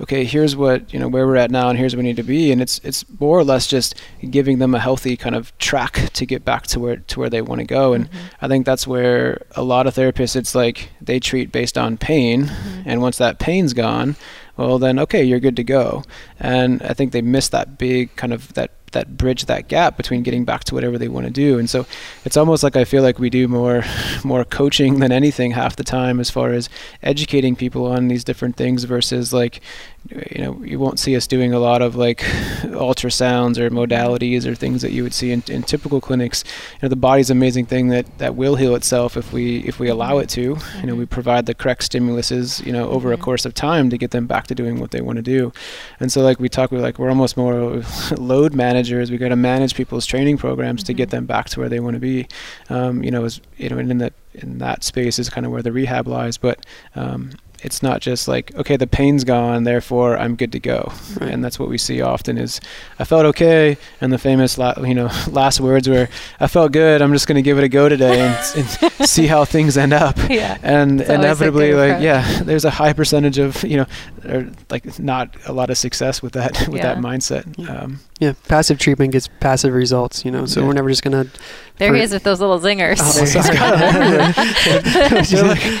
okay, 0.00 0.24
here's 0.24 0.56
what 0.56 0.92
you 0.92 0.98
know 0.98 1.08
where 1.08 1.26
we're 1.26 1.36
at 1.36 1.50
now, 1.50 1.68
and 1.68 1.78
here's 1.78 1.94
where 1.94 2.02
we 2.02 2.08
need 2.08 2.16
to 2.16 2.22
be, 2.22 2.52
and 2.52 2.60
it's 2.60 2.80
it's 2.84 3.04
more 3.20 3.38
or 3.38 3.44
less 3.44 3.66
just 3.66 3.94
giving 4.30 4.58
them 4.58 4.74
a 4.74 4.78
healthy 4.78 5.16
kind 5.16 5.34
of 5.34 5.56
track 5.58 6.10
to 6.14 6.26
get 6.26 6.44
back 6.44 6.66
to 6.68 6.80
where 6.80 6.96
to 6.96 7.20
where 7.20 7.30
they 7.30 7.42
want 7.42 7.60
to 7.60 7.66
go. 7.66 7.92
And 7.92 8.06
mm-hmm. 8.06 8.18
I 8.40 8.48
think 8.48 8.66
that's 8.66 8.86
where 8.86 9.42
a 9.56 9.62
lot 9.62 9.86
of 9.86 9.94
therapists, 9.94 10.36
it's 10.36 10.54
like 10.54 10.90
they 11.00 11.20
treat 11.20 11.52
based 11.52 11.76
on 11.76 11.96
pain, 11.96 12.46
mm-hmm. 12.46 12.82
and 12.86 13.00
once 13.00 13.18
that 13.18 13.38
pain's 13.38 13.72
gone, 13.72 14.16
well 14.56 14.78
then 14.78 14.98
okay 14.98 15.22
you're 15.22 15.40
good 15.40 15.56
to 15.56 15.64
go 15.64 16.02
and 16.38 16.82
i 16.82 16.92
think 16.92 17.12
they 17.12 17.22
miss 17.22 17.48
that 17.48 17.78
big 17.78 18.14
kind 18.16 18.32
of 18.32 18.52
that 18.54 18.70
that 18.92 19.16
bridge 19.16 19.46
that 19.46 19.68
gap 19.68 19.96
between 19.96 20.22
getting 20.22 20.44
back 20.44 20.64
to 20.64 20.74
whatever 20.74 20.98
they 20.98 21.08
want 21.08 21.26
to 21.26 21.32
do. 21.32 21.58
And 21.58 21.68
so 21.68 21.86
it's 22.24 22.36
almost 22.36 22.62
like 22.62 22.76
i 22.76 22.84
feel 22.84 23.02
like 23.02 23.18
we 23.18 23.30
do 23.30 23.48
more 23.48 23.84
more 24.24 24.44
coaching 24.44 25.00
than 25.00 25.12
anything 25.12 25.52
half 25.52 25.76
the 25.76 25.84
time 25.84 26.20
as 26.20 26.30
far 26.30 26.50
as 26.50 26.68
educating 27.02 27.56
people 27.56 27.86
on 27.86 28.08
these 28.08 28.24
different 28.24 28.56
things 28.56 28.84
versus 28.84 29.32
like 29.32 29.60
you 30.08 30.42
know 30.42 30.62
you 30.64 30.78
won't 30.78 30.98
see 30.98 31.14
us 31.14 31.26
doing 31.26 31.52
a 31.52 31.58
lot 31.58 31.82
of 31.82 31.94
like 31.94 32.20
ultrasounds 32.62 33.58
or 33.58 33.70
modalities 33.70 34.46
or 34.46 34.54
things 34.54 34.82
that 34.82 34.92
you 34.92 35.02
would 35.02 35.12
see 35.12 35.30
in, 35.30 35.42
in 35.48 35.62
typical 35.62 36.00
clinics 36.00 36.42
you 36.72 36.78
know 36.82 36.88
the 36.88 36.96
body's 36.96 37.30
an 37.30 37.36
amazing 37.36 37.66
thing 37.66 37.88
that 37.88 38.06
that 38.18 38.34
will 38.34 38.56
heal 38.56 38.74
itself 38.74 39.16
if 39.16 39.32
we 39.32 39.58
if 39.58 39.78
we 39.78 39.88
allow 39.88 40.18
it 40.18 40.28
to 40.28 40.54
mm-hmm. 40.54 40.80
you 40.80 40.86
know 40.86 40.94
we 40.94 41.04
mm-hmm. 41.04 41.12
provide 41.12 41.46
the 41.46 41.54
correct 41.54 41.82
stimuluses 41.82 42.64
you 42.64 42.72
know 42.72 42.88
over 42.88 43.10
mm-hmm. 43.10 43.20
a 43.20 43.24
course 43.24 43.44
of 43.44 43.52
time 43.52 43.90
to 43.90 43.98
get 43.98 44.10
them 44.10 44.26
back 44.26 44.46
to 44.46 44.54
doing 44.54 44.80
what 44.80 44.90
they 44.90 45.02
want 45.02 45.16
to 45.16 45.22
do 45.22 45.52
and 46.00 46.10
so 46.10 46.22
like 46.22 46.40
we 46.40 46.48
talk 46.48 46.72
we're 46.72 46.80
like 46.80 46.98
we're 46.98 47.10
almost 47.10 47.36
more 47.36 47.82
load 48.16 48.54
managers 48.54 49.10
we 49.10 49.18
got 49.18 49.28
to 49.28 49.36
manage 49.36 49.74
people's 49.74 50.06
training 50.06 50.38
programs 50.38 50.80
mm-hmm. 50.80 50.86
to 50.86 50.94
get 50.94 51.08
mm-hmm. 51.08 51.16
them 51.16 51.26
back 51.26 51.48
to 51.48 51.60
where 51.60 51.68
they 51.68 51.80
want 51.80 51.94
to 51.94 52.00
be 52.00 52.26
um, 52.70 53.04
you 53.04 53.10
know 53.10 53.24
as 53.24 53.40
you 53.58 53.68
know 53.68 53.78
in 53.78 53.98
that 53.98 54.14
in 54.34 54.58
that 54.58 54.82
space 54.82 55.18
is 55.18 55.28
kind 55.28 55.44
of 55.44 55.52
where 55.52 55.62
the 55.62 55.72
rehab 55.72 56.08
lies 56.08 56.38
but 56.38 56.64
um, 56.94 57.30
it's 57.62 57.82
not 57.82 58.00
just 58.00 58.28
like 58.28 58.54
okay 58.54 58.76
the 58.76 58.86
pain's 58.86 59.24
gone 59.24 59.64
therefore 59.64 60.16
i'm 60.16 60.36
good 60.36 60.52
to 60.52 60.58
go 60.58 60.92
right. 61.20 61.30
and 61.30 61.44
that's 61.44 61.58
what 61.58 61.68
we 61.68 61.78
see 61.78 62.00
often 62.00 62.38
is 62.38 62.60
i 62.98 63.04
felt 63.04 63.24
okay 63.24 63.76
and 64.00 64.12
the 64.12 64.18
famous 64.18 64.58
la- 64.58 64.74
you 64.82 64.94
know 64.94 65.10
last 65.30 65.60
words 65.60 65.88
were 65.88 66.08
i 66.40 66.46
felt 66.46 66.72
good 66.72 67.02
i'm 67.02 67.12
just 67.12 67.26
going 67.26 67.36
to 67.36 67.42
give 67.42 67.58
it 67.58 67.64
a 67.64 67.68
go 67.68 67.88
today 67.88 68.20
and, 68.20 68.56
and 68.56 68.92
see 69.08 69.26
how 69.26 69.44
things 69.44 69.76
end 69.76 69.92
up 69.92 70.16
yeah. 70.28 70.58
and 70.62 71.00
it's 71.00 71.10
inevitably 71.10 71.74
like 71.74 72.02
yeah 72.02 72.42
there's 72.42 72.64
a 72.64 72.70
high 72.70 72.92
percentage 72.92 73.38
of 73.38 73.62
you 73.64 73.76
know 73.76 73.86
or 74.28 74.50
like 74.70 74.98
not 74.98 75.34
a 75.46 75.52
lot 75.52 75.70
of 75.70 75.78
success 75.78 76.22
with 76.22 76.32
that 76.32 76.52
with 76.68 76.76
yeah. 76.76 76.94
that 76.94 76.98
mindset 76.98 77.68
um, 77.68 78.00
yeah 78.20 78.32
passive 78.48 78.78
treatment 78.78 79.12
gets 79.12 79.28
passive 79.40 79.74
results 79.74 80.24
you 80.24 80.30
know 80.30 80.46
so 80.46 80.60
yeah. 80.60 80.66
we're 80.66 80.72
never 80.72 80.88
just 80.88 81.02
going 81.02 81.24
to 81.24 81.40
there 81.80 81.94
he 81.94 82.02
is 82.02 82.12
with 82.12 82.24
those 82.24 82.40
little 82.40 82.60
zingers. 82.60 82.98
Oh, 83.00 83.24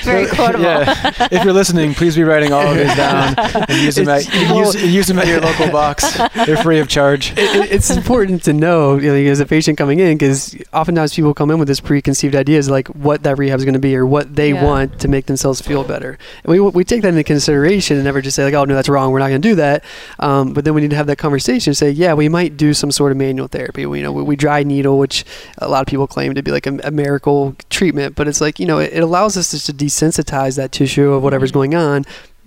Very 0.02 0.26
quotable. 0.28 0.64
Yeah. 0.64 1.28
If 1.30 1.44
you're 1.44 1.52
listening, 1.52 1.92
please 1.92 2.16
be 2.16 2.22
writing 2.22 2.54
all 2.54 2.66
of 2.66 2.74
these 2.74 2.96
down 2.96 3.34
and 3.38 3.82
use 3.82 3.96
them, 3.96 4.08
at, 4.08 4.26
use, 4.32 4.82
use, 4.82 5.08
them 5.08 5.18
at 5.18 5.26
your 5.26 5.42
local 5.42 5.70
box. 5.70 6.16
They're 6.46 6.56
free 6.56 6.80
of 6.80 6.88
charge. 6.88 7.32
It, 7.32 7.70
it's 7.70 7.90
important 7.90 8.42
to 8.44 8.54
know, 8.54 8.96
you 8.96 9.12
know, 9.12 9.30
as 9.30 9.40
a 9.40 9.46
patient 9.46 9.76
coming 9.76 10.00
in, 10.00 10.16
because 10.16 10.56
oftentimes 10.72 11.14
people 11.14 11.34
come 11.34 11.50
in 11.50 11.58
with 11.58 11.68
this 11.68 11.80
preconceived 11.80 12.34
ideas 12.34 12.70
like 12.70 12.88
what 12.88 13.22
that 13.24 13.36
rehab 13.36 13.58
is 13.58 13.66
going 13.66 13.74
to 13.74 13.78
be 13.78 13.94
or 13.94 14.06
what 14.06 14.34
they 14.34 14.54
yeah. 14.54 14.64
want 14.64 15.00
to 15.00 15.08
make 15.08 15.26
themselves 15.26 15.60
feel 15.60 15.84
better. 15.84 16.16
And 16.44 16.50
we, 16.50 16.60
we 16.60 16.82
take 16.82 17.02
that 17.02 17.08
into 17.08 17.24
consideration 17.24 17.98
and 17.98 18.06
never 18.06 18.22
just 18.22 18.36
say 18.36 18.44
like, 18.44 18.54
oh 18.54 18.64
no, 18.64 18.74
that's 18.74 18.88
wrong. 18.88 19.12
We're 19.12 19.18
not 19.18 19.28
going 19.28 19.42
to 19.42 19.48
do 19.48 19.56
that. 19.56 19.84
Um, 20.18 20.54
but 20.54 20.64
then 20.64 20.72
we 20.72 20.80
need 20.80 20.90
to 20.90 20.96
have 20.96 21.08
that 21.08 21.18
conversation. 21.18 21.72
And 21.72 21.76
say, 21.76 21.90
yeah, 21.90 22.14
we 22.14 22.29
might 22.30 22.56
do 22.56 22.72
some 22.72 22.90
sort 22.90 23.12
of 23.12 23.18
manual 23.18 23.48
therapy. 23.48 23.86
We, 23.86 23.98
you 23.98 24.04
know, 24.04 24.12
we, 24.12 24.22
we 24.22 24.36
dry 24.36 24.62
needle, 24.62 24.98
which 24.98 25.24
a 25.58 25.68
lot 25.68 25.80
of 25.80 25.86
people 25.86 26.06
claim 26.06 26.34
to 26.34 26.42
be 26.42 26.50
like 26.50 26.66
a, 26.66 26.78
a 26.84 26.90
miracle 26.90 27.56
treatment, 27.68 28.14
but 28.14 28.28
it's 28.28 28.40
like 28.40 28.58
you 28.58 28.66
know 28.66 28.78
it, 28.78 28.92
it 28.92 29.02
allows 29.02 29.36
us 29.36 29.50
just 29.50 29.66
to 29.66 29.72
desensitize 29.72 30.56
that 30.56 30.72
tissue 30.72 31.12
of 31.12 31.22
whatever's 31.22 31.50
mm-hmm. 31.50 31.58
going 31.58 31.74
on. 31.74 32.04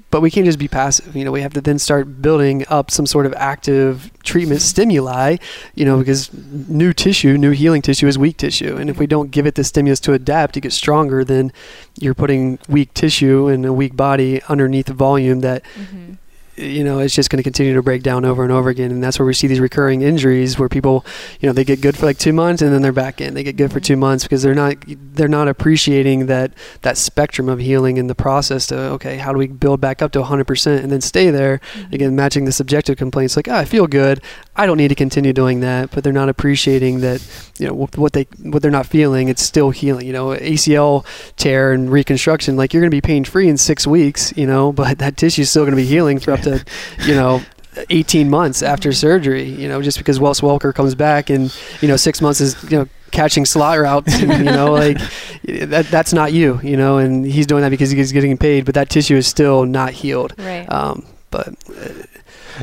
But 0.09 0.21
we 0.21 0.29
can't 0.29 0.45
just 0.45 0.59
be 0.59 0.67
passive. 0.67 1.15
You 1.15 1.25
know, 1.25 1.31
we 1.31 1.41
have 1.41 1.53
to 1.53 1.61
then 1.61 1.79
start 1.79 2.21
building 2.21 2.65
up 2.69 2.91
some 2.91 3.07
sort 3.07 3.25
of 3.25 3.33
active 3.33 4.11
treatment 4.21 4.61
stimuli. 4.61 5.37
You 5.73 5.85
know, 5.85 5.97
because 5.97 6.31
new 6.33 6.93
tissue, 6.93 7.35
new 7.35 7.49
healing 7.49 7.81
tissue 7.81 8.07
is 8.07 8.17
weak 8.17 8.37
tissue, 8.37 8.75
and 8.77 8.89
if 8.89 8.99
we 8.99 9.07
don't 9.07 9.31
give 9.31 9.47
it 9.47 9.55
the 9.55 9.63
stimulus 9.63 9.99
to 10.01 10.13
adapt 10.13 10.53
to 10.53 10.61
get 10.61 10.71
stronger, 10.71 11.23
then 11.23 11.51
you're 11.99 12.13
putting 12.13 12.59
weak 12.69 12.93
tissue 12.93 13.47
and 13.47 13.65
a 13.65 13.73
weak 13.73 13.95
body 13.95 14.41
underneath 14.43 14.89
a 14.89 14.93
volume 14.93 15.39
that 15.41 15.63
mm-hmm 15.75 16.13
you 16.55 16.83
know, 16.83 16.99
it's 16.99 17.15
just 17.15 17.29
going 17.29 17.37
to 17.37 17.43
continue 17.43 17.73
to 17.73 17.81
break 17.81 18.03
down 18.03 18.25
over 18.25 18.43
and 18.43 18.51
over 18.51 18.69
again. 18.69 18.91
And 18.91 19.03
that's 19.03 19.17
where 19.17 19.25
we 19.25 19.33
see 19.33 19.47
these 19.47 19.59
recurring 19.59 20.01
injuries 20.03 20.59
where 20.59 20.69
people, 20.69 21.05
you 21.39 21.47
know, 21.47 21.53
they 21.53 21.63
get 21.63 21.81
good 21.81 21.97
for 21.97 22.05
like 22.05 22.17
two 22.17 22.33
months 22.33 22.61
and 22.61 22.71
then 22.71 22.81
they're 22.81 22.91
back 22.91 23.21
in. 23.21 23.33
They 23.33 23.43
get 23.43 23.55
good 23.55 23.71
for 23.71 23.79
two 23.79 23.97
months 23.97 24.23
because 24.23 24.43
they're 24.43 24.53
not 24.53 24.75
they're 24.87 25.27
not 25.27 25.47
appreciating 25.47 26.27
that 26.27 26.53
that 26.81 26.97
spectrum 26.97 27.49
of 27.49 27.59
healing 27.59 27.97
in 27.97 28.07
the 28.07 28.15
process. 28.15 28.67
To 28.67 28.77
okay, 28.91 29.17
how 29.17 29.31
do 29.31 29.39
we 29.39 29.47
build 29.47 29.81
back 29.81 30.01
up 30.01 30.11
to 30.11 30.21
100% 30.21 30.83
and 30.83 30.91
then 30.91 31.01
stay 31.01 31.31
there? 31.31 31.59
Mm-hmm. 31.73 31.93
Again, 31.93 32.15
matching 32.15 32.45
the 32.45 32.51
subjective 32.51 32.97
complaints 32.97 33.35
like, 33.35 33.47
oh, 33.47 33.55
I 33.55 33.65
feel 33.65 33.87
good. 33.87 34.21
I 34.55 34.67
don't 34.67 34.77
need 34.77 34.89
to 34.89 34.95
continue 34.95 35.33
doing 35.33 35.61
that. 35.61 35.89
But 35.91 36.03
they're 36.03 36.13
not 36.13 36.29
appreciating 36.29 36.99
that, 36.99 37.25
you 37.57 37.67
know, 37.67 37.87
what 37.95 38.13
they 38.13 38.27
what 38.43 38.61
they're 38.61 38.71
not 38.71 38.85
feeling. 38.85 39.27
It's 39.27 39.41
still 39.41 39.71
healing. 39.71 40.05
You 40.05 40.13
know, 40.13 40.27
ACL 40.27 41.05
tear 41.35 41.71
and 41.71 41.91
reconstruction, 41.91 42.55
like 42.55 42.73
you're 42.73 42.81
going 42.81 42.91
to 42.91 42.95
be 42.95 43.01
pain 43.01 43.23
free 43.23 43.49
in 43.49 43.57
six 43.57 43.87
weeks. 43.87 44.33
You 44.37 44.45
know, 44.45 44.71
but 44.83 44.99
that 44.99 45.17
tissue 45.17 45.41
is 45.41 45.49
still 45.49 45.63
going 45.63 45.71
to 45.71 45.81
be 45.81 45.85
healing 45.85 46.19
for 46.19 46.31
to, 46.43 46.63
you 47.05 47.15
know, 47.15 47.41
18 47.89 48.29
months 48.29 48.61
after 48.61 48.91
surgery, 48.91 49.43
you 49.43 49.67
know, 49.67 49.81
just 49.81 49.97
because 49.97 50.19
Wes 50.19 50.41
Welker 50.41 50.73
comes 50.73 50.95
back 50.95 51.29
and, 51.29 51.55
you 51.81 51.87
know, 51.87 51.97
six 51.97 52.21
months 52.21 52.41
is, 52.41 52.61
you 52.63 52.77
know, 52.77 52.87
catching 53.11 53.45
slot 53.45 53.79
routes, 53.79 54.13
and, 54.21 54.31
you 54.31 54.51
know, 54.51 54.71
like 54.71 54.97
that, 55.43 55.87
that's 55.89 56.13
not 56.13 56.33
you, 56.33 56.59
you 56.63 56.77
know, 56.77 56.97
and 56.97 57.25
he's 57.25 57.47
doing 57.47 57.61
that 57.61 57.69
because 57.69 57.91
he's 57.91 58.11
getting 58.11 58.37
paid, 58.37 58.65
but 58.65 58.75
that 58.75 58.89
tissue 58.89 59.15
is 59.15 59.27
still 59.27 59.65
not 59.65 59.91
healed. 59.91 60.33
Right. 60.37 60.71
Um, 60.71 61.05
but 61.29 61.55
uh, 61.69 61.89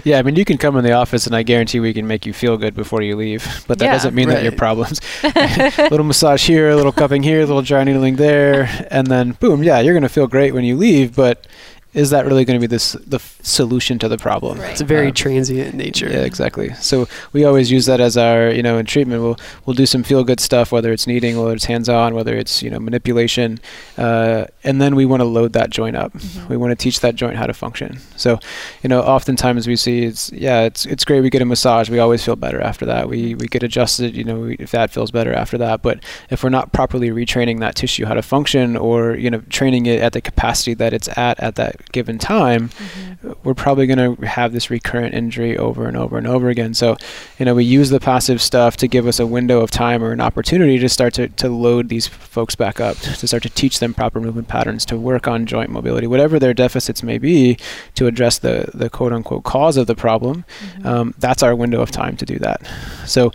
yeah, 0.05 0.19
I 0.19 0.23
mean, 0.23 0.37
you 0.37 0.45
can 0.45 0.59
come 0.59 0.77
in 0.77 0.85
the 0.85 0.93
office 0.93 1.27
and 1.27 1.35
I 1.35 1.43
guarantee 1.43 1.81
we 1.81 1.93
can 1.93 2.07
make 2.07 2.25
you 2.25 2.33
feel 2.33 2.57
good 2.57 2.75
before 2.75 3.03
you 3.03 3.17
leave. 3.17 3.65
But 3.67 3.79
that 3.79 3.87
yeah, 3.87 3.93
doesn't 3.93 4.15
mean 4.15 4.29
right. 4.29 4.35
that 4.35 4.43
your 4.43 4.53
problems. 4.53 5.01
a 5.25 5.89
little 5.91 6.07
massage 6.07 6.47
here, 6.47 6.71
a 6.71 6.77
little 6.77 6.93
cupping 6.93 7.23
here, 7.23 7.41
a 7.41 7.47
little 7.47 7.63
dry 7.63 7.83
needling 7.85 8.17
there, 8.17 8.87
and 8.91 9.07
then 9.07 9.33
boom, 9.33 9.63
yeah, 9.63 9.81
you're 9.81 9.95
going 9.95 10.03
to 10.03 10.09
feel 10.09 10.27
great 10.27 10.55
when 10.55 10.65
you 10.65 10.77
leave. 10.77 11.17
But 11.17 11.47
is 11.93 12.11
that 12.11 12.25
really 12.25 12.45
going 12.45 12.59
to 12.59 12.61
be 12.61 12.67
this 12.67 12.93
the 13.07 13.19
solution 13.43 13.99
to 13.99 14.09
the 14.09 14.17
problem? 14.19 14.59
Right. 14.59 14.71
It's 14.71 14.81
very 14.81 15.09
Um, 15.09 15.15
transient 15.15 15.73
in 15.73 15.79
nature. 15.79 16.09
Yeah, 16.09 16.25
exactly. 16.25 16.73
So 16.75 17.09
we 17.33 17.45
always 17.45 17.71
use 17.71 17.87
that 17.87 18.01
as 18.01 18.17
our, 18.17 18.51
you 18.51 18.63
know, 18.63 18.79
in 18.79 18.87
treatment. 18.87 19.23
We'll 19.23 19.39
we'll 19.67 19.75
do 19.75 19.87
some 19.87 20.03
feel 20.03 20.23
good 20.25 20.41
stuff, 20.41 20.71
whether 20.73 20.93
it's 20.93 21.07
kneading, 21.07 21.37
whether 21.39 21.55
it's 21.55 21.65
hands 21.65 21.89
on, 21.89 22.15
whether 22.15 22.37
it's 22.37 22.63
you 22.63 22.71
know 22.71 22.79
manipulation, 22.79 23.59
uh, 23.99 24.45
and 24.63 24.81
then 24.81 24.95
we 24.95 25.05
want 25.05 25.21
to 25.21 25.25
load 25.25 25.53
that 25.55 25.71
joint 25.71 25.97
up. 25.97 26.13
Mm-hmm. 26.13 26.49
We 26.49 26.57
want 26.57 26.71
to 26.71 26.77
teach 26.77 27.01
that 27.01 27.17
joint 27.17 27.37
how 27.37 27.47
to 27.47 27.55
function. 27.55 27.99
So, 28.17 28.39
you 28.83 28.89
know, 28.89 29.01
oftentimes 29.01 29.67
we 29.67 29.77
see 29.77 30.05
it's 30.05 30.31
yeah, 30.33 30.63
it's 30.63 30.87
it's 30.87 31.05
great. 31.05 31.23
We 31.23 31.31
get 31.31 31.43
a 31.43 31.45
massage. 31.45 31.91
We 31.91 31.99
always 31.99 32.25
feel 32.25 32.37
better 32.37 32.61
after 32.61 32.87
that. 32.87 33.09
We 33.09 33.35
we 33.35 33.47
get 33.49 33.63
adjusted. 33.63 34.17
You 34.17 34.25
know, 34.25 34.39
we, 34.39 34.55
if 34.55 34.71
that 34.71 34.91
feels 34.91 35.11
better 35.11 35.33
after 35.33 35.59
that. 35.59 35.83
But 35.83 35.99
if 36.31 36.45
we're 36.45 36.51
not 36.51 36.73
properly 36.73 37.11
retraining 37.11 37.61
that 37.61 37.75
tissue 37.75 38.07
how 38.07 38.15
to 38.15 38.23
function, 38.23 38.77
or 38.77 39.17
you 39.17 39.31
know, 39.31 39.41
training 39.51 39.87
it 39.87 40.01
at 40.01 40.13
the 40.13 40.21
capacity 40.21 40.75
that 40.75 40.93
it's 40.93 41.09
at 41.17 41.41
at 41.41 41.57
that 41.57 41.80
given 41.93 42.19
time, 42.19 42.69
Mm-hmm. 42.71 43.33
we're 43.45 43.55
probably 43.55 43.87
going 43.87 44.17
to 44.17 44.27
have 44.27 44.53
this 44.53 44.71
recurrent 44.71 45.15
injury 45.15 45.57
over 45.57 45.87
and 45.87 45.97
over 45.97 46.17
and 46.17 46.27
over 46.27 46.49
again. 46.49 46.73
So, 46.75 46.97
you 47.39 47.45
know, 47.45 47.55
we 47.55 47.65
use 47.65 47.91
the 47.91 48.01
passive 48.01 48.41
stuff 48.41 48.77
to 48.79 48.89
give 48.89 49.07
us 49.07 49.21
a 49.21 49.27
window 49.27 49.61
of 49.61 49.71
time 49.71 50.03
or 50.03 50.13
an 50.13 50.21
opportunity 50.21 50.79
to 50.79 50.89
start 50.89 51.15
to, 51.15 51.29
to 51.29 51.49
load 51.49 51.89
these 51.89 52.07
folks 52.07 52.55
back 52.55 52.81
up, 52.81 52.97
to 52.99 53.27
start 53.27 53.43
to 53.43 53.51
teach 53.51 53.79
them 53.79 53.93
proper 53.95 54.21
movement 54.21 54.49
patterns, 54.49 54.87
to 54.87 54.97
work 54.97 55.29
on 55.29 55.47
joint 55.47 55.71
mobility, 55.71 56.07
whatever 56.07 56.39
their 56.39 56.55
deficits 56.55 57.03
may 57.03 57.19
be, 57.19 57.59
to 57.95 58.07
address 58.07 58.39
the, 58.39 58.71
the 58.73 58.89
quote 58.89 59.13
unquote 59.13 59.45
cause 59.45 59.77
of 59.77 59.87
the 59.87 59.95
problem. 59.97 60.45
Um, 60.85 61.15
that's 61.19 61.43
our 61.43 61.55
window 61.55 61.81
of 61.83 61.91
time 61.91 62.17
to 62.19 62.25
do 62.25 62.39
that. 62.39 62.63
So, 63.07 63.33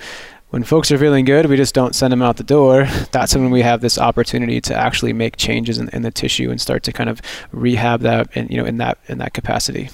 when 0.50 0.64
folks 0.64 0.92
are 0.92 0.98
feeling 0.98 1.26
good, 1.26 1.48
we 1.48 1.58
just 1.58 1.76
don't 1.76 1.96
send 1.96 2.12
them 2.12 2.22
out 2.22 2.38
the 2.38 2.44
door. 2.44 2.86
That's 3.12 3.36
when 3.36 3.52
we 3.52 3.62
have 3.62 3.82
this 3.82 3.98
opportunity 3.98 4.62
to 4.62 4.76
actually 4.76 5.14
make 5.14 5.38
changes 5.38 5.78
in, 5.78 5.90
in 5.90 6.02
the 6.02 6.12
tissue 6.12 6.50
and 6.50 6.62
start 6.62 6.84
to 6.84 6.94
kind 6.94 7.10
of 7.10 7.22
rehab 7.52 8.02
that, 8.02 8.30
and 8.36 8.50
you 8.50 8.58
know, 8.58 8.66
in 8.66 8.78
that 8.78 8.98
in 9.08 9.18
that 9.18 9.34
capacity. 9.34 9.90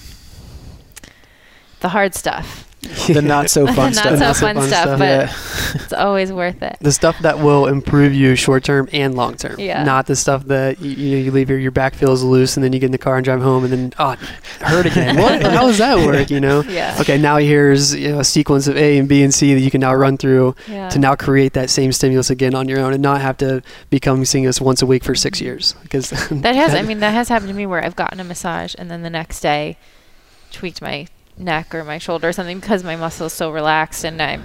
The 1.80 1.90
hard 1.90 2.14
stuff. 2.14 2.71
The 3.12 3.22
not 3.22 3.50
so 3.50 3.68
fun 3.68 3.94
stuff. 3.94 4.20
Not 4.20 4.36
so 4.36 4.46
fun 4.46 4.56
fun 4.56 4.68
stuff, 4.68 4.84
stuff. 4.84 5.00
but 5.00 5.06
yeah. 5.06 5.84
it's 5.84 5.94
always 5.94 6.32
worth 6.32 6.62
it. 6.64 6.78
The 6.82 6.92
stuff 6.92 7.18
that 7.20 7.40
will 7.40 7.68
improve 7.68 8.14
you 8.14 8.36
short 8.36 8.64
term 8.64 8.90
and 8.92 9.16
long 9.16 9.36
term. 9.36 9.60
Yeah. 9.60 9.84
Not 9.84 10.08
the 10.08 10.16
stuff 10.16 10.46
that 10.46 10.82
you, 10.82 10.92
you 10.92 11.18
know 11.18 11.24
you 11.26 11.32
leave 11.32 11.50
your, 11.50 11.60
your 11.60 11.72
back 11.72 11.94
feels 11.94 12.24
loose 12.24 12.58
and 12.58 12.64
then 12.64 12.74
you 12.74 12.80
get 12.80 12.88
in 12.88 12.92
the 12.92 12.98
car 12.98 13.18
and 13.18 13.26
drive 13.26 13.42
home 13.42 13.66
and 13.66 13.74
then 13.74 13.94
oh 14.00 14.16
hurt 14.62 14.86
again. 14.88 15.18
what? 15.18 15.42
How 15.44 15.68
does 15.68 15.78
that 15.78 16.06
work? 16.06 16.30
You 16.32 16.40
know. 16.40 16.64
Yeah. 16.64 16.98
Okay, 17.00 17.18
now 17.18 17.38
here's 17.38 17.94
you 17.94 18.14
know, 18.14 18.20
a 18.20 18.24
sequence 18.24 18.68
of 18.68 18.76
A 18.78 18.98
and 18.98 19.08
B 19.08 19.22
and 19.22 19.34
C 19.34 19.54
that 19.54 19.60
you 19.60 19.70
can 19.72 19.82
now 19.82 19.94
run 19.94 20.18
through 20.18 20.56
Yeah. 20.68 20.90
to 20.90 21.00
now 21.00 21.16
create 21.16 21.54
that 21.54 21.70
same 21.70 21.92
stimulus 21.92 22.30
again 22.30 22.56
on 22.56 22.68
your 22.68 22.80
own 22.80 22.94
and 22.94 23.02
not 23.04 23.22
have 23.22 23.38
to 23.38 23.62
become 23.90 24.26
seeing 24.26 24.48
us 24.48 24.60
once 24.60 24.82
a 24.82 24.86
week 24.86 25.04
for 25.04 25.14
six 25.14 25.40
years 25.42 25.74
because 25.84 26.10
That 26.30 26.56
has, 26.56 26.74
I 26.74 26.82
mean, 26.88 27.00
that 27.00 27.12
has 27.12 27.30
happened 27.30 27.50
to 27.50 27.56
me 27.56 27.66
where 27.66 27.84
I've 27.84 27.96
gotten 27.96 28.20
a 28.20 28.24
massage 28.24 28.74
and 28.78 28.90
then 28.90 29.04
the 29.04 29.10
next 29.10 29.42
day 29.42 29.78
tweaked 30.52 30.82
my 30.82 31.08
neck 31.38 31.74
or 31.74 31.84
my 31.84 31.98
shoulder 31.98 32.30
or 32.30 32.34
something 32.34 32.60
because 32.60 32.84
my 32.84 32.96
muscle 32.96 33.28
is 33.28 33.34
so 33.34 33.52
relaxed 33.52 34.04
and 34.04 34.22
I'm, 34.22 34.44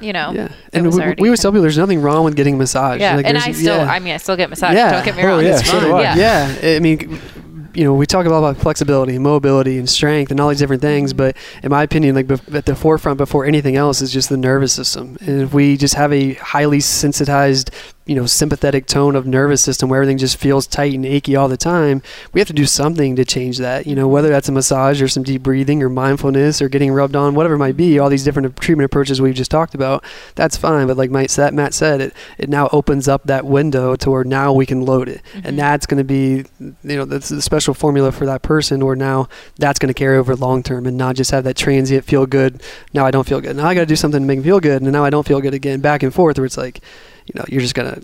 you 0.00 0.12
know, 0.12 0.32
yeah. 0.34 0.52
And 0.72 0.92
we, 0.92 1.14
we 1.18 1.28
always 1.28 1.40
tell 1.40 1.50
people 1.50 1.62
there's 1.62 1.78
nothing 1.78 2.02
wrong 2.02 2.24
with 2.24 2.36
getting 2.36 2.58
massage. 2.58 3.00
yeah. 3.00 3.16
Like, 3.16 3.26
and 3.26 3.38
I 3.38 3.52
still, 3.52 3.76
yeah. 3.78 3.90
I 3.90 3.98
mean, 4.00 4.14
I 4.14 4.18
still 4.18 4.36
get 4.36 4.50
massages. 4.50 4.76
Yeah. 4.76 4.92
Don't 4.92 5.04
get 5.04 5.16
me 5.16 5.22
Oh, 5.22 5.26
wrong. 5.28 5.44
yeah, 5.44 5.58
it's 5.58 5.70
so 5.70 5.80
fine. 5.80 6.02
Yeah. 6.18 6.56
yeah. 6.62 6.76
I 6.76 6.80
mean, 6.80 7.20
you 7.74 7.82
know, 7.84 7.94
we 7.94 8.06
talk 8.06 8.24
a 8.26 8.28
lot 8.28 8.38
about 8.38 8.56
flexibility, 8.58 9.14
and 9.14 9.24
mobility, 9.24 9.78
and 9.78 9.90
strength, 9.90 10.30
and 10.30 10.38
all 10.38 10.48
these 10.48 10.58
different 10.60 10.80
things. 10.82 11.12
Mm-hmm. 11.12 11.16
But 11.16 11.36
in 11.64 11.70
my 11.70 11.82
opinion, 11.82 12.14
like 12.14 12.26
bef- 12.28 12.54
at 12.54 12.66
the 12.66 12.76
forefront 12.76 13.18
before 13.18 13.46
anything 13.46 13.74
else 13.76 14.00
is 14.00 14.12
just 14.12 14.28
the 14.28 14.36
nervous 14.36 14.72
system. 14.72 15.16
And 15.20 15.40
if 15.42 15.52
we 15.54 15.76
just 15.76 15.94
have 15.94 16.12
a 16.12 16.34
highly 16.34 16.78
sensitized, 16.80 17.70
you 18.06 18.14
know, 18.14 18.26
sympathetic 18.26 18.84
tone 18.86 19.16
of 19.16 19.26
nervous 19.26 19.62
system 19.62 19.88
where 19.88 19.98
everything 20.00 20.18
just 20.18 20.36
feels 20.36 20.66
tight 20.66 20.92
and 20.92 21.06
achy 21.06 21.34
all 21.36 21.48
the 21.48 21.56
time, 21.56 22.02
we 22.32 22.40
have 22.40 22.48
to 22.48 22.52
do 22.52 22.66
something 22.66 23.16
to 23.16 23.24
change 23.24 23.56
that. 23.58 23.86
You 23.86 23.94
know, 23.94 24.06
whether 24.06 24.28
that's 24.28 24.48
a 24.48 24.52
massage 24.52 25.00
or 25.00 25.08
some 25.08 25.22
deep 25.22 25.42
breathing 25.42 25.82
or 25.82 25.88
mindfulness 25.88 26.60
or 26.60 26.68
getting 26.68 26.92
rubbed 26.92 27.16
on, 27.16 27.34
whatever 27.34 27.54
it 27.54 27.58
might 27.58 27.76
be. 27.78 27.98
All 27.98 28.10
these 28.10 28.22
different 28.24 28.56
treatment 28.58 28.84
approaches 28.84 29.22
we've 29.22 29.34
just 29.34 29.50
talked 29.50 29.74
about. 29.74 30.04
That's 30.34 30.56
fine. 30.56 30.86
But 30.86 30.96
like 30.98 31.10
Mike, 31.10 31.30
that 31.32 31.54
Matt 31.54 31.72
said, 31.72 32.00
it 32.00 32.14
it 32.36 32.48
now 32.50 32.68
opens 32.72 33.08
up 33.08 33.24
that 33.24 33.46
window 33.46 33.96
to 33.96 34.10
where 34.10 34.24
now 34.24 34.52
we 34.52 34.66
can 34.66 34.84
load 34.84 35.08
it, 35.08 35.22
Mhm. 35.36 35.40
and 35.44 35.58
that's 35.58 35.86
going 35.86 35.98
to 35.98 36.04
be, 36.04 36.44
you 36.60 36.74
know, 36.96 37.04
that's 37.06 37.30
the 37.30 37.40
special 37.40 37.72
formula 37.72 38.12
for 38.12 38.26
that 38.26 38.42
person. 38.42 38.82
Or 38.82 38.94
now 38.94 39.28
that's 39.58 39.78
going 39.78 39.88
to 39.88 39.94
carry 39.98 40.18
over 40.18 40.36
long 40.36 40.62
term, 40.62 40.86
and 40.86 40.96
not 40.98 41.16
just 41.16 41.30
have 41.30 41.44
that 41.44 41.56
transient 41.56 42.04
feel 42.04 42.26
good. 42.26 42.62
Now 42.92 43.06
I 43.06 43.10
don't 43.10 43.26
feel 43.26 43.40
good. 43.40 43.56
Now 43.56 43.66
I 43.66 43.74
got 43.74 43.80
to 43.80 43.86
do 43.86 43.96
something 43.96 44.20
to 44.20 44.26
make 44.26 44.38
me 44.38 44.44
feel 44.44 44.60
good, 44.60 44.82
and 44.82 44.92
now 44.92 45.04
I 45.04 45.10
don't 45.10 45.26
feel 45.26 45.40
good 45.40 45.54
again. 45.54 45.80
Back 45.80 46.02
and 46.02 46.12
forth, 46.12 46.36
where 46.36 46.44
it's 46.44 46.58
like, 46.58 46.80
you 47.26 47.32
know, 47.38 47.44
you're 47.48 47.60
just 47.60 47.74
gonna, 47.74 48.00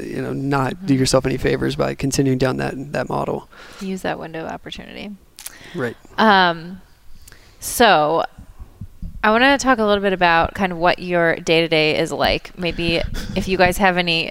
you 0.00 0.20
know, 0.22 0.32
not 0.32 0.86
do 0.86 0.94
Mhm. 0.94 0.98
yourself 0.98 1.26
any 1.26 1.36
favors 1.36 1.76
by 1.76 1.94
continuing 1.94 2.38
down 2.38 2.56
that 2.58 2.92
that 2.92 3.08
model. 3.08 3.48
Use 3.80 4.02
that 4.02 4.18
window 4.18 4.44
of 4.44 4.50
opportunity. 4.52 5.10
Right. 5.74 5.96
Um, 6.18 6.80
so 7.60 8.24
I 9.22 9.30
want 9.30 9.42
to 9.44 9.58
talk 9.58 9.78
a 9.78 9.84
little 9.84 10.02
bit 10.02 10.12
about 10.12 10.54
kind 10.54 10.72
of 10.72 10.78
what 10.78 10.98
your 10.98 11.36
day 11.36 11.60
to 11.60 11.68
day 11.68 11.98
is 11.98 12.10
like. 12.12 12.56
Maybe 12.58 13.00
if 13.36 13.48
you 13.48 13.56
guys 13.58 13.76
have 13.78 13.96
any 13.96 14.30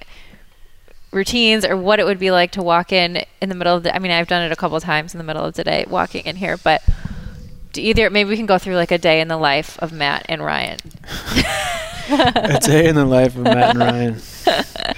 routines 1.12 1.66
or 1.66 1.76
what 1.76 2.00
it 2.00 2.06
would 2.06 2.20
be 2.20 2.32
like 2.32 2.52
to 2.52 2.62
walk 2.62 2.92
in 2.92 3.24
in 3.42 3.50
the 3.50 3.56
middle 3.56 3.76
of 3.76 3.84
the. 3.84 3.96
I 3.96 4.00
mean, 4.00 4.12
I've 4.12 4.28
done 4.28 4.44
it 4.44 4.52
a 4.52 4.56
couple 4.56 4.78
of 4.78 4.84
times 4.84 5.14
in 5.14 5.18
the 5.18 5.24
middle 5.24 5.44
of 5.44 5.56
the 5.56 5.64
day, 5.64 5.86
walking 5.88 6.26
in 6.26 6.38
here, 6.38 6.58
but. 6.58 6.82
Do 7.74 7.82
either 7.82 8.10
maybe 8.10 8.30
we 8.30 8.38
can 8.38 8.46
go 8.46 8.58
through 8.58 8.76
like 8.76 8.92
a 8.92 8.98
day 8.98 9.22
in 9.22 9.28
the 9.28 9.38
life 9.38 9.78
of 9.80 9.92
Matt 9.92 10.26
and 10.28 10.44
Ryan. 10.44 10.80
a 12.10 12.60
day 12.62 12.88
in 12.88 12.96
the 12.96 13.06
life 13.06 13.36
of 13.36 13.44
Matt 13.44 13.76
and 13.76 13.80
Ryan. 13.80 14.22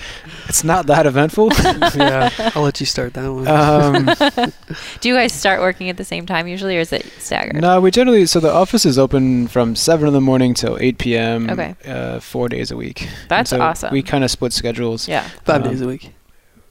It's 0.52 0.66
not 0.66 0.88
that 0.88 1.06
eventful. 1.06 1.50
yeah. 1.96 2.30
I'll 2.56 2.64
let 2.64 2.78
you 2.82 2.86
start 2.86 3.14
that 3.14 3.32
one. 3.32 3.48
Um, 3.48 4.52
Do 5.00 5.08
you 5.08 5.16
guys 5.16 5.32
start 5.32 5.62
working 5.62 5.88
at 5.88 5.96
the 5.96 6.04
same 6.04 6.26
time 6.26 6.46
usually, 6.46 6.76
or 6.76 6.82
is 6.82 6.92
it 6.92 7.06
staggered? 7.20 7.62
no, 7.62 7.80
we 7.80 7.90
generally 7.90 8.26
so 8.26 8.42
the 8.42 8.52
office 8.52 8.86
is 8.86 9.00
open 9.00 9.48
from 9.48 9.78
seven 9.78 10.08
in 10.08 10.14
the 10.14 10.20
morning 10.20 10.54
till 10.54 10.78
eight 10.82 10.98
p.m. 10.98 11.50
Okay. 11.50 11.76
uh, 11.86 12.20
four 12.20 12.50
days 12.50 12.70
a 12.70 12.76
week. 12.76 13.08
That's 13.30 13.52
so 13.52 13.62
awesome. 13.62 13.94
We 13.94 14.04
kind 14.04 14.26
of 14.26 14.30
split 14.30 14.52
schedules. 14.52 15.08
Yeah. 15.08 15.26
Five 15.46 15.64
um, 15.64 15.70
days 15.70 15.80
a 15.80 15.88
week. 15.88 16.12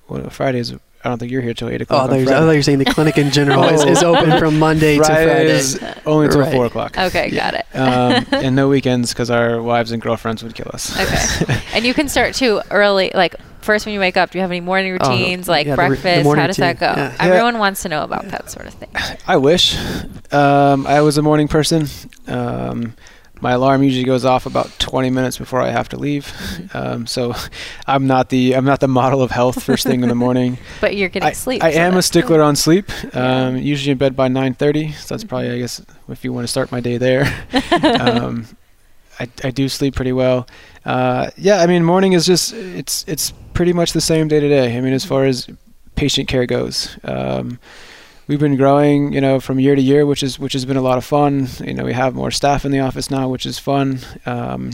Well, 0.09 0.29
Fridays. 0.29 0.75
I 1.03 1.09
don't 1.09 1.19
think 1.19 1.33
you're 1.33 1.41
here 1.41 1.55
till 1.55 1.69
eight 1.71 1.81
o'clock. 1.81 2.03
I 2.03 2.07
thought, 2.07 2.13
on 2.13 2.21
you 2.21 2.27
were, 2.27 2.33
I 2.33 2.39
thought 2.41 2.51
you 2.51 2.59
were 2.59 2.63
saying 2.63 2.79
the 2.79 2.85
clinic 2.85 3.17
in 3.17 3.31
general 3.39 3.65
is, 3.65 3.83
is 3.85 4.03
open 4.03 4.39
from 4.39 4.59
Monday 4.59 4.99
to 4.99 5.05
Friday. 5.05 5.25
Fridays 5.25 5.83
only 6.05 6.29
till 6.29 6.41
Right. 6.41 6.53
four 6.53 6.67
o'clock. 6.67 6.99
Okay, 6.99 7.31
got 7.31 7.55
it. 7.55 7.65
um, 7.75 8.27
and 8.33 8.55
no 8.55 8.69
weekends 8.69 9.11
because 9.13 9.31
our 9.31 9.63
wives 9.63 9.93
and 9.93 10.03
girlfriends 10.03 10.43
would 10.43 10.55
kill 10.55 10.71
us. 10.75 10.95
Okay. 11.01 11.61
and 11.75 11.87
you 11.87 11.95
can 11.95 12.09
start 12.09 12.35
too 12.35 12.61
early, 12.71 13.11
like 13.15 13.35
first 13.63 13.87
when 13.87 13.95
you 13.95 14.01
wake 14.01 14.17
up. 14.19 14.31
Do 14.31 14.39
you 14.39 14.43
have 14.43 14.51
any 14.51 14.61
morning 14.61 14.99
Oh, 15.01 15.09
routines, 15.11 15.49
like 15.49 15.67
yeah, 15.67 15.77
the 15.77 15.83
re- 15.83 15.89
the 15.97 16.03
breakfast? 16.03 16.37
How 16.37 16.47
does 16.47 16.57
that 16.59 16.79
go? 16.79 16.89
routine, 16.89 17.03
yeah. 17.05 17.17
Yeah. 17.19 17.25
Everyone 17.33 17.59
wants 17.59 17.83
to 17.83 17.89
know 17.89 18.03
about 18.05 18.27
that 18.27 18.51
sort 18.51 18.67
of 18.67 18.75
thing. 18.75 18.91
I 19.27 19.39
wish. 19.39 19.77
Um, 20.33 20.87
I 20.87 21.01
was 21.01 21.17
a 21.17 21.23
morning 21.23 21.49
person. 21.49 21.87
Um, 22.27 22.95
my 23.41 23.53
alarm 23.53 23.83
usually 23.83 24.05
goes 24.05 24.25
off 24.25 24.47
about 24.47 24.71
20 24.79 25.11
minutes 25.11 25.39
before 25.39 25.61
I 25.61 25.71
have 25.71 25.89
to 25.91 25.97
leave. 25.99 26.33
Um, 26.73 27.07
so 27.07 27.35
I'm 27.87 28.07
not 28.07 28.29
the 28.29 28.55
I'm 28.55 28.65
not 28.65 28.79
the 28.79 28.87
model 28.87 29.23
of 29.23 29.33
health 29.33 29.63
first 29.63 29.85
thing 29.85 30.03
in 30.03 30.09
the 30.09 30.15
morning. 30.15 30.57
But 30.81 30.95
you're 30.95 31.09
getting 31.09 31.29
I, 31.29 31.33
sleep. 31.33 31.65
I 31.65 31.73
so 31.73 31.81
am 31.81 31.97
a 31.97 32.03
stickler 32.03 32.37
good. 32.37 32.45
on 32.45 32.55
sleep. 32.55 32.89
Um, 33.17 33.57
usually 33.57 33.91
in 33.91 33.99
bed 33.99 34.15
by 34.15 34.29
9:30. 34.29 34.95
So 34.95 35.15
that's 35.15 35.25
probably 35.25 35.51
I 35.51 35.59
guess 35.59 35.83
if 36.09 36.23
you 36.23 36.33
want 36.33 36.45
to 36.45 36.49
start 36.49 36.71
my 36.71 36.79
day 36.81 36.97
there. 36.97 37.25
um, 37.83 38.47
I, 39.19 39.29
I 39.43 39.51
do 39.51 39.69
sleep 39.69 39.97
pretty 39.97 40.13
well. 40.13 40.47
Uh, 40.85 41.31
yeah, 41.37 41.61
I 41.61 41.67
mean 41.67 41.85
morning 41.85 42.13
is 42.13 42.25
just 42.25 42.53
it's 42.53 43.05
it's 43.09 43.33
pretty 43.53 43.73
much 43.73 43.93
the 43.93 44.01
same 44.01 44.29
day 44.29 44.39
to 44.39 44.49
day. 44.49 44.77
I 44.77 44.81
mean 44.81 44.93
as 44.93 45.05
far 45.05 45.25
as 45.25 45.49
patient 45.97 46.29
care 46.29 46.47
goes. 46.47 46.97
Um, 47.03 47.59
we've 48.31 48.39
been 48.39 48.57
growing, 48.57 49.13
you 49.13 49.21
know, 49.21 49.41
from 49.41 49.59
year 49.59 49.75
to 49.75 49.83
year, 49.83 50.07
which 50.07 50.23
is 50.23 50.39
which 50.39 50.53
has 50.53 50.65
been 50.65 50.77
a 50.77 50.83
lot 50.83 50.99
of 50.99 51.05
fun. 51.05 51.49
You 51.65 51.75
know, 51.75 51.85
we 51.85 51.93
have 51.93 52.15
more 52.15 52.31
staff 52.31 52.65
in 52.65 52.71
the 52.71 52.79
office 52.79 53.11
now, 53.11 53.29
which 53.29 53.45
is 53.45 53.59
fun. 53.59 53.99
Um, 54.25 54.71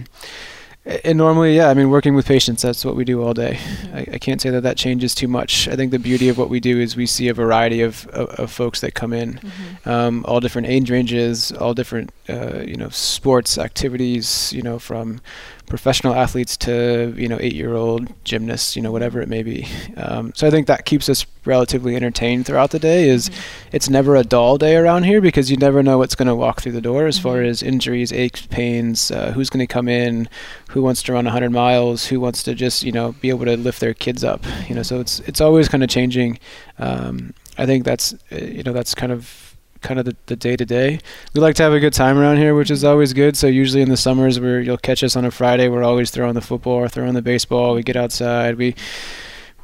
and 1.04 1.18
normally, 1.18 1.56
yeah, 1.56 1.68
I 1.68 1.74
mean, 1.74 1.90
working 1.90 2.14
with 2.14 2.26
patients, 2.26 2.62
that's 2.62 2.84
what 2.84 2.94
we 2.94 3.04
do 3.04 3.20
all 3.22 3.34
day. 3.34 3.58
I, 3.92 4.06
I 4.12 4.18
can't 4.18 4.40
say 4.40 4.50
that 4.50 4.60
that 4.62 4.76
changes 4.76 5.14
too 5.16 5.26
much. 5.26 5.66
I 5.66 5.74
think 5.74 5.90
the 5.90 5.98
beauty 5.98 6.28
of 6.28 6.38
what 6.38 6.48
we 6.48 6.60
do 6.60 6.78
is 6.78 6.94
we 6.96 7.06
see 7.06 7.26
a 7.28 7.34
variety 7.34 7.80
of, 7.82 8.06
of, 8.08 8.28
of 8.38 8.52
folks 8.52 8.80
that 8.82 8.94
come 8.94 9.12
in, 9.12 9.40
Mhm. 9.40 9.86
um, 9.90 10.24
all 10.28 10.38
different 10.38 10.68
age 10.68 10.88
ranges, 10.88 11.50
all 11.50 11.74
different, 11.74 12.10
uh, 12.28 12.60
you 12.64 12.76
know, 12.76 12.88
sports 12.90 13.58
activities, 13.58 14.52
you 14.52 14.62
know, 14.62 14.78
from 14.78 15.20
professional 15.66 16.14
athletes 16.14 16.56
to, 16.58 17.12
you 17.16 17.28
know, 17.28 17.38
eight-year-old 17.40 18.12
gymnasts, 18.24 18.76
you 18.76 18.82
know, 18.82 18.92
whatever 18.92 19.20
it 19.20 19.28
may 19.28 19.42
be. 19.42 19.66
Um, 19.96 20.32
so 20.34 20.46
I 20.46 20.50
think 20.50 20.66
that 20.68 20.84
keeps 20.84 21.08
us 21.08 21.26
relatively 21.44 21.96
entertained 21.96 22.46
throughout 22.46 22.70
the 22.70 22.78
day. 22.78 23.08
Is 23.08 23.30
it's 23.72 23.88
never 23.90 24.14
a 24.16 24.22
dull 24.24 24.58
day 24.58 24.76
around 24.76 25.04
here 25.04 25.20
because 25.20 25.50
you 25.50 25.56
never 25.56 25.82
know 25.82 25.98
what's 25.98 26.14
going 26.14 26.28
to 26.28 26.34
walk 26.34 26.60
through 26.60 26.72
the 26.72 26.80
door 26.80 27.06
as 27.06 27.18
far 27.18 27.36
Mhm. 27.38 27.48
as 27.48 27.62
injuries, 27.62 28.12
aches, 28.12 28.46
pains, 28.46 29.10
uh, 29.10 29.32
who's 29.32 29.50
going 29.50 29.66
to 29.66 29.72
come 29.72 29.88
in, 29.88 30.28
who 30.68 30.82
wants 30.82 31.02
to 31.04 31.12
run 31.12 31.26
100 31.26 31.50
miles, 31.50 32.06
who 32.06 32.20
wants 32.20 32.42
to 32.44 32.54
just 32.54 32.82
you 32.82 32.92
know 32.92 33.14
be 33.20 33.28
able 33.28 33.44
to 33.46 33.56
lift 33.56 33.80
their 33.80 33.94
kids 33.94 34.22
up. 34.24 34.44
You 34.68 34.74
know, 34.74 34.82
so 34.82 35.00
it's 35.00 35.20
it's 35.20 35.40
always 35.40 35.68
kind 35.68 35.82
of 35.82 35.88
changing. 35.90 36.38
Um, 36.78 37.34
I 37.58 37.66
think 37.66 37.84
that's 37.84 38.14
uh, 38.32 38.36
you 38.36 38.62
know 38.62 38.72
that's 38.72 38.94
kind 38.94 39.12
of 39.12 39.45
kind 39.86 40.00
of 40.00 40.06
the, 40.06 40.16
the 40.26 40.36
day-to-day 40.36 40.98
we 41.34 41.40
like 41.40 41.54
to 41.54 41.62
have 41.62 41.72
a 41.72 41.80
good 41.80 41.92
time 41.92 42.18
around 42.18 42.36
here 42.36 42.54
which 42.54 42.70
is 42.70 42.84
always 42.84 43.12
good 43.12 43.36
so 43.36 43.46
usually 43.46 43.82
in 43.82 43.88
the 43.88 43.96
summers 43.96 44.40
where 44.40 44.60
you'll 44.60 44.76
catch 44.76 45.04
us 45.04 45.16
on 45.16 45.24
a 45.24 45.30
friday 45.30 45.68
we're 45.68 45.84
always 45.84 46.10
throwing 46.10 46.34
the 46.34 46.40
football 46.40 46.74
or 46.74 46.88
throwing 46.88 47.14
the 47.14 47.22
baseball 47.22 47.74
we 47.74 47.82
get 47.82 47.96
outside 47.96 48.56
we 48.56 48.74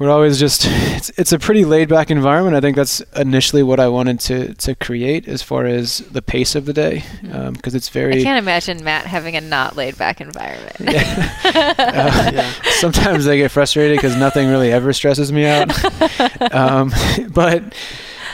we're 0.02 0.10
always 0.10 0.38
just 0.38 0.66
it's, 0.66 1.10
it's 1.10 1.32
a 1.32 1.38
pretty 1.38 1.64
laid 1.64 1.88
back 1.88 2.10
environment. 2.10 2.56
I 2.56 2.60
think 2.60 2.74
that's 2.76 3.00
initially 3.14 3.62
what 3.62 3.78
I 3.78 3.86
wanted 3.86 4.18
to 4.20 4.54
to 4.54 4.74
create 4.74 5.28
as 5.28 5.42
far 5.42 5.64
as 5.64 5.98
the 5.98 6.20
pace 6.20 6.56
of 6.56 6.64
the 6.64 6.72
day 6.72 7.04
because 7.22 7.30
mm-hmm. 7.30 7.36
um, 7.36 7.56
it's 7.64 7.88
very. 7.88 8.20
I 8.20 8.22
can't 8.22 8.38
imagine 8.38 8.82
Matt 8.82 9.06
having 9.06 9.36
a 9.36 9.40
not 9.40 9.76
laid 9.76 9.96
back 9.96 10.20
environment. 10.20 10.74
Yeah. 10.80 11.34
uh, 11.44 12.30
yeah. 12.34 12.52
Sometimes 12.80 13.28
I 13.28 13.36
get 13.36 13.52
frustrated 13.52 13.96
because 13.96 14.16
nothing 14.16 14.48
really 14.48 14.72
ever 14.72 14.92
stresses 14.92 15.32
me 15.32 15.46
out. 15.46 15.70
Um, 16.52 16.92
but 17.30 17.62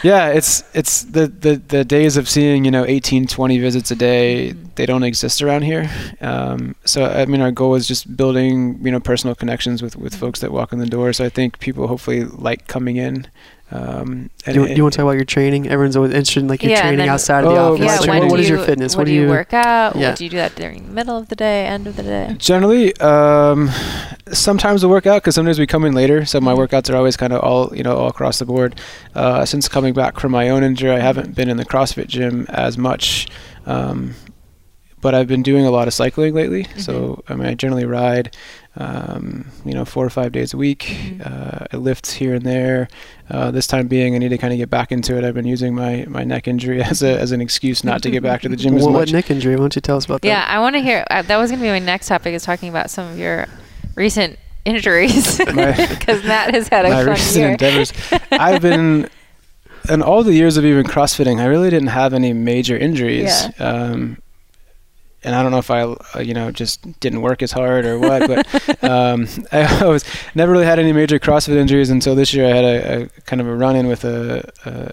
yeah, 0.03 0.29
it's 0.29 0.62
it's 0.75 1.03
the, 1.03 1.27
the 1.27 1.57
the 1.57 1.85
days 1.85 2.16
of 2.16 2.29
seeing 2.29 2.65
you 2.65 2.70
know 2.70 2.85
18, 2.85 3.27
20 3.27 3.59
visits 3.59 3.91
a 3.91 3.97
day. 3.97 4.51
Mm-hmm. 4.51 4.65
They 4.75 4.87
don't 4.87 5.03
exist 5.03 5.43
around 5.43 5.62
here. 5.62 5.91
Um, 6.20 6.77
so 6.85 7.05
I 7.05 7.27
mean, 7.27 7.41
our 7.41 7.51
goal 7.51 7.75
is 7.75 7.89
just 7.89 8.16
building 8.16 8.79
you 8.85 8.93
know 8.93 9.01
personal 9.01 9.35
connections 9.35 9.83
with 9.83 9.97
with 9.97 10.15
folks 10.15 10.41
that 10.41 10.53
walk 10.53 10.73
in 10.73 10.79
the 10.79 10.87
door. 10.87 11.12
So 11.12 11.25
I 11.25 11.29
think 11.29 11.59
people 11.59 11.87
hopefully 11.89 12.25
like 12.25 12.66
coming 12.66 12.97
in. 12.97 13.27
Um, 13.70 14.31
do, 14.45 14.53
you, 14.55 14.66
do 14.66 14.74
you 14.74 14.82
want 14.82 14.95
to 14.95 14.97
talk 14.97 15.05
about 15.05 15.16
your 15.16 15.27
training? 15.27 15.69
Everyone's 15.69 15.95
always 15.95 16.12
interested 16.12 16.40
in 16.40 16.49
like 16.49 16.62
your 16.62 16.73
yeah, 16.73 16.82
training 16.82 17.09
outside 17.09 17.45
of 17.45 17.51
the 17.51 17.59
oh, 17.59 17.74
office. 17.74 17.85
Yeah, 17.85 18.12
like, 18.12 18.23
what, 18.23 18.31
what 18.32 18.40
is 18.40 18.49
your 18.49 18.65
fitness? 18.65 18.97
What 18.97 19.05
do 19.05 19.12
you, 19.12 19.23
you 19.23 19.28
work 19.28 19.53
out? 19.53 19.95
Yeah. 19.95 20.15
Do 20.15 20.24
you 20.24 20.31
do 20.31 20.39
that 20.39 20.55
during 20.55 20.86
the 20.86 20.93
middle 20.93 21.19
of 21.19 21.28
the 21.28 21.36
day, 21.36 21.66
end 21.66 21.86
of 21.86 21.97
the 21.97 22.03
day? 22.03 22.35
Generally, 22.39 22.97
um, 22.97 23.69
sometimes 24.32 24.85
we 24.85 24.90
work 24.90 25.07
out 25.07 25.23
because 25.23 25.35
sometimes 25.35 25.59
we 25.59 25.66
come 25.66 25.85
in 25.85 25.93
later. 25.93 26.24
So 26.24 26.40
my 26.40 26.53
mm-hmm. 26.53 26.62
workouts 26.62 26.93
are 26.93 26.97
always 26.97 27.16
kind 27.16 27.32
of 27.32 27.43
all 27.43 27.77
you 27.77 27.82
know 27.82 27.95
all 27.95 28.09
across 28.09 28.39
the 28.39 28.47
board. 28.47 28.81
Uh, 29.15 29.45
since 29.45 29.69
coming 29.69 29.93
back 29.93 30.19
from 30.19 30.32
my 30.32 30.49
own 30.49 30.65
injury, 30.65 30.90
I 30.90 31.01
haven't 31.01 31.35
been 31.35 31.51
in 31.51 31.59
the 31.59 31.66
CrossFit 31.66 32.07
gym 32.07 32.47
as 32.49 32.78
much. 32.78 33.28
Um, 33.66 34.15
but 35.01 35.15
I've 35.15 35.28
been 35.28 35.43
doing 35.43 35.65
a 35.65 35.70
lot 35.70 35.89
of 35.89 35.95
cycling 35.95 36.35
lately. 36.35 36.65
Mm-hmm. 36.65 36.81
So 36.81 37.23
I 37.28 37.35
mean, 37.35 37.47
I 37.47 37.55
generally 37.55 37.85
ride, 37.85 38.35
um, 38.77 39.47
you 39.65 39.74
know, 39.74 39.85
four 39.85 40.05
or 40.05 40.11
five 40.11 40.32
days 40.32 40.55
a 40.55 40.57
week. 40.57 40.81
Mm-hmm. 40.81 41.23
Uh, 41.24 41.66
I 41.73 41.77
lift 41.77 42.12
here 42.12 42.35
and 42.35 42.45
there. 42.45 42.89
Uh, 43.28 43.51
this 43.51 43.66
time 43.66 43.89
being, 43.89 44.15
I 44.15 44.19
need 44.19 44.28
to 44.28 44.39
kind 44.39 44.53
of 44.53 44.59
get 44.59 44.70
back 44.70 44.93
into 44.93 45.16
it. 45.16 45.24
I've 45.24 45.35
been 45.35 45.47
using 45.47 45.74
my, 45.74 46.05
my 46.09 46.24
neck 46.24 46.47
injury 46.47 46.82
as 46.82 47.03
a 47.03 47.19
as 47.19 47.32
an 47.32 47.40
excuse 47.40 47.82
not 47.85 48.03
to 48.03 48.11
get 48.11 48.23
back 48.23 48.43
to 48.43 48.49
the 48.49 48.57
gym 48.57 48.77
as 48.77 48.85
much. 48.85 48.93
What 48.93 49.12
neck 49.12 49.31
injury? 49.31 49.57
Why 49.57 49.61
don't 49.61 49.74
you 49.74 49.82
tell 49.82 49.97
us 49.97 50.05
about 50.05 50.23
that? 50.23 50.28
Yeah, 50.28 50.45
I 50.49 50.61
want 50.61 50.77
to 50.77 50.81
hear. 50.81 51.05
Uh, 51.11 51.23
that 51.23 51.36
was 51.36 51.51
going 51.51 51.61
to 51.61 51.65
be 51.65 51.70
my 51.70 51.78
next 51.78 52.09
topic. 52.09 52.35
Is 52.35 52.45
talking 52.45 52.69
about 52.69 52.90
some 52.90 53.11
of 53.11 53.19
your 53.19 53.47
recent 53.97 54.39
injuries 54.65 55.39
because 55.39 56.24
Matt 56.24 56.55
has 56.55 56.69
had 56.69 56.85
a 56.85 56.90
my 56.90 57.05
fun 57.05 57.15
recent 57.15 57.36
year. 57.36 57.51
endeavors. 57.51 57.93
I've 58.31 58.62
been. 58.62 59.09
In 59.89 60.03
all 60.03 60.23
the 60.23 60.35
years 60.35 60.59
of 60.59 60.66
even 60.66 60.85
CrossFitting, 60.85 61.40
I 61.40 61.47
really 61.47 61.70
didn't 61.70 61.89
have 61.89 62.12
any 62.12 62.35
major 62.35 62.77
injuries. 62.77 63.49
Yeah. 63.59 63.65
Um, 63.65 64.19
and 65.24 65.35
I 65.35 65.43
don't 65.43 65.51
know 65.51 65.59
if 65.59 65.70
I, 65.70 65.82
uh, 65.82 66.20
you 66.20 66.35
know, 66.35 66.51
just 66.51 67.01
didn't 67.01 67.23
work 67.23 67.43
as 67.43 67.53
hard 67.53 67.85
or 67.85 67.99
what, 67.99 68.28
but 68.28 68.85
um, 68.85 69.27
I 69.53 69.86
was 69.86 70.05
never 70.35 70.53
really 70.53 70.66
had 70.66 70.78
any 70.78 70.93
major 70.93 71.19
CrossFit 71.19 71.57
injuries 71.57 71.90
until 71.90 72.15
this 72.15 72.32
year. 72.32 72.47
I 72.47 72.57
had 72.57 72.65
a, 72.65 73.03
a 73.03 73.09
kind 73.23 73.40
of 73.40 73.49
a 73.49 73.55
run 73.55 73.77
in 73.77 73.86
with 73.89 74.05
a, 74.05 74.51
a 74.65 74.93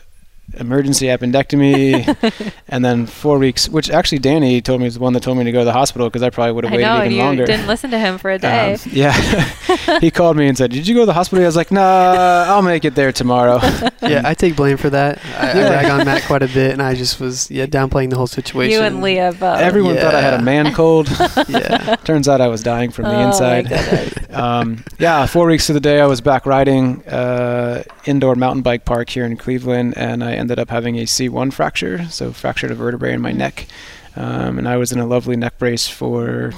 emergency 0.53 1.07
appendectomy, 1.07 2.53
and 2.67 2.84
then 2.84 3.05
four 3.05 3.38
weeks. 3.38 3.67
Which 3.67 3.89
actually, 3.89 4.19
Danny 4.19 4.61
told 4.61 4.80
me 4.80 4.85
was 4.85 4.95
the 4.95 4.99
one 4.99 5.13
that 5.13 5.23
told 5.23 5.38
me 5.38 5.43
to 5.43 5.51
go 5.51 5.59
to 5.59 5.65
the 5.65 5.73
hospital 5.73 6.07
because 6.07 6.23
I 6.23 6.30
probably 6.30 6.53
would 6.53 6.63
have 6.63 6.72
waited 6.72 6.85
know, 6.85 6.99
even 6.99 7.11
you 7.11 7.17
longer. 7.17 7.45
Didn't 7.45 7.67
listen 7.67 7.91
to 7.91 7.99
him 7.99 8.17
for 8.17 8.31
a 8.31 8.38
day. 8.38 8.73
Um, 8.73 8.80
yeah, 8.91 9.13
he 9.99 10.11
called 10.11 10.38
me 10.38 10.47
and 10.47 10.57
said, 10.57 10.72
"Did 10.72 10.88
you 10.88 10.95
go 10.95 11.01
to 11.01 11.05
the 11.05 11.13
hospital?" 11.13 11.43
I 11.43 11.47
was 11.47 11.55
like, 11.55 11.72
"Nah, 11.72 12.45
I'll 12.47 12.61
make 12.61 12.85
it 12.85 12.95
there 12.95 13.11
tomorrow." 13.11 13.59
yeah, 14.01 14.22
I 14.23 14.34
take 14.34 14.55
blame 14.55 14.77
for 14.77 14.89
that. 14.89 15.19
I, 15.38 15.53
yeah. 15.53 15.65
I 15.65 15.69
rag 15.69 15.85
on 15.85 16.05
Matt 16.05 16.23
quite 16.23 16.43
a 16.43 16.47
bit, 16.47 16.72
and 16.72 16.81
I 16.81 16.95
just 16.95 17.19
was 17.19 17.49
yeah 17.51 17.65
downplaying 17.65 18.09
the 18.09 18.17
whole 18.17 18.27
situation. 18.27 18.72
You 18.72 18.85
and 18.85 19.01
Leah 19.01 19.34
both. 19.39 19.59
Everyone 19.59 19.95
yeah. 19.95 20.01
thought 20.01 20.15
I 20.15 20.22
had 20.22 20.34
a 20.34 20.41
man 20.41 20.73
cold. 20.73 21.09
yeah, 21.47 21.95
turns 22.03 22.27
out 22.27 22.41
I 22.41 22.47
was 22.47 22.63
dying 22.63 22.91
from 22.91 23.05
the 23.05 23.15
oh 23.15 23.27
inside. 23.27 24.31
Um, 24.35 24.84
yeah, 24.99 25.26
four 25.26 25.47
weeks 25.47 25.67
to 25.67 25.73
the 25.73 25.80
day, 25.80 26.01
I 26.01 26.05
was 26.05 26.22
back 26.22 26.45
riding 26.45 27.05
uh, 27.07 27.84
indoor 28.05 28.35
mountain 28.35 28.61
bike 28.61 28.85
park 28.85 29.09
here 29.09 29.26
in 29.26 29.38
Cleveland, 29.38 29.97
and 29.97 30.23
I 30.23 30.35
ended 30.36 30.60
up 30.60 30.70
having 30.70 30.98
a 30.98 31.03
C1 31.03 31.53
fracture, 31.53 32.07
so 32.10 32.32
fractured 32.32 32.72
a 32.72 32.76
vertebrae 32.76 33.14
in 33.14 33.22
my 33.22 33.32
mm. 33.32 33.38
neck. 33.38 33.68
Um, 34.16 34.57
and 34.57 34.68
I 34.68 34.78
was 34.78 34.91
in 34.91 34.99
a 34.99 35.06
lovely 35.06 35.36
neck 35.36 35.57
brace 35.57 35.88
for 35.88 36.53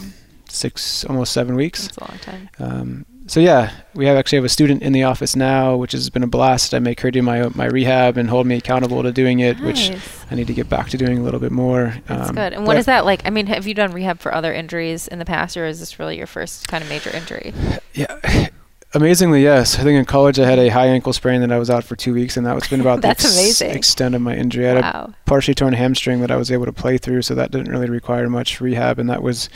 six, 0.49 1.06
almost 1.06 1.34
seven 1.34 1.56
weeks. 1.56 1.88
That's 1.88 1.98
a 1.98 2.12
long 2.12 2.20
time. 2.20 2.49
Um, 2.60 3.06
so 3.28 3.41
yeah, 3.41 3.72
we 3.94 4.06
have 4.06 4.16
actually 4.16 4.38
have 4.38 4.45
a 4.45 4.49
student 4.49 4.82
in 4.82 4.94
the 4.94 5.04
office 5.04 5.36
now, 5.36 5.76
which 5.76 5.91
has 5.91 6.10
been 6.10 6.24
a 6.24 6.28
blast. 6.28 6.74
I 6.74 6.80
make 6.80 7.02
her 7.02 7.12
do 7.12 7.22
my 7.22 7.49
my 7.49 7.66
rehab 7.66 8.18
and 8.18 8.30
hold 8.30 8.48
me 8.48 8.56
accountable 8.56 9.04
to 9.04 9.12
doing 9.12 9.40
it, 9.40 9.60
nice. 9.60 9.90
which 9.90 10.02
I 10.32 10.36
need 10.36 10.48
to 10.48 10.54
get 10.54 10.70
back 10.70 10.90
to 10.90 10.98
doing 10.98 11.18
a 11.18 11.24
little 11.24 11.41
bit 11.41 11.52
more. 11.52 11.94
That's 12.08 12.30
um, 12.30 12.36
good. 12.36 12.54
And 12.54 12.66
what 12.66 12.78
is 12.78 12.86
that 12.86 13.04
like? 13.04 13.26
I 13.26 13.30
mean, 13.30 13.48
have 13.48 13.68
you 13.68 13.74
done 13.74 13.91
rehab 13.91 14.20
for 14.20 14.34
other 14.34 14.54
injuries 14.54 15.10
in 15.10 15.20
the 15.20 15.26
past, 15.26 15.58
or 15.58 15.66
is 15.66 15.82
this 15.82 15.99
really 15.99 16.18
your 16.18 16.28
first 16.28 16.70
kind 16.70 16.82
of 16.84 16.90
major 16.90 17.10
injury? 17.10 17.54
Yeah, 17.94 18.49
Amazingly, 18.98 19.44
yes. 19.44 19.78
I 19.78 19.84
think 19.84 19.95
in 19.95 20.06
college 20.06 20.40
I 20.40 20.48
had 20.48 20.57
a 20.57 20.69
high 20.69 20.88
ankle 20.88 21.14
sprain 21.14 21.41
that 21.41 21.52
I 21.52 21.60
was 21.60 21.69
out 21.69 21.84
for 21.84 21.95
two 21.95 22.15
weeks, 22.15 22.36
and 22.36 22.48
that 22.48 22.56
was 22.56 22.68
been 22.68 22.82
about 22.82 23.02
the 23.03 23.10
ex- 23.10 23.61
extent 23.61 24.15
of 24.15 24.22
my 24.24 24.36
injury. 24.36 24.68
I 24.68 24.74
had 24.74 24.82
wow. 24.82 25.14
a 25.14 25.30
partially 25.30 25.53
torn 25.53 25.74
hamstring 25.74 26.22
that 26.22 26.32
I 26.32 26.36
was 26.36 26.52
able 26.52 26.65
to 26.65 26.74
play 26.74 26.98
through, 26.98 27.22
so 27.22 27.36
that 27.36 27.52
didn't 27.52 27.69
really 27.69 27.91
require 27.91 28.28
much 28.28 28.60
rehab, 28.60 28.98
and 28.98 29.07
that 29.07 29.22
was 29.22 29.52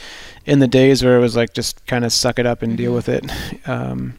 in 0.45 0.59
the 0.59 0.67
days 0.67 1.03
where 1.03 1.17
it 1.17 1.21
was 1.21 1.35
like 1.35 1.55
just 1.55 1.83
kind 1.87 2.05
of 2.05 2.13
suck 2.13 2.37
it 2.37 2.45
up 2.45 2.61
and 2.61 2.73
mm-hmm. 2.73 2.83
deal 2.83 2.93
with 2.93 3.09
it. 3.09 3.25
Um, 3.67 4.13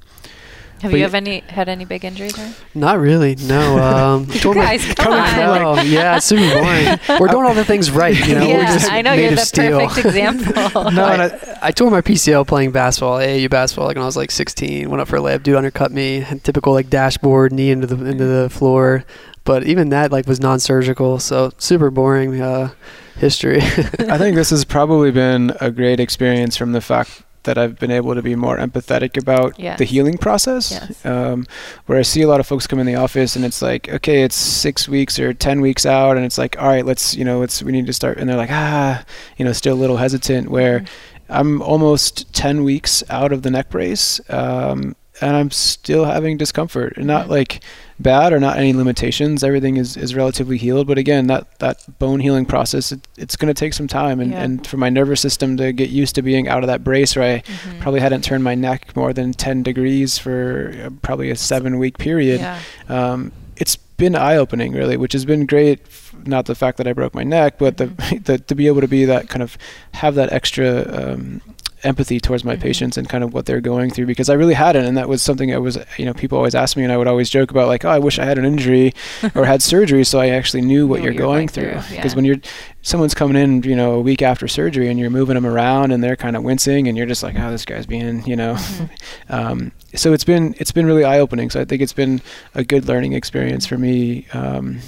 have 0.83 0.91
but 0.91 0.97
you 0.97 1.05
have 1.05 1.15
any 1.15 1.41
had 1.49 1.69
any 1.69 1.85
big 1.85 2.05
injuries? 2.05 2.35
There? 2.35 2.53
Not 2.75 2.99
really. 2.99 3.37
No. 3.37 3.79
Um, 3.79 4.27
you 4.33 4.53
guys, 4.53 4.85
come 4.95 5.13
on. 5.13 5.79
Oh, 5.79 5.81
yeah, 5.81 6.17
it's 6.17 6.27
super 6.27 6.43
boring. 6.61 7.21
We're 7.21 7.29
doing 7.29 7.47
all 7.47 7.55
the 7.55 7.65
things 7.65 7.89
right. 7.93 8.19
You 8.27 8.35
know, 8.35 8.45
yeah, 8.45 8.57
we're 8.57 8.79
just 8.79 8.91
I 8.91 9.01
know 9.01 9.13
you're 9.13 9.31
the 9.31 9.37
steel. 9.37 9.79
perfect 9.79 10.07
example. 10.07 10.55
no, 10.91 11.05
I, 11.05 11.59
I, 11.63 11.71
tore 11.71 11.89
my 11.89 12.01
PCL 12.01 12.49
playing 12.49 12.73
basketball, 12.73 13.19
AAU 13.19 13.49
basketball, 13.49 13.87
like 13.87 13.95
when 13.95 14.03
I 14.03 14.07
was 14.07 14.17
like 14.17 14.33
16. 14.33 14.91
Went 14.91 15.01
up 15.01 15.07
for 15.07 15.17
a 15.17 15.21
layup, 15.21 15.45
dude 15.45 15.55
undercut 15.55 15.93
me, 15.93 16.17
and 16.17 16.43
typical 16.43 16.73
like 16.73 16.91
dashboard, 16.91 17.53
knee 17.53 17.71
into 17.71 17.87
the 17.87 18.05
into 18.05 18.25
the 18.25 18.51
floor. 18.51 19.05
But 19.45 19.63
even 19.63 19.91
that 19.91 20.11
like 20.11 20.27
was 20.27 20.41
non-surgical, 20.41 21.21
so 21.21 21.53
super 21.59 21.91
boring 21.91 22.41
uh, 22.41 22.73
history. 23.19 23.61
I 23.63 24.19
think 24.19 24.35
this 24.35 24.51
has 24.51 24.65
probably 24.65 25.13
been 25.13 25.53
a 25.61 25.71
great 25.71 26.01
experience 26.01 26.57
from 26.57 26.73
the 26.73 26.81
fact 26.81 27.23
that 27.45 27.59
I've 27.59 27.79
been 27.79 27.91
able 27.91 28.15
to 28.15 28.23
be 28.23 28.35
more 28.35 28.57
empathetic 28.59 29.17
about 29.17 29.59
yes. 29.59 29.79
the 29.79 29.85
healing 29.85 30.19
process. 30.19 30.73
Yes. 30.73 31.07
Um, 31.07 31.47
where 31.87 31.99
I 31.99 32.03
see 32.03 32.23
a 32.23 32.29
lot 32.29 32.41
of 32.41 32.47
folks 32.47 32.67
come 32.67 32.79
in 32.79 32.87
the 32.87 32.95
office 32.95 33.37
and 33.37 33.45
it's 33.45 33.63
like, 33.63 33.89
okay, 33.89 34.23
it's 34.23 34.37
six 34.37 34.89
weeks 34.89 35.19
or 35.19 35.35
ten 35.35 35.61
weeks 35.61 35.85
out, 35.87 36.17
and 36.17 36.25
it's 36.25 36.39
like, 36.39 36.61
all 36.61 36.69
right, 36.69 36.85
let's, 36.85 37.15
you 37.15 37.25
know, 37.25 37.41
let's 37.41 37.63
we 37.63 37.73
need 37.73 37.87
to 37.87 37.93
start, 37.93 38.19
and 38.19 38.29
they're 38.29 38.37
like, 38.37 38.51
ah, 38.51 39.05
you 39.37 39.45
know, 39.45 39.53
still 39.53 39.75
a 39.75 39.81
little 39.81 39.97
hesitant. 39.97 40.51
Where 40.51 40.81
mm-hmm. 40.81 41.33
I'm 41.33 41.63
almost 41.63 42.33
ten 42.33 42.65
weeks 42.65 43.03
out 43.11 43.33
of 43.33 43.43
the 43.43 43.51
neck 43.51 43.71
brace, 43.71 44.21
um, 44.29 44.95
and 45.23 45.37
I'm 45.37 45.51
still 45.51 46.05
having 46.05 46.37
discomfort, 46.37 46.95
and 46.97 47.07
not 47.07 47.29
like 47.29 47.63
bad 48.03 48.33
or 48.33 48.41
not 48.41 48.59
any 48.59 48.73
limitations. 48.73 49.45
Everything 49.45 49.77
is, 49.77 49.97
is 49.97 50.15
relatively 50.15 50.59
healed. 50.59 50.87
But 50.87 50.99
again, 50.99 51.29
that, 51.29 51.59
that 51.61 51.99
bone 51.99 52.21
healing 52.21 52.45
process, 52.45 52.93
it, 52.93 53.07
it's 53.17 53.37
going 53.37 53.53
to 53.53 53.59
take 53.59 53.73
some 53.73 53.87
time. 53.87 54.21
And, 54.21 54.33
yeah. 54.33 54.43
and 54.43 54.67
for 54.67 54.77
my 54.77 54.91
nervous 54.91 55.21
system 55.21 55.57
to 55.59 55.73
get 55.73 55.91
used 55.91 56.15
to 56.17 56.23
being 56.23 56.49
out 56.49 56.63
of 56.63 56.67
that 56.67 56.85
brace 56.85 57.17
where 57.17 57.37
I 57.37 57.41
mm-hmm. 57.41 57.81
probably 57.81 58.01
hadn't 58.01 58.25
turned 58.25 58.45
my 58.45 58.55
neck 58.55 58.95
more 58.97 59.13
than 59.13 59.33
10 59.33 59.63
degrees 59.63 60.19
for 60.19 60.75
uh, 60.85 60.91
probably 61.03 61.31
a 61.31 61.37
seven 61.37 61.79
week 61.79 61.99
period, 61.99 62.41
yeah. 62.41 62.61
um, 62.89 63.33
it's 63.57 63.77
been 63.77 64.17
eye 64.17 64.37
opening, 64.37 64.73
really, 64.73 64.97
which 64.97 65.13
has 65.13 65.25
been 65.25 65.47
great. 65.47 65.81
Not 66.25 66.47
the 66.47 66.55
fact 66.55 66.79
that 66.79 66.89
I 66.89 66.93
broke 66.93 67.15
my 67.15 67.23
neck, 67.23 67.59
but 67.59 67.77
the, 67.77 67.87
mm-hmm. 67.87 68.17
the 68.25 68.39
to 68.39 68.55
be 68.55 68.67
able 68.67 68.81
to 68.81 68.89
be 68.89 69.05
that 69.05 69.29
kind 69.29 69.43
of 69.43 69.57
have 69.93 70.17
that 70.17 70.33
extra 70.33 71.13
um, 71.13 71.41
empathy 71.85 72.21
towards 72.21 72.45
my 72.45 72.55
mm-hmm. 72.55 72.63
patients 72.63 72.97
and 72.97 73.09
kind 73.09 73.25
of 73.25 73.35
what 73.35 73.47
they're 73.47 73.61
going 73.61 73.91
through 73.91 74.07
because 74.07 74.29
I 74.29 74.35
really 74.35 74.55
hadn't 74.55 74.85
and 74.85 74.97
that 74.97 75.09
was 75.09 75.23
something 75.23 75.53
I 75.53 75.59
was 75.59 75.79
you 75.99 76.05
know 76.05 76.15
people 76.15 76.39
always 76.39 76.55
ask 76.55 76.77
me 76.77 76.85
and 76.85 76.93
I 76.93 76.97
would 76.97 77.09
always 77.09 77.29
joke 77.29 77.51
about 77.51 77.69
like 77.69 77.85
oh 77.85 77.91
I 77.91 77.99
wish 77.99 78.19
I 78.19 78.25
had 78.25 78.39
an 78.39 78.45
injury 78.45 78.95
or 79.35 79.45
had 79.45 79.63
surgery 79.63 80.05
so 80.05 80.21
I 80.21 80.29
actually 80.29 80.63
knew 80.63 80.87
what, 80.87 81.03
you're, 81.03 81.13
you're, 81.13 81.19
going, 81.19 81.47
going 81.47 81.49
through 81.49 81.75
because 81.95 82.13
yeah. 82.13 82.17
when 82.17 82.25
you're 82.25 82.37
someone's 82.83 83.15
coming 83.15 83.37
in 83.37 83.63
you 83.63 83.77
know 83.77 83.95
a 83.95 84.01
week 84.01 84.23
after 84.23 84.47
surgery 84.49 84.89
and 84.89 84.99
you're 84.99 85.11
moving 85.11 85.35
them 85.35 85.47
around 85.47 85.93
and 85.93 86.03
they're 86.03 86.17
kind 86.17 86.37
of 86.37 86.43
wincing 86.43 86.89
and 86.89 86.97
you're 86.97 87.07
just 87.07 87.23
like 87.23 87.39
oh 87.39 87.51
this 87.51 87.65
guy's 87.65 87.87
being 87.87 88.25
you 88.27 88.37
know 88.37 88.55
mm-hmm. 88.55 88.85
um, 89.35 89.73
so 89.95 90.13
it's 90.13 90.25
been 90.25 90.55
it's 90.59 90.73
been 90.73 90.87
really 90.87 91.05
eye 91.05 91.19
opening 91.19 91.51
so 91.51 91.61
I 91.61 91.65
think 91.65 91.83
it's 91.83 91.93
been 91.93 92.21
a 92.55 92.65
good 92.65 92.87
learning 92.87 93.13
experience 93.13 93.67
for 93.67 93.79
me 93.79 94.27
um, 94.33 94.79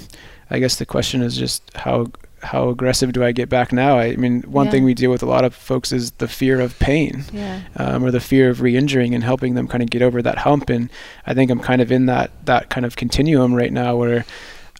I 0.49 0.59
guess 0.59 0.75
the 0.75 0.85
question 0.85 1.21
is 1.21 1.35
just 1.35 1.63
how 1.75 2.07
how 2.45 2.69
aggressive 2.69 3.11
do 3.13 3.23
I 3.23 3.31
get 3.31 3.49
back 3.49 3.73
now? 3.73 3.97
I, 3.99 4.15
mean, 4.15 4.43
one 4.43 4.65
yeah. 4.65 4.71
thing 4.71 4.83
we 4.83 4.93
deal 4.93 5.11
with 5.11 5.23
a 5.23 5.25
lot 5.25 5.43
of 5.43 5.53
folks 5.53 5.91
is 5.91 6.11
the 6.11 6.27
fear 6.27 6.61
of 6.61 6.77
pain, 6.79 7.25
yeah. 7.33 7.61
um, 7.75 8.03
or 8.03 8.11
the 8.11 8.19
fear 8.19 8.49
of 8.49 8.61
re-injuring, 8.61 9.13
and 9.13 9.23
helping 9.23 9.55
them 9.55 9.67
kind 9.67 9.83
of 9.83 9.89
get 9.89 10.01
over 10.01 10.21
that 10.21 10.39
hump. 10.39 10.69
And 10.69 10.89
I 11.25 11.33
think 11.33 11.51
I'm 11.51 11.59
kind 11.59 11.81
of 11.81 11.91
in 11.91 12.05
that 12.05 12.31
that 12.45 12.69
kind 12.69 12.85
of 12.85 12.95
continuum 12.95 13.53
right 13.53 13.73
now 13.73 13.95
where. 13.95 14.25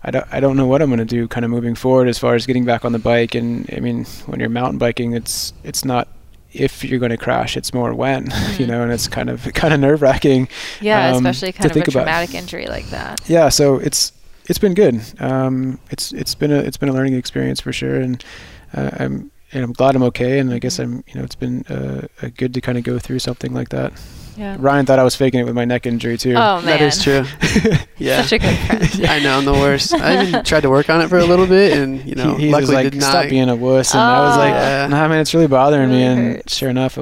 I 0.08 0.12
don't, 0.12 0.28
I 0.32 0.40
don't 0.40 0.56
know 0.56 0.68
what 0.68 0.84
I'm 0.84 0.90
going 0.90 1.00
to 1.00 1.06
do 1.06 1.28
kind 1.28 1.44
of 1.44 1.50
moving 1.50 1.74
forward 1.74 2.08
as 2.08 2.20
far 2.20 2.36
as 2.36 2.46
getting 2.46 2.64
back 2.64 2.86
on 2.86 2.92
the 2.92 3.00
bike. 3.00 3.34
And 3.34 3.68
I 3.76 3.80
mean, 3.80 4.06
when 4.28 4.40
you're 4.40 4.50
mountain 4.50 4.78
biking, 4.78 5.14
it's, 5.14 5.52
it's 5.64 5.84
not 5.84 6.08
if 6.54 6.84
you're 6.84 7.00
going 7.00 7.10
to 7.10 7.18
crash, 7.18 7.58
it's 7.58 7.74
more 7.74 7.92
when, 7.92 8.26
mm-hmm. 8.30 8.62
you 8.62 8.68
know, 8.68 8.84
and 8.84 8.92
it's 8.92 9.08
kind 9.08 9.32
of, 9.32 9.52
kind 9.56 9.74
of 9.74 9.80
nerve 9.80 10.04
wracking. 10.04 10.48
Yeah. 10.80 11.10
Um, 11.10 11.26
especially 11.26 11.54
kind 11.54 11.72
of 11.72 11.78
a 11.78 11.92
traumatic 11.92 12.30
about. 12.30 12.40
injury 12.40 12.68
like 12.68 12.86
that. 12.90 13.28
Yeah. 13.28 13.50
So 13.50 13.78
it's, 13.80 14.12
it's 14.48 14.60
been 14.60 14.74
good. 14.74 15.02
Um, 15.20 15.80
it's 15.90 16.12
it's 16.14 16.36
been 16.36 16.52
a 16.52 16.58
it's 16.58 16.78
been 16.78 16.90
a 16.90 16.94
learning 16.94 17.16
experience 17.16 17.60
for 17.60 17.74
sure, 17.74 17.96
and 17.96 18.24
uh, 18.74 18.92
I'm 19.00 19.32
and 19.52 19.64
I'm 19.64 19.74
glad 19.74 19.96
I'm 19.96 20.04
okay. 20.04 20.40
And 20.40 20.54
I 20.54 20.60
guess 20.60 20.80
I'm 20.80 21.04
you 21.08 21.16
know 21.16 21.24
it's 21.24 21.36
been 21.36 21.64
uh, 21.64 22.08
good 22.38 22.54
to 22.54 22.62
kind 22.62 22.78
of 22.78 22.84
go 22.84 23.00
through 23.00 23.20
something 23.20 23.54
like 23.54 23.70
that. 23.70 23.94
yeah. 24.38 24.58
Ryan 24.60 24.86
thought 24.86 25.00
I 25.00 25.04
was 25.04 25.16
faking 25.16 25.40
it 25.40 25.44
with 25.44 25.56
my 25.56 25.66
neck 25.66 25.86
injury 25.86 26.18
too. 26.18 26.34
Oh 26.34 26.58
man, 26.58 26.66
that 26.66 26.82
is 26.82 27.02
true. 27.02 27.24
yeah, 27.98 28.22
such 28.22 28.34
a 28.34 28.40
good 28.40 28.58
friend. 28.58 28.96
yeah, 28.96 29.12
I 29.14 29.20
know 29.20 29.38
I'm 29.38 29.46
the 29.46 29.54
worst. 29.54 29.94
I 29.94 30.26
even 30.26 30.44
tried 30.44 30.62
to 30.62 30.70
work 30.70 30.90
on 30.90 31.02
it 31.02 31.08
for 31.08 31.18
a 31.18 31.26
little 31.26 31.48
bit, 31.48 31.78
and 31.78 32.06
you 32.06 32.16
know, 32.16 32.36
he, 32.36 32.48
he 32.48 32.52
luckily 32.52 32.76
like, 32.76 32.92
did 32.92 33.00
not. 33.00 33.10
Stop 33.10 33.30
being 33.30 33.50
a 33.50 33.56
wuss, 33.56 33.94
and 33.94 34.02
oh. 34.02 34.04
I 34.04 34.28
was 34.28 34.38
like, 34.38 34.54
yeah. 34.54 34.88
Nah, 34.88 35.08
man, 35.08 35.20
it's 35.20 35.34
really 35.34 35.48
bothering 35.48 35.90
really 35.90 36.02
me. 36.02 36.04
And 36.04 36.36
hurts. 36.36 36.56
sure 36.56 36.70
enough, 36.70 36.98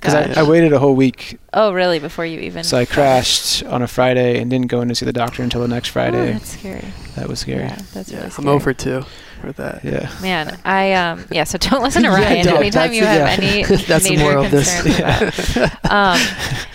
because 0.00 0.14
I, 0.14 0.40
I 0.40 0.42
waited 0.44 0.72
a 0.72 0.78
whole 0.78 0.94
week. 0.94 1.38
Oh, 1.52 1.72
really? 1.72 1.98
Before 1.98 2.24
you 2.24 2.40
even? 2.40 2.64
So 2.64 2.78
I 2.78 2.84
crashed 2.84 3.64
on 3.64 3.82
a 3.82 3.88
Friday 3.88 4.40
and 4.40 4.50
didn't 4.50 4.68
go 4.68 4.80
in 4.80 4.88
to 4.88 4.94
see 4.94 5.06
the 5.06 5.12
doctor 5.12 5.42
until 5.42 5.60
the 5.60 5.68
next 5.68 5.88
Friday. 5.88 6.30
Oh, 6.30 6.32
that's 6.32 6.58
scary. 6.58 6.84
That 7.16 7.28
was 7.28 7.40
scary. 7.40 7.64
Yeah, 7.64 7.76
that's 7.92 8.12
really 8.12 8.30
scary. 8.30 8.48
I'm 8.48 8.48
over 8.48 8.72
too 8.72 9.04
for 9.40 9.52
that. 9.52 9.84
Yeah. 9.84 10.10
Man, 10.20 10.58
I 10.64 10.92
um 10.94 11.24
yeah. 11.30 11.44
So 11.44 11.58
don't 11.58 11.82
listen 11.88 12.02
to 12.02 12.10
Ryan 12.10 12.46
yeah, 12.46 12.54
anytime 12.54 12.92
you 12.92 13.04
have 13.04 13.38
yeah. 13.38 13.44
any 13.44 13.62
major 14.16 14.48
concerns 14.48 15.56
about. 15.56 15.90
um, 15.90 16.20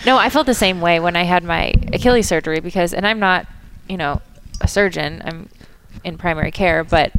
no, 0.06 0.16
I 0.16 0.28
felt 0.30 0.46
the 0.46 0.54
same 0.54 0.80
way 0.80 1.00
when 1.00 1.16
I 1.16 1.22
had 1.22 1.44
my 1.44 1.72
Achilles 1.92 2.28
surgery 2.28 2.60
because, 2.60 2.92
and 2.92 3.06
I'm 3.06 3.18
not, 3.18 3.46
you 3.88 3.96
know, 3.96 4.20
a 4.60 4.68
surgeon. 4.68 5.22
I'm 5.24 5.48
in 6.02 6.18
primary 6.18 6.50
care, 6.50 6.84
but 6.84 7.12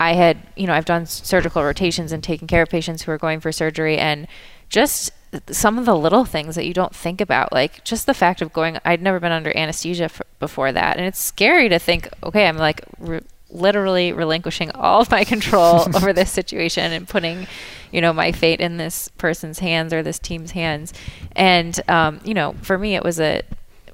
I 0.00 0.14
had, 0.14 0.38
you 0.56 0.66
know, 0.66 0.72
I've 0.72 0.84
done 0.84 1.06
surgical 1.06 1.62
rotations 1.62 2.12
and 2.12 2.22
taken 2.22 2.46
care 2.46 2.62
of 2.62 2.68
patients 2.68 3.02
who 3.02 3.12
are 3.12 3.18
going 3.18 3.40
for 3.40 3.52
surgery, 3.52 3.98
and 3.98 4.26
just 4.68 5.10
some 5.50 5.78
of 5.78 5.84
the 5.84 5.96
little 5.96 6.24
things 6.24 6.54
that 6.54 6.66
you 6.66 6.72
don't 6.74 6.94
think 6.94 7.20
about, 7.20 7.52
like 7.52 7.84
just 7.84 8.06
the 8.06 8.14
fact 8.14 8.40
of 8.40 8.52
going. 8.52 8.78
I'd 8.84 9.02
never 9.02 9.20
been 9.20 9.32
under 9.32 9.56
anesthesia 9.56 10.04
f- 10.04 10.22
before 10.38 10.72
that, 10.72 10.96
and 10.96 11.06
it's 11.06 11.20
scary 11.20 11.68
to 11.68 11.78
think. 11.78 12.08
Okay, 12.22 12.46
I'm 12.46 12.56
like 12.56 12.82
re- 12.98 13.20
literally 13.50 14.12
relinquishing 14.12 14.70
all 14.72 15.00
of 15.00 15.10
my 15.10 15.24
control 15.24 15.86
over 15.96 16.12
this 16.12 16.30
situation 16.30 16.92
and 16.92 17.08
putting, 17.08 17.46
you 17.92 18.00
know, 18.00 18.12
my 18.12 18.32
fate 18.32 18.60
in 18.60 18.76
this 18.76 19.08
person's 19.18 19.58
hands 19.58 19.92
or 19.92 20.02
this 20.02 20.18
team's 20.18 20.52
hands. 20.52 20.92
And 21.36 21.78
um, 21.88 22.20
you 22.24 22.34
know, 22.34 22.54
for 22.62 22.78
me, 22.78 22.94
it 22.94 23.04
was 23.04 23.20
a 23.20 23.42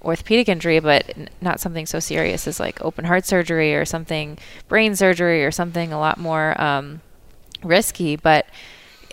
orthopedic 0.02 0.48
injury, 0.48 0.78
but 0.80 1.10
n- 1.16 1.28
not 1.40 1.60
something 1.60 1.86
so 1.86 1.98
serious 1.98 2.46
as 2.46 2.60
like 2.60 2.80
open 2.84 3.06
heart 3.06 3.24
surgery 3.24 3.74
or 3.74 3.84
something 3.84 4.38
brain 4.68 4.94
surgery 4.94 5.44
or 5.44 5.50
something 5.50 5.92
a 5.92 5.98
lot 5.98 6.18
more 6.18 6.60
um, 6.60 7.00
risky. 7.62 8.14
But 8.16 8.46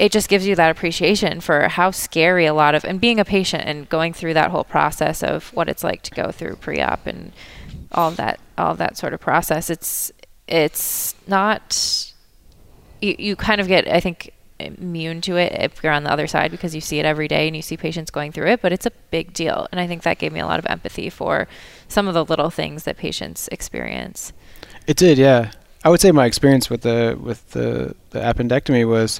it 0.02 0.12
just 0.12 0.30
gives 0.30 0.48
you 0.48 0.56
that 0.56 0.72
appreciation 0.72 1.40
for 1.42 1.68
how 1.68 1.92
scary 1.92 2.48
a 2.48 2.56
lot 2.56 2.74
of 2.74 2.84
and 2.84 3.00
being 3.00 3.20
a 3.20 3.24
patient 3.24 3.64
and 3.68 3.88
going 3.88 4.14
through 4.14 4.34
that 4.34 4.50
whole 4.50 4.64
process 4.64 5.22
of 5.22 5.54
what 5.54 5.70
it's 5.70 5.84
like 5.84 6.02
to 6.02 6.10
go 6.12 6.32
through 6.32 6.56
pre-op 6.56 7.06
and 7.06 7.32
all 7.92 8.10
that 8.10 8.40
all 8.58 8.74
that 8.74 8.98
sort 8.98 9.14
of 9.14 9.20
process 9.20 9.70
it's 9.70 10.12
it's 10.48 11.14
not 11.28 12.12
you, 13.00 13.16
you 13.20 13.36
kind 13.36 13.62
of 13.62 13.68
get 13.68 13.88
i 13.88 14.00
think 14.00 14.34
immune 14.60 15.22
to 15.22 15.38
it 15.38 15.52
if 15.54 15.84
you're 15.84 15.94
on 15.94 16.04
the 16.04 16.12
other 16.12 16.26
side 16.26 16.50
because 16.50 16.74
you 16.74 16.82
see 16.82 17.00
it 17.00 17.06
every 17.06 17.28
day 17.28 17.46
and 17.46 17.56
you 17.56 17.62
see 17.62 17.78
patients 17.78 18.10
going 18.10 18.32
through 18.32 18.48
it 18.48 18.60
but 18.62 18.72
it's 18.72 18.86
a 18.86 18.92
big 19.12 19.34
deal. 19.34 19.68
And 19.72 19.80
i 19.80 19.88
think 19.88 20.02
that 20.04 20.18
gave 20.18 20.32
me 20.32 20.40
a 20.40 20.46
lot 20.46 20.60
of 20.60 20.66
empathy 20.68 21.10
for 21.10 21.48
some 21.88 22.08
of 22.08 22.14
the 22.14 22.26
little 22.26 22.50
things 22.50 22.84
that 22.84 22.98
patients 22.98 23.48
experience. 23.52 24.34
It 24.88 24.98
did 24.98 25.18
yeah. 25.18 25.52
I 25.84 25.90
would 25.90 26.00
say 26.00 26.12
my 26.12 26.26
experience 26.26 26.70
with 26.70 26.82
the 26.82 27.18
with 27.20 27.52
the, 27.52 27.96
the 28.12 28.20
appendectomy 28.20 28.88
was 28.88 29.20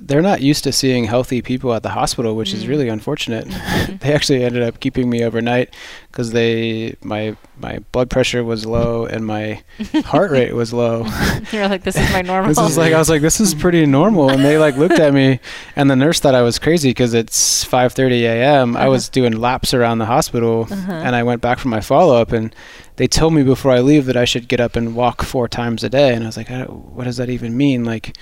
they're 0.00 0.22
not 0.22 0.40
used 0.40 0.64
to 0.64 0.72
seeing 0.72 1.04
healthy 1.04 1.42
people 1.42 1.74
at 1.74 1.82
the 1.82 1.90
hospital, 1.90 2.34
which 2.34 2.50
mm. 2.50 2.54
is 2.54 2.66
really 2.66 2.88
unfortunate. 2.88 3.46
Mm-hmm. 3.46 3.96
they 4.00 4.14
actually 4.14 4.42
ended 4.42 4.62
up 4.62 4.80
keeping 4.80 5.10
me 5.10 5.22
overnight 5.22 5.74
because 6.10 6.32
they 6.32 6.96
my 7.02 7.36
my 7.58 7.78
blood 7.92 8.08
pressure 8.08 8.42
was 8.42 8.64
low 8.64 9.04
and 9.04 9.26
my 9.26 9.62
heart 10.04 10.30
rate 10.32 10.54
was 10.54 10.72
low. 10.72 11.06
You're 11.52 11.68
like, 11.68 11.82
this 11.82 11.96
is 11.96 12.10
my 12.12 12.22
normal. 12.30 12.48
this 12.54 12.58
is 12.58 12.78
like 12.78 12.92
I 12.92 12.98
was 12.98 13.10
like, 13.10 13.22
this 13.22 13.40
is 13.40 13.54
pretty 13.54 13.84
normal, 13.86 14.30
and 14.30 14.44
they 14.44 14.58
like 14.58 14.76
looked 14.76 14.98
at 14.98 15.12
me, 15.12 15.40
and 15.76 15.90
the 15.90 15.96
nurse 15.96 16.20
thought 16.20 16.34
I 16.34 16.42
was 16.42 16.58
crazy 16.58 16.90
because 16.90 17.14
it's 17.14 17.64
5:30 17.64 18.22
a.m. 18.22 18.76
Uh-huh. 18.76 18.84
I 18.84 18.88
was 18.88 19.08
doing 19.08 19.32
laps 19.32 19.74
around 19.74 19.98
the 19.98 20.06
hospital, 20.06 20.66
uh-huh. 20.70 20.92
and 20.92 21.14
I 21.14 21.22
went 21.22 21.42
back 21.42 21.58
for 21.58 21.68
my 21.68 21.80
follow 21.80 22.16
up, 22.16 22.32
and 22.32 22.54
they 22.96 23.06
told 23.06 23.34
me 23.34 23.42
before 23.42 23.72
I 23.72 23.80
leave 23.80 24.06
that 24.06 24.16
I 24.16 24.24
should 24.24 24.48
get 24.48 24.60
up 24.60 24.76
and 24.76 24.94
walk 24.94 25.22
four 25.22 25.48
times 25.48 25.84
a 25.84 25.88
day, 25.88 26.14
and 26.14 26.24
I 26.24 26.26
was 26.26 26.36
like, 26.36 26.48
what 26.48 27.04
does 27.04 27.18
that 27.18 27.30
even 27.30 27.56
mean? 27.56 27.84
Like, 27.84 28.16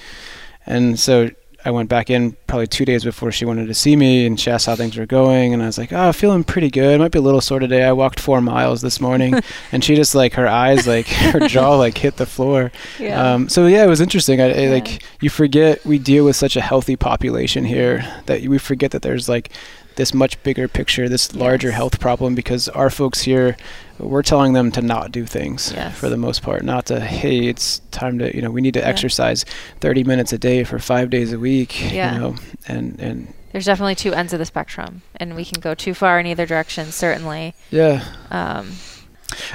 and 0.67 0.99
so 0.99 1.31
I 1.65 1.73
went 1.73 1.89
back 1.89 2.09
in 2.09 2.37
probably 2.47 2.69
two 2.69 2.85
days 2.85 3.03
before 3.03 3.33
she 3.33 3.45
wanted 3.45 3.67
to 3.67 3.75
see 3.75 3.97
me, 3.97 4.27
and 4.27 4.39
she 4.39 4.49
asked 4.49 4.67
how 4.67 4.77
things 4.77 4.97
were 4.97 5.07
going, 5.07 5.53
and 5.53 5.61
I 5.61 5.67
was 5.67 5.77
like, 5.77 5.93
"Oh, 5.93 6.13
feeling 6.13 6.45
pretty 6.45 6.71
good. 6.71 7.01
Might 7.01 7.11
be 7.11 7.19
a 7.19 7.23
little 7.23 7.41
sore 7.41 7.59
today. 7.59 7.83
I 7.83 7.93
walked 7.93 8.21
four 8.21 8.41
miles 8.41 8.81
this 8.81 9.01
morning," 9.01 9.35
and 9.73 9.83
she 9.83 9.97
just 9.97 10.15
like 10.15 10.35
her 10.35 10.47
eyes, 10.47 10.87
like 10.87 11.07
her 11.09 11.49
jaw, 11.49 11.75
like 11.75 11.99
hit 11.99 12.17
the 12.17 12.27
floor. 12.27 12.71
Yeah. 12.99 13.35
Um, 13.35 13.49
so 13.49 13.67
yeah, 13.67 13.85
it 13.85 13.89
was 13.89 14.01
interesting. 14.01 14.41
I, 14.41 14.45
I 14.45 14.61
yeah. 14.61 14.71
like 14.71 15.03
you 15.21 15.31
forget 15.31 15.85
we 15.85 15.99
deal 15.99 16.25
with 16.25 16.37
such 16.37 16.55
a 16.57 16.61
healthy 16.61 16.95
population 16.95 17.65
here 17.65 18.05
that 18.27 18.43
we 18.43 18.59
forget 18.59 18.93
that 18.93 19.03
there's 19.03 19.29
like 19.29 19.51
this 19.99 20.15
much 20.15 20.41
bigger 20.45 20.69
picture, 20.69 21.09
this 21.09 21.29
yes. 21.33 21.35
larger 21.35 21.73
health 21.73 21.99
problem 21.99 22.37
because 22.37 22.69
our 22.69 22.89
folks 22.89 23.21
here 23.21 23.57
we're 23.99 24.23
telling 24.23 24.53
them 24.53 24.71
to 24.71 24.81
not 24.81 25.11
do 25.11 25.27
things 25.27 25.73
yes. 25.75 25.99
for 25.99 26.09
the 26.09 26.17
most 26.17 26.41
part, 26.41 26.63
not 26.63 26.87
to 26.87 27.01
hey, 27.01 27.49
it's 27.49 27.81
time 27.91 28.17
to 28.21 28.35
you 28.35 28.41
know 28.41 28.51
we 28.51 28.61
need 28.61 28.75
to 28.75 28.81
yeah. 28.81 28.87
exercise 28.87 29.45
30 29.81 30.05
minutes 30.05 30.33
a 30.33 30.39
day 30.39 30.63
for 30.63 30.79
five 30.79 31.11
days 31.11 31.33
a 31.33 31.39
week, 31.39 31.93
yeah. 31.93 32.15
you 32.15 32.21
know, 32.21 32.37
and 32.69 32.99
and 33.01 33.35
there's 33.51 33.65
definitely 33.65 33.97
two 33.97 34.15
ends 34.15 34.33
of 34.33 34.39
the 34.39 34.45
spectrum, 34.45 35.03
and 35.17 35.35
we 35.35 35.45
can 35.45 35.61
go 35.61 35.75
too 35.75 35.95
far 35.95 36.21
in 36.21 36.27
either 36.27 36.47
direction, 36.47 36.93
certainly. 36.93 37.55
Yeah. 37.71 38.05
Um, 38.31 38.73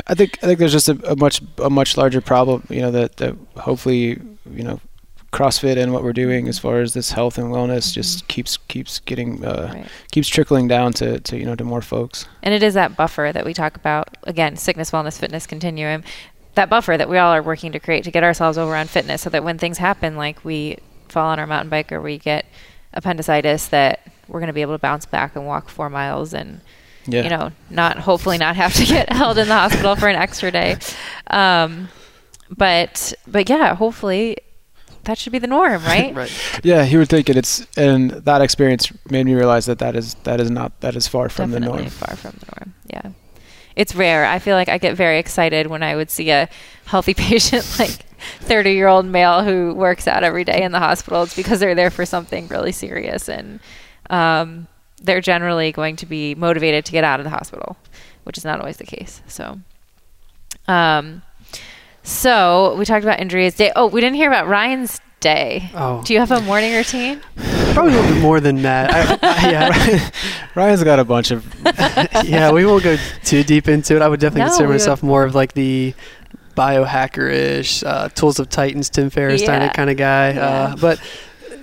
I 0.07 0.14
think 0.14 0.40
I 0.44 0.48
think 0.48 0.60
there's 0.60 0.74
just 0.74 0.90
a, 0.90 0.99
a 1.10 1.15
much 1.15 1.41
a 1.57 1.70
much 1.70 1.95
larger 1.95 2.20
problem, 2.20 2.68
you 2.70 2.82
know, 2.82 2.91
that, 2.91 3.15
that 3.18 3.38
hopefully 3.56 4.20
you 4.52 4.64
know 4.64 4.82
CrossFit 5.34 5.78
and 5.78 5.92
what 5.92 6.04
we're 6.04 6.14
doing 6.14 6.48
as 6.48 6.60
far 6.60 6.80
as 6.80 6.94
this 6.94 7.12
health 7.12 7.40
and 7.40 7.48
wellness 7.48 7.88
mm-hmm. 7.88 7.96
just 7.96 8.28
keeps 8.28 8.58
keeps 8.58 9.00
getting 9.00 9.44
uh, 9.44 9.72
right. 9.74 9.88
keeps 10.12 10.30
trickling 10.30 10.68
down 10.68 10.94
to, 10.94 11.20
to 11.22 11.38
you 11.38 11.44
know 11.44 11.56
to 11.56 11.64
more 11.64 11.82
folks. 11.82 12.28
And 12.44 12.54
it 12.54 12.62
is 12.62 12.76
that 12.76 12.96
buffer 12.96 13.32
that 13.34 13.44
we 13.44 13.54
talk 13.54 13.76
about 13.76 14.16
again, 14.24 14.56
sickness, 14.56 14.92
wellness, 14.92 15.18
fitness 15.18 15.48
continuum. 15.48 16.04
That 16.54 16.70
buffer 16.70 16.98
that 16.98 17.10
we 17.10 17.18
all 17.18 17.34
are 17.34 17.42
working 17.42 17.72
to 17.72 17.80
create 17.80 18.04
to 18.04 18.12
get 18.12 18.24
ourselves 18.24 18.60
over 18.60 18.76
on 18.76 18.86
fitness, 18.86 19.24
so 19.24 19.30
that 19.32 19.44
when 19.44 19.58
things 19.58 19.80
happen, 19.80 20.16
like 20.16 20.46
we 20.46 20.78
fall 21.10 21.30
on 21.30 21.40
our 21.40 21.48
mountain 21.48 21.70
bike 21.70 21.92
or 21.92 22.00
we 22.00 22.20
get 22.20 22.46
appendicitis, 22.94 23.68
that 23.70 24.08
we're 24.28 24.40
going 24.40 24.48
to 24.48 24.54
be 24.54 24.62
able 24.62 24.76
to 24.76 24.80
bounce 24.80 25.08
back 25.08 25.36
and 25.36 25.48
walk 25.48 25.68
four 25.68 25.90
miles 25.90 26.34
and 26.34 26.62
yeah. 27.08 27.24
you 27.24 27.30
know 27.30 27.52
not 27.72 27.98
hopefully 27.98 28.38
not 28.38 28.56
have 28.56 28.74
to 28.76 28.86
get 28.86 29.10
held 29.12 29.40
in 29.40 29.48
the 29.48 29.54
hospital 29.56 29.96
for 29.96 30.08
an 30.08 30.16
extra 30.16 30.52
day. 30.52 30.78
Um, 31.26 31.90
but 32.56 33.16
but 33.26 33.50
yeah, 33.50 33.74
hopefully 33.74 34.38
that 35.04 35.18
should 35.18 35.32
be 35.32 35.40
the 35.40 35.48
norm, 35.48 35.84
right? 35.86 36.16
right. 36.16 36.60
Yeah, 36.64 36.84
he 36.86 36.98
would 36.98 37.10
think 37.10 37.30
it. 37.30 37.38
It's 37.38 37.66
and 37.78 38.12
that 38.12 38.42
experience 38.42 38.92
made 39.10 39.26
me 39.26 39.34
realize 39.34 39.66
that 39.66 39.80
that 39.80 39.96
is 39.96 40.16
that 40.24 40.40
is 40.40 40.50
not 40.50 40.80
that 40.82 40.96
is 40.96 41.08
far 41.08 41.30
from 41.30 41.52
Definitely 41.52 41.78
the 41.78 41.84
norm. 41.84 41.90
Far 41.90 42.16
from 42.16 42.40
the 42.40 42.46
norm. 42.58 42.74
Yeah, 42.88 43.12
it's 43.76 43.96
rare. 43.96 44.26
I 44.26 44.40
feel 44.40 44.56
like 44.56 44.70
I 44.70 44.78
get 44.78 44.96
very 44.96 45.20
excited 45.20 45.68
when 45.68 45.84
I 45.84 45.96
would 45.96 46.10
see 46.10 46.30
a 46.30 46.50
healthy 46.86 47.14
patient 47.14 47.66
like 47.80 47.92
30 48.42 48.72
year 48.72 48.88
old 48.88 49.06
male 49.06 49.44
who 49.44 49.74
works 49.74 50.08
out 50.08 50.24
every 50.24 50.44
day 50.44 50.64
in 50.64 50.72
the 50.72 50.80
hospital. 50.80 51.24
It's 51.24 51.36
because 51.36 51.60
they're 51.60 51.76
there 51.76 51.92
for 51.92 52.06
something 52.06 52.48
really 52.48 52.72
serious 52.72 53.28
and 53.30 53.60
um, 54.10 54.68
they're 55.02 55.22
generally 55.22 55.72
going 55.72 55.96
to 55.98 56.06
be 56.06 56.36
motivated 56.36 56.86
to 56.86 56.92
get 56.92 57.04
out 57.04 57.20
of 57.20 57.24
the 57.26 57.30
hospital, 57.30 57.78
which 58.24 58.38
is 58.38 58.46
not 58.46 58.60
always 58.60 58.78
the 58.78 58.86
case. 58.86 59.22
So. 59.28 59.60
Um, 60.66 61.24
so 62.04 62.76
we 62.78 62.86
talked 62.86 63.04
about 63.04 63.20
injuries 63.20 63.56
day. 63.56 63.72
Oh, 63.76 63.88
we 63.88 64.02
didn't 64.02 64.16
hear 64.16 64.30
about 64.30 64.48
Ryan's 64.48 65.00
day. 65.20 65.72
Oh. 65.74 66.04
Do 66.04 66.14
you 66.14 66.20
have 66.20 66.32
a 66.32 66.42
morning 66.42 66.74
routine? 66.74 67.22
Probably 67.74 67.94
a 67.94 67.96
little 67.96 68.14
bit 68.14 68.22
more 68.22 68.40
than 68.40 68.62
that. 68.64 68.92
I, 68.92 69.48
I, 69.48 69.52
yeah. 69.52 70.10
Ryan's 70.56 70.84
got 70.84 71.00
a 71.00 71.06
bunch 71.06 71.32
of. 71.32 71.46
yeah, 72.26 72.52
we 72.52 72.66
won't 72.66 72.84
go 72.84 72.98
too 73.24 73.44
deep 73.44 73.68
into 73.68 73.96
it. 73.96 74.02
I 74.02 74.08
would 74.08 74.20
definitely 74.20 74.42
no, 74.42 74.48
consider 74.50 74.70
myself 74.70 75.02
would... 75.02 75.08
more 75.08 75.24
of 75.24 75.34
like 75.34 75.54
the 75.54 75.96
biohacker-ish, 76.56 77.84
uh, 77.84 78.10
Tools 78.10 78.40
of 78.40 78.50
Titans, 78.50 78.90
Tim 78.90 79.10
Ferriss 79.10 79.42
yeah. 79.42 79.72
kind 79.72 79.90
of 79.90 79.98
guy. 79.98 80.34
Yeah. 80.34 80.46
Uh, 80.46 80.76
but 80.76 81.00
uh, 81.00 81.04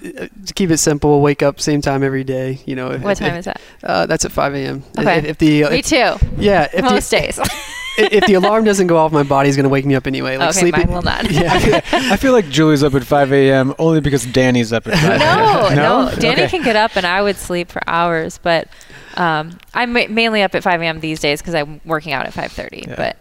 to 0.01 0.55
keep 0.55 0.71
it 0.71 0.79
simple, 0.79 1.21
wake 1.21 1.43
up 1.43 1.61
same 1.61 1.81
time 1.81 2.03
every 2.03 2.25
day. 2.25 2.61
You 2.67 2.77
know, 2.77 2.91
if, 2.91 3.03
what 3.03 3.17
time 3.17 3.35
if, 3.35 3.39
is 3.41 3.45
that? 3.47 3.61
Uh, 3.83 4.07
that's 4.07 4.25
at 4.25 4.33
5 4.33 4.55
a.m. 4.55 4.85
Okay. 4.99 5.19
If, 5.19 5.25
if 5.25 5.39
the 5.39 5.65
uh, 5.65 5.71
me 5.71 5.83
too. 5.83 6.15
Yeah, 6.37 6.69
most 6.83 7.11
the, 7.11 7.19
days. 7.19 7.39
if 7.99 8.27
the 8.27 8.35
alarm 8.35 8.65
doesn't 8.65 8.87
go 8.87 8.97
off, 8.97 9.13
my 9.13 9.23
body's 9.23 9.57
gonna 9.57 9.69
wake 9.69 9.85
me 9.85 9.95
up 9.95 10.07
anyway. 10.07 10.37
Like 10.37 10.51
okay, 10.51 10.61
sleeping. 10.61 10.87
mine 10.87 10.95
will 10.95 11.03
not. 11.03 11.31
yeah, 11.31 11.81
I 11.93 12.17
feel 12.17 12.33
like 12.33 12.49
Julie's 12.49 12.83
up 12.83 12.95
at 12.95 13.05
5 13.05 13.33
a.m. 13.33 13.75
only 13.79 14.01
because 14.01 14.27
Danny's 14.27 14.73
up 14.73 14.87
at 14.87 14.95
5 14.95 15.21
a.m. 15.21 15.21
No, 15.77 16.05
no, 16.09 16.15
Danny 16.17 16.43
okay. 16.43 16.49
can 16.49 16.63
get 16.63 16.77
up 16.77 16.97
and 16.97 17.07
I 17.07 17.23
would 17.23 17.37
sleep 17.37 17.71
for 17.71 17.83
hours, 17.87 18.39
but 18.39 18.69
um, 19.17 19.59
I'm 19.75 19.93
ma- 19.93 20.07
mainly 20.09 20.43
up 20.43 20.55
at 20.55 20.63
5 20.63 20.83
a.m. 20.83 21.01
these 21.01 21.21
days 21.21 21.41
because 21.41 21.55
I'm 21.55 21.81
working 21.85 22.13
out 22.13 22.27
at 22.27 22.33
5:30, 22.33 22.87
yeah. 22.87 22.95
but 22.97 23.17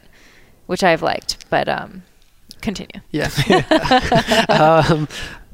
which 0.67 0.83
I've 0.83 1.01
liked. 1.01 1.45
But 1.49 1.67
um, 1.67 2.03
continue. 2.61 3.01
Yeah. 3.11 3.29
um, 4.89 5.07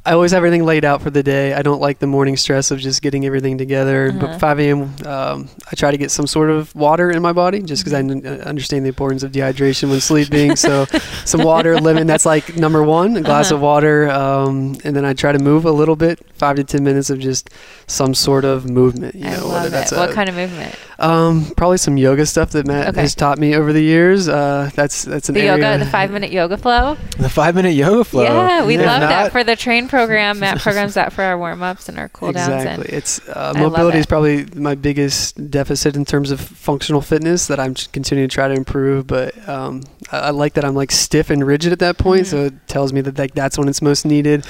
I 0.06 0.14
always 0.14 0.32
have 0.32 0.38
everything 0.38 0.65
laid 0.65 0.86
out 0.86 1.02
for 1.02 1.10
the 1.10 1.23
day. 1.23 1.53
I 1.53 1.64
don't 1.64 1.82
like 1.82 1.98
the 1.98 2.06
morning 2.06 2.38
stress 2.38 2.69
of 2.69 2.77
just 2.77 3.02
getting 3.02 3.26
everything 3.26 3.57
together. 3.57 4.10
Uh-huh. 4.10 4.19
But 4.19 4.40
5 4.40 4.60
a.m., 4.60 4.82
um, 5.03 5.49
I 5.72 5.76
try 5.76 5.90
to 5.90 5.98
get 5.98 6.11
some 6.11 6.27
sort 6.27 6.52
of 6.52 6.73
water 6.76 7.10
in 7.10 7.23
my 7.23 7.34
body 7.34 7.61
just 7.64 7.84
because 7.84 7.94
I 7.94 8.03
mm-hmm. 8.03 8.27
n- 8.27 8.41
uh, 8.41 8.44
understand 8.44 8.86
the 8.86 8.90
importance 8.90 9.23
of 9.23 9.32
dehydration 9.32 9.90
when 9.90 9.99
sleeping. 9.99 10.56
so, 10.56 10.86
some 11.26 11.41
water, 11.41 11.80
lemon, 11.80 12.06
that's 12.06 12.26
like 12.26 12.56
number 12.56 12.84
one, 12.84 13.18
a 13.18 13.22
glass 13.22 13.48
uh-huh. 13.48 13.56
of 13.56 13.61
water. 13.61 14.10
Um, 14.11 14.77
and 14.84 14.95
then 14.95 15.06
I 15.06 15.14
try 15.14 15.32
to 15.32 15.40
move 15.40 15.65
a 15.65 15.72
little 15.72 15.95
bit, 15.95 16.19
five 16.36 16.57
to 16.57 16.64
10 16.64 16.84
minutes 16.84 17.10
of 17.10 17.18
just 17.18 17.49
some 17.88 18.14
sort 18.16 18.45
of 18.45 18.70
movement. 18.70 19.16
You 19.16 19.28
I 19.28 19.36
know, 19.38 19.44
love 19.48 19.52
whether 19.53 19.70
that's 19.70 19.91
it. 19.91 19.95
a, 19.95 19.99
what 19.99 20.12
kind 20.12 20.28
of 20.30 20.36
movement? 20.36 20.76
um, 20.98 21.45
probably 21.57 21.78
some 21.78 21.98
yoga 21.98 22.26
stuff 22.26 22.52
that 22.52 22.66
Matt 22.66 22.88
Okay. 22.90 23.02
has 23.02 23.14
taught 23.16 23.38
me 23.38 23.53
over 23.56 23.74
the 23.74 23.82
years. 23.82 24.28
Uh, 24.28 24.70
that's 24.76 25.03
that's 25.03 25.30
an 25.30 25.36
The 25.36 25.41
area. 25.41 25.57
yoga, 25.72 25.84
the 25.84 25.90
five 25.91 26.10
minute 26.10 26.32
yoga 26.32 26.57
flow. 26.57 26.95
The 27.20 27.30
five 27.30 27.53
minute 27.53 27.72
yoga 27.74 28.03
flow. 28.03 28.24
Yeah, 28.24 28.66
we 28.66 28.76
If 28.76 28.86
love 28.86 29.02
that 29.02 29.32
for 29.32 29.44
the 29.44 29.56
train 29.56 29.88
program. 29.88 30.40
Matt 30.40 30.60
programs 30.62 30.94
that 30.95 31.14
for 31.14 31.22
our 31.24 31.38
warm 31.38 31.62
ups 31.62 31.88
and 31.90 31.99
our 31.99 32.10
cool 32.10 32.32
downs. 32.32 32.64
Exactly. 32.64 32.88
It's 32.90 33.28
uh, 33.30 33.53
mobility 33.56 33.98
is 33.99 34.06
probably 34.06 34.45
my 34.56 34.76
biggest 34.76 35.52
deficit 35.52 35.95
in 35.95 36.06
terms 36.06 36.32
of 36.32 36.40
functional 36.40 37.02
fitness 37.02 37.48
that 37.48 37.60
I'm 37.60 37.76
continuing 37.91 38.30
to 38.30 38.34
try 38.34 38.48
to 38.48 38.53
improve. 38.53 39.06
But 39.06 39.48
um, 39.49 39.84
I, 40.12 40.18
I 40.18 40.30
like 40.32 40.53
that 40.53 40.66
I'm 40.66 40.76
like 40.76 40.91
stiff 40.91 41.30
and 41.30 41.45
rigid 41.45 41.72
at 41.72 41.80
that 41.80 41.98
point, 41.98 42.28
so 42.28 42.38
Mhm. 42.38 42.48
it 42.48 42.68
tells 42.68 42.94
me 42.94 43.02
that 43.02 43.18
like 43.20 43.36
that's 43.36 43.57
when 43.57 43.68
it's 43.68 43.82
most 43.82 44.06
needed. 44.06 44.45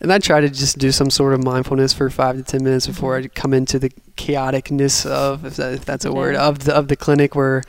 And 0.00 0.12
I 0.12 0.18
try 0.18 0.40
to 0.40 0.48
just 0.50 0.78
do 0.78 0.92
some 0.92 1.10
sort 1.10 1.32
of 1.34 1.42
mindfulness 1.42 1.92
for 1.94 2.10
five 2.10 2.36
to 2.36 2.42
ten 2.42 2.62
minutes 2.64 2.86
before 2.86 3.16
I 3.16 3.26
come 3.28 3.54
into 3.54 3.78
the 3.78 3.90
chaoticness 4.16 5.06
of, 5.06 5.44
if, 5.44 5.56
that, 5.56 5.72
if 5.74 5.84
that's 5.84 6.04
a 6.04 6.12
word, 6.12 6.36
of 6.36 6.60
the 6.60 6.74
of 6.74 6.88
the 6.88 6.96
clinic 6.96 7.34
where 7.34 7.62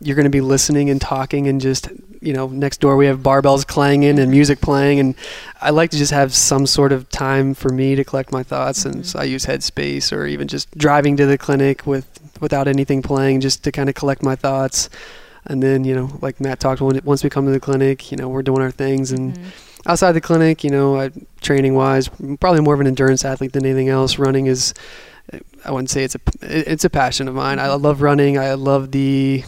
you're 0.00 0.16
going 0.16 0.24
to 0.24 0.30
be 0.30 0.40
listening 0.40 0.90
and 0.90 1.00
talking 1.00 1.46
and 1.46 1.60
just 1.60 1.88
you 2.20 2.32
know 2.32 2.46
next 2.48 2.80
door 2.80 2.96
we 2.96 3.06
have 3.06 3.20
barbells 3.20 3.66
clanging 3.66 4.18
and 4.18 4.30
music 4.30 4.60
playing 4.60 4.98
and 4.98 5.14
i 5.60 5.70
like 5.70 5.90
to 5.90 5.96
just 5.98 6.10
have 6.12 6.32
some 6.32 6.66
sort 6.66 6.92
of 6.92 7.08
time 7.10 7.52
for 7.52 7.68
me 7.68 7.94
to 7.94 8.02
collect 8.04 8.32
my 8.32 8.42
thoughts 8.42 8.84
and 8.84 8.96
Mhm. 8.96 9.04
so 9.06 9.18
i 9.18 9.24
use 9.24 9.44
headspace 9.46 10.12
or 10.12 10.24
even 10.26 10.48
just 10.48 10.70
driving 10.78 11.16
to 11.18 11.26
the 11.26 11.36
clinic 11.36 11.86
with 11.86 12.06
without 12.40 12.68
anything 12.68 13.02
playing 13.02 13.40
just 13.40 13.62
to 13.64 13.70
kind 13.72 13.88
of 13.88 13.94
collect 13.94 14.22
my 14.22 14.34
thoughts 14.34 14.88
and 15.46 15.62
then 15.62 15.84
you 15.84 15.94
know 15.94 16.10
like 16.22 16.40
matt 16.40 16.58
talked 16.58 16.80
once 16.80 17.22
we 17.22 17.28
come 17.30 17.44
to 17.44 17.52
the 17.52 17.60
clinic 17.60 18.10
you 18.10 18.16
know 18.16 18.28
we're 18.28 18.42
doing 18.42 18.62
our 18.62 18.70
things 18.72 19.12
and 19.12 19.34
Mhm. 19.36 19.42
Outside 19.86 20.12
the 20.12 20.20
clinic, 20.20 20.64
you 20.64 20.70
know, 20.70 20.98
I, 21.00 21.10
training 21.40 21.74
wise, 21.74 22.08
probably 22.40 22.60
more 22.60 22.74
of 22.74 22.80
an 22.80 22.86
endurance 22.86 23.24
athlete 23.24 23.52
than 23.52 23.64
anything 23.64 23.88
else. 23.88 24.18
Running 24.18 24.46
is, 24.46 24.74
I 25.64 25.70
wouldn't 25.70 25.90
say 25.90 26.04
it's 26.04 26.14
a 26.14 26.20
it's 26.42 26.84
a 26.84 26.90
passion 26.90 27.28
of 27.28 27.34
mine. 27.34 27.58
I 27.58 27.72
love 27.74 28.02
running. 28.02 28.38
I 28.38 28.54
love 28.54 28.90
the 28.92 29.44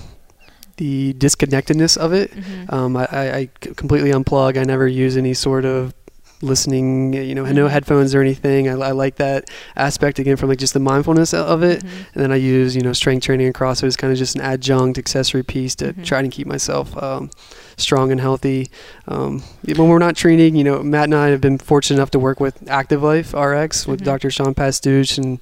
the 0.77 1.13
disconnectedness 1.15 1.97
of 1.97 2.13
it. 2.13 2.33
Mhm. 2.33 2.73
Um, 2.73 2.97
I, 2.97 3.07
I, 3.13 3.49
completely 3.61 4.11
unplug. 4.11 4.57
I 4.59 4.65
never 4.65 4.89
use 4.89 5.17
any 5.17 5.33
sort 5.33 5.65
of 5.65 5.95
listening, 6.43 7.13
you 7.15 7.33
know, 7.35 7.45
no 7.45 7.67
Mhm. 7.67 7.71
headphones 7.71 8.13
or 8.13 8.21
anything. 8.21 8.69
I, 8.69 8.73
I 8.73 8.91
like 8.91 9.15
that 9.17 9.45
aspect 9.77 10.19
again 10.19 10.37
from 10.37 10.49
like 10.49 10.59
just 10.59 10.75
the 10.75 10.81
mindfulness 10.81 11.33
of 11.33 11.63
it. 11.63 11.79
Mhm. 11.85 11.89
And 12.15 12.23
then 12.25 12.33
I 12.33 12.37
use, 12.37 12.75
you 12.75 12.83
know, 12.83 12.93
strength 12.93 13.23
training 13.25 13.47
and 13.47 13.55
CrossFit 13.55 13.85
as 13.87 13.97
kind 13.97 14.13
of 14.13 14.19
just 14.19 14.35
an 14.35 14.41
adjunct 14.41 14.99
accessory 14.99 15.45
piece 15.45 15.77
to 15.77 15.93
Mhm. 15.93 16.05
try 16.05 16.23
to 16.23 16.29
keep 16.29 16.49
myself 16.49 17.01
um, 17.01 17.31
strong 17.77 18.11
and 18.13 18.21
healthy. 18.21 18.71
Um, 19.09 19.43
when 19.65 19.89
we're 19.89 19.99
not 19.99 20.17
training, 20.17 20.57
you 20.57 20.65
know, 20.65 20.83
Matt 20.83 21.05
and 21.05 21.15
I 21.15 21.29
have 21.29 21.41
been 21.41 21.59
fortunate 21.59 21.97
enough 21.99 22.11
to 22.13 22.19
work 22.19 22.41
with 22.41 22.69
Active 22.69 23.03
Life 23.03 23.35
RX 23.35 23.87
with 23.87 24.01
Mhm. 24.01 24.05
Dr. 24.05 24.31
Sean 24.31 24.55
Pastuch, 24.55 25.19
and 25.19 25.39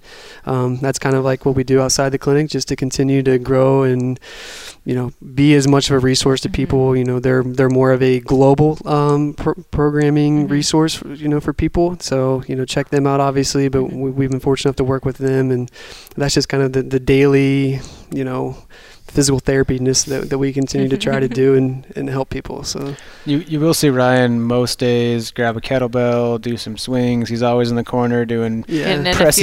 um, 0.47 0.79
that's 0.79 0.99
kind 0.99 1.15
of 1.17 1.25
like 1.25 1.45
what 1.47 1.55
we 1.55 1.65
do 1.65 1.81
outside 1.81 2.11
the 2.11 2.19
clinic, 2.19 2.49
just 2.49 2.69
to 2.69 2.77
continue 2.77 3.23
to 3.23 3.39
grow 3.39 3.83
and 3.83 4.19
you 4.85 4.95
know 4.95 5.13
be 5.35 5.55
as 5.55 5.69
much 5.69 5.91
of 5.91 5.97
a 5.97 5.99
resource 6.01 6.41
to 6.43 6.49
Mhm. 6.49 6.53
people. 6.55 6.97
You 6.97 7.05
know, 7.05 7.21
they're 7.21 7.43
they're 7.43 7.69
more 7.71 7.93
of 7.93 8.03
a 8.03 8.21
global 8.21 8.79
um, 8.85 9.35
pro- 9.35 9.55
programming 9.71 10.47
Mhm. 10.49 10.51
resource, 10.51 10.95
for, 10.95 11.09
you 11.13 11.29
know, 11.29 11.41
for 11.41 11.53
people. 11.53 11.97
So 12.01 12.43
you 12.49 12.57
know, 12.57 12.65
check 12.65 12.89
them 12.91 13.07
out, 13.07 13.21
obviously. 13.21 13.69
But 13.69 13.83
Mhm. 13.83 13.93
we, 14.01 14.11
we've 14.11 14.31
been 14.31 14.41
fortunate 14.41 14.71
enough 14.71 14.77
to 14.77 14.85
work 14.85 15.05
with 15.05 15.19
them, 15.19 15.51
and 15.51 15.71
that's 16.17 16.35
just 16.35 16.49
kind 16.49 16.63
of 16.63 16.73
the, 16.73 16.83
the 16.83 17.01
daily, 17.01 17.81
you 18.13 18.25
know, 18.25 18.57
physical 19.13 19.39
therapiness 19.41 20.05
that, 20.05 20.31
that 20.31 20.39
we 20.39 20.53
continue 20.53 20.89
to 20.89 20.97
try 20.97 21.21
to 21.21 21.29
do 21.43 21.55
and, 21.55 21.85
and 21.97 22.09
help 22.09 22.31
people. 22.31 22.65
So 22.65 22.97
You 23.27 23.39
you 23.39 23.61
will 23.61 23.75
see 23.75 23.91
Ryan 23.91 24.41
most 24.43 24.79
days 24.79 25.31
grab 25.31 25.57
a 25.57 25.61
kettlebell, 25.61 26.41
do 26.41 26.57
some 26.57 26.77
swings. 26.79 27.29
He's 27.29 27.43
always 27.43 27.71
in 27.71 27.77
the 27.77 27.85
corner 27.85 28.25
doing 28.25 28.65
yeah. 28.69 28.87
And 28.89 29.05
then 29.07 29.15
a 29.15 29.17
Presses, 29.17 29.43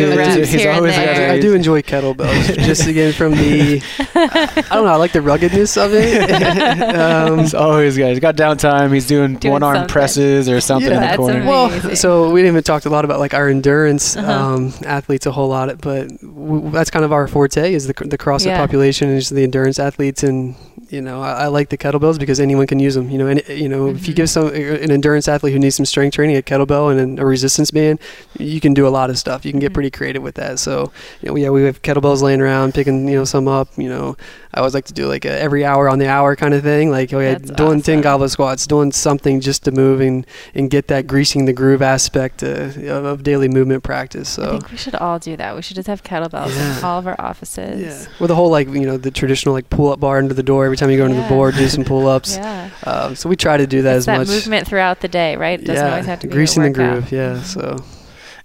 few 0.50 0.58
he's 0.60 0.66
always 0.66 0.96
got 0.96 1.06
there. 1.16 1.30
a- 1.32 1.34
I 1.36 1.40
do 1.40 1.54
enjoy 1.54 1.82
kettlebells, 1.84 2.56
just 2.70 2.88
again 2.88 3.14
from 3.14 3.32
the, 3.34 3.82
I 4.16 4.76
don't 4.76 4.86
know, 4.86 4.92
I 4.94 4.96
like 4.96 5.12
the 5.14 5.22
ruggedness 5.22 5.78
of 5.78 5.92
it. 5.94 6.32
um, 6.96 7.40
He's 7.40 7.54
always 7.54 7.98
got. 7.98 8.10
He's 8.10 8.20
got 8.20 8.36
downtime. 8.36 8.94
He's 8.94 9.08
doing, 9.08 9.36
Doing 9.36 9.52
one 9.54 9.64
arm 9.64 9.76
something. 9.76 9.92
presses 9.94 10.50
or 10.50 10.60
something 10.62 10.92
Yeah. 10.92 11.04
in 11.06 11.12
the 11.12 11.18
corner. 11.18 11.42
amazing. 11.42 11.48
well, 11.90 11.96
so 11.96 12.32
we 12.32 12.42
didn't 12.42 12.54
even 12.56 12.64
talk 12.64 12.86
a 12.86 12.90
lot 12.90 13.06
about 13.06 13.20
like 13.20 13.34
our 13.34 13.48
endurance 13.50 14.18
Uh-huh. 14.18 14.32
um, 14.32 14.74
athletes 14.86 15.26
a 15.26 15.32
whole 15.32 15.48
lot, 15.50 15.80
but 15.82 16.08
w- 16.22 16.72
that's 16.72 16.90
kind 16.90 17.06
of 17.06 17.12
our 17.14 17.28
forte 17.28 17.74
is 17.74 17.86
the 17.88 17.94
the 18.06 18.18
CrossFit 18.18 18.48
Yeah. 18.48 18.58
population 18.58 19.10
and 19.10 19.20
just 19.20 19.34
the 19.34 19.44
endurance 19.44 19.59
athletes, 19.68 20.24
and 20.24 20.56
you 20.90 21.02
know 21.02 21.22
I, 21.22 21.32
I 21.44 21.48
like 21.48 21.70
the 21.70 21.78
kettlebells 21.78 22.18
because 22.18 22.40
anyone 22.40 22.66
can 22.68 22.80
use 22.80 22.96
them. 22.96 23.10
You 23.10 23.18
know, 23.18 23.28
any, 23.28 23.44
you 23.54 23.68
know 23.68 23.90
if 23.90 24.08
you 24.08 24.14
Mhm. 24.14 24.18
give 24.18 24.30
some 24.30 24.48
an 24.48 24.92
endurance 24.92 25.28
athlete 25.28 25.52
who 25.54 25.60
needs 25.60 25.76
some 25.76 25.86
strength 25.86 26.14
training 26.16 26.38
a 26.38 26.42
kettlebell 26.42 26.98
and 26.98 27.20
a 27.20 27.26
resistance 27.26 27.72
band, 27.72 28.00
you 28.38 28.60
can 28.62 28.74
do 28.74 28.88
a 28.88 28.90
lot 28.90 29.10
of 29.10 29.18
stuff. 29.20 29.46
You 29.46 29.52
can 29.52 29.60
get 29.60 29.72
Mhm. 29.72 29.74
pretty 29.76 29.92
creative 29.92 30.24
with 30.24 30.36
that. 30.36 30.60
So 30.60 30.92
you 31.22 31.30
know, 31.30 31.36
yeah, 31.36 31.50
we 31.50 31.64
have 31.64 31.82
kettlebells 31.82 32.22
laying 32.22 32.42
around, 32.42 32.74
picking 32.74 33.08
you 33.08 33.18
know 33.18 33.26
some 33.26 33.48
up. 33.48 33.68
You 33.78 33.90
know, 33.90 34.16
I 34.54 34.60
always 34.60 34.74
like 34.74 34.86
to 34.86 34.94
do 34.94 35.08
like 35.08 35.26
a 35.26 35.40
every 35.42 35.66
hour 35.66 35.90
on 35.90 36.00
the 36.00 36.08
hour 36.08 36.36
kind 36.36 36.54
of 36.54 36.64
thing. 36.64 36.90
Like 36.92 37.14
oh 37.14 37.20
yeah, 37.20 37.34
That's 37.34 37.52
doing 37.52 37.80
awesome. 37.80 38.02
goblet 38.02 38.32
squats, 38.32 38.66
doing 38.66 38.92
something 38.92 39.42
just 39.42 39.64
to 39.66 39.72
move 39.72 40.00
and 40.02 40.26
and 40.56 40.70
get 40.70 40.88
that 40.88 41.06
greasing 41.08 41.46
the 41.46 41.54
groove 41.54 41.82
aspect 41.82 42.42
uh, 42.44 42.70
of, 42.90 43.24
daily 43.24 43.48
movement 43.50 43.84
practice. 43.84 44.38
I 44.40 44.44
So. 44.44 44.52
think 44.52 44.72
we 44.72 44.78
should 44.78 44.96
all 44.96 45.20
do 45.20 45.36
that. 45.38 45.56
We 45.56 45.62
should 45.62 45.76
just 45.76 45.88
have 45.88 46.04
kettlebells 46.04 46.56
Yeah. 46.56 46.78
in 46.80 46.84
all 46.84 47.00
of 47.00 47.06
our 47.08 47.16
offices. 47.20 47.82
Yeah, 47.82 48.14
with 48.20 48.30
the 48.30 48.36
whole 48.36 48.50
like 48.50 48.68
you 48.70 48.86
know 48.86 48.98
the 48.98 49.12
traditional 49.12 49.49
like 49.52 49.70
pull 49.70 49.92
up 49.92 50.00
bar 50.00 50.18
under 50.18 50.34
the 50.34 50.44
door 50.44 50.66
every 50.66 50.78
time 50.78 50.90
you 50.92 50.98
go 50.98 51.06
into 51.06 51.18
Yeah. 51.18 51.24
the 51.28 51.34
board, 51.34 51.56
do 51.56 51.68
some 51.68 51.84
pull 51.84 52.08
ups. 52.08 52.38
Yeah. 52.40 52.70
Um, 52.86 53.16
so 53.16 53.28
we 53.30 53.36
try 53.36 53.58
to 53.58 53.68
do 53.68 53.82
that 53.84 53.92
It's 53.96 54.00
as 54.00 54.06
that 54.08 54.18
much. 54.20 54.28
movement 54.28 54.68
throughout 54.68 55.02
the 55.02 55.08
day, 55.08 55.36
right? 55.36 55.60
It 55.60 55.66
doesn't 55.66 55.86
yeah, 55.86 55.92
always 55.92 56.06
have 56.06 56.20
to 56.22 56.28
be 56.28 56.34
greasing 56.34 56.64
the 56.64 56.70
groove. 56.72 57.12
Yeah, 57.12 57.36
Mhm. 57.36 57.44
so 57.44 57.78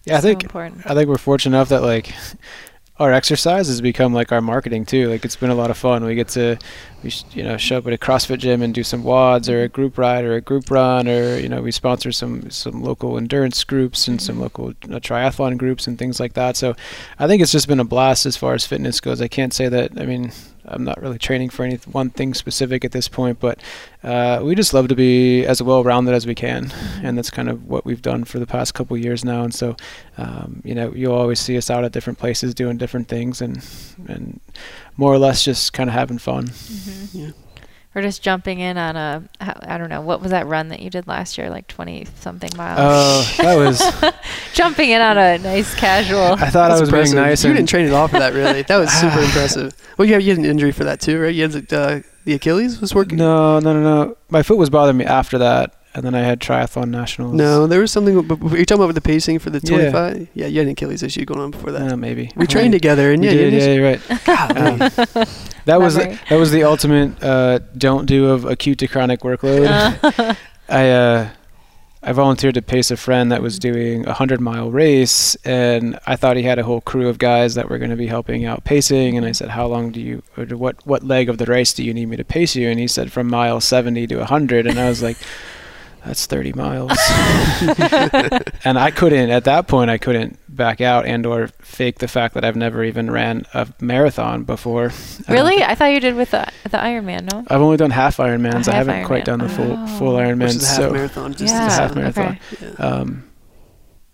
Yeah, 0.05 0.14
I 0.14 0.20
So 0.20 0.22
think 0.28 0.43
important. 0.44 0.82
I 0.86 0.94
think 0.94 1.09
we're 1.09 1.16
fortunate 1.18 1.56
enough 1.56 1.68
that 1.70 1.82
like 1.82 2.12
our 2.98 3.12
exercise 3.12 3.66
has 3.68 3.81
become 3.81 4.12
like 4.12 4.31
our 4.32 4.40
marketing 4.40 4.85
too. 4.86 5.09
Like 5.10 5.24
it's 5.24 5.36
been 5.36 5.51
a 5.51 5.55
lot 5.55 5.70
of 5.70 5.76
fun. 5.76 6.05
We 6.05 6.14
get 6.14 6.28
to, 6.31 6.56
we 7.05 7.10
sh- 7.10 7.24
you 7.35 7.43
know, 7.44 7.56
show 7.56 7.78
up 7.78 7.86
at 7.86 7.93
a 7.93 7.98
CrossFit 7.98 8.39
gym 8.39 8.62
and 8.62 8.74
do 8.74 8.82
some 8.82 9.05
WODs 9.05 9.48
or 9.48 9.62
a 9.62 9.68
group 9.68 9.97
ride 9.98 10.24
or 10.24 10.35
a 10.35 10.40
group 10.40 10.70
run 10.70 11.06
or 11.06 11.39
you 11.39 11.48
know 11.48 11.62
we 11.62 11.70
sponsor 11.70 12.10
some 12.10 12.51
some 12.51 12.82
local 12.82 13.16
endurance 13.16 13.62
groups 13.62 14.09
and 14.09 14.20
some 14.20 14.36
Mhm. 14.36 14.40
local 14.40 14.72
triathlon 15.01 15.56
groups 15.59 15.86
and 15.86 15.98
things 15.98 16.18
like 16.18 16.32
that. 16.32 16.56
So 16.56 16.74
I 17.18 17.26
think 17.28 17.43
it's 17.43 17.52
just 17.52 17.68
been 17.68 17.81
a 17.81 17.85
blast 17.85 18.26
as 18.26 18.36
far 18.36 18.55
as 18.55 18.66
fitness 18.66 19.01
goes. 19.01 19.20
I 19.20 19.28
can't 19.28 19.52
say 19.52 19.68
that. 19.68 19.93
I 20.01 20.06
mean. 20.06 20.32
I'm 20.66 20.82
not 20.82 20.98
really 21.02 21.18
training 21.18 21.51
for 21.51 21.62
any 21.66 21.76
one 21.93 22.09
thing 22.09 22.32
specific 22.32 22.86
at 22.86 22.93
this 22.93 23.06
point, 23.06 23.39
but 23.39 23.60
uh, 24.02 24.40
we 24.43 24.55
just 24.55 24.72
love 24.72 24.89
to 24.89 24.94
be 24.94 25.44
as 25.44 25.60
well 25.62 25.85
rounded 25.85 26.14
as 26.14 26.26
we 26.26 26.35
can, 26.35 26.72
and 27.02 27.18
that's 27.18 27.28
kind 27.28 27.51
of 27.51 27.66
what 27.68 27.85
we've 27.85 28.01
done 28.01 28.24
for 28.24 28.39
the 28.39 28.47
past 28.47 28.72
couple 28.72 28.97
years 28.97 29.26
now. 29.26 29.43
And 29.43 29.52
so, 29.55 29.76
um, 30.16 30.62
you 30.64 30.74
know, 30.74 30.90
you'll 30.97 31.12
always 31.14 31.39
see 31.39 31.59
us 31.59 31.68
out 31.68 31.85
at 31.85 31.93
different 31.93 32.18
places 32.18 32.55
doing 32.55 32.78
different 32.78 33.09
things, 33.09 33.43
and 33.43 33.62
and 34.09 34.40
more 34.97 35.12
or 35.12 35.19
less 35.19 35.45
just 35.45 35.73
kind 35.73 35.89
of 35.91 35.95
having 35.95 36.19
fun. 36.19 36.47
Mhm. 36.49 37.09
yeah. 37.12 37.31
Or 37.97 38.03
just 38.03 38.23
jumping 38.23 38.59
in 38.59 38.77
on 38.77 38.97
a, 38.97 39.23
I 39.41 39.79
don't 39.79 39.89
know, 39.89 40.01
what 40.01 40.21
was 40.21 40.33
that 40.33 40.49
run 40.49 40.69
that 40.71 40.81
you 40.81 40.91
did 40.91 41.07
last 41.07 41.39
year? 41.39 41.49
Like 41.49 41.69
20 41.69 42.09
something 42.19 42.51
miles? 42.57 42.81
Oh, 42.83 43.35
that 43.45 43.55
was. 43.55 44.12
jumping 44.53 44.91
in 44.91 45.01
on 45.01 45.16
a 45.16 45.39
nice 45.39 45.73
casual. 45.77 46.33
I 46.33 46.51
thought 46.51 46.73
I 46.73 46.81
was 46.81 46.89
impressive. 46.89 47.15
being 47.15 47.25
nice. 47.25 47.45
You 47.45 47.51
and- 47.51 47.57
didn't 47.59 47.69
train 47.69 47.87
at 47.87 47.93
all 47.93 48.09
for 48.09 48.19
that, 48.19 48.33
really. 48.35 48.62
That 48.62 48.79
was 48.79 48.91
super 48.91 49.21
impressive. 49.23 49.75
Well, 49.97 50.09
you 50.09 50.15
had, 50.15 50.25
you 50.25 50.31
had 50.31 50.39
an 50.39 50.45
injury 50.45 50.73
for 50.73 50.83
that 50.83 51.01
too, 51.01 51.21
right? 51.21 51.33
You 51.33 51.43
had 51.43 51.53
the, 51.53 51.79
uh, 51.81 52.01
the 52.25 52.35
Achilles 52.35 52.81
was 52.81 52.93
working. 52.97 53.16
No, 53.16 53.61
no, 53.61 53.73
no, 53.73 53.81
no. 54.05 54.16
My 54.29 54.43
foot 54.43 54.59
was 54.59 54.71
bothering 54.71 54.97
me 54.97 55.05
after 55.05 55.39
that, 55.39 55.77
and 55.95 56.05
then 56.05 56.15
I 56.15 56.21
had 56.21 56.41
triathlon 56.41 56.89
nationals. 56.91 57.35
No, 57.35 57.66
there 57.66 57.81
was 57.81 57.93
something. 57.93 58.21
But 58.23 58.41
you're 58.53 58.65
talking 58.65 58.81
about 58.81 58.87
with 58.89 58.97
the 58.97 59.01
pacing 59.01 59.39
for 59.39 59.51
the 59.51 59.61
Yeah. 59.62 59.91
25. 59.91 60.29
Yeah, 60.35 60.47
you 60.47 60.59
had 60.59 60.66
an 60.66 60.73
Achilles 60.73 61.03
issue 61.03 61.25
going 61.25 61.41
on 61.41 61.51
before 61.53 61.71
that. 61.73 61.93
Uh, 61.93 61.97
maybe 61.97 62.31
we 62.37 62.47
trained 62.47 62.71
Maybe. 62.73 62.79
together, 62.81 63.12
and 63.12 63.21
We 63.23 63.29
yeah, 63.29 63.35
did, 63.35 63.53
you 63.53 63.59
yeah, 63.61 63.73
you're 63.75 63.85
right. 63.85 64.01
Golly. 64.25 64.61
Um, 64.61 65.27
that 65.66 65.81
was 65.81 65.97
Memory. 65.97 66.19
that 66.29 66.37
was 66.37 66.51
the 66.51 66.65
ultimate 66.65 67.23
uh, 67.23 67.61
don't 67.77 68.07
do 68.07 68.29
of 68.31 68.45
acute 68.45 68.79
to 68.81 68.89
chronic 68.89 69.21
workload. 69.21 69.66
Uh, 69.69 70.35
I 70.69 70.91
uh, 70.91 71.29
I 72.07 72.12
volunteered 72.12 72.55
to 72.57 72.61
pace 72.62 72.91
a 72.91 72.99
friend 72.99 73.33
that 73.33 73.41
was 73.41 73.59
doing 73.59 74.07
a 74.07 74.12
hundred 74.12 74.39
mile 74.41 74.71
race, 74.71 75.37
and 75.45 75.99
I 76.07 76.16
thought 76.16 76.37
he 76.37 76.43
had 76.43 76.59
a 76.59 76.62
whole 76.62 76.83
crew 76.83 77.09
of 77.09 77.16
guys 77.19 77.55
that 77.55 77.71
were 77.71 77.79
going 77.79 77.91
to 77.91 77.97
be 77.97 78.09
helping 78.09 78.45
out 78.45 78.62
pacing. 78.65 79.16
And 79.16 79.25
I 79.25 79.33
said, 79.33 79.49
"How 79.51 79.66
long 79.66 79.91
do 79.91 80.01
you, 80.03 80.23
or 80.37 80.45
what 80.57 80.77
what 80.87 81.03
leg 81.03 81.31
of 81.31 81.39
the 81.39 81.47
race 81.47 81.73
do 81.73 81.83
you 81.83 81.95
need 81.95 82.07
me 82.11 82.16
to 82.19 82.25
pace 82.25 82.55
you?" 82.57 82.69
And 82.69 82.79
he 82.79 82.89
said, 82.89 83.11
"From 83.11 83.29
mile 83.29 83.59
seventy 83.61 84.07
to 84.09 84.25
hundred." 84.27 84.66
And 84.66 84.79
I 84.79 84.89
was 84.89 85.03
like. 85.03 85.16
That's 86.05 86.26
30 86.26 86.52
miles. 86.52 86.90
and 88.64 88.78
I 88.78 88.90
couldn't 88.94 89.31
at 89.31 89.44
that 89.44 89.66
point 89.68 89.90
I 89.90 89.98
couldn't 89.98 90.39
back 90.55 90.81
out 90.81 91.06
and 91.06 91.24
or 91.26 91.48
fake 91.60 91.98
the 91.98 92.09
fact 92.09 92.35
that 92.35 92.44
I've 92.44 92.56
never 92.56 92.85
even 92.85 93.10
ran 93.10 93.47
a 93.55 93.66
marathon 93.81 94.44
before. 94.44 94.93
really? 95.28 95.62
I 95.62 95.74
thought 95.74 95.86
you 95.86 96.01
did 96.01 96.14
with 96.14 96.31
the, 96.32 96.47
the 96.64 96.76
Ironman, 96.78 97.32
no? 97.32 97.44
I've 97.48 97.60
only 97.62 97.76
done 97.76 97.90
half 97.90 98.18
Ironmans. 98.18 98.68
A 98.68 98.72
I 98.72 98.74
half 98.76 98.86
haven't 98.86 99.05
quite 99.06 99.22
Ironman. 99.22 99.26
done 99.26 99.39
the 99.40 99.48
full 99.48 99.72
Oh. 99.78 99.86
full 99.98 100.16
Which 100.16 100.26
Ironmans. 100.26 100.44
is 100.56 100.62
a 100.64 100.66
half 100.68 100.76
So, 100.76 100.90
marathon. 100.90 101.32
Just 101.35 101.55
yeah. 101.55 101.68
to- 101.68 101.74
half 101.74 101.94
marathon. 101.94 102.39
Okay. 102.52 102.82
um, 102.82 103.24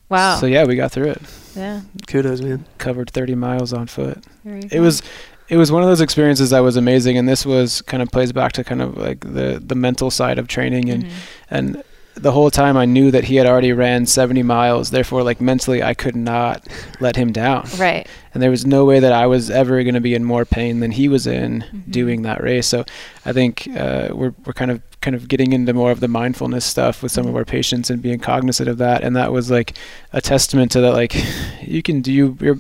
Wow. 0.09 0.37
so 0.37 0.47
yeah, 0.47 0.65
we 0.65 0.77
got 0.77 0.91
through 0.93 1.11
it. 1.11 1.23
yeah. 1.55 1.83
Kudos, 2.09 2.41
man. 2.41 2.65
Covered 2.79 3.11
30 3.11 3.35
miles 3.37 3.73
on 3.73 3.87
foot. 3.87 4.19
Very 4.45 4.61
It 4.61 4.71
cool. 4.71 4.81
was 4.83 5.03
it 5.51 5.57
was 5.57 5.71
one 5.71 5.83
of 5.83 5.89
those 5.89 6.01
experiences 6.01 6.51
that 6.51 6.61
was 6.61 6.77
amazing 6.77 7.19
and 7.19 7.29
this 7.29 7.45
was 7.45 7.83
kind 7.83 8.03
of 8.03 8.11
plays 8.11 8.33
back 8.33 8.53
to 8.53 8.65
kind 8.65 8.81
of 8.81 8.97
like 8.97 9.21
the 9.21 9.61
the 9.65 9.75
mental 9.75 10.11
side 10.11 10.39
of 10.39 10.49
training 10.49 10.89
and 10.89 11.05
Mhm. 11.05 11.11
and 11.51 11.83
the 12.15 12.33
whole 12.33 12.51
time 12.51 12.77
I 12.77 12.85
knew 12.85 13.11
that 13.11 13.25
he 13.25 13.37
had 13.37 13.47
already 13.47 13.73
ran 13.73 14.05
70 14.05 14.43
miles. 14.43 14.91
Therefore, 14.91 15.23
like 15.23 15.41
mentally, 15.41 15.83
I 15.83 15.95
could 15.95 16.17
not 16.17 16.67
let 16.99 17.17
him 17.17 17.33
down. 17.33 17.69
Right. 17.79 18.07
And 18.35 18.43
there 18.43 18.51
was 18.51 18.67
no 18.67 18.85
way 18.85 19.01
that 19.01 19.13
I 19.13 19.27
was 19.27 19.49
ever 19.49 19.83
going 19.83 19.95
to 19.95 20.01
be 20.01 20.15
in 20.15 20.25
more 20.25 20.45
pain 20.45 20.81
than 20.81 20.91
he 20.91 21.09
was 21.09 21.27
in 21.27 21.63
mm-hmm. 21.63 21.91
doing 21.91 22.23
that 22.23 22.43
race. 22.43 22.67
So 22.67 22.85
I 23.25 23.33
think 23.33 23.69
uh, 23.77 24.09
we're 24.13 24.35
we're 24.45 24.53
kind 24.53 24.71
of 24.71 24.83
kind 25.01 25.17
of 25.17 25.29
getting 25.29 25.53
into 25.53 25.73
more 25.73 25.91
of 25.91 26.01
the 26.01 26.09
mindfulness 26.09 26.65
stuff 26.65 27.03
with 27.03 27.11
some 27.11 27.25
of 27.25 27.29
mm-hmm. 27.29 27.39
our 27.39 27.45
patients 27.45 27.91
and 27.91 28.03
being 28.03 28.19
cognizant 28.19 28.69
of 28.69 28.79
that. 28.79 29.03
And 29.03 29.17
that 29.17 29.33
was 29.33 29.51
like 29.51 29.77
a 30.13 30.21
testament 30.21 30.73
to 30.73 30.81
that. 30.83 30.93
Like 30.93 31.15
you 31.63 31.83
can 31.83 32.03
do 32.03 32.37
your 32.41 32.59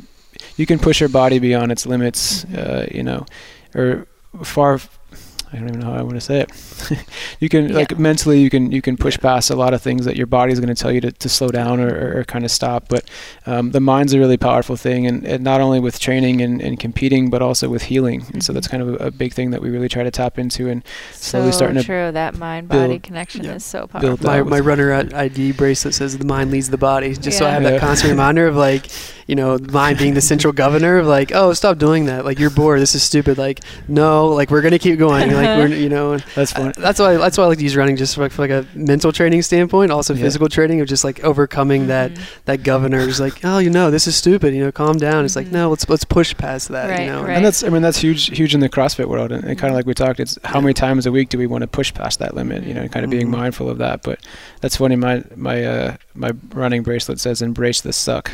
you 0.60 0.66
can 0.66 0.78
push 0.78 1.00
your 1.00 1.08
body 1.08 1.38
beyond 1.38 1.72
its 1.72 1.86
limits. 1.86 2.44
Mm-hmm. 2.44 2.56
Uh, 2.58 2.84
you 2.94 3.02
know, 3.02 3.24
or 3.74 4.06
far 4.44 4.78
I 5.52 5.56
don't 5.56 5.68
even 5.68 5.80
know 5.80 5.86
how 5.86 5.98
I 5.98 6.02
want 6.02 6.14
to 6.14 6.20
say 6.20 6.40
it. 6.40 7.06
you 7.40 7.48
can 7.48 7.70
yeah. 7.70 7.74
like 7.74 7.98
mentally 7.98 8.40
you 8.40 8.50
can 8.50 8.70
you 8.70 8.80
can 8.80 8.96
push 8.96 9.16
yeah. 9.16 9.22
past 9.22 9.50
a 9.50 9.56
lot 9.56 9.74
of 9.74 9.82
things 9.82 10.04
that 10.04 10.14
your 10.14 10.28
body 10.28 10.52
is 10.52 10.60
going 10.60 10.72
to 10.72 10.80
tell 10.80 10.92
you 10.92 11.00
to, 11.00 11.10
to 11.10 11.28
slow 11.28 11.48
down 11.48 11.80
or, 11.80 11.92
or, 11.92 12.20
or 12.20 12.24
kind 12.24 12.44
of 12.44 12.52
stop. 12.52 12.88
But 12.88 13.04
um, 13.46 13.72
the 13.72 13.80
mind's 13.80 14.12
a 14.12 14.18
really 14.20 14.36
powerful 14.36 14.76
thing, 14.76 15.08
and, 15.08 15.26
and 15.26 15.42
not 15.42 15.60
only 15.60 15.80
with 15.80 15.98
training 15.98 16.40
and, 16.40 16.62
and, 16.62 16.78
competing, 16.78 17.30
but 17.30 17.42
also 17.42 17.68
with 17.68 17.82
healing. 17.82 18.20
And 18.20 18.28
mm-hmm. 18.28 18.40
so 18.40 18.52
that's 18.52 18.68
kind 18.68 18.82
of 18.82 18.88
a, 19.00 19.06
a, 19.06 19.10
big 19.10 19.32
thing 19.32 19.50
that 19.50 19.60
we 19.60 19.70
really 19.70 19.88
try 19.88 20.04
to 20.04 20.10
tap 20.10 20.38
into 20.38 20.68
and 20.68 20.84
slowly 21.12 21.50
so 21.50 21.56
starting 21.56 21.78
to 21.78 21.84
true. 21.84 22.12
That 22.12 22.38
mind 22.38 22.68
body 22.68 23.00
connection 23.00 23.44
yeah. 23.44 23.54
is 23.54 23.64
so 23.64 23.88
powerful. 23.88 24.24
My 24.24 24.42
my 24.42 24.60
runner 24.60 24.92
ID 24.92 25.52
bracelet 25.52 25.94
says 25.94 26.16
the 26.16 26.24
mind 26.24 26.52
leads 26.52 26.70
the 26.70 26.78
body, 26.78 27.12
just 27.14 27.38
so 27.38 27.46
I 27.46 27.50
have 27.50 27.64
that 27.64 27.80
constant 27.80 28.12
reminder 28.12 28.46
of 28.46 28.54
like 28.54 28.86
you 29.30 29.36
know, 29.36 29.58
mind 29.58 29.96
being 29.96 30.14
the 30.14 30.20
central 30.20 30.52
governor 30.52 30.98
of 30.98 31.06
like, 31.06 31.30
oh, 31.32 31.52
stop 31.52 31.78
doing 31.78 32.06
that. 32.06 32.24
Like 32.24 32.40
you're 32.40 32.50
bored. 32.50 32.80
This 32.80 32.96
is 32.96 33.04
stupid. 33.04 33.38
Like 33.38 33.60
no, 33.86 34.26
like 34.26 34.50
we're 34.50 34.60
gonna 34.60 34.80
keep 34.80 34.98
going. 34.98 35.32
Like 35.32 35.46
we're 35.56 35.68
you 35.76 35.88
know. 35.88 36.18
That's 36.34 36.52
fun. 36.52 36.72
that's 36.76 36.98
why 36.98 37.16
that's 37.16 37.38
why 37.38 37.44
I 37.44 37.46
like 37.46 37.58
to 37.58 37.62
use 37.62 37.76
running 37.76 37.94
just 37.94 38.16
for 38.16 38.22
like, 38.22 38.32
for 38.32 38.42
like 38.42 38.50
a 38.50 38.66
mental 38.74 39.12
training 39.12 39.42
standpoint, 39.42 39.92
also 39.92 40.14
yeah. 40.14 40.22
physical 40.22 40.48
training 40.48 40.80
of 40.80 40.88
just 40.88 41.04
like 41.04 41.22
overcoming 41.22 41.82
mm-hmm. 41.82 41.88
that 41.90 42.12
that 42.46 42.62
governor. 42.64 42.98
Is 42.98 43.20
like, 43.20 43.44
oh, 43.44 43.58
you 43.58 43.70
know, 43.70 43.92
this 43.92 44.08
is 44.08 44.16
stupid. 44.16 44.52
You 44.52 44.64
know, 44.64 44.72
calm 44.72 44.96
down. 44.96 45.14
Mm-hmm. 45.14 45.24
It's 45.26 45.36
like 45.36 45.46
mm-hmm. 45.46 45.54
no, 45.54 45.70
let's 45.70 45.88
let's 45.88 46.04
push 46.04 46.36
past 46.36 46.66
that. 46.70 46.90
Right, 46.90 47.02
you 47.02 47.06
know, 47.06 47.22
right. 47.22 47.36
and 47.36 47.44
that's 47.44 47.62
I 47.62 47.68
mean 47.68 47.82
that's 47.82 47.98
huge 47.98 48.36
huge 48.36 48.52
in 48.52 48.58
the 48.58 48.68
CrossFit 48.68 49.06
world, 49.06 49.30
and, 49.30 49.44
and 49.44 49.56
kind 49.56 49.72
of 49.72 49.76
like 49.76 49.86
we 49.86 49.94
talked, 49.94 50.18
it's 50.18 50.40
how 50.42 50.60
many 50.60 50.74
times 50.74 51.06
a 51.06 51.12
week 51.12 51.28
do 51.28 51.38
we 51.38 51.46
want 51.46 51.62
to 51.62 51.68
push 51.68 51.94
past 51.94 52.18
that 52.18 52.34
limit? 52.34 52.64
You 52.64 52.74
know, 52.74 52.88
kind 52.88 53.04
of 53.04 53.10
being 53.10 53.28
mm-hmm. 53.28 53.42
mindful 53.42 53.70
of 53.70 53.78
that. 53.78 54.02
But 54.02 54.18
that's 54.60 54.76
funny. 54.76 54.96
My 54.96 55.22
my 55.36 55.64
uh, 55.64 55.96
my 56.14 56.32
running 56.52 56.82
bracelet 56.82 57.20
says 57.20 57.42
embrace 57.42 57.80
the 57.80 57.92
suck. 57.92 58.32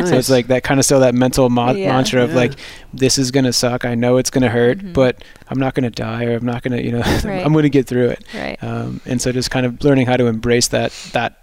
Nice. 0.00 0.10
So 0.10 0.18
it's 0.18 0.30
like 0.30 0.46
that 0.48 0.62
kind 0.62 0.80
of 0.80 0.84
still 0.84 1.00
that 1.00 1.14
mental 1.14 1.48
mo- 1.50 1.72
yeah. 1.72 1.92
mantra 1.92 2.22
of 2.22 2.30
yeah. 2.30 2.36
like 2.36 2.52
this 2.92 3.18
is 3.18 3.30
gonna 3.30 3.52
suck. 3.52 3.84
I 3.84 3.94
know 3.94 4.16
it's 4.16 4.30
gonna 4.30 4.48
hurt, 4.48 4.78
mm-hmm. 4.78 4.92
but 4.92 5.22
I'm 5.48 5.58
not 5.58 5.74
gonna 5.74 5.90
die 5.90 6.24
or 6.24 6.36
I'm 6.36 6.46
not 6.46 6.62
gonna 6.62 6.80
you 6.80 6.92
know 6.92 7.00
right. 7.24 7.44
I'm 7.44 7.52
gonna 7.52 7.68
get 7.68 7.86
through 7.86 8.08
it. 8.08 8.24
Right. 8.34 8.62
Um, 8.62 9.00
and 9.06 9.20
so 9.20 9.32
just 9.32 9.50
kind 9.50 9.66
of 9.66 9.82
learning 9.82 10.06
how 10.06 10.16
to 10.16 10.26
embrace 10.26 10.68
that 10.68 10.92
that 11.12 11.40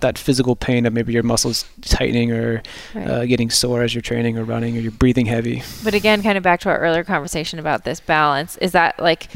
that 0.00 0.18
physical 0.18 0.56
pain 0.56 0.86
of 0.86 0.92
maybe 0.92 1.12
your 1.12 1.22
muscles 1.22 1.64
tightening 1.82 2.30
or 2.30 2.62
right. 2.94 3.08
uh, 3.08 3.26
getting 3.26 3.50
sore 3.50 3.82
as 3.82 3.94
you're 3.94 4.02
training 4.02 4.38
or 4.38 4.44
running 4.44 4.76
or 4.76 4.80
you're 4.80 4.92
breathing 4.92 5.26
heavy. 5.26 5.62
But 5.82 5.94
again, 5.94 6.22
kind 6.22 6.36
of 6.36 6.44
back 6.44 6.60
to 6.60 6.68
our 6.68 6.78
earlier 6.78 7.04
conversation 7.04 7.58
about 7.58 7.84
this 7.84 8.00
balance, 8.00 8.56
is 8.58 8.72
that 8.72 8.98
like 9.00 9.28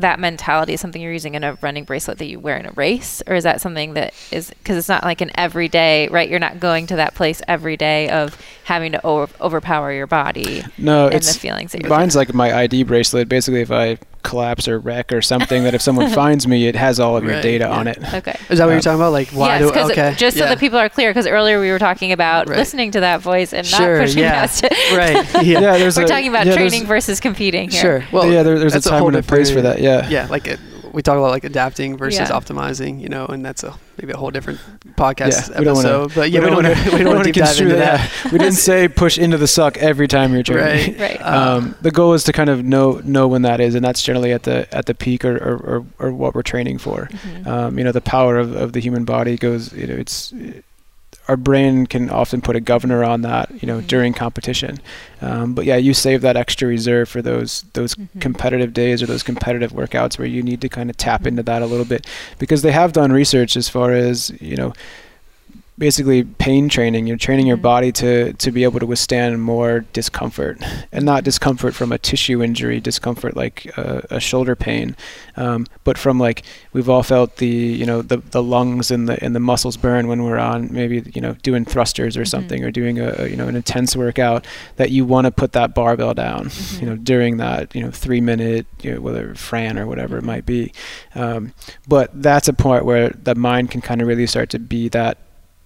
that 0.00 0.20
mentality 0.20 0.74
is 0.74 0.80
something 0.80 1.00
you're 1.00 1.12
using 1.12 1.34
in 1.34 1.44
a 1.44 1.54
running 1.60 1.84
bracelet 1.84 2.18
that 2.18 2.26
you 2.26 2.38
wear 2.38 2.56
in 2.56 2.66
a 2.66 2.72
race? 2.72 3.22
Or 3.26 3.34
is 3.34 3.44
that 3.44 3.60
something 3.60 3.94
that 3.94 4.14
is 4.30 4.50
because 4.50 4.76
it's 4.76 4.88
not 4.88 5.04
like 5.04 5.20
an 5.20 5.30
everyday 5.34 6.08
right? 6.08 6.28
You're 6.28 6.38
not 6.38 6.60
going 6.60 6.86
to 6.88 6.96
that 6.96 7.14
place 7.14 7.42
every 7.48 7.76
day 7.76 8.08
of 8.08 8.40
having 8.64 8.92
to 8.92 9.06
over, 9.06 9.32
overpower 9.40 9.92
your 9.92 10.06
body 10.06 10.62
no 10.76 11.06
and 11.06 11.16
it's 11.16 11.32
the 11.32 11.38
feelings 11.38 11.72
that 11.72 11.88
mine's 11.88 12.16
like 12.16 12.34
my 12.34 12.52
id 12.62 12.82
bracelet. 12.84 13.28
Basically 13.28 13.60
if 13.60 13.70
i 13.70 13.98
collapse 14.22 14.68
or 14.68 14.78
wreck 14.78 15.12
or 15.12 15.22
something 15.22 15.64
that 15.64 15.74
if 15.74 15.82
someone 15.82 16.10
finds 16.14 16.46
me, 16.46 16.66
it 16.66 16.76
has 16.76 17.00
all 17.00 17.16
of 17.16 17.24
right, 17.24 17.32
your 17.32 17.42
data 17.42 17.64
yeah. 17.64 17.78
on 17.78 17.86
it. 17.86 17.98
Okay. 18.14 18.36
Is 18.50 18.58
that 18.58 18.66
what 18.66 18.72
you're 18.72 18.80
talking 18.80 19.00
about? 19.00 19.12
Like 19.12 19.28
why 19.28 19.58
yes, 19.58 19.72
do 19.72 19.90
okay. 19.90 20.14
Just 20.16 20.36
yeah. 20.36 20.44
so 20.44 20.48
that 20.50 20.58
people 20.58 20.78
are 20.78 20.88
clear, 20.88 21.10
because 21.10 21.26
earlier 21.26 21.60
we 21.60 21.70
were 21.70 21.78
talking 21.78 22.12
about 22.12 22.48
right. 22.48 22.58
listening 22.58 22.90
to 22.92 23.00
that 23.00 23.20
voice 23.20 23.52
and 23.52 23.66
sure, 23.66 23.98
not 23.98 24.04
pushing 24.04 24.22
yeah. 24.22 24.32
past 24.32 24.64
it. 24.64 24.72
right. 24.96 25.18
Yeah. 25.48 25.60
yeah 25.60 25.72
we're 25.78 25.88
a, 25.88 26.06
talking 26.06 26.28
about 26.28 26.44
training 26.44 26.84
versus 26.84 27.20
competing 27.20 27.70
here. 27.70 27.80
Sure. 27.80 28.04
Well, 28.12 28.30
yeah, 28.30 28.42
there, 28.42 28.58
there's 28.58 28.74
a 28.74 28.80
time 28.80 29.04
and 29.06 29.16
a 29.16 29.22
place 29.22 29.50
for 29.50 29.62
that. 29.62 29.80
Yeah. 29.80 30.08
Yeah, 30.08 30.26
like 30.28 30.46
it, 30.46 30.60
we 30.92 31.02
talk 31.02 31.16
about 31.16 31.30
like 31.30 31.44
adapting 31.44 31.96
versus 31.96 32.28
yeah. 32.28 32.36
optimizing, 32.36 33.00
you 33.00 33.08
know, 33.08 33.26
and 33.26 33.44
that's 33.44 33.62
a 33.62 33.74
maybe 33.98 34.12
a 34.12 34.16
whole 34.16 34.30
different 34.30 34.60
podcast 34.96 35.50
yeah, 35.50 35.60
episode. 35.60 36.00
Wanna, 36.00 36.14
but 36.14 36.30
yeah, 36.30 36.40
we 36.40 36.46
don't 36.46 36.62
want 36.62 36.76
to 36.76 36.96
we 36.96 37.04
don't 37.04 37.14
want 37.14 37.24
to 37.32 37.32
dive 37.32 37.60
into 37.60 37.74
that. 37.76 38.10
that. 38.10 38.32
we 38.32 38.38
didn't 38.38 38.54
say 38.54 38.88
push 38.88 39.18
into 39.18 39.38
the 39.38 39.46
suck 39.46 39.76
every 39.78 40.08
time 40.08 40.32
you're 40.32 40.42
training. 40.42 40.98
Right. 40.98 41.18
right. 41.18 41.22
Um, 41.22 41.74
the 41.80 41.90
goal 41.90 42.14
is 42.14 42.24
to 42.24 42.32
kind 42.32 42.50
of 42.50 42.64
know 42.64 43.00
know 43.04 43.28
when 43.28 43.42
that 43.42 43.60
is, 43.60 43.74
and 43.74 43.84
that's 43.84 44.02
generally 44.02 44.32
at 44.32 44.44
the 44.44 44.72
at 44.74 44.86
the 44.86 44.94
peak 44.94 45.24
or 45.24 45.36
or, 45.36 45.56
or, 45.56 45.86
or 45.98 46.12
what 46.12 46.34
we're 46.34 46.42
training 46.42 46.78
for. 46.78 47.08
Mm-hmm. 47.10 47.48
Um, 47.48 47.78
you 47.78 47.84
know, 47.84 47.92
the 47.92 48.00
power 48.00 48.38
of, 48.38 48.54
of 48.54 48.72
the 48.72 48.80
human 48.80 49.04
body 49.04 49.36
goes. 49.36 49.72
You 49.72 49.86
know, 49.86 49.94
it's 49.94 50.32
our 51.28 51.36
brain 51.36 51.86
can 51.86 52.08
often 52.08 52.40
put 52.40 52.56
a 52.56 52.60
governor 52.60 53.04
on 53.04 53.20
that, 53.22 53.50
you 53.62 53.66
know, 53.66 53.78
mm-hmm. 53.78 53.86
during 53.86 54.14
competition. 54.14 54.78
Um, 55.20 55.52
but 55.52 55.66
yeah, 55.66 55.76
you 55.76 55.92
save 55.92 56.22
that 56.22 56.36
extra 56.36 56.66
reserve 56.66 57.08
for 57.08 57.20
those 57.20 57.64
those 57.74 57.94
mm-hmm. 57.94 58.18
competitive 58.18 58.72
days 58.72 59.02
or 59.02 59.06
those 59.06 59.22
competitive 59.22 59.72
workouts 59.72 60.18
where 60.18 60.26
you 60.26 60.42
need 60.42 60.60
to 60.62 60.68
kind 60.68 60.88
of 60.88 60.96
tap 60.96 61.26
into 61.26 61.42
that 61.42 61.60
a 61.62 61.66
little 61.66 61.84
bit 61.84 62.06
because 62.38 62.62
they 62.62 62.72
have 62.72 62.92
done 62.92 63.12
research 63.12 63.56
as 63.56 63.68
far 63.68 63.92
as 63.92 64.30
you 64.40 64.56
know 64.56 64.72
basically 65.78 66.24
pain 66.24 66.68
training. 66.68 67.06
You're 67.06 67.16
training 67.16 67.46
your 67.46 67.56
mm-hmm. 67.56 67.62
body 67.62 67.92
to 67.92 68.32
to 68.32 68.50
be 68.50 68.64
able 68.64 68.80
to 68.80 68.86
withstand 68.86 69.40
more 69.42 69.80
discomfort, 69.92 70.62
and 70.92 71.04
not 71.04 71.24
discomfort 71.24 71.74
from 71.74 71.92
a 71.92 71.98
tissue 71.98 72.42
injury, 72.42 72.80
discomfort 72.80 73.36
like 73.36 73.66
a, 73.76 74.06
a 74.10 74.20
shoulder 74.20 74.56
pain, 74.56 74.96
um, 75.36 75.66
but 75.84 75.96
from 75.96 76.18
like 76.18 76.42
we've 76.72 76.88
all 76.88 77.02
felt 77.02 77.36
the 77.36 77.46
you 77.46 77.86
know 77.86 78.02
the 78.02 78.18
the 78.18 78.42
lungs 78.42 78.90
and 78.90 79.08
the 79.08 79.22
and 79.22 79.34
the 79.34 79.40
muscles 79.40 79.76
burn 79.76 80.08
when 80.08 80.24
we're 80.24 80.38
on 80.38 80.72
maybe 80.72 81.10
you 81.14 81.20
know 81.20 81.34
doing 81.42 81.64
thrusters 81.64 82.16
or 82.16 82.22
mm-hmm. 82.22 82.28
something 82.28 82.64
or 82.64 82.70
doing 82.70 82.98
a, 82.98 83.14
a, 83.18 83.28
you 83.28 83.36
know 83.36 83.46
an 83.46 83.56
intense 83.56 83.94
workout 83.94 84.46
that 84.76 84.90
you 84.90 85.04
want 85.04 85.26
to 85.26 85.30
put 85.30 85.52
that 85.52 85.74
barbell 85.74 86.14
down, 86.14 86.46
mm-hmm. 86.46 86.84
you 86.84 86.90
know 86.90 86.96
during 86.96 87.36
that 87.36 87.74
you 87.74 87.82
know 87.82 87.90
three 87.90 88.20
minute 88.20 88.66
you 88.82 88.94
know, 88.94 89.00
whether 89.00 89.34
Fran 89.34 89.78
or 89.78 89.86
whatever 89.86 90.16
it 90.16 90.20
mm-hmm. 90.20 90.26
might 90.26 90.46
be, 90.46 90.72
um, 91.14 91.54
but 91.86 92.10
that's 92.20 92.48
a 92.48 92.52
point 92.52 92.84
where 92.84 93.10
the 93.10 93.34
mind 93.34 93.70
can 93.70 93.80
kind 93.80 94.02
of 94.02 94.08
really 94.08 94.26
start 94.26 94.50
to 94.50 94.58
be 94.58 94.88
that 94.88 95.18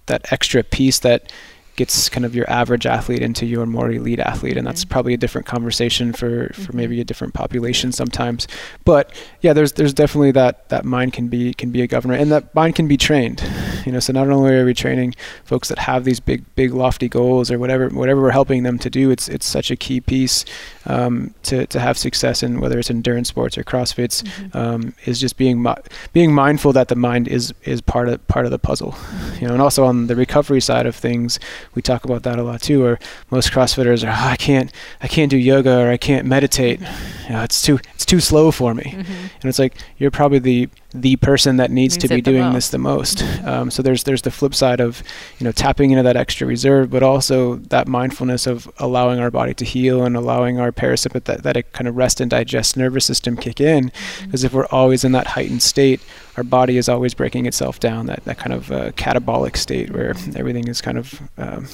that 0.07 0.31
extra 0.31 0.63
piece 0.63 0.99
that 0.99 1.31
gets 1.75 2.07
kind 2.09 2.25
of 2.25 2.35
your 2.35 2.49
average 2.49 2.85
athlete 2.85 3.21
into 3.21 3.45
your 3.45 3.65
more 3.65 3.91
elite 3.91 4.19
athlete 4.19 4.57
and 4.57 4.65
that's 4.65 4.85
probably 4.85 5.13
a 5.13 5.17
different 5.17 5.47
conversation 5.47 6.13
for 6.13 6.51
for 6.53 6.61
mm-hmm. 6.61 6.77
maybe 6.77 7.01
a 7.01 7.03
different 7.03 7.33
population 7.33 7.91
sometimes 7.91 8.47
but 8.85 9.11
yeah 9.41 9.53
there's 9.53 9.73
there's 9.73 9.93
definitely 9.93 10.31
that 10.31 10.69
that 10.69 10.85
mind 10.85 11.13
can 11.13 11.27
be 11.27 11.53
can 11.53 11.71
be 11.71 11.81
a 11.81 11.87
governor 11.87 12.13
and 12.13 12.31
that 12.31 12.53
mind 12.53 12.75
can 12.75 12.87
be 12.87 12.97
trained 12.97 13.43
you 13.85 13.91
know 13.91 13.99
so 13.99 14.13
not 14.13 14.29
only 14.29 14.53
are 14.53 14.65
we 14.65 14.73
training 14.73 15.13
folks 15.43 15.67
that 15.67 15.79
have 15.79 16.03
these 16.03 16.19
big 16.19 16.43
big 16.55 16.73
lofty 16.73 17.09
goals 17.09 17.49
or 17.49 17.57
whatever 17.57 17.89
whatever 17.89 18.21
we're 18.21 18.31
helping 18.31 18.63
them 18.63 18.77
to 18.77 18.89
do 18.89 19.09
it's 19.09 19.27
it's 19.27 19.45
such 19.45 19.71
a 19.71 19.75
key 19.75 19.99
piece 19.99 20.45
um, 20.85 21.33
to 21.43 21.65
to 21.67 21.79
have 21.79 21.97
success 21.97 22.43
in 22.43 22.59
whether 22.59 22.77
it's 22.77 22.89
endurance 22.89 23.29
sports 23.29 23.57
or 23.57 23.63
crossfits 23.63 24.23
mm-hmm. 24.23 24.57
um, 24.57 24.93
is 25.05 25.19
just 25.19 25.37
being 25.37 25.61
mi- 25.61 25.73
being 26.11 26.33
mindful 26.33 26.73
that 26.73 26.87
the 26.87 26.95
mind 26.95 27.27
is 27.27 27.53
is 27.63 27.81
part 27.81 28.07
of 28.09 28.25
part 28.27 28.45
of 28.45 28.51
the 28.51 28.59
puzzle 28.59 28.91
mm-hmm. 28.91 29.41
you 29.41 29.47
know 29.47 29.53
and 29.53 29.61
also 29.61 29.85
on 29.85 30.07
the 30.07 30.15
recovery 30.15 30.61
side 30.61 30.85
of 30.85 30.95
things 30.95 31.39
we 31.75 31.81
talk 31.81 32.05
about 32.05 32.23
that 32.23 32.39
a 32.39 32.43
lot 32.43 32.61
too. 32.61 32.83
Or 32.83 32.99
most 33.29 33.51
CrossFitters 33.51 34.03
are, 34.03 34.11
oh, 34.11 34.29
I 34.31 34.35
can't, 34.35 34.71
I 35.01 35.07
can't 35.07 35.29
do 35.29 35.37
yoga 35.37 35.79
or 35.79 35.89
I 35.89 35.97
can't 35.97 36.25
meditate. 36.25 36.79
You 37.27 37.33
know, 37.33 37.43
it's 37.43 37.61
too, 37.61 37.79
it's 37.93 38.05
too 38.05 38.19
slow 38.19 38.51
for 38.51 38.73
me. 38.73 38.83
Mm-hmm. 38.83 39.11
And 39.11 39.45
it's 39.45 39.59
like 39.59 39.75
you're 39.97 40.11
probably 40.11 40.39
the 40.39 40.69
the 40.93 41.15
person 41.17 41.57
that 41.57 41.71
needs, 41.71 41.95
needs 41.95 42.07
to 42.07 42.13
be 42.13 42.21
doing 42.21 42.43
most. 42.43 42.53
this 42.53 42.69
the 42.69 42.77
most. 42.77 43.17
Mm-hmm. 43.19 43.47
Um, 43.47 43.71
so 43.71 43.81
there's 43.81 44.03
there's 44.03 44.21
the 44.21 44.31
flip 44.31 44.53
side 44.53 44.79
of 44.79 45.01
you 45.39 45.43
know 45.43 45.51
tapping 45.51 45.91
into 45.91 46.03
that 46.03 46.15
extra 46.15 46.45
reserve, 46.45 46.91
but 46.91 47.01
also 47.01 47.55
that 47.55 47.87
mindfulness 47.87 48.45
of 48.45 48.71
allowing 48.77 49.19
our 49.19 49.31
body 49.31 49.53
to 49.55 49.65
heal 49.65 50.05
and 50.05 50.15
allowing 50.15 50.59
our 50.59 50.71
parasympathetic 50.71 51.71
kind 51.73 51.87
of 51.87 51.97
rest 51.97 52.21
and 52.21 52.29
digest 52.29 52.77
nervous 52.77 53.05
system 53.05 53.35
kick 53.35 53.59
in. 53.59 53.85
Because 54.21 54.41
mm-hmm. 54.41 54.45
if 54.45 54.53
we're 54.53 54.67
always 54.67 55.03
in 55.03 55.13
that 55.13 55.27
heightened 55.27 55.63
state, 55.63 55.99
our 56.37 56.43
body 56.43 56.77
is 56.77 56.87
always 56.87 57.13
breaking 57.13 57.45
itself 57.47 57.79
down. 57.79 58.05
That 58.05 58.23
that 58.25 58.37
kind 58.37 58.53
of 58.53 58.71
uh, 58.71 58.91
catabolic 58.91 59.57
state 59.57 59.91
where 59.91 60.13
mm-hmm. 60.13 60.37
everything 60.37 60.67
is 60.67 60.79
kind 60.79 60.97
of 60.97 61.21
um, 61.37 61.67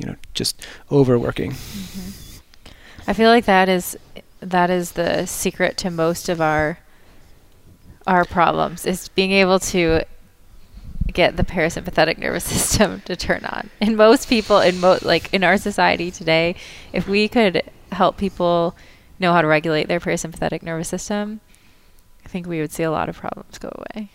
you 0.00 0.06
know 0.06 0.16
just 0.32 0.66
overworking. 0.90 1.52
Mm-hmm. 1.52 2.40
I 3.06 3.12
feel 3.12 3.28
like 3.28 3.44
that 3.44 3.68
is 3.68 3.98
that 4.40 4.70
is 4.70 4.92
the 4.92 5.26
secret 5.26 5.76
to 5.78 5.90
most 5.90 6.28
of 6.28 6.40
our 6.40 6.78
our 8.06 8.24
problems 8.24 8.86
is 8.86 9.08
being 9.08 9.32
able 9.32 9.58
to 9.58 10.02
get 11.12 11.36
the 11.36 11.44
parasympathetic 11.44 12.18
nervous 12.18 12.44
system 12.56 13.02
to 13.02 13.16
turn 13.16 13.44
on. 13.44 13.70
And 13.80 13.96
most 13.96 14.28
people 14.28 14.58
in 14.60 14.80
mo- 14.80 14.98
like 15.02 15.32
in 15.32 15.44
our 15.44 15.56
society 15.56 16.10
today, 16.10 16.54
if 16.92 17.08
we 17.08 17.28
could 17.28 17.62
help 17.90 18.16
people 18.16 18.76
know 19.18 19.32
how 19.32 19.42
to 19.42 19.48
regulate 19.48 19.88
their 19.88 20.00
parasympathetic 20.00 20.62
nervous 20.62 20.88
system, 20.88 21.40
I 22.24 22.28
think 22.28 22.46
we 22.46 22.60
would 22.60 22.72
see 22.72 22.82
a 22.82 22.90
lot 22.90 23.08
of 23.08 23.16
problems 23.16 23.58
go 23.58 23.70
away. 23.72 24.10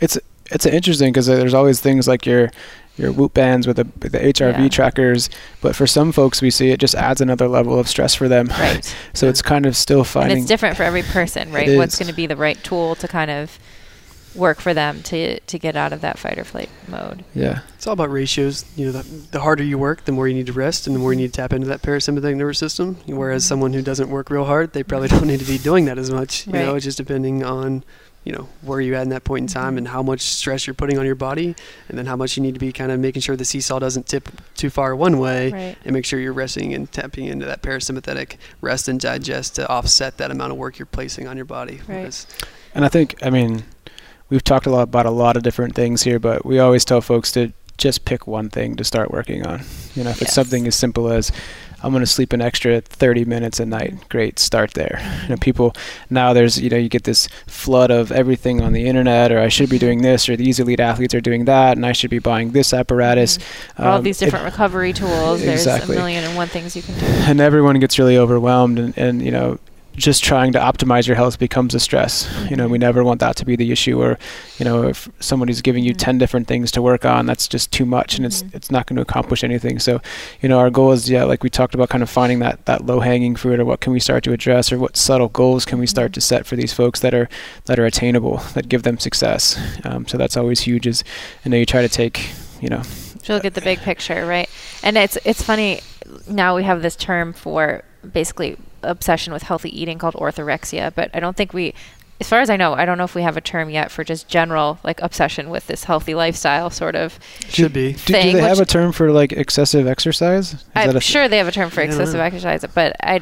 It's 0.00 0.18
it's 0.50 0.66
interesting 0.66 1.12
because 1.12 1.26
there's 1.26 1.54
always 1.54 1.80
things 1.80 2.06
like 2.06 2.24
your 2.26 2.50
your 2.96 3.12
Whoop 3.12 3.34
bands 3.34 3.66
with 3.66 3.76
the, 3.76 3.84
the 4.08 4.18
HRV 4.18 4.58
yeah. 4.58 4.68
trackers, 4.68 5.28
but 5.60 5.76
for 5.76 5.86
some 5.86 6.12
folks 6.12 6.40
we 6.40 6.50
see 6.50 6.70
it 6.70 6.80
just 6.80 6.94
adds 6.94 7.20
another 7.20 7.48
level 7.48 7.78
of 7.78 7.88
stress 7.88 8.14
for 8.14 8.28
them. 8.28 8.48
Right. 8.48 8.96
so 9.14 9.28
it's 9.28 9.42
kind 9.42 9.66
of 9.66 9.76
still 9.76 10.04
finding. 10.04 10.32
And 10.32 10.40
it's 10.40 10.48
different 10.48 10.76
for 10.76 10.82
every 10.82 11.02
person, 11.02 11.52
right? 11.52 11.76
What's 11.76 11.98
going 11.98 12.08
to 12.08 12.14
be 12.14 12.26
the 12.26 12.36
right 12.36 12.62
tool 12.62 12.94
to 12.96 13.08
kind 13.08 13.30
of 13.30 13.58
work 14.36 14.60
for 14.60 14.74
them 14.74 15.02
to 15.02 15.40
to 15.40 15.58
get 15.58 15.76
out 15.76 15.92
of 15.92 16.00
that 16.02 16.18
fight 16.18 16.38
or 16.38 16.44
flight 16.44 16.68
mode. 16.86 17.24
Yeah, 17.34 17.60
it's 17.74 17.86
all 17.86 17.94
about 17.94 18.10
ratios. 18.10 18.64
You 18.76 18.86
know, 18.86 18.92
the, 18.92 19.02
the 19.30 19.40
harder 19.40 19.64
you 19.64 19.78
work, 19.78 20.04
the 20.04 20.12
more 20.12 20.28
you 20.28 20.34
need 20.34 20.46
to 20.46 20.52
rest, 20.52 20.86
and 20.86 20.94
the 20.94 21.00
more 21.00 21.12
you 21.12 21.18
need 21.18 21.32
to 21.32 21.40
tap 21.40 21.52
into 21.52 21.66
that 21.68 21.82
parasympathetic 21.82 22.36
nervous 22.36 22.58
system. 22.58 22.96
Whereas 23.06 23.42
mm-hmm. 23.42 23.48
someone 23.48 23.72
who 23.72 23.82
doesn't 23.82 24.10
work 24.10 24.30
real 24.30 24.44
hard, 24.44 24.72
they 24.72 24.82
probably 24.82 25.08
don't 25.16 25.26
need 25.26 25.40
to 25.40 25.46
be 25.46 25.58
doing 25.58 25.86
that 25.86 25.98
as 25.98 26.10
much. 26.10 26.46
You 26.46 26.52
right. 26.52 26.64
know, 26.64 26.74
it's 26.76 26.84
just 26.84 26.98
depending 26.98 27.42
on 27.42 27.84
you 28.26 28.32
know 28.32 28.48
where 28.60 28.80
you 28.80 28.94
at 28.94 29.02
in 29.02 29.08
that 29.08 29.24
point 29.24 29.44
in 29.44 29.46
time 29.46 29.70
mm-hmm. 29.70 29.78
and 29.78 29.88
how 29.88 30.02
much 30.02 30.20
stress 30.20 30.66
you're 30.66 30.74
putting 30.74 30.98
on 30.98 31.06
your 31.06 31.14
body 31.14 31.54
and 31.88 31.96
then 31.96 32.04
how 32.04 32.16
much 32.16 32.36
you 32.36 32.42
need 32.42 32.52
to 32.52 32.60
be 32.60 32.72
kind 32.72 32.92
of 32.92 33.00
making 33.00 33.22
sure 33.22 33.36
the 33.36 33.44
seesaw 33.44 33.78
doesn't 33.78 34.06
tip 34.06 34.28
too 34.54 34.68
far 34.68 34.94
one 34.94 35.18
way 35.18 35.50
right. 35.50 35.76
and 35.84 35.94
make 35.94 36.04
sure 36.04 36.20
you're 36.20 36.32
resting 36.32 36.74
and 36.74 36.92
tapping 36.92 37.24
into 37.24 37.46
that 37.46 37.62
parasympathetic 37.62 38.36
rest 38.60 38.88
and 38.88 39.00
digest 39.00 39.54
to 39.54 39.66
offset 39.68 40.18
that 40.18 40.30
amount 40.30 40.52
of 40.52 40.58
work 40.58 40.78
you're 40.78 40.84
placing 40.84 41.26
on 41.26 41.36
your 41.36 41.46
body 41.46 41.80
right. 41.88 42.26
and 42.74 42.84
i 42.84 42.88
think 42.88 43.14
i 43.22 43.30
mean 43.30 43.64
we've 44.28 44.44
talked 44.44 44.66
a 44.66 44.70
lot 44.70 44.82
about 44.82 45.06
a 45.06 45.10
lot 45.10 45.36
of 45.36 45.42
different 45.42 45.74
things 45.74 46.02
here, 46.02 46.18
but 46.18 46.44
we 46.44 46.58
always 46.58 46.84
tell 46.84 47.00
folks 47.00 47.32
to 47.32 47.52
just 47.78 48.04
pick 48.04 48.26
one 48.26 48.48
thing 48.48 48.76
to 48.76 48.84
start 48.84 49.10
working 49.10 49.46
on. 49.46 49.60
You 49.94 50.04
know, 50.04 50.10
if 50.10 50.20
yes. 50.20 50.22
it's 50.22 50.32
something 50.32 50.66
as 50.66 50.74
simple 50.74 51.10
as 51.10 51.30
I'm 51.82 51.92
going 51.92 52.02
to 52.02 52.06
sleep 52.06 52.32
an 52.32 52.40
extra 52.40 52.80
30 52.80 53.24
minutes 53.24 53.60
a 53.60 53.66
night. 53.66 54.08
Great, 54.08 54.38
start 54.38 54.72
there. 54.72 54.98
You 55.22 55.30
know, 55.30 55.36
people 55.36 55.74
now 56.10 56.32
there's 56.32 56.60
you 56.60 56.70
know 56.70 56.76
you 56.76 56.88
get 56.88 57.04
this 57.04 57.28
flood 57.46 57.90
of 57.90 58.10
everything 58.10 58.62
on 58.62 58.72
the 58.72 58.86
internet, 58.86 59.30
or 59.30 59.38
I 59.38 59.48
should 59.48 59.68
be 59.68 59.78
doing 59.78 60.02
this, 60.02 60.28
or 60.28 60.36
these 60.36 60.58
elite 60.58 60.80
athletes 60.80 61.14
are 61.14 61.20
doing 61.20 61.44
that, 61.44 61.76
and 61.76 61.84
I 61.84 61.92
should 61.92 62.10
be 62.10 62.18
buying 62.18 62.52
this 62.52 62.72
apparatus. 62.72 63.38
Mm-hmm. 63.38 63.82
Um, 63.82 63.88
All 63.88 64.02
these 64.02 64.18
different 64.18 64.44
it, 64.44 64.50
recovery 64.50 64.92
tools. 64.92 65.42
Exactly. 65.42 65.86
There's 65.86 65.90
a 65.90 66.00
million 66.00 66.24
and 66.24 66.36
one 66.36 66.48
things 66.48 66.74
you 66.74 66.82
can 66.82 66.98
do. 66.98 67.06
And 67.06 67.40
everyone 67.40 67.78
gets 67.78 67.98
really 67.98 68.16
overwhelmed, 68.16 68.78
and, 68.78 68.96
and 68.96 69.22
you 69.22 69.30
know 69.30 69.58
just 69.96 70.22
trying 70.22 70.52
to 70.52 70.58
optimize 70.58 71.06
your 71.06 71.16
health 71.16 71.38
becomes 71.38 71.74
a 71.74 71.80
stress. 71.80 72.28
You 72.50 72.56
know, 72.56 72.68
we 72.68 72.78
never 72.78 73.02
want 73.02 73.20
that 73.20 73.36
to 73.36 73.44
be 73.44 73.56
the 73.56 73.72
issue. 73.72 74.00
Or, 74.00 74.18
you 74.58 74.64
know, 74.64 74.86
if 74.86 75.08
somebody's 75.20 75.62
giving 75.62 75.84
you 75.84 75.92
mm-hmm. 75.92 75.98
ten 75.98 76.18
different 76.18 76.46
things 76.46 76.70
to 76.72 76.82
work 76.82 77.04
on, 77.04 77.26
that's 77.26 77.48
just 77.48 77.72
too 77.72 77.84
much, 77.84 78.16
and 78.16 78.26
it's 78.26 78.42
mm-hmm. 78.42 78.56
it's 78.56 78.70
not 78.70 78.86
going 78.86 78.96
to 78.96 79.02
accomplish 79.02 79.42
anything. 79.42 79.78
So, 79.78 80.00
you 80.40 80.48
know, 80.48 80.58
our 80.58 80.70
goal 80.70 80.92
is 80.92 81.10
yeah, 81.10 81.24
like 81.24 81.42
we 81.42 81.50
talked 81.50 81.74
about, 81.74 81.88
kind 81.88 82.02
of 82.02 82.10
finding 82.10 82.38
that 82.40 82.64
that 82.66 82.84
low 82.86 83.00
hanging 83.00 83.36
fruit, 83.36 83.58
or 83.58 83.64
what 83.64 83.80
can 83.80 83.92
we 83.92 84.00
start 84.00 84.22
to 84.24 84.32
address, 84.32 84.70
or 84.70 84.78
what 84.78 84.96
subtle 84.96 85.28
goals 85.28 85.64
can 85.64 85.78
we 85.78 85.86
start 85.86 86.12
mm-hmm. 86.12 86.14
to 86.14 86.20
set 86.20 86.46
for 86.46 86.56
these 86.56 86.72
folks 86.72 87.00
that 87.00 87.14
are 87.14 87.28
that 87.64 87.78
are 87.78 87.86
attainable, 87.86 88.38
that 88.54 88.68
give 88.68 88.82
them 88.82 88.98
success. 88.98 89.58
Um, 89.84 90.06
so 90.06 90.18
that's 90.18 90.36
always 90.36 90.60
huge. 90.60 90.86
Is 90.86 91.04
I 91.44 91.48
know 91.48 91.56
you 91.56 91.66
try 91.66 91.82
to 91.82 91.88
take, 91.88 92.30
you 92.60 92.68
know, 92.68 92.82
to 93.24 93.34
look 93.34 93.44
at 93.44 93.54
the 93.54 93.60
big 93.60 93.78
picture, 93.80 94.26
right? 94.26 94.48
And 94.82 94.96
it's 94.96 95.16
it's 95.24 95.42
funny 95.42 95.80
now 96.28 96.54
we 96.54 96.62
have 96.62 96.82
this 96.82 96.96
term 96.96 97.32
for 97.32 97.82
basically 98.12 98.56
obsession 98.82 99.32
with 99.32 99.44
healthy 99.44 99.80
eating 99.80 99.98
called 99.98 100.14
orthorexia, 100.14 100.94
but 100.94 101.10
I 101.14 101.20
don't 101.20 101.36
think 101.36 101.52
we 101.52 101.74
as 102.20 102.28
far 102.28 102.40
as 102.40 102.48
I 102.48 102.56
know, 102.56 102.72
I 102.72 102.86
don't 102.86 102.96
know 102.96 103.04
if 103.04 103.14
we 103.14 103.22
have 103.22 103.36
a 103.36 103.42
term 103.42 103.68
yet 103.68 103.90
for 103.90 104.02
just 104.02 104.28
general 104.28 104.78
like 104.82 105.00
obsession 105.02 105.50
with 105.50 105.66
this 105.66 105.84
healthy 105.84 106.14
lifestyle 106.14 106.70
sort 106.70 106.96
of. 106.96 107.18
Should 107.48 107.72
be. 107.72 107.92
Do, 107.92 107.98
do, 108.06 108.12
they 108.12 108.40
have 108.40 108.60
a 108.60 108.64
term 108.64 108.92
for 108.92 109.10
like 109.10 109.32
excessive 109.32 109.86
exercise? 109.86 110.54
Is 110.54 110.64
I'm 110.74 110.98
sure 111.00 111.28
they 111.28 111.38
have 111.38 111.48
a 111.48 111.52
term 111.52 111.68
for 111.68 111.82
excessive 111.82 112.20
exercise, 112.20 112.64
but 112.74 112.96
I, 113.00 113.20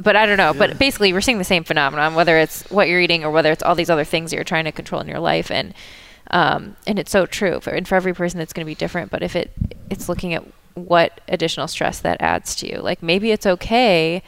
but 0.00 0.16
I 0.16 0.24
don't 0.24 0.38
know. 0.38 0.52
Yeah. 0.52 0.58
But 0.58 0.78
basically, 0.78 1.12
we're 1.12 1.20
seeing 1.20 1.38
the 1.38 1.44
same 1.44 1.64
phenomenon, 1.64 2.14
whether 2.14 2.38
it's 2.38 2.62
what 2.70 2.88
you're 2.88 3.00
eating 3.00 3.24
or 3.24 3.30
whether 3.30 3.52
it's 3.52 3.62
all 3.62 3.74
these 3.74 3.90
other 3.90 4.04
things 4.04 4.30
that 4.30 4.36
you're 4.36 4.44
trying 4.44 4.64
to 4.64 4.72
control 4.72 5.02
in 5.02 5.08
your 5.08 5.20
life, 5.20 5.50
and 5.50 5.74
um, 6.30 6.76
and 6.86 6.98
it's 6.98 7.10
so 7.10 7.26
true. 7.26 7.60
For, 7.60 7.70
and 7.70 7.86
for 7.86 7.94
every 7.94 8.14
person, 8.14 8.40
it's 8.40 8.54
going 8.54 8.64
to 8.64 8.70
be 8.70 8.74
different. 8.74 9.10
But 9.10 9.22
if 9.22 9.36
it 9.36 9.52
it's 9.90 10.08
looking 10.08 10.32
at 10.32 10.44
what 10.74 11.20
additional 11.28 11.68
stress 11.68 12.00
that 12.00 12.22
adds 12.22 12.54
to 12.56 12.72
you, 12.72 12.78
like 12.78 13.02
maybe 13.02 13.32
it's 13.32 13.46
okay 13.46 14.22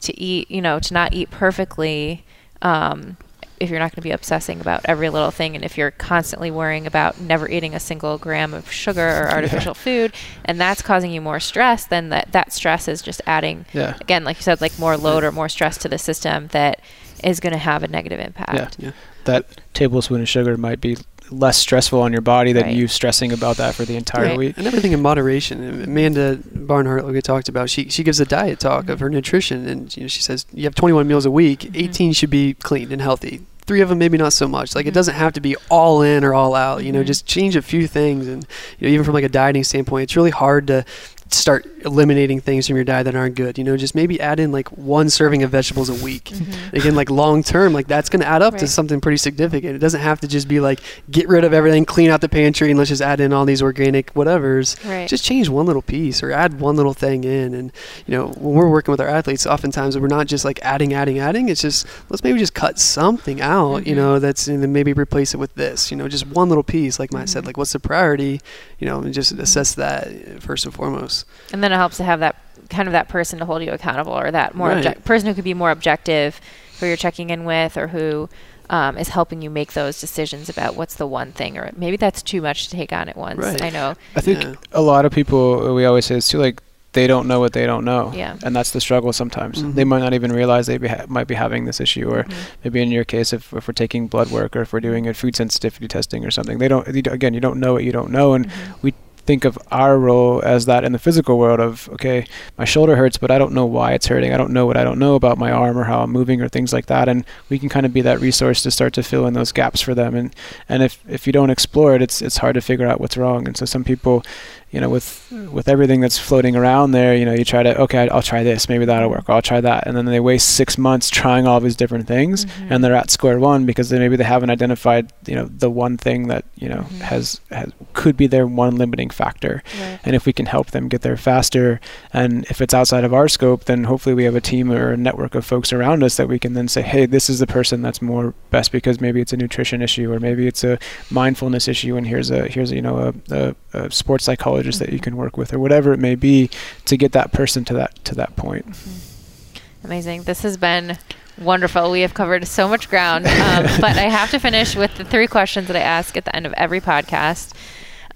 to 0.00 0.20
eat, 0.20 0.50
you 0.50 0.62
know, 0.62 0.78
to 0.78 0.94
not 0.94 1.12
eat 1.12 1.30
perfectly. 1.30 2.24
Um, 2.62 3.16
if 3.60 3.70
you're 3.70 3.78
not 3.78 3.90
going 3.90 3.96
to 3.96 4.02
be 4.02 4.10
obsessing 4.10 4.60
about 4.60 4.82
every 4.84 5.10
little 5.10 5.30
thing 5.30 5.56
and 5.56 5.64
if 5.64 5.76
you're 5.76 5.90
constantly 5.90 6.50
worrying 6.50 6.86
about 6.86 7.20
never 7.20 7.48
eating 7.48 7.74
a 7.74 7.80
single 7.80 8.18
gram 8.18 8.54
of 8.54 8.70
sugar 8.70 9.00
or 9.00 9.30
artificial 9.32 9.70
yeah. 9.70 9.82
food 9.82 10.12
and 10.44 10.60
that's 10.60 10.80
causing 10.82 11.10
you 11.10 11.20
more 11.20 11.40
stress 11.40 11.84
then 11.86 12.08
that 12.10 12.30
that 12.32 12.52
stress 12.52 12.88
is 12.88 13.02
just 13.02 13.20
adding 13.26 13.66
yeah. 13.72 13.96
again 14.00 14.24
like 14.24 14.36
you 14.36 14.42
said 14.42 14.60
like 14.60 14.78
more 14.78 14.96
load 14.96 15.24
or 15.24 15.32
more 15.32 15.48
stress 15.48 15.76
to 15.76 15.88
the 15.88 15.98
system 15.98 16.46
that 16.48 16.80
is 17.24 17.40
going 17.40 17.52
to 17.52 17.58
have 17.58 17.82
a 17.82 17.88
negative 17.88 18.20
impact 18.20 18.76
yeah. 18.78 18.86
yeah. 18.86 18.92
that 19.24 19.60
tablespoon 19.74 20.20
of 20.20 20.28
sugar 20.28 20.56
might 20.56 20.80
be 20.80 20.96
less 21.30 21.56
stressful 21.56 22.00
on 22.00 22.12
your 22.12 22.20
body 22.20 22.52
than 22.52 22.64
right. 22.64 22.74
you 22.74 22.88
stressing 22.88 23.32
about 23.32 23.56
that 23.56 23.74
for 23.74 23.84
the 23.84 23.96
entire 23.96 24.26
right. 24.26 24.38
week. 24.38 24.58
And 24.58 24.66
everything 24.66 24.92
in 24.92 25.02
moderation. 25.02 25.82
Amanda 25.82 26.38
Barnhart, 26.54 27.04
like 27.04 27.12
we 27.12 27.20
talked 27.22 27.48
about, 27.48 27.70
she 27.70 27.88
she 27.88 28.02
gives 28.02 28.20
a 28.20 28.24
diet 28.24 28.60
talk 28.60 28.84
mm-hmm. 28.84 28.92
of 28.92 29.00
her 29.00 29.08
nutrition, 29.08 29.68
and 29.68 29.94
you 29.96 30.04
know, 30.04 30.08
she 30.08 30.22
says 30.22 30.46
you 30.52 30.64
have 30.64 30.74
21 30.74 31.06
meals 31.06 31.26
a 31.26 31.30
week, 31.30 31.60
mm-hmm. 31.60 31.76
18 31.76 32.12
should 32.12 32.30
be 32.30 32.54
clean 32.54 32.92
and 32.92 33.00
healthy. 33.00 33.42
Three 33.66 33.82
of 33.82 33.90
them 33.90 33.98
maybe 33.98 34.16
not 34.16 34.32
so 34.32 34.48
much. 34.48 34.74
Like 34.74 34.84
mm-hmm. 34.84 34.88
it 34.88 34.94
doesn't 34.94 35.14
have 35.14 35.34
to 35.34 35.40
be 35.40 35.56
all 35.70 36.02
in 36.02 36.24
or 36.24 36.32
all 36.32 36.54
out. 36.54 36.84
You 36.84 36.92
know, 36.92 37.00
mm-hmm. 37.00 37.06
just 37.06 37.26
change 37.26 37.56
a 37.56 37.62
few 37.62 37.86
things, 37.86 38.26
and 38.26 38.46
you 38.78 38.88
know, 38.88 38.94
even 38.94 39.04
from 39.04 39.14
like 39.14 39.24
a 39.24 39.28
dieting 39.28 39.64
standpoint, 39.64 40.04
it's 40.04 40.16
really 40.16 40.30
hard 40.30 40.66
to 40.68 40.84
start 41.30 41.66
eliminating 41.84 42.40
things 42.40 42.66
from 42.66 42.76
your 42.76 42.84
diet 42.84 43.04
that 43.04 43.14
aren't 43.14 43.34
good. 43.34 43.58
You 43.58 43.64
know, 43.64 43.76
just 43.76 43.94
maybe 43.94 44.20
add 44.20 44.40
in 44.40 44.52
like 44.52 44.68
one 44.68 45.10
serving 45.10 45.42
of 45.42 45.50
vegetables 45.50 45.88
a 45.88 46.04
week. 46.04 46.24
Mm-hmm. 46.24 46.76
Again, 46.76 46.94
like 46.94 47.10
long 47.10 47.42
term, 47.42 47.72
like 47.72 47.86
that's 47.86 48.08
going 48.08 48.20
to 48.20 48.26
add 48.26 48.42
up 48.42 48.54
right. 48.54 48.60
to 48.60 48.66
something 48.66 49.00
pretty 49.00 49.16
significant. 49.16 49.74
It 49.74 49.78
doesn't 49.78 50.00
have 50.00 50.20
to 50.20 50.28
just 50.28 50.48
be 50.48 50.60
like 50.60 50.80
get 51.10 51.28
rid 51.28 51.44
of 51.44 51.52
everything, 51.52 51.84
clean 51.84 52.10
out 52.10 52.20
the 52.20 52.28
pantry, 52.28 52.70
and 52.70 52.78
let's 52.78 52.88
just 52.88 53.02
add 53.02 53.20
in 53.20 53.32
all 53.32 53.44
these 53.44 53.62
organic 53.62 54.12
whatevers. 54.14 54.82
Right. 54.88 55.08
Just 55.08 55.24
change 55.24 55.48
one 55.48 55.66
little 55.66 55.82
piece 55.82 56.22
or 56.22 56.32
add 56.32 56.60
one 56.60 56.76
little 56.76 56.94
thing 56.94 57.24
in. 57.24 57.54
And 57.54 57.72
you 58.06 58.16
know, 58.16 58.28
when 58.28 58.54
we're 58.54 58.70
working 58.70 58.92
with 58.92 59.00
our 59.00 59.08
athletes, 59.08 59.46
oftentimes 59.46 59.98
we're 59.98 60.08
not 60.08 60.26
just 60.26 60.44
like 60.44 60.58
adding, 60.62 60.92
adding, 60.94 61.18
adding. 61.18 61.48
It's 61.48 61.62
just 61.62 61.86
let's 62.08 62.24
maybe 62.24 62.38
just 62.38 62.54
cut 62.54 62.78
something 62.78 63.40
out. 63.40 63.80
Mm-hmm. 63.80 63.88
You 63.88 63.96
know, 63.96 64.18
that's 64.18 64.48
and 64.48 64.62
then 64.62 64.72
maybe 64.72 64.92
replace 64.92 65.34
it 65.34 65.38
with 65.38 65.54
this. 65.54 65.90
You 65.90 65.96
know, 65.96 66.08
just 66.08 66.26
one 66.26 66.48
little 66.48 66.64
piece. 66.64 66.98
Like 66.98 67.12
Matt 67.12 67.22
mm-hmm. 67.22 67.32
said, 67.32 67.46
like 67.46 67.56
what's 67.56 67.72
the 67.72 67.80
priority? 67.80 68.40
You 68.78 68.86
know, 68.86 69.00
and 69.00 69.12
just 69.12 69.32
assess 69.32 69.74
that 69.74 70.42
first 70.42 70.64
and 70.64 70.74
foremost. 70.74 71.17
And 71.52 71.62
then 71.62 71.72
it 71.72 71.76
helps 71.76 71.96
to 71.98 72.04
have 72.04 72.20
that 72.20 72.36
kind 72.70 72.88
of 72.88 72.92
that 72.92 73.08
person 73.08 73.38
to 73.38 73.44
hold 73.44 73.62
you 73.62 73.72
accountable 73.72 74.12
or 74.12 74.30
that 74.30 74.54
more 74.54 74.68
right. 74.68 74.84
obje- 74.84 75.04
person 75.04 75.28
who 75.28 75.34
could 75.34 75.44
be 75.44 75.54
more 75.54 75.70
objective 75.70 76.40
who 76.80 76.86
you're 76.86 76.96
checking 76.96 77.30
in 77.30 77.44
with 77.44 77.76
or 77.76 77.88
who 77.88 78.28
um, 78.70 78.98
is 78.98 79.08
helping 79.08 79.40
you 79.40 79.48
make 79.48 79.72
those 79.72 80.00
decisions 80.00 80.48
about 80.48 80.76
what's 80.76 80.96
the 80.96 81.06
one 81.06 81.32
thing 81.32 81.56
or 81.56 81.70
maybe 81.76 81.96
that's 81.96 82.22
too 82.22 82.42
much 82.42 82.68
to 82.68 82.76
take 82.76 82.92
on 82.92 83.08
at 83.08 83.16
once 83.16 83.38
right. 83.38 83.62
i 83.62 83.70
know 83.70 83.94
i 84.16 84.20
think 84.20 84.42
yeah. 84.42 84.54
a 84.72 84.82
lot 84.82 85.04
of 85.04 85.12
people 85.12 85.74
we 85.74 85.84
always 85.84 86.04
say 86.04 86.16
it's 86.16 86.28
too 86.28 86.38
like 86.38 86.62
they 86.92 87.06
don't 87.06 87.28
know 87.28 87.38
what 87.38 87.52
they 87.52 87.66
don't 87.66 87.84
know 87.84 88.12
yeah. 88.14 88.36
and 88.44 88.56
that's 88.56 88.72
the 88.72 88.80
struggle 88.80 89.12
sometimes 89.12 89.58
mm-hmm. 89.58 89.72
they 89.72 89.84
might 89.84 90.00
not 90.00 90.14
even 90.14 90.32
realize 90.32 90.66
they 90.66 90.78
ha- 90.78 91.04
might 91.08 91.26
be 91.26 91.34
having 91.34 91.64
this 91.64 91.80
issue 91.80 92.08
or 92.08 92.24
mm-hmm. 92.24 92.40
maybe 92.64 92.82
in 92.82 92.90
your 92.90 93.04
case 93.04 93.32
if, 93.32 93.52
if 93.52 93.68
we're 93.68 93.72
taking 93.72 94.06
blood 94.06 94.30
work 94.30 94.56
or 94.56 94.62
if 94.62 94.72
we're 94.72 94.80
doing 94.80 95.06
a 95.06 95.14
food 95.14 95.36
sensitivity 95.36 95.88
testing 95.88 96.24
or 96.24 96.30
something 96.30 96.58
they 96.58 96.68
don't 96.68 96.86
again 97.06 97.34
you 97.34 97.40
don't 97.40 97.60
know 97.60 97.72
what 97.72 97.84
you 97.84 97.92
don't 97.92 98.10
know 98.10 98.34
and 98.34 98.48
mm-hmm. 98.48 98.72
we 98.82 98.94
think 99.28 99.44
of 99.44 99.58
our 99.70 99.98
role 99.98 100.40
as 100.42 100.64
that 100.64 100.84
in 100.84 100.92
the 100.92 100.98
physical 100.98 101.38
world 101.38 101.60
of 101.60 101.86
okay 101.90 102.24
my 102.56 102.64
shoulder 102.64 102.96
hurts 102.96 103.18
but 103.18 103.30
i 103.30 103.36
don't 103.36 103.52
know 103.52 103.66
why 103.66 103.92
it's 103.92 104.06
hurting. 104.06 104.32
I 104.32 104.38
don't 104.38 104.54
know 104.54 104.64
what 104.64 104.78
i 104.78 104.82
don't 104.82 104.98
know 104.98 105.16
about 105.16 105.36
my 105.36 105.50
arm 105.50 105.76
or 105.76 105.84
how 105.84 106.00
i'm 106.00 106.10
moving 106.10 106.40
or 106.40 106.48
things 106.48 106.72
like 106.72 106.86
that. 106.86 107.10
And 107.10 107.26
we 107.50 107.58
can 107.58 107.68
kind 107.68 107.84
of 107.84 107.92
be 107.92 108.00
that 108.00 108.20
resource 108.20 108.62
to 108.62 108.70
start 108.70 108.94
to 108.94 109.02
fill 109.02 109.26
in 109.26 109.34
those 109.34 109.52
gaps 109.52 109.82
for 109.82 109.94
them. 109.94 110.14
And 110.14 110.34
and 110.66 110.82
if 110.82 110.98
if 111.06 111.26
you 111.26 111.32
don't 111.34 111.50
explore 111.50 111.94
it 111.94 112.00
it's 112.00 112.22
it's 112.22 112.38
hard 112.38 112.54
to 112.54 112.62
figure 112.62 112.86
out 112.86 113.02
what's 113.02 113.18
wrong. 113.18 113.46
And 113.46 113.54
so 113.54 113.66
some 113.66 113.84
people 113.84 114.24
you 114.70 114.82
know, 114.82 114.90
with 114.90 115.32
with 115.50 115.66
everything 115.66 116.02
that's 116.02 116.18
floating 116.18 116.54
around 116.54 116.90
there, 116.90 117.14
you 117.14 117.24
know, 117.24 117.32
you 117.32 117.44
try 117.44 117.62
to 117.62 117.80
okay, 117.82 118.06
I'll 118.10 118.22
try 118.22 118.42
this, 118.42 118.68
maybe 118.68 118.84
that'll 118.84 119.08
work. 119.08 119.28
Or 119.28 119.32
I'll 119.32 119.42
try 119.42 119.62
that, 119.62 119.86
and 119.86 119.96
then 119.96 120.04
they 120.04 120.20
waste 120.20 120.56
six 120.56 120.76
months 120.76 121.08
trying 121.08 121.46
all 121.46 121.58
these 121.58 121.76
different 121.76 122.06
things, 122.06 122.44
mm-hmm. 122.44 122.72
and 122.72 122.84
they're 122.84 122.94
at 122.94 123.10
square 123.10 123.38
one 123.38 123.64
because 123.64 123.88
they 123.88 123.98
maybe 123.98 124.16
they 124.16 124.24
haven't 124.24 124.50
identified, 124.50 125.10
you 125.26 125.34
know, 125.34 125.46
the 125.46 125.70
one 125.70 125.96
thing 125.96 126.28
that 126.28 126.44
you 126.56 126.68
know 126.68 126.82
mm-hmm. 126.82 127.00
has 127.00 127.40
has 127.50 127.72
could 127.94 128.14
be 128.14 128.26
their 128.26 128.46
one 128.46 128.76
limiting 128.76 129.08
factor. 129.08 129.62
Right. 129.80 130.00
And 130.04 130.14
if 130.14 130.26
we 130.26 130.34
can 130.34 130.44
help 130.44 130.72
them 130.72 130.88
get 130.88 131.00
there 131.00 131.16
faster, 131.16 131.80
and 132.12 132.44
if 132.50 132.60
it's 132.60 132.74
outside 132.74 133.04
of 133.04 133.14
our 133.14 133.28
scope, 133.28 133.64
then 133.64 133.84
hopefully 133.84 134.14
we 134.14 134.24
have 134.24 134.36
a 134.36 134.40
team 134.40 134.70
or 134.70 134.92
a 134.92 134.98
network 134.98 135.34
of 135.34 135.46
folks 135.46 135.72
around 135.72 136.02
us 136.02 136.18
that 136.18 136.28
we 136.28 136.38
can 136.38 136.52
then 136.52 136.68
say, 136.68 136.82
hey, 136.82 137.06
this 137.06 137.30
is 137.30 137.38
the 137.38 137.46
person 137.46 137.80
that's 137.80 138.02
more 138.02 138.34
best 138.50 138.70
because 138.70 139.00
maybe 139.00 139.22
it's 139.22 139.32
a 139.32 139.36
nutrition 139.36 139.80
issue 139.80 140.12
or 140.12 140.20
maybe 140.20 140.46
it's 140.46 140.62
a 140.62 140.78
mindfulness 141.10 141.68
issue, 141.68 141.96
and 141.96 142.06
here's 142.06 142.30
a 142.30 142.48
here's 142.48 142.70
a, 142.70 142.74
you 142.74 142.82
know 142.82 143.14
a, 143.30 143.34
a, 143.34 143.54
a 143.72 143.90
sports 143.90 144.24
psychologist 144.24 144.57
psychologist 144.58 144.78
that 144.80 144.92
you 144.92 144.98
can 144.98 145.16
work 145.16 145.36
with 145.36 145.52
or 145.52 145.58
whatever 145.58 145.92
it 145.92 145.98
may 145.98 146.14
be 146.14 146.50
to 146.84 146.96
get 146.96 147.12
that 147.12 147.32
person 147.32 147.64
to 147.64 147.74
that 147.74 147.94
to 148.04 148.14
that 148.14 148.34
point. 148.36 148.66
Mm-hmm. 148.66 149.86
Amazing. 149.86 150.22
This 150.24 150.42
has 150.42 150.56
been 150.56 150.98
wonderful. 151.38 151.90
We 151.90 152.00
have 152.00 152.14
covered 152.14 152.46
so 152.46 152.68
much 152.68 152.88
ground, 152.88 153.26
um, 153.26 153.64
but 153.80 153.96
I 153.96 154.08
have 154.08 154.30
to 154.32 154.40
finish 154.40 154.74
with 154.74 154.96
the 154.96 155.04
three 155.04 155.28
questions 155.28 155.68
that 155.68 155.76
I 155.76 155.80
ask 155.80 156.16
at 156.16 156.24
the 156.24 156.34
end 156.34 156.46
of 156.46 156.52
every 156.54 156.80
podcast. 156.80 157.52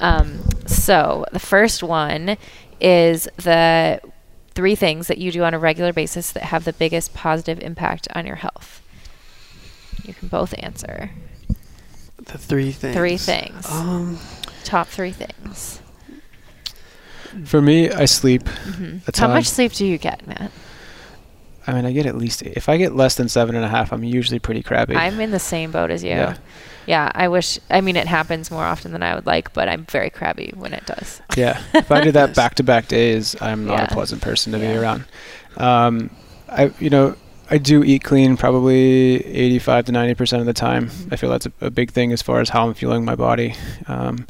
Um, 0.01 0.43
so 0.67 1.25
the 1.33 1.39
first 1.39 1.83
one 1.83 2.37
is 2.81 3.29
the 3.37 4.01
three 4.55 4.75
things 4.75 5.07
that 5.07 5.19
you 5.19 5.31
do 5.31 5.45
on 5.45 5.55
a 5.55 5.59
regular 5.59 5.93
basis 5.93 6.33
that 6.33 6.45
have 6.45 6.65
the 6.65 6.73
biggest 6.73 7.15
positive 7.15 7.61
impact 7.61 8.09
on 8.15 8.27
your 8.27 8.37
health. 8.37 8.83
You 10.05 10.15
can 10.15 10.27
both 10.27 10.53
answer. 10.59 11.11
The 12.17 12.39
three 12.39 12.73
things. 12.73 12.97
Three 12.97 13.17
things. 13.17 13.71
Um, 13.71 14.19
Top 14.65 14.89
three 14.89 15.13
things. 15.13 15.82
For 17.45 17.63
me, 17.63 17.91
I 17.91 18.05
sleep. 18.05 18.45
Mm-hmm. 18.45 18.99
How 19.21 19.29
much 19.29 19.47
sleep 19.47 19.73
do 19.73 19.87
you 19.87 19.99
get, 19.99 20.27
Matt? 20.27 20.51
I 21.67 21.73
mean, 21.73 21.85
I 21.87 21.93
get 21.93 22.07
at 22.07 22.17
least 22.17 22.43
if 22.43 22.69
I 22.69 22.77
get 22.77 22.95
less 22.97 23.15
than 23.15 23.29
seven 23.29 23.55
and 23.55 23.65
a 23.65 23.69
half, 23.69 23.93
I'm 23.93 24.03
usually 24.03 24.39
pretty 24.39 24.63
crappy. 24.63 24.97
I'm 24.97 25.21
in 25.21 25.31
the 25.31 25.39
same 25.39 25.71
boat 25.71 25.91
as 25.91 26.03
you. 26.03 26.11
Yeah. 26.11 26.37
yeah, 26.87 27.13
I 27.15 27.29
wish. 27.29 27.59
I 27.71 27.81
mean, 27.81 27.95
it 27.97 28.09
happens 28.09 28.51
more 28.51 28.65
often 28.65 28.91
than 28.93 29.03
I 29.03 29.15
would 29.15 29.27
like, 29.27 29.53
but 29.53 29.69
I'm 29.69 29.85
very 29.87 30.11
crabby 30.11 30.53
when 30.57 30.73
it 30.73 30.85
does. 30.87 31.21
Yeah, 31.37 31.63
if 31.73 31.93
I 31.93 32.01
do 32.01 32.11
that 32.13 32.35
back 32.35 32.57
to 32.57 32.63
back 32.65 32.89
days, 32.89 33.37
I'm 33.41 33.65
not 33.67 33.79
Yeah. 33.79 33.85
a 33.85 33.89
pleasant 33.89 34.23
person 34.23 34.53
to 34.53 34.59
Yeah. 34.59 34.73
be 34.73 34.79
around. 34.79 35.05
Um, 35.57 36.11
I, 36.49 36.73
you 36.81 36.91
know, 36.91 37.15
I 37.49 37.59
do 37.59 37.85
eat 37.85 38.03
clean 38.03 38.37
probably 38.37 39.25
85 39.25 39.85
to 39.87 39.93
90 39.93 40.15
percent 40.15 40.41
of 40.41 40.47
the 40.47 40.53
time. 40.53 40.89
Mm-hmm. 40.89 41.15
I 41.15 41.17
feel 41.17 41.31
that's 41.31 41.47
a, 41.47 41.53
a 41.61 41.71
big 41.71 41.93
thing 41.93 42.11
as 42.13 42.23
far 42.23 42.41
as 42.41 42.49
how 42.49 42.67
I'm 42.67 42.75
fueling 42.75 43.05
my 43.05 43.15
body. 43.15 43.55
Um, 43.87 44.27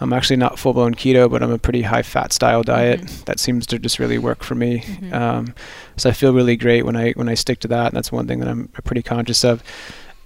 I'm 0.00 0.12
actually 0.12 0.36
not 0.36 0.58
full 0.58 0.74
blown 0.74 0.94
keto, 0.94 1.30
but 1.30 1.42
I'm 1.42 1.50
a 1.50 1.58
pretty 1.58 1.82
high 1.82 2.02
fat 2.02 2.32
style 2.32 2.62
diet. 2.62 3.00
Mhm. 3.00 3.24
That 3.24 3.40
seems 3.40 3.66
to 3.68 3.78
just 3.78 3.98
really 3.98 4.18
work 4.18 4.42
for 4.44 4.54
me. 4.54 4.80
Mhm. 4.80 5.12
Um, 5.14 5.54
so 5.96 6.10
I 6.10 6.12
feel 6.12 6.34
really 6.34 6.56
great 6.56 6.84
when 6.84 6.96
I 6.96 7.12
when 7.12 7.28
I 7.28 7.34
stick 7.34 7.60
to 7.60 7.68
that. 7.68 7.86
And 7.88 7.96
that's 7.96 8.12
one 8.12 8.26
thing 8.26 8.40
that 8.40 8.48
I'm 8.48 8.68
pretty 8.84 9.02
conscious 9.02 9.42
of. 9.44 9.62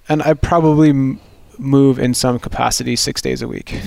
And 0.09 0.23
I 0.23 0.35
probably 0.35 0.89
m- 0.91 1.21
move 1.57 1.99
in 1.99 2.15
some 2.15 2.39
capacity 2.39 2.97
six 2.97 3.21
days 3.21 3.43
a 3.43 3.47
week, 3.47 3.79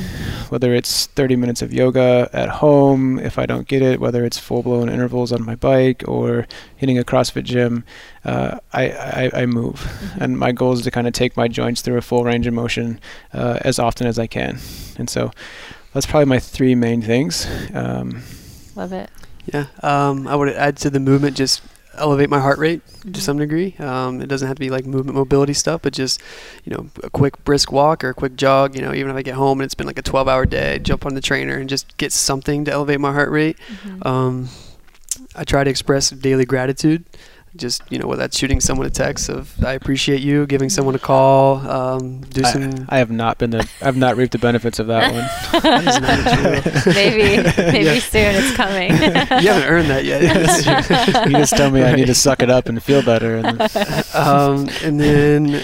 whether 0.50 0.76
it's 0.76 1.08
30 1.08 1.36
minutes 1.36 1.62
of 1.64 1.74
yoga 1.74 2.30
at 2.32 2.48
home 2.48 3.18
if 3.18 3.40
I 3.40 3.48
don't 3.48 3.68
get 3.68 3.82
it, 3.82 4.00
whether 4.00 4.24
it's 4.24 4.38
full 4.38 4.62
blown 4.62 4.90
intervals 4.90 5.32
on 5.32 5.44
my 5.44 5.56
bike 5.56 6.04
or 6.08 6.46
hitting 6.78 7.00
a 7.00 7.04
CrossFit 7.04 7.44
gym. 7.46 7.84
Uh, 8.24 8.60
I, 8.74 8.84
I 8.92 9.32
I 9.42 9.46
move, 9.48 9.82
Mhm. 10.16 10.22
and 10.22 10.38
my 10.40 10.52
goal 10.54 10.74
is 10.74 10.82
to 10.84 10.92
kind 10.92 11.08
of 11.08 11.14
take 11.14 11.36
my 11.36 11.48
joints 11.50 11.82
through 11.82 11.98
a 11.98 12.02
full 12.02 12.24
range 12.24 12.46
of 12.48 12.54
motion 12.54 13.00
uh, 13.34 13.58
as 13.62 13.80
often 13.80 14.06
as 14.08 14.18
I 14.20 14.28
can. 14.28 14.60
And 14.98 15.10
so 15.10 15.32
that's 15.94 16.06
probably 16.06 16.26
my 16.26 16.40
three 16.40 16.76
main 16.76 17.02
things. 17.02 17.48
Um, 17.74 18.22
Love 18.76 18.94
it. 18.94 19.10
Yeah, 19.46 19.66
um, 19.82 20.28
I 20.28 20.36
would 20.36 20.50
add 20.50 20.78
to 20.78 20.90
the 20.90 21.00
movement 21.00 21.36
just 21.38 21.62
elevate 21.96 22.28
my 22.30 22.40
heart 22.40 22.58
rate 22.58 22.82
Mhm. 23.04 23.14
to 23.14 23.22
some 23.22 23.38
degree. 23.38 23.76
Um, 23.78 24.20
it 24.22 24.28
doesn't 24.28 24.48
have 24.48 24.56
to 24.56 24.60
be 24.60 24.70
like 24.72 24.86
movement 24.86 25.16
mobility 25.16 25.54
stuff, 25.54 25.82
but 25.84 25.94
just 25.94 26.22
you 26.64 26.72
know 26.74 26.88
a 27.04 27.10
quick 27.10 27.44
brisk 27.44 27.72
walk 27.72 28.04
or 28.04 28.10
a 28.10 28.14
quick 28.14 28.36
jog. 28.36 28.76
You 28.76 28.82
know, 28.82 28.94
even 28.94 29.12
if 29.12 29.18
I 29.18 29.22
get 29.22 29.36
home 29.36 29.60
and 29.60 29.66
it's 29.66 29.76
been 29.76 29.86
like 29.86 30.00
a 30.00 30.04
12-hour 30.04 30.46
day, 30.48 30.80
jump 30.80 31.06
on 31.06 31.14
the 31.14 31.22
trainer 31.22 31.58
and 31.58 31.70
just 31.70 31.96
get 31.98 32.12
something 32.12 32.66
to 32.66 32.72
elevate 32.72 33.00
my 33.00 33.12
heart 33.14 33.30
rate. 33.30 33.58
Mhm. 33.86 34.06
Um, 34.08 34.50
I 35.36 35.44
try 35.44 35.64
to 35.64 35.70
express 35.70 36.10
daily 36.10 36.46
gratitude. 36.46 37.04
Just 37.56 37.84
you 37.92 38.00
know, 38.00 38.08
whether 38.08 38.22
that's 38.24 38.36
shooting 38.36 38.60
someone 38.60 38.88
a 38.88 38.90
text 38.90 39.30
of 39.30 39.54
"I 39.64 39.74
appreciate 39.74 40.22
you," 40.22 40.48
giving 40.48 40.70
someone 40.70 40.96
a 40.96 41.00
call, 41.00 41.58
um, 41.70 42.22
do 42.22 42.42
I, 42.44 42.52
some. 42.52 42.86
I 42.90 42.98
have 42.98 43.12
not 43.12 43.38
been 43.38 43.52
the 43.52 43.70
I've 43.80 43.96
not 43.96 44.18
reaped 44.18 44.32
the 44.32 44.40
benefits 44.40 44.80
of 44.80 44.88
that 44.88 45.14
one. 45.14 45.62
That 45.62 45.84
is 45.86 46.02
not 46.02 46.84
true. 46.84 46.94
maybe 46.94 47.44
maybe 47.58 47.86
Yeah. 47.86 48.00
soon 48.00 48.36
it's 48.36 48.56
coming. 48.56 48.90
you 49.44 49.50
haven't 49.52 49.70
earned 49.70 49.90
that 49.92 50.04
yet. 50.04 51.28
you 51.30 51.38
just 51.38 51.56
tell 51.56 51.70
me 51.70 51.84
I 51.84 51.96
need 51.96 52.08
to 52.08 52.16
suck 52.16 52.42
it 52.42 52.50
up 52.50 52.68
and 52.70 52.82
feel 52.82 53.04
better. 53.04 53.38
And 53.38 53.60
then, 53.60 54.04
um, 54.16 54.68
and 54.84 55.00
then 55.00 55.62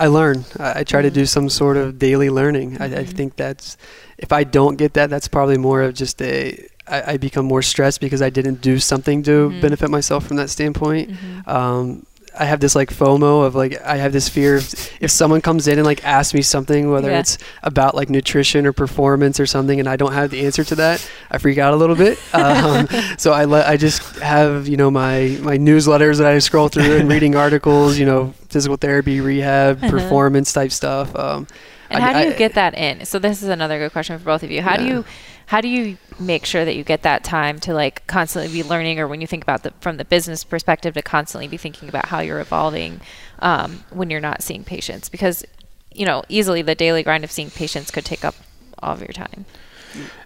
I 0.00 0.08
learn. 0.08 0.44
I, 0.58 0.80
I 0.80 0.84
try 0.84 1.00
to 1.02 1.10
Mm. 1.10 1.14
do 1.14 1.26
some 1.26 1.48
sort 1.48 1.76
of 1.76 1.98
daily 1.98 2.28
learning. 2.30 2.78
I, 2.80 2.86
I 2.86 2.88
Mhm. 2.88 3.06
think 3.16 3.36
that's 3.36 3.76
if 4.18 4.32
I 4.32 4.42
don't 4.42 4.76
get 4.76 4.94
that, 4.94 5.10
that's 5.10 5.28
probably 5.28 5.58
more 5.58 5.82
of 5.82 5.94
just 5.94 6.20
a. 6.22 6.66
I, 6.90 7.12
I 7.12 7.16
become 7.16 7.44
more 7.46 7.62
stressed 7.62 8.00
because 8.00 8.20
I 8.22 8.30
didn't 8.30 8.60
do 8.60 8.78
something 8.78 9.22
to 9.24 9.50
Mhm. 9.50 9.60
benefit 9.60 9.90
myself 9.90 10.26
from 10.26 10.36
that 10.38 10.50
standpoint. 10.50 11.10
Mhm. 11.10 11.48
Um, 11.48 12.06
I 12.38 12.44
have 12.44 12.60
this 12.60 12.76
like 12.76 12.90
FOMO 12.94 13.44
of 13.44 13.56
like 13.56 13.80
I 13.84 13.96
have 13.96 14.12
this 14.12 14.28
fear 14.28 14.56
of 14.56 14.72
if 15.00 15.10
someone 15.10 15.40
comes 15.40 15.66
in 15.66 15.78
and 15.80 15.84
like 15.86 16.04
asks 16.04 16.32
me 16.32 16.42
something, 16.42 16.88
whether 16.90 17.10
Yeah. 17.10 17.18
it's 17.18 17.38
about 17.64 17.96
like 17.96 18.08
nutrition 18.08 18.66
or 18.66 18.72
performance 18.72 19.40
or 19.40 19.46
something, 19.46 19.80
and 19.80 19.88
I 19.88 19.96
don't 19.96 20.12
have 20.12 20.30
the 20.30 20.46
answer 20.46 20.62
to 20.62 20.74
that, 20.76 21.04
I 21.30 21.38
freak 21.38 21.58
out 21.58 21.74
a 21.74 21.76
little 21.76 21.96
bit. 21.96 22.18
Um, 22.32 22.86
so 23.18 23.32
I 23.32 23.46
let 23.46 23.66
I 23.68 23.76
just 23.76 24.00
have 24.20 24.68
you 24.68 24.76
know 24.76 24.90
my 24.92 25.36
my 25.42 25.58
newsletters 25.58 26.18
that 26.18 26.26
I 26.28 26.38
scroll 26.38 26.68
through 26.68 26.98
and 26.98 27.08
reading 27.08 27.34
articles, 27.46 27.98
you 27.98 28.06
know, 28.06 28.32
physical 28.48 28.76
therapy, 28.76 29.20
rehab, 29.20 29.78
Uh-huh. 29.82 29.90
performance 29.90 30.52
type 30.52 30.70
stuff. 30.70 31.14
Um, 31.16 31.48
And 31.90 32.00
I- 32.04 32.06
how 32.06 32.12
do 32.20 32.28
you 32.28 32.34
I- 32.34 32.38
get 32.38 32.54
that 32.54 32.74
in? 32.74 33.04
So 33.06 33.18
this 33.18 33.42
is 33.42 33.48
another 33.48 33.76
good 33.80 33.90
question 33.92 34.16
for 34.20 34.24
both 34.24 34.44
of 34.44 34.50
you. 34.52 34.62
How 34.62 34.76
do 34.76 34.84
you 34.84 35.04
how 35.50 35.60
do 35.60 35.66
you 35.66 35.98
make 36.20 36.46
sure 36.46 36.64
that 36.64 36.76
you 36.76 36.84
get 36.84 37.02
that 37.02 37.24
time 37.24 37.58
to 37.58 37.74
like 37.74 38.06
constantly 38.06 38.52
be 38.52 38.62
learning 38.62 39.00
or 39.00 39.08
when 39.08 39.20
you 39.20 39.26
think 39.26 39.42
about 39.42 39.64
the 39.64 39.72
from 39.80 39.96
the 39.96 40.04
business 40.04 40.44
perspective 40.44 40.94
to 40.94 41.02
constantly 41.02 41.48
be 41.48 41.56
thinking 41.56 41.88
about 41.88 42.06
how 42.06 42.20
you're 42.20 42.38
evolving 42.38 43.00
um, 43.40 43.82
when 43.90 44.10
you're 44.10 44.20
not 44.20 44.42
seeing 44.42 44.62
patients 44.62 45.08
because 45.08 45.44
you 45.92 46.06
know 46.06 46.22
easily 46.28 46.62
the 46.62 46.76
daily 46.76 47.02
grind 47.02 47.24
of 47.24 47.32
seeing 47.32 47.50
patients 47.50 47.90
could 47.90 48.04
take 48.04 48.24
up 48.24 48.36
all 48.78 48.92
of 48.92 49.00
your 49.00 49.08
time. 49.08 49.44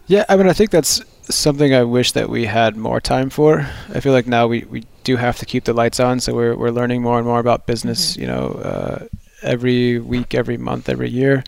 yeah, 0.07 0.27
I 0.29 0.37
mean, 0.37 0.47
I 0.47 0.53
think 0.53 0.71
that's 0.71 1.01
something 1.35 1.75
I 1.75 1.85
wish 1.85 2.13
that 2.13 2.29
we 2.29 2.45
had 2.45 2.77
more 2.77 3.01
time 3.01 3.31
for. 3.31 3.67
I 3.95 4.01
feel 4.01 4.13
like 4.13 4.27
now 4.27 4.47
we, 4.47 4.65
we 4.65 4.85
do 5.05 5.17
have 5.17 5.39
to 5.39 5.47
keep 5.47 5.65
the 5.65 5.73
lights 5.73 6.01
on, 6.01 6.21
so 6.21 6.35
we're 6.35 6.55
we're 6.55 6.71
learning 6.71 7.01
more 7.01 7.17
and 7.17 7.27
more 7.27 7.41
about 7.41 7.67
business. 7.67 8.15
Mhm. 8.15 8.21
You 8.21 8.27
know, 8.27 8.47
uh, 8.63 9.07
every 9.43 9.99
week, 10.01 10.35
every 10.35 10.59
month, 10.59 10.91
every 10.91 11.09
year. 11.09 11.45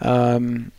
Um, 0.00 0.72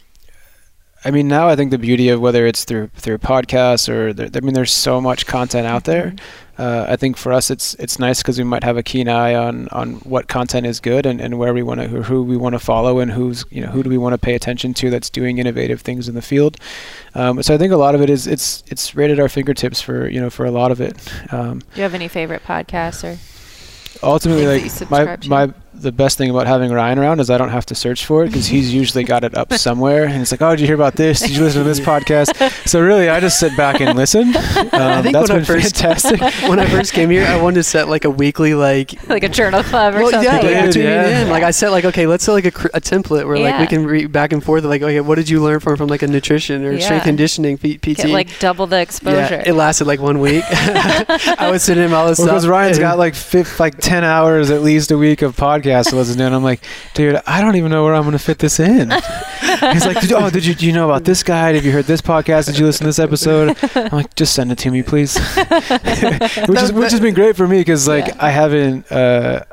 I 1.04 1.10
mean, 1.10 1.28
now 1.28 1.48
I 1.48 1.56
think 1.56 1.72
the 1.72 1.80
beauty 1.80 2.10
of 2.10 2.22
whether 2.22 2.46
it's 2.46 2.64
through 2.64 2.88
through 2.96 3.18
podcasts 3.18 3.90
or 3.90 4.14
there, 4.14 4.30
I 4.34 4.40
mean, 4.42 4.54
there's 4.54 4.72
so 4.72 5.02
much 5.02 5.26
content 5.26 5.66
out 5.66 5.86
there. 5.86 6.14
Uh, 6.60 6.86
I 6.88 6.96
think 6.96 7.18
for 7.18 7.34
us, 7.34 7.50
it's 7.50 7.74
it's 7.76 7.98
nice 7.98 8.22
because 8.22 8.38
we 8.38 8.44
might 8.44 8.64
have 8.64 8.78
a 8.78 8.84
keen 8.84 9.10
eye 9.10 9.34
on 9.34 9.68
on 9.70 9.94
what 10.02 10.28
content 10.28 10.68
is 10.68 10.80
good 10.80 11.08
and, 11.08 11.20
and 11.20 11.40
where 11.40 11.56
we 11.56 11.64
want 11.64 11.82
to 11.82 11.88
who, 11.88 12.04
who 12.04 12.22
we 12.22 12.38
want 12.38 12.54
to 12.54 12.60
follow 12.60 13.00
and 13.00 13.12
who's 13.12 13.44
you 13.50 13.62
know 13.62 13.72
who 13.72 13.82
do 13.82 13.90
we 13.90 13.98
want 13.98 14.14
to 14.14 14.20
pay 14.20 14.36
attention 14.36 14.76
to 14.76 14.92
that's 14.92 15.10
doing 15.10 15.40
innovative 15.40 15.82
things 15.82 16.08
in 16.08 16.14
the 16.14 16.22
field. 16.22 16.58
Um, 17.16 17.42
so 17.42 17.56
I 17.56 17.58
think 17.58 17.74
a 17.74 17.78
lot 17.78 17.96
of 17.96 18.02
it 18.02 18.10
is 18.12 18.28
it's 18.28 18.64
it's 18.68 18.94
right 18.96 19.10
at 19.10 19.20
our 19.20 19.30
fingertips 19.30 19.82
for 19.82 20.08
you 20.08 20.22
know 20.22 20.30
for 20.30 20.46
a 20.46 20.52
lot 20.52 20.72
of 20.72 20.80
it. 20.82 20.98
Um, 21.34 21.60
Do 21.60 21.66
you 21.78 21.84
have 21.84 21.96
any 21.96 22.08
favorite 22.08 22.44
podcasts 22.44 23.04
or 23.04 23.18
ultimately 24.06 24.60
Things 24.60 24.80
that 24.80 24.90
you 24.92 24.96
like 24.96 25.08
my 25.08 25.16
to? 25.16 25.30
my 25.30 25.54
the 25.74 25.92
best 25.92 26.18
thing 26.18 26.30
about 26.30 26.48
having 26.48 26.72
Ryan 26.72 27.00
around 27.00 27.20
is 27.22 27.30
I 27.30 27.38
don't 27.38 27.50
have 27.50 27.66
to 27.68 27.76
search 27.76 28.06
for 28.06 28.24
it 28.24 28.28
because 28.28 28.48
he's 28.48 28.74
usually 28.74 29.04
got 29.04 29.24
it 29.24 29.36
up 29.36 29.54
somewhere 29.68 30.04
and 30.06 30.22
it's 30.22 30.32
like 30.32 30.42
oh 30.42 30.52
did 30.52 30.60
you 30.60 30.66
hear 30.68 30.76
about 30.76 30.96
this 30.96 31.22
did 31.22 31.32
you 31.32 31.42
listen 31.42 31.64
to 31.64 31.68
this 31.68 31.80
podcast 31.80 32.68
so 32.68 32.82
really 32.82 33.10
I 33.10 33.20
just 33.20 33.40
sit 33.40 33.56
back 33.56 33.80
and 33.80 33.98
listen 33.98 34.22
um, 34.36 34.36
think 34.36 35.14
that's 35.14 35.14
when 35.14 35.32
I 35.32 35.36
been 35.38 35.46
first- 35.46 35.76
fantastic 35.78 36.20
when 36.50 36.60
I 36.60 36.66
first 36.68 36.94
came 36.94 37.10
here, 37.10 37.26
I 37.26 37.42
wanted 37.42 37.56
to 37.56 37.64
set 37.64 37.88
like 37.88 38.06
a 38.06 38.10
weekly 38.10 38.54
like 38.54 39.08
like 39.08 39.24
a 39.24 39.30
journal 39.30 39.64
club 39.64 39.96
or 39.96 40.00
well, 40.00 40.12
something? 40.12 40.30
yeah, 40.30 40.36
like 40.40 40.44
Did, 40.44 40.66
between 40.68 40.86
yeah. 40.86 41.22
in. 41.22 41.30
Like 41.30 41.44
I 41.44 41.52
set 41.52 41.72
like 41.72 41.86
okay, 41.86 42.06
let's 42.06 42.24
set 42.26 42.34
like 42.34 42.46
a, 42.46 42.52
cr- 42.52 42.68
a 42.74 42.82
template 42.82 43.26
where 43.26 43.38
like 43.40 43.60
we 43.60 43.68
can 43.68 43.86
read 43.86 44.12
back 44.12 44.34
and 44.34 44.44
forth. 44.44 44.64
Like 44.64 44.82
okay, 44.82 45.00
what 45.02 45.16
did 45.16 45.30
you 45.30 45.42
learn 45.42 45.60
from 45.62 45.78
from 45.78 45.88
like 45.88 46.02
a 46.02 46.08
nutrition 46.08 46.64
or 46.66 46.74
Yeah. 46.74 46.80
strength 46.86 47.04
conditioning 47.04 47.58
P- 47.58 47.78
PT? 47.78 47.98
Get 47.98 48.10
like 48.10 48.40
double 48.40 48.68
the 48.68 48.80
exposure. 48.82 49.16
Yeah, 49.36 49.44
it 49.50 49.54
lasted 49.54 49.86
like 49.88 50.00
one 50.02 50.20
week. 50.20 50.44
I 50.50 51.50
would 51.52 51.62
sit 51.62 51.78
in 51.78 51.94
all 51.94 52.08
this 52.08 52.20
Well, 52.20 52.28
because 52.28 52.44
stuff. 52.44 52.52
Ryan's 52.52 52.78
and- 52.78 52.84
got 52.84 52.98
like 52.98 53.16
fif- 53.16 53.60
like 53.60 53.78
ten 53.78 54.04
hours 54.04 54.52
at 54.52 54.62
least 54.62 54.92
a 54.92 54.98
week 54.98 55.22
of 55.22 55.36
podcasts 55.62 55.90
to 55.90 55.96
listen 55.96 56.18
to, 56.18 56.26
and 56.26 56.36
I'm 56.36 56.44
like, 56.44 56.62
dude, 56.94 57.22
I 57.26 57.42
don't 57.42 57.56
even 57.56 57.72
know 57.72 57.84
where 57.84 57.94
I'm 57.96 58.04
going 58.04 58.14
to 58.14 58.20
fit 58.20 58.40
this 58.40 58.60
in. 58.60 58.92
He's 59.42 59.86
like, 59.86 59.98
oh, 60.12 60.30
did 60.30 60.46
you 60.46 60.54
do 60.56 60.66
you 60.66 60.72
know 60.74 60.86
about 60.90 61.04
this 61.04 61.24
guy? 61.24 61.54
Have 61.54 61.66
you 61.66 61.72
heard 61.72 61.86
this 61.86 62.02
podcast? 62.02 62.46
Did 62.48 62.58
you 62.58 62.66
listen 62.66 62.86
to 62.86 62.90
this 62.90 63.00
episode? 63.00 63.58
I'm 63.76 63.90
like, 63.92 64.16
just 64.16 64.34
send 64.34 64.52
it 64.52 64.58
to 64.60 64.72
me, 64.72 64.84
please. 64.84 65.18
which 66.48 66.62
is 66.62 66.74
which 66.74 66.92
has 66.92 67.00
been 67.00 67.14
great 67.14 67.36
for 67.36 67.48
me 67.48 67.60
because 67.60 67.88
like 67.88 68.08
Yeah. 68.08 68.16
I 68.20 68.30
haven't. 68.30 68.92
Uh, 68.92 69.44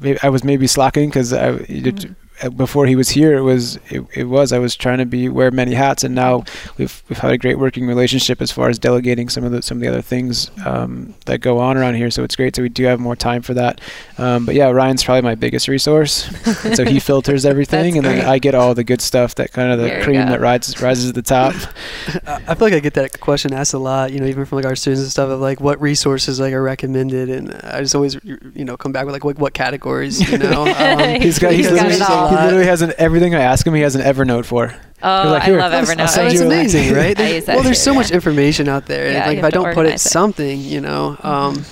maybe 0.00 0.18
I 0.22 0.28
was 0.28 0.44
maybe 0.44 0.66
slacking 0.66 1.08
because 1.08 1.32
I. 1.32 1.52
Mhm. 1.52 2.14
Uh, 2.42 2.50
before 2.50 2.86
he 2.86 2.96
was 2.96 3.10
here, 3.10 3.36
it 3.36 3.42
was 3.42 3.76
it, 3.90 4.04
it 4.14 4.24
was 4.24 4.52
I 4.52 4.58
was 4.58 4.76
trying 4.76 4.98
to 4.98 5.06
be 5.06 5.28
wear 5.28 5.50
many 5.50 5.74
hats, 5.74 6.04
and 6.04 6.14
now 6.14 6.44
we've 6.76 7.02
we've 7.08 7.18
had 7.18 7.32
a 7.32 7.38
great 7.38 7.58
working 7.58 7.86
relationship 7.86 8.40
as 8.40 8.50
far 8.50 8.68
as 8.68 8.78
delegating 8.78 9.28
some 9.28 9.44
of 9.44 9.52
the 9.52 9.62
some 9.62 9.78
of 9.78 9.82
the 9.82 9.88
other 9.88 10.02
things 10.02 10.50
um, 10.64 11.14
that 11.26 11.40
go 11.40 11.58
on 11.58 11.76
around 11.76 11.94
here. 11.94 12.10
So 12.10 12.24
it's 12.24 12.36
great. 12.36 12.56
So 12.56 12.62
we 12.62 12.68
do 12.68 12.84
have 12.84 13.00
more 13.00 13.16
time 13.16 13.42
for 13.42 13.54
that. 13.54 13.80
Um, 14.18 14.46
but 14.46 14.54
yeah, 14.54 14.70
Ryan's 14.70 15.04
probably 15.04 15.22
my 15.22 15.34
biggest 15.34 15.68
resource. 15.68 16.24
so 16.74 16.84
he 16.84 17.00
filters 17.00 17.44
everything, 17.44 17.94
That's 17.94 18.06
and 18.06 18.18
then. 18.18 18.26
I 18.26 18.38
get 18.38 18.54
all 18.54 18.74
the 18.74 18.84
good 18.84 19.00
stuff 19.00 19.34
that 19.36 19.52
kind 19.52 19.72
of 19.72 19.78
the 19.78 19.84
There 19.84 20.02
cream 20.02 20.16
that 20.16 20.40
rises 20.40 20.80
rises 20.80 21.06
to 21.06 21.12
the 21.12 21.22
top. 21.22 21.54
I 22.26 22.42
I 22.48 22.54
feel 22.54 22.66
like 22.66 22.74
I 22.74 22.80
get 22.80 22.94
that 22.94 23.20
question 23.20 23.52
asked 23.52 23.74
a 23.74 23.78
lot, 23.78 24.12
you 24.12 24.20
know, 24.20 24.26
even 24.26 24.44
from 24.44 24.56
like 24.56 24.66
our 24.66 24.74
students 24.74 25.02
and 25.02 25.10
stuff 25.10 25.30
of 25.30 25.40
like 25.40 25.60
what 25.60 25.80
resources 25.80 26.40
like 26.40 26.52
are 26.52 26.62
recommended, 26.62 27.30
and 27.30 27.54
I 27.62 27.80
just 27.80 27.94
always 27.94 28.16
you 28.24 28.64
know 28.64 28.76
come 28.76 28.92
back 28.92 29.04
with 29.06 29.12
like 29.12 29.24
what, 29.24 29.38
what 29.38 29.54
categories, 29.54 30.20
you 30.30 30.38
know. 30.38 30.66
Um, 30.78 31.20
He's 31.20 31.38
got, 31.38 31.52
he's 31.52 31.68
He's 31.68 31.76
got 31.76 31.90
it 31.90 32.02
all. 32.02 32.27
He 32.30 32.36
literally 32.44 32.66
has 32.66 32.82
an 32.82 32.92
everything 32.98 33.34
I 33.34 33.40
ask 33.40 33.66
him. 33.66 33.74
He 33.74 33.82
has 33.82 33.94
an 33.94 34.02
Evernote 34.02 34.44
for. 34.44 34.74
Oh, 35.02 35.30
like, 35.30 35.42
I 35.42 35.46
"Here, 35.46 35.58
love 35.58 35.72
I'll 35.72 35.82
Evernote. 35.82 36.08
send 36.08 36.26
Oh, 36.28 36.30
it's 36.30 36.40
you 36.40 36.46
amazing, 36.46 36.94
right? 36.94 37.16
That 37.46 37.46
well, 37.48 37.62
there's 37.62 37.80
so 37.80 37.94
much 37.94 38.10
information 38.10 38.68
out 38.68 38.86
there. 38.86 39.12
Yeah, 39.12 39.26
like 39.26 39.38
if 39.38 39.44
I 39.44 39.50
don't 39.50 39.72
put 39.74 39.86
it 39.86 39.94
it. 39.94 40.00
something, 40.00 40.60
you 40.60 40.80
know. 40.80 41.16
Um, 41.22 41.64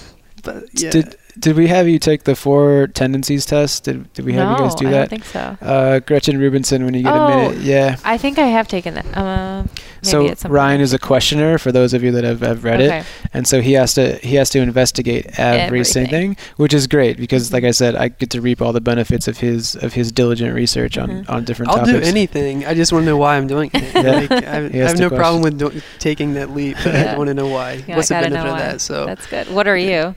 but 0.43 0.65
yeah. 0.81 0.91
Did 0.91 1.17
did 1.39 1.57
we 1.57 1.67
have 1.69 1.87
you 1.89 1.99
take 1.99 2.25
the 2.25 2.35
four 2.35 2.87
tendencies 2.89 3.45
test? 3.47 3.85
Did 3.85 4.13
did 4.15 4.25
we 4.25 4.33
have 4.35 4.51
you 4.53 4.57
guys 4.65 4.75
No, 4.75 4.79
do 4.81 4.89
I 4.89 4.91
that? 4.93 4.99
don't 5.11 5.23
think 5.23 5.25
so. 5.25 5.57
uh, 5.61 5.99
Gretchen 6.01 6.37
Rubinson, 6.39 6.85
when 6.85 6.95
you 6.95 7.03
get 7.03 7.13
Oh, 7.13 7.27
a 7.27 7.29
minute, 7.51 7.59
yeah. 7.63 7.97
I 8.05 8.17
think 8.19 8.39
I 8.39 8.47
have 8.47 8.69
taken 8.69 8.95
that. 8.95 9.07
Uh, 9.17 9.63
maybe 9.65 9.71
So 10.03 10.27
it's 10.27 10.45
Ryan 10.45 10.81
else. 10.81 10.91
is 10.91 10.95
a 10.95 10.99
questioner 10.99 11.59
for 11.59 11.73
those 11.73 11.93
of 11.95 12.03
you 12.03 12.11
that 12.13 12.25
have, 12.25 12.41
have 12.41 12.65
read 12.65 12.81
okay. 12.81 12.99
it, 13.01 13.07
and 13.35 13.47
so 13.47 13.61
he 13.61 13.73
has 13.75 13.95
to 13.95 14.17
he 14.19 14.37
has 14.37 14.51
to 14.51 14.61
investigate 14.61 15.27
every 15.39 15.81
Everything. 15.81 16.07
thing, 16.09 16.37
which 16.57 16.73
is 16.75 16.87
great 16.87 17.17
because, 17.17 17.53
like 17.53 17.65
I 17.65 17.71
said, 17.73 17.97
I 17.97 18.09
get 18.09 18.31
to 18.31 18.41
reap 18.41 18.63
all 18.63 18.73
the 18.73 18.81
benefits 18.81 19.29
of 19.29 19.39
his 19.39 19.75
of 19.77 19.93
his 19.95 20.11
diligent 20.13 20.55
research 20.55 20.97
on 20.99 21.09
Mhm. 21.09 21.31
on 21.31 21.45
different 21.45 21.73
I'll 21.73 21.85
do 21.85 22.01
anything. 22.01 22.65
I 22.67 22.75
just 22.75 22.93
want 22.93 23.03
to 23.05 23.07
know 23.11 23.17
why 23.17 23.37
I'm 23.37 23.47
doing 23.47 23.71
it. 23.75 23.95
Yeah. 23.95 24.21
Like, 24.27 24.31
I 24.33 24.41
have, 24.41 24.75
I 24.75 24.79
have 24.79 24.95
to 24.97 25.01
no 25.03 25.09
problem 25.11 25.43
question. 25.43 25.59
with 25.67 25.73
do- 25.75 25.83
taking 25.99 26.35
that 26.35 26.55
leap, 26.55 26.77
but 26.85 26.95
Yeah. 26.95 27.13
I 27.15 27.19
want 27.19 27.29
to 27.29 27.35
know 27.35 27.49
why. 27.49 27.83
Yeah, 27.87 27.97
What's 27.97 28.09
the 28.09 28.17
I 28.17 28.21
gotta 28.23 28.31
benefit 28.35 28.49
of 28.49 28.59
why. 28.59 28.61
that? 28.73 28.81
So 28.81 29.07
That's 29.07 29.27
good. 29.27 29.49
What 29.53 29.67
are 29.69 29.77
you? 29.77 30.15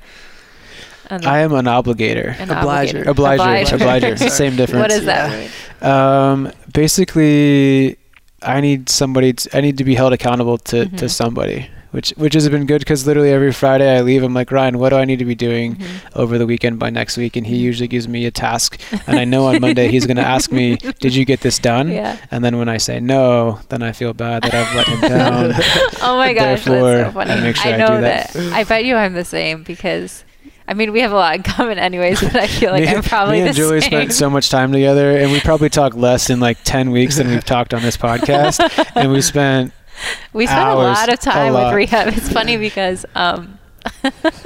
I 1.10 1.40
am 1.40 1.54
an 1.54 1.66
obligator. 1.66 2.40
An 2.40 2.52
obliger. 2.52 3.10
Obliger. 3.10 3.76
Obliger. 3.76 4.18
Same 4.30 4.56
difference. 4.56 4.82
What 4.82 4.90
does 4.90 5.06
that 5.06 5.40
mean? 5.40 5.92
Um, 5.92 6.52
basically, 6.74 7.98
I 8.42 8.62
need 8.62 8.90
somebody. 8.90 9.34
To, 9.34 9.58
I 9.58 9.62
need 9.62 9.78
to 9.78 9.84
be 9.84 9.96
held 9.96 10.14
accountable 10.14 10.58
to, 10.58 10.86
mm-hmm. 10.86 10.96
to 10.98 11.10
somebody, 11.10 11.70
which 11.92 12.12
which 12.12 12.34
has 12.34 12.48
been 12.50 12.66
good 12.66 12.80
because 12.80 13.08
literally 13.08 13.32
every 13.32 13.52
Friday 13.52 13.98
I 13.98 14.02
leave. 14.02 14.24
I'm 14.24 14.34
like 14.34 14.52
Ryan, 14.52 14.78
what 14.78 14.90
do 14.90 14.98
I 14.98 15.06
need 15.06 15.20
to 15.20 15.26
be 15.26 15.36
doing 15.36 15.76
mm-hmm. 15.76 16.20
over 16.20 16.38
the 16.38 16.46
weekend 16.46 16.80
by 16.80 16.90
next 16.90 17.18
week? 17.18 17.36
And 17.36 17.46
he 17.46 17.58
usually 17.58 17.88
gives 17.88 18.08
me 18.08 18.26
a 18.26 18.32
task, 18.32 18.80
and 19.08 19.20
I 19.20 19.26
know 19.26 19.48
on 19.48 19.60
Monday 19.62 19.88
he's 19.88 20.06
going 20.06 20.18
to 20.18 20.26
ask 20.26 20.52
me, 20.52 20.76
"Did 21.00 21.16
you 21.16 21.26
get 21.26 21.42
this 21.42 21.60
done?" 21.60 21.90
Yeah. 21.90 22.18
And 22.32 22.44
then 22.44 22.58
when 22.58 22.70
I 22.70 22.78
say 22.78 23.00
no, 23.00 23.60
then 23.70 23.82
I 23.82 23.92
feel 23.92 24.14
bad 24.14 24.44
that 24.44 24.54
I've 24.54 24.76
let 24.76 24.88
him 24.88 25.02
down. 25.02 25.54
oh 26.02 26.18
my 26.18 26.34
gosh, 26.34 26.64
Therefore, 26.64 26.92
that's 26.92 27.10
so 27.10 27.14
funny. 27.14 27.32
I, 27.32 27.42
make 27.42 27.56
sure 27.56 27.74
I 27.74 27.78
know 27.78 27.86
I 27.86 27.96
do 27.96 28.02
that. 28.02 28.34
that. 28.34 28.54
I 28.54 28.64
bet 28.64 28.86
you 28.86 28.96
I'm 28.96 29.14
the 29.14 29.26
same 29.26 29.64
because 29.64 30.24
I 30.70 30.76
mean, 30.76 30.92
we 30.92 31.02
have 31.02 31.12
a 31.12 31.16
lot 31.16 31.36
in 31.36 31.42
common, 31.42 31.80
anyways. 31.80 32.22
But 32.22 32.36
I 32.36 32.46
feel 32.46 32.72
like 32.72 32.84
me, 32.84 32.90
I'm 32.90 33.02
probably 33.02 33.42
me 33.42 33.48
and 33.48 33.56
Julie 33.56 33.82
same. 33.82 33.90
spent 33.90 34.14
so 34.14 34.30
much 34.30 34.52
time 34.52 34.72
together, 34.72 35.18
and 35.18 35.32
we 35.32 35.40
probably 35.40 35.70
talk 35.70 35.96
less 35.96 36.30
in 36.30 36.40
like 36.40 36.60
ten 36.64 36.92
weeks 36.92 37.18
than 37.18 37.28
we've 37.28 37.44
talked 37.44 37.74
on 37.74 37.82
this 37.82 37.98
podcast. 37.98 38.62
and 38.96 39.12
we 39.12 39.22
spent 39.22 39.74
we 40.34 40.46
spent 40.46 40.60
hours, 40.60 40.86
a 40.86 41.02
lot 41.02 41.12
of 41.12 41.20
time 41.20 41.54
lot. 41.54 41.68
with 41.68 41.76
rehab. 41.76 42.10
It's 42.10 42.32
funny 42.32 42.56
because. 42.58 43.04
Um, 43.16 43.58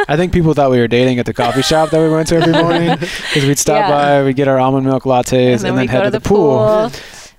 I 0.07 0.15
think 0.15 0.31
people 0.31 0.53
thought 0.53 0.71
we 0.71 0.79
were 0.79 0.87
dating 0.87 1.19
at 1.19 1.25
the 1.25 1.33
coffee 1.33 1.63
shop 1.63 1.89
that 1.89 1.99
we 1.99 2.07
went 2.07 2.27
to 2.29 2.35
every 2.35 2.53
morning 2.53 2.95
because 2.99 3.45
we'd 3.45 3.57
stop 3.57 3.77
yeah. 3.77 3.89
by, 3.89 4.23
we'd 4.23 4.35
get 4.35 4.47
our 4.47 4.59
almond 4.59 4.85
milk 4.85 5.03
lattes, 5.03 5.33
and 5.33 5.59
then, 5.59 5.69
and 5.71 5.77
then 5.79 5.87
head 5.87 5.99
to, 5.99 6.05
to 6.05 6.11
the, 6.11 6.19
the 6.19 6.29
pool. 6.29 6.89
pool. 6.89 6.91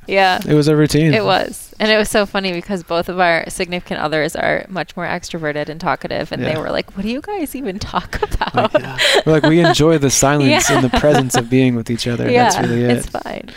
Yeah. 0.07 0.41
It 0.47 0.55
was 0.55 0.69
a 0.69 0.77
routine. 0.77 1.15
It 1.15 1.25
was. 1.25 1.75
And 1.81 1.91
it 1.91 1.97
was 1.97 2.09
so 2.09 2.25
funny 2.27 2.53
because 2.53 2.83
both 2.83 3.09
of 3.09 3.19
our 3.19 3.49
significant 3.49 4.01
others 4.01 4.37
are 4.37 4.65
much 4.69 4.97
more 4.97 5.07
extroverted 5.07 5.69
and 5.69 5.81
talkative. 5.81 6.31
And 6.33 6.43
yeah. 6.43 6.55
they 6.55 6.61
were 6.61 6.71
like, 6.71 6.97
what 6.97 7.03
do 7.03 7.09
you 7.09 7.21
guys 7.21 7.55
even 7.57 7.79
talk 7.79 8.23
about? 8.23 8.75
Like, 8.75 8.83
yeah. 8.83 8.99
we're 9.27 9.33
like, 9.33 9.43
we 9.45 9.61
enjoy 9.61 9.99
the 9.99 10.11
silence 10.11 10.71
yeah. 10.71 10.77
and 10.77 10.85
the 10.85 10.99
presence 11.01 11.35
of 11.37 11.51
being 11.51 11.75
with 11.75 11.91
each 11.91 12.07
other. 12.07 12.31
Yeah, 12.31 12.45
That's 12.51 12.69
really 12.69 12.85
it. 12.85 12.91
It's 12.91 13.09
fine. 13.09 13.51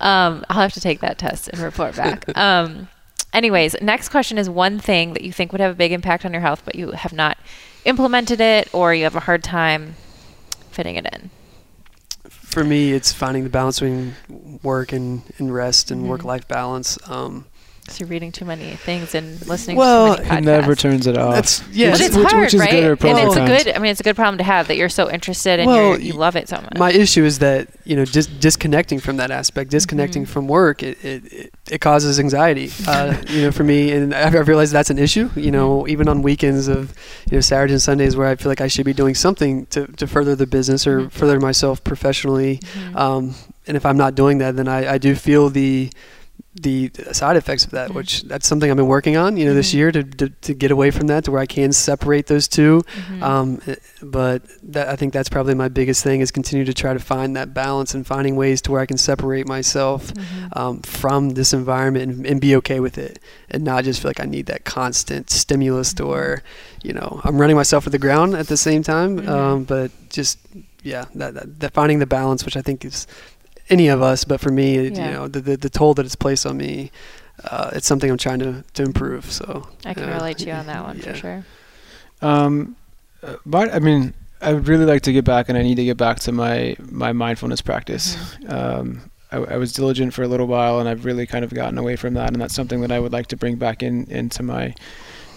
Um, 0.00 0.44
I'll 0.48 0.60
have 0.60 0.74
to 0.74 0.80
take 0.80 1.00
that 1.00 1.18
test 1.18 1.48
and 1.48 1.60
report 1.60 1.96
back. 1.96 2.24
Um, 2.42 2.88
anyways, 3.32 3.76
next 3.80 4.08
question 4.08 4.36
is 4.36 4.50
one 4.50 4.80
thing 4.80 5.12
that 5.12 5.22
you 5.22 5.32
think 5.32 5.52
would 5.52 5.60
have 5.60 5.72
a 5.72 5.76
big 5.76 5.92
impact 5.92 6.24
on 6.24 6.32
your 6.32 6.40
health, 6.40 6.62
but 6.64 6.74
you 6.74 6.90
have 6.90 7.12
not 7.12 7.38
implemented 7.84 8.40
it 8.40 8.68
or 8.74 8.94
you 8.94 9.04
have 9.04 9.14
a 9.14 9.20
hard 9.20 9.44
time 9.44 9.94
fitting 10.70 10.96
it 10.96 11.06
in 11.12 11.30
for 12.52 12.64
me, 12.64 12.92
it's 12.92 13.12
finding 13.12 13.44
the 13.44 13.50
balance 13.50 13.80
between 13.80 14.14
work 14.62 14.92
and, 14.92 15.22
and 15.38 15.52
rest 15.52 15.90
and 15.90 16.02
mm-hmm. 16.02 16.10
work 16.10 16.24
life 16.24 16.46
balance. 16.48 16.98
Um, 17.08 17.46
so 17.88 18.00
you're 18.00 18.08
reading 18.08 18.30
too 18.30 18.44
many 18.44 18.76
things 18.76 19.14
and 19.14 19.44
listening 19.46 19.76
well, 19.76 20.16
to 20.16 20.22
too 20.22 20.28
many 20.28 20.40
podcasts. 20.40 20.44
never 20.44 20.74
turns 20.76 21.06
it 21.08 21.18
off. 21.18 21.34
That's 21.34 21.68
yeah, 21.70 21.90
which 21.90 22.00
is 22.00 22.14
hard, 22.14 22.40
which 22.40 22.54
is 22.54 22.60
right? 22.60 22.72
and 22.72 23.18
it's 23.18 23.36
a 23.36 23.44
good. 23.44 23.68
I 23.74 23.78
mean, 23.80 23.90
it's 23.90 24.00
a 24.00 24.04
good 24.04 24.14
problem 24.14 24.38
to 24.38 24.44
have 24.44 24.68
that 24.68 24.76
you're 24.76 24.88
so 24.88 25.10
interested 25.10 25.58
and 25.58 25.66
well, 25.66 25.98
you 25.98 26.12
love 26.12 26.36
it 26.36 26.48
so 26.48 26.56
much. 26.56 26.78
My 26.78 26.92
issue 26.92 27.24
is 27.24 27.40
that 27.40 27.68
you 27.84 27.96
know 27.96 28.04
dis- 28.04 28.26
disconnecting 28.26 29.00
from 29.00 29.16
that 29.16 29.32
aspect, 29.32 29.70
disconnecting 29.70 30.22
mm-hmm. 30.22 30.32
from 30.32 30.46
work, 30.46 30.82
it, 30.84 31.04
it, 31.04 31.52
it, 31.70 31.80
causes 31.80 32.20
anxiety. 32.20 32.70
Uh, 32.86 33.20
you 33.28 33.42
know, 33.42 33.50
for 33.50 33.64
me, 33.64 33.90
and 33.90 34.14
I've, 34.14 34.34
I've 34.34 34.48
realized 34.48 34.72
that's 34.72 34.90
an 34.90 34.98
issue. 34.98 35.30
You 35.34 35.50
know, 35.50 35.80
mm-hmm. 35.80 35.90
even 35.90 36.08
on 36.08 36.22
weekends 36.22 36.68
of 36.68 36.94
you 37.30 37.36
know 37.36 37.40
Saturdays 37.40 37.72
and 37.72 37.82
Sundays 37.82 38.16
where 38.16 38.28
I 38.28 38.36
feel 38.36 38.50
like 38.50 38.60
I 38.60 38.68
should 38.68 38.86
be 38.86 38.92
doing 38.92 39.16
something 39.16 39.66
to, 39.66 39.88
to 39.88 40.06
further 40.06 40.36
the 40.36 40.46
business 40.46 40.86
or 40.86 41.00
mm-hmm. 41.00 41.08
further 41.08 41.40
myself 41.40 41.82
professionally. 41.82 42.58
Mm-hmm. 42.58 42.96
Um, 42.96 43.34
and 43.66 43.76
if 43.76 43.84
I'm 43.84 43.96
not 43.96 44.14
doing 44.14 44.38
that, 44.38 44.56
then 44.56 44.68
I, 44.68 44.94
I 44.94 44.98
do 44.98 45.14
feel 45.14 45.48
the 45.48 45.90
the 46.54 46.90
side 47.12 47.36
effects 47.36 47.64
of 47.64 47.70
that, 47.70 47.88
mm-hmm. 47.88 47.96
which 47.96 48.22
that's 48.24 48.46
something 48.46 48.70
I've 48.70 48.76
been 48.76 48.86
working 48.86 49.16
on, 49.16 49.38
you 49.38 49.44
know, 49.44 49.52
mm-hmm. 49.52 49.56
this 49.56 49.72
year 49.72 49.90
to, 49.90 50.04
to, 50.04 50.28
to, 50.28 50.54
get 50.54 50.70
away 50.70 50.90
from 50.90 51.06
that 51.06 51.24
to 51.24 51.30
where 51.30 51.40
I 51.40 51.46
can 51.46 51.72
separate 51.72 52.26
those 52.26 52.46
2 52.46 52.82
mm-hmm. 52.82 53.22
um, 53.22 53.62
but 54.02 54.42
that, 54.62 54.88
I 54.88 54.96
think 54.96 55.14
that's 55.14 55.30
probably 55.30 55.54
my 55.54 55.68
biggest 55.68 56.04
thing 56.04 56.20
is 56.20 56.30
continue 56.30 56.66
to 56.66 56.74
try 56.74 56.92
to 56.92 56.98
find 56.98 57.34
that 57.36 57.54
balance 57.54 57.94
and 57.94 58.06
finding 58.06 58.36
ways 58.36 58.60
to 58.62 58.72
where 58.72 58.82
I 58.82 58.86
can 58.86 58.98
separate 58.98 59.48
myself 59.48 60.12
mm-hmm. 60.12 60.48
um, 60.52 60.82
from 60.82 61.30
this 61.30 61.54
environment 61.54 62.12
and, 62.12 62.26
and, 62.26 62.40
be 62.42 62.56
okay 62.56 62.80
with 62.80 62.98
it 62.98 63.18
and 63.48 63.62
not 63.62 63.84
just 63.84 64.02
feel 64.02 64.10
like 64.10 64.20
I 64.20 64.26
need 64.26 64.46
that 64.46 64.64
constant 64.64 65.30
stimulus 65.30 65.94
where, 65.94 66.36
mm-hmm. 66.36 66.88
you 66.88 66.92
know, 66.92 67.20
I'm 67.24 67.40
running 67.40 67.56
myself 67.56 67.84
to 67.84 67.90
the 67.90 67.98
ground 67.98 68.34
at 68.34 68.48
the 68.48 68.56
same 68.58 68.82
time. 68.82 69.18
Mm-hmm. 69.18 69.28
Um, 69.28 69.64
but 69.64 69.90
just, 70.10 70.38
yeah, 70.82 71.06
that, 71.14 71.34
that, 71.34 71.60
that 71.60 71.72
finding 71.72 71.98
the 71.98 72.06
balance, 72.06 72.44
which 72.44 72.56
I 72.56 72.62
think 72.62 72.84
is 72.84 73.06
any 73.72 73.88
of 73.88 74.02
us, 74.02 74.24
but 74.24 74.40
for 74.40 74.50
me, 74.50 74.88
yeah. 74.88 75.06
you 75.06 75.12
know, 75.12 75.28
the, 75.28 75.40
the, 75.40 75.56
the 75.56 75.70
toll 75.70 75.94
that 75.94 76.04
it's 76.04 76.16
placed 76.16 76.46
on 76.46 76.56
me, 76.56 76.90
uh, 77.44 77.70
it's 77.72 77.86
something 77.86 78.10
I'm 78.10 78.18
trying 78.18 78.38
to, 78.40 78.64
to 78.74 78.82
improve. 78.82 79.30
So 79.32 79.68
I 79.84 79.94
can 79.94 80.08
uh, 80.08 80.14
relate 80.14 80.38
to 80.38 80.46
you 80.46 80.52
on 80.52 80.66
that 80.66 80.82
one 80.84 80.98
yeah. 80.98 81.04
for 81.04 81.14
sure. 81.14 81.44
Um, 82.20 82.76
but 83.46 83.72
I 83.74 83.78
mean, 83.78 84.14
I 84.40 84.52
would 84.52 84.68
really 84.68 84.84
like 84.84 85.02
to 85.02 85.12
get 85.12 85.24
back, 85.24 85.48
and 85.48 85.56
I 85.56 85.62
need 85.62 85.76
to 85.76 85.84
get 85.84 85.96
back 85.96 86.20
to 86.20 86.32
my 86.32 86.76
my 86.90 87.12
mindfulness 87.12 87.62
practice. 87.62 88.16
Mm-hmm. 88.16 88.52
Um, 88.52 89.10
I, 89.30 89.54
I, 89.54 89.56
was 89.56 89.72
diligent 89.72 90.12
for 90.12 90.22
a 90.22 90.28
little 90.28 90.46
while, 90.46 90.78
and 90.78 90.88
I've 90.88 91.04
really 91.04 91.26
kind 91.26 91.44
of 91.44 91.54
gotten 91.54 91.78
away 91.78 91.96
from 91.96 92.14
that, 92.14 92.32
and 92.32 92.40
that's 92.40 92.54
something 92.54 92.80
that 92.82 92.92
I 92.92 93.00
would 93.00 93.12
like 93.12 93.28
to 93.28 93.36
bring 93.36 93.56
back 93.56 93.82
in 93.82 94.04
into 94.10 94.42
my 94.42 94.74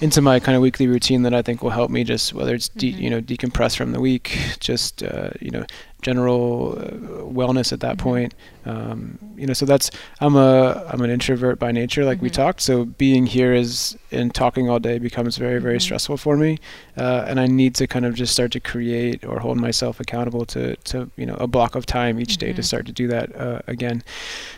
into 0.01 0.21
my 0.21 0.39
kind 0.39 0.55
of 0.55 0.61
weekly 0.61 0.87
routine 0.87 1.21
that 1.23 1.33
I 1.33 1.41
think 1.41 1.63
will 1.63 1.69
help 1.69 1.89
me 1.89 2.03
just 2.03 2.33
whether 2.33 2.53
it's 2.53 2.69
de- 2.69 2.91
mm-hmm. 2.91 3.01
you 3.01 3.09
know 3.09 3.21
decompress 3.21 3.75
from 3.75 3.91
the 3.91 3.99
week, 3.99 4.37
just 4.59 5.03
uh, 5.03 5.29
you 5.39 5.51
know 5.51 5.65
general 6.01 6.77
uh, 6.77 6.91
wellness 7.23 7.73
at 7.73 7.79
that 7.79 7.97
mm-hmm. 7.97 8.09
point. 8.09 8.35
Um, 8.65 9.17
you 9.35 9.47
know, 9.47 9.53
so 9.53 9.65
that's 9.65 9.89
I'm 10.19 10.35
a 10.35 10.85
I'm 10.91 11.01
an 11.01 11.09
introvert 11.09 11.59
by 11.59 11.71
nature, 11.71 12.03
like 12.03 12.17
mm-hmm. 12.17 12.25
we 12.25 12.29
talked. 12.29 12.61
So 12.61 12.85
being 12.85 13.25
here 13.25 13.53
is 13.53 13.97
and 14.11 14.33
talking 14.33 14.69
all 14.69 14.79
day 14.79 14.99
becomes 14.99 15.37
very 15.37 15.59
very 15.59 15.75
mm-hmm. 15.75 15.81
stressful 15.81 16.17
for 16.17 16.35
me, 16.35 16.59
uh, 16.97 17.25
and 17.27 17.39
I 17.39 17.47
need 17.47 17.75
to 17.75 17.87
kind 17.87 18.05
of 18.05 18.15
just 18.15 18.33
start 18.33 18.51
to 18.51 18.59
create 18.59 19.25
or 19.25 19.39
hold 19.39 19.57
myself 19.57 19.99
accountable 19.99 20.45
to 20.47 20.75
to 20.75 21.09
you 21.15 21.25
know 21.25 21.35
a 21.35 21.47
block 21.47 21.75
of 21.75 21.85
time 21.85 22.19
each 22.19 22.37
day 22.37 22.47
to 22.47 22.53
mm-hmm. 22.53 22.61
start 22.61 22.85
to 22.87 22.91
do 22.91 23.07
that 23.07 23.35
uh, 23.35 23.61
again. 23.67 24.03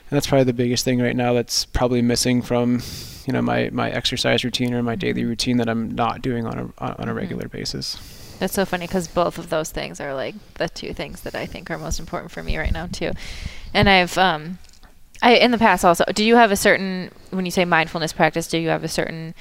And 0.09 0.15
that's 0.15 0.27
probably 0.27 0.45
the 0.45 0.53
biggest 0.53 0.84
thing 0.84 0.99
right 0.99 1.15
now 1.15 1.34
that's 1.34 1.65
probably 1.65 2.01
missing 2.01 2.41
from 2.41 2.81
you 3.28 3.34
know 3.34 3.41
my 3.41 3.70
my 3.72 3.91
exercise 3.91 4.44
routine 4.44 4.74
or 4.74 4.82
my 4.82 4.95
daily 4.95 5.22
mm-hmm. 5.22 5.30
routine 5.30 5.58
that 5.58 5.70
I'm 5.70 5.91
not 5.91 6.22
doing 6.22 6.45
on 6.45 6.58
a 6.58 6.62
on 6.62 6.91
a 6.91 6.95
mm-hmm. 6.95 7.14
regular 7.14 7.48
basis. 7.49 7.98
That's 8.40 8.54
so 8.54 8.66
funny 8.66 8.88
because 8.88 9.08
both 9.08 9.38
of 9.38 9.49
those 9.49 9.72
things 9.72 9.99
are 9.99 10.14
like 10.14 10.36
the 10.56 10.70
two 10.70 10.94
things 10.94 11.22
that 11.22 11.36
I 11.36 11.45
think 11.45 11.70
are 11.70 11.78
most 11.78 11.99
important 11.99 12.32
for 12.32 12.41
me 12.41 12.58
right 12.58 12.72
now 12.72 12.88
too. 12.88 13.12
And 13.74 13.90
I've 13.90 14.18
um 14.18 14.60
I 15.22 15.36
in 15.36 15.52
the 15.52 15.58
past 15.58 15.84
also 15.84 16.06
do 16.14 16.24
you 16.24 16.38
have 16.38 16.52
a 16.52 16.56
certain 16.56 17.12
when 17.32 17.45
you 17.45 17.52
say 17.52 17.66
mindfulness 17.66 18.14
practice 18.14 18.48
do 18.48 18.58
you 18.58 18.70
have 18.70 18.84
a 18.84 18.88
certain 18.88 19.36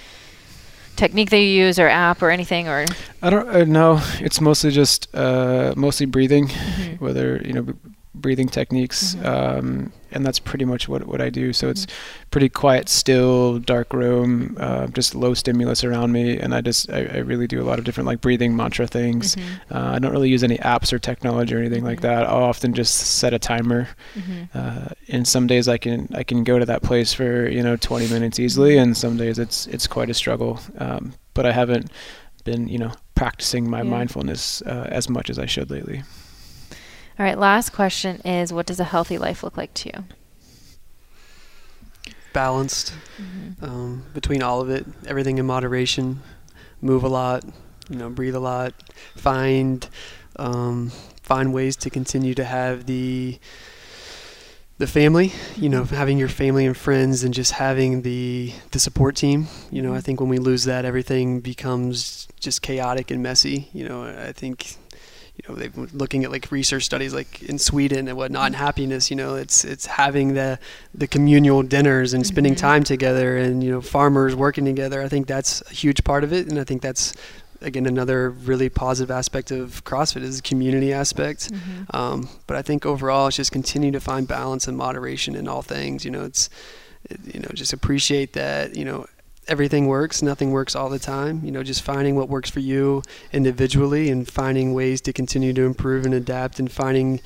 technique 0.97 1.29
that 1.31 1.39
you 1.39 1.49
use 1.49 1.79
or 1.79 1.89
app 1.89 2.23
or 2.23 2.31
anything 2.31 2.69
or 2.69 2.87
I 3.21 3.29
don't 3.29 3.49
uh, 3.49 3.65
know 3.65 4.01
it's 4.19 4.41
mostly 4.41 4.71
just 4.71 5.15
uh 5.15 5.75
mostly 5.77 6.07
breathing 6.07 6.49
mm-hmm. 6.49 7.05
whether 7.05 7.37
you 7.45 7.53
know 7.53 7.75
breathing 8.17 8.49
techniques, 8.49 9.15
mm-hmm. 9.15 9.27
um, 9.27 9.93
and 10.17 10.27
that's 10.27 10.39
pretty 10.39 10.65
much 10.65 10.89
what 10.89 11.07
what 11.07 11.21
I 11.21 11.31
do. 11.31 11.53
So 11.53 11.69
it's 11.69 11.87
pretty 12.31 12.49
quiet, 12.49 12.89
still, 12.89 13.59
dark 13.61 13.93
room, 13.93 14.57
uh, 14.59 14.89
just 14.89 15.15
low 15.15 15.35
stimulus 15.35 15.85
around 15.85 16.13
me, 16.13 16.39
and 16.39 16.55
I 16.55 16.61
just 16.61 16.91
I, 16.91 17.05
I, 17.07 17.19
really 17.19 17.47
do 17.47 17.63
a 17.63 17.65
lot 17.65 17.79
of 17.79 17.85
different 17.85 18.07
like 18.07 18.21
breathing 18.21 18.57
mantra 18.57 18.87
things. 18.87 19.37
Mm-hmm. 19.37 19.75
Uh, 19.75 19.93
I 19.93 19.99
don't 19.99 20.13
really 20.13 20.31
use 20.31 20.43
any 20.43 20.59
apps 20.59 20.93
or 20.93 20.99
technology 20.99 21.55
or 21.55 21.59
anything 21.59 21.85
like 21.85 21.99
mm-hmm. 21.99 22.09
that. 22.09 22.27
I'll 22.27 22.43
often 22.43 22.75
just 22.75 22.95
set 22.95 23.33
a 23.33 23.39
timer, 23.39 23.89
mm-hmm. 24.15 24.59
uh, 24.59 24.89
and 25.09 25.29
some 25.29 25.47
days 25.47 25.69
I 25.69 25.79
can 25.79 26.09
I 26.15 26.25
can 26.25 26.43
go 26.43 26.59
to 26.59 26.67
that 26.67 26.83
place 26.83 27.13
for 27.13 27.49
you 27.49 27.63
know 27.63 27.77
20 27.77 28.09
minutes 28.09 28.41
easily, 28.41 28.73
mm-hmm. 28.73 28.83
and 28.83 28.97
some 28.97 29.17
days 29.17 29.39
it's 29.39 29.67
it's 29.69 29.87
quite 29.87 30.11
a 30.11 30.15
struggle. 30.15 30.59
Um, 30.79 31.15
but 31.35 31.47
I 31.47 31.53
haven't 31.53 31.93
been 32.45 32.69
you 32.69 32.79
know 32.79 32.93
practicing 33.15 33.69
my 33.69 33.79
yeah. 33.79 33.91
mindfulness 33.91 34.63
uh, 34.63 34.89
as 34.91 35.09
much 35.09 35.31
as 35.31 35.39
I 35.39 35.47
should 35.47 35.71
lately. 35.71 36.03
All 37.19 37.25
right, 37.25 37.39
last 37.39 37.71
question 37.71 38.21
is 38.27 38.53
what 38.53 38.67
does 38.67 38.79
a 38.79 38.85
healthy 38.85 39.17
life 39.17 39.43
look 39.43 39.57
like 39.57 39.73
to 39.75 39.89
you? 39.89 40.05
Balanced 42.35 42.93
mm-hmm. 43.19 43.65
um, 43.65 44.05
between 44.13 44.43
all 44.43 44.61
of 44.61 44.69
it, 44.69 44.85
everything 45.07 45.39
in 45.39 45.47
moderation, 45.47 46.21
move 46.83 47.05
a 47.05 47.09
lot, 47.09 47.43
you 47.89 47.97
know, 47.97 48.11
breathe 48.11 48.35
a 48.35 48.41
lot, 48.41 48.75
find 49.17 49.89
um, 50.39 50.91
find 51.23 51.55
ways 51.55 51.77
to 51.77 51.89
continue 51.89 52.35
to 52.35 52.45
have 52.45 52.85
the 52.85 53.39
the 54.79 54.87
family, 54.87 55.33
you 55.57 55.71
know, 55.71 55.85
having 55.85 56.19
your 56.19 56.29
family 56.29 56.67
and 56.67 56.77
friends 56.77 57.25
and 57.25 57.33
just 57.33 57.53
having 57.53 58.03
the 58.03 58.53
the 58.73 58.79
support 58.79 59.17
team. 59.17 59.47
You 59.71 59.81
know, 59.81 59.93
I 59.93 59.97
mm-hmm. 59.97 60.03
think 60.03 60.21
when 60.21 60.29
we 60.29 60.39
lose 60.39 60.65
that, 60.65 60.85
everything 60.85 61.41
becomes 61.41 62.29
just 62.39 62.61
chaotic 62.61 63.11
and 63.11 63.23
messy. 63.23 63.71
You 63.73 63.89
know, 63.89 64.05
I 64.05 64.33
think 64.33 64.77
you 65.37 65.49
know 65.49 65.55
they've 65.55 65.75
been 65.75 65.89
looking 65.93 66.25
at 66.25 66.31
like 66.31 66.51
research 66.51 66.85
studies 66.85 67.13
like 67.13 67.43
in 67.43 67.59
Sweden 67.59 68.09
and 68.09 68.17
whatnot 68.17 68.47
and 68.47 68.57
happiness 68.57 69.11
you 69.11 69.17
know 69.17 69.35
it's 69.35 69.65
it's 69.65 69.87
having 69.87 70.35
the 70.35 70.59
the 70.95 71.07
communal 71.07 71.63
dinners 71.63 72.15
and 72.15 72.27
spending 72.27 72.55
mm-hmm. 72.55 72.67
time 72.67 72.85
together 72.85 73.37
and 73.37 73.63
you 73.63 73.71
know 73.71 73.81
farmers 73.81 74.35
working 74.35 74.65
together 74.65 75.03
I 75.03 75.09
think 75.09 75.27
that's 75.27 75.63
a 75.71 75.75
huge 75.75 76.05
part 76.05 76.25
of 76.25 76.33
it 76.33 76.49
and 76.49 76.59
I 76.59 76.65
think 76.65 76.83
that's 76.83 77.13
again 77.61 77.87
another 77.87 78.31
really 78.31 78.69
positive 78.69 79.11
aspect 79.11 79.51
of 79.51 79.85
CrossFit 79.85 80.23
is 80.23 80.37
the 80.37 80.43
community 80.43 80.93
aspect 80.93 81.53
mm-hmm. 81.53 81.97
um, 81.97 82.29
but 82.47 82.57
I 82.57 82.63
think 82.63 82.87
overall 82.87 83.29
it's 83.29 83.37
just 83.37 83.53
continue 83.53 83.91
to 83.93 84.01
find 84.01 84.27
balance 84.27 84.67
and 84.69 84.77
moderation 84.77 85.35
in 85.35 85.49
all 85.49 85.63
things 85.63 86.05
you 86.05 86.11
know 86.11 86.25
it's 86.25 86.49
you 87.25 87.41
know 87.41 87.49
just 87.55 87.73
appreciate 87.73 88.33
that 88.33 88.75
you 88.75 88.85
know 88.85 89.07
everything 89.49 89.87
works. 89.87 90.23
Nothing 90.23 90.51
works 90.51 90.75
all 90.75 90.89
the 90.89 90.99
time. 90.99 91.41
You 91.45 91.53
know, 91.53 91.63
just 91.63 91.83
finding 91.83 92.17
what 92.17 92.29
works 92.29 92.51
for 92.51 92.61
you 92.61 93.03
individually 93.33 94.11
and 94.11 94.29
finding 94.29 94.75
ways 94.75 95.01
to 95.03 95.13
continue 95.13 95.53
to 95.53 95.63
improve 95.63 96.05
and 96.05 96.15
adapt 96.15 96.59
and 96.59 96.71
finding, 96.71 97.21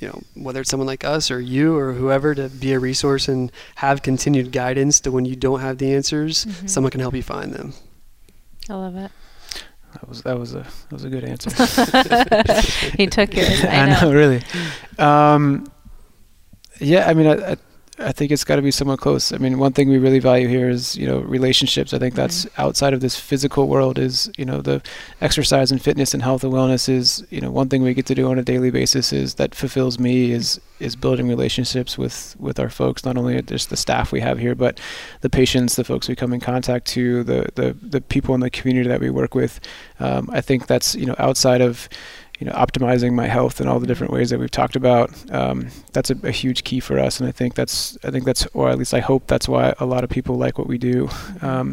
you 0.00 0.08
know, 0.08 0.22
whether 0.34 0.60
it's 0.60 0.70
someone 0.70 0.86
like 0.86 1.04
us 1.04 1.30
or 1.30 1.40
you 1.40 1.76
or 1.76 1.92
whoever 1.92 2.34
to 2.34 2.48
be 2.48 2.72
a 2.72 2.78
resource 2.78 3.28
and 3.28 3.50
have 3.76 4.02
continued 4.02 4.52
guidance 4.52 5.00
to 5.00 5.10
when 5.10 5.24
you 5.24 5.36
don't 5.36 5.60
have 5.60 5.78
the 5.78 5.92
answers, 5.94 6.44
mm-hmm. 6.44 6.66
someone 6.66 6.90
can 6.90 7.00
help 7.00 7.14
you 7.14 7.22
find 7.22 7.52
them. 7.52 7.74
I 8.68 8.74
love 8.74 8.96
it. 8.96 9.10
That 9.92 10.08
was 10.08 10.22
that 10.22 10.38
was 10.38 10.54
a 10.54 10.58
that 10.58 10.92
was 10.92 11.04
a 11.04 11.10
good 11.10 11.22
answer. 11.22 11.50
he 12.96 13.06
took 13.06 13.30
it. 13.32 13.64
I, 13.64 13.80
I 13.80 13.86
know. 13.86 14.00
know. 14.00 14.12
really. 14.12 14.42
Um, 14.98 15.70
yeah, 16.80 17.08
I 17.08 17.14
mean, 17.14 17.28
I, 17.28 17.52
I 17.52 17.56
I 17.98 18.10
think 18.10 18.32
it's 18.32 18.42
got 18.42 18.56
to 18.56 18.62
be 18.62 18.72
somewhat 18.72 18.98
close. 18.98 19.32
I 19.32 19.38
mean, 19.38 19.58
one 19.58 19.72
thing 19.72 19.88
we 19.88 19.98
really 19.98 20.18
value 20.18 20.48
here 20.48 20.68
is 20.68 20.96
you 20.96 21.06
know 21.06 21.20
relationships. 21.20 21.94
I 21.94 21.98
think 21.98 22.14
that's 22.14 22.44
mm-hmm. 22.44 22.60
outside 22.60 22.92
of 22.92 23.00
this 23.00 23.18
physical 23.18 23.68
world 23.68 23.98
is 23.98 24.30
you 24.36 24.44
know 24.44 24.60
the 24.60 24.82
exercise 25.20 25.70
and 25.70 25.80
fitness 25.80 26.12
and 26.12 26.22
health 26.22 26.42
and 26.42 26.52
wellness 26.52 26.88
is 26.88 27.24
you 27.30 27.40
know 27.40 27.50
one 27.52 27.68
thing 27.68 27.82
we 27.82 27.94
get 27.94 28.06
to 28.06 28.14
do 28.14 28.28
on 28.30 28.38
a 28.38 28.42
daily 28.42 28.70
basis 28.70 29.12
is 29.12 29.34
that 29.34 29.54
fulfills 29.54 29.98
me 29.98 30.32
is 30.32 30.60
is 30.80 30.96
building 30.96 31.28
relationships 31.28 31.96
with 31.96 32.34
with 32.40 32.58
our 32.58 32.68
folks. 32.70 33.04
Not 33.04 33.16
only 33.16 33.40
just 33.42 33.70
the 33.70 33.76
staff 33.76 34.10
we 34.10 34.20
have 34.20 34.38
here, 34.38 34.56
but 34.56 34.80
the 35.20 35.30
patients, 35.30 35.76
the 35.76 35.84
folks 35.84 36.08
we 36.08 36.16
come 36.16 36.32
in 36.32 36.40
contact 36.40 36.86
to, 36.88 37.22
the 37.22 37.48
the 37.54 37.76
the 37.80 38.00
people 38.00 38.34
in 38.34 38.40
the 38.40 38.50
community 38.50 38.88
that 38.88 39.00
we 39.00 39.10
work 39.10 39.34
with. 39.36 39.60
Um, 40.00 40.28
I 40.32 40.40
think 40.40 40.66
that's 40.66 40.96
you 40.96 41.06
know 41.06 41.14
outside 41.18 41.60
of 41.60 41.88
you 42.38 42.46
know 42.46 42.52
optimizing 42.52 43.12
my 43.12 43.26
health 43.26 43.60
in 43.60 43.68
all 43.68 43.78
the 43.78 43.86
different 43.86 44.12
ways 44.12 44.30
that 44.30 44.38
we've 44.38 44.50
talked 44.50 44.76
about 44.76 45.10
um, 45.30 45.68
that's 45.92 46.10
a, 46.10 46.16
a, 46.24 46.30
huge 46.30 46.64
key 46.64 46.80
for 46.80 46.98
us. 46.98 47.20
And 47.20 47.28
i 47.28 47.32
think 47.32 47.54
that's 47.54 47.96
i 48.04 48.10
think 48.10 48.24
that's 48.24 48.46
or 48.54 48.68
at 48.70 48.78
least 48.78 48.94
i 48.94 49.00
hope 49.00 49.26
that's 49.26 49.48
why 49.48 49.74
a 49.78 49.86
lot 49.86 50.04
of 50.04 50.10
people 50.10 50.36
like 50.36 50.58
what 50.58 50.66
we 50.66 50.78
do 50.78 51.08
um, 51.42 51.72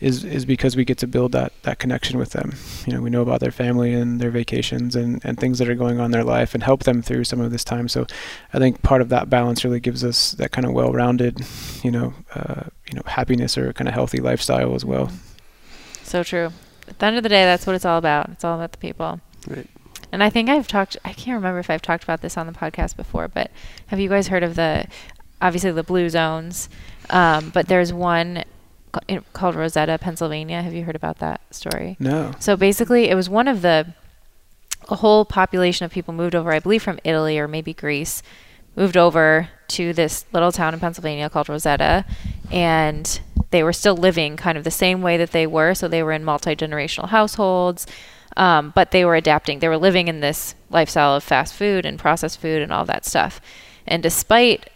is 0.00 0.24
is 0.24 0.44
because 0.44 0.76
we 0.76 0.84
get 0.84 0.98
to 0.98 1.06
build 1.06 1.32
that 1.32 1.52
that 1.62 1.78
connection 1.80 2.18
with 2.18 2.30
them. 2.30 2.54
You 2.86 2.92
know 2.92 3.02
we 3.02 3.10
know 3.10 3.22
about 3.22 3.40
their 3.40 3.50
family 3.50 3.92
and 3.92 4.20
their 4.20 4.30
vacations 4.30 4.94
and 4.94 5.20
and 5.24 5.38
things 5.38 5.58
that 5.58 5.68
are 5.68 5.74
going 5.74 5.98
on 5.98 6.06
in 6.06 6.10
their 6.12 6.24
life 6.24 6.54
and 6.54 6.62
help 6.62 6.84
them 6.84 7.02
through 7.02 7.24
some 7.24 7.40
of 7.40 7.50
this 7.50 7.64
time. 7.64 7.88
So 7.88 8.06
i 8.52 8.58
think 8.58 8.82
part 8.82 9.00
of 9.00 9.08
that 9.08 9.28
balance 9.28 9.64
really 9.64 9.80
gives 9.80 10.04
us 10.04 10.32
that 10.32 10.52
kind 10.52 10.66
of 10.66 10.72
well-rounded 10.72 11.44
you 11.82 11.90
know 11.90 12.14
uh, 12.34 12.64
you 12.88 12.94
know 12.94 13.02
happiness 13.06 13.58
or 13.58 13.72
kind 13.72 13.88
of 13.88 13.94
healthy 13.94 14.18
lifestyle 14.18 14.74
as 14.74 14.84
well. 14.84 15.10
So 16.04 16.22
true. 16.22 16.52
At 16.86 16.98
the 17.00 17.06
end 17.06 17.16
of 17.16 17.22
the 17.24 17.28
day 17.28 17.44
that's 17.44 17.66
what 17.66 17.74
it's 17.74 17.84
all 17.84 17.98
about. 17.98 18.30
It's 18.30 18.44
all 18.44 18.54
about 18.54 18.72
the 18.72 18.78
people. 18.78 19.20
Right 19.48 19.66
and 20.12 20.22
I 20.22 20.30
think 20.30 20.48
I've 20.48 20.68
talked, 20.68 20.96
I 21.04 21.12
can't 21.12 21.36
remember 21.36 21.58
if 21.58 21.70
I've 21.70 21.82
talked 21.82 22.04
about 22.04 22.20
this 22.20 22.36
on 22.36 22.46
the 22.46 22.52
podcast 22.52 22.96
before, 22.96 23.28
but 23.28 23.50
have 23.88 24.00
you 24.00 24.08
guys 24.08 24.28
heard 24.28 24.42
of 24.42 24.54
the, 24.54 24.86
obviously 25.40 25.70
the 25.70 25.82
blue 25.82 26.08
zones, 26.08 26.68
um, 27.10 27.50
but 27.50 27.68
there's 27.68 27.92
one 27.92 28.44
called 29.32 29.54
Roseto, 29.54 30.00
Pennsylvania. 30.00 30.62
Have 30.62 30.74
you 30.74 30.84
heard 30.84 30.96
about 30.96 31.18
that 31.18 31.40
story? 31.54 31.96
No. 31.98 32.32
So 32.38 32.56
basically, 32.56 33.08
it 33.08 33.14
was 33.14 33.28
one 33.28 33.48
of 33.48 33.62
the, 33.62 33.94
a 34.88 34.96
whole 34.96 35.24
population 35.24 35.84
of 35.84 35.92
people 35.92 36.14
moved 36.14 36.34
over, 36.34 36.52
I 36.52 36.58
believe 36.58 36.82
from 36.82 36.98
Italy 37.04 37.38
or 37.38 37.46
maybe 37.46 37.74
Greece, 37.74 38.22
moved 38.76 38.96
over 38.96 39.48
to 39.68 39.92
this 39.92 40.24
little 40.32 40.52
town 40.52 40.72
in 40.72 40.80
Pennsylvania 40.80 41.28
called 41.28 41.48
Roseto, 41.48 42.04
and 42.50 43.20
they 43.50 43.62
were 43.62 43.72
still 43.72 43.96
living 43.96 44.36
kind 44.36 44.56
of 44.56 44.64
the 44.64 44.70
same 44.70 45.02
way 45.02 45.16
that 45.16 45.32
they 45.32 45.46
were. 45.46 45.74
So 45.74 45.88
they 45.88 46.02
were 46.02 46.12
in 46.12 46.24
multi 46.24 46.54
generational 46.56 47.08
households. 47.08 47.86
Um, 48.38 48.72
but 48.74 48.92
they 48.92 49.04
were 49.04 49.16
adapting. 49.16 49.58
They 49.58 49.68
were 49.68 49.76
living 49.76 50.08
in 50.08 50.20
this 50.20 50.54
lifestyle 50.70 51.16
of 51.16 51.24
fast 51.24 51.54
food 51.54 51.84
and 51.84 51.98
processed 51.98 52.40
food 52.40 52.62
and 52.62 52.72
all 52.72 52.84
that 52.84 53.04
stuff. 53.04 53.40
And 53.86 54.02
despite 54.02 54.70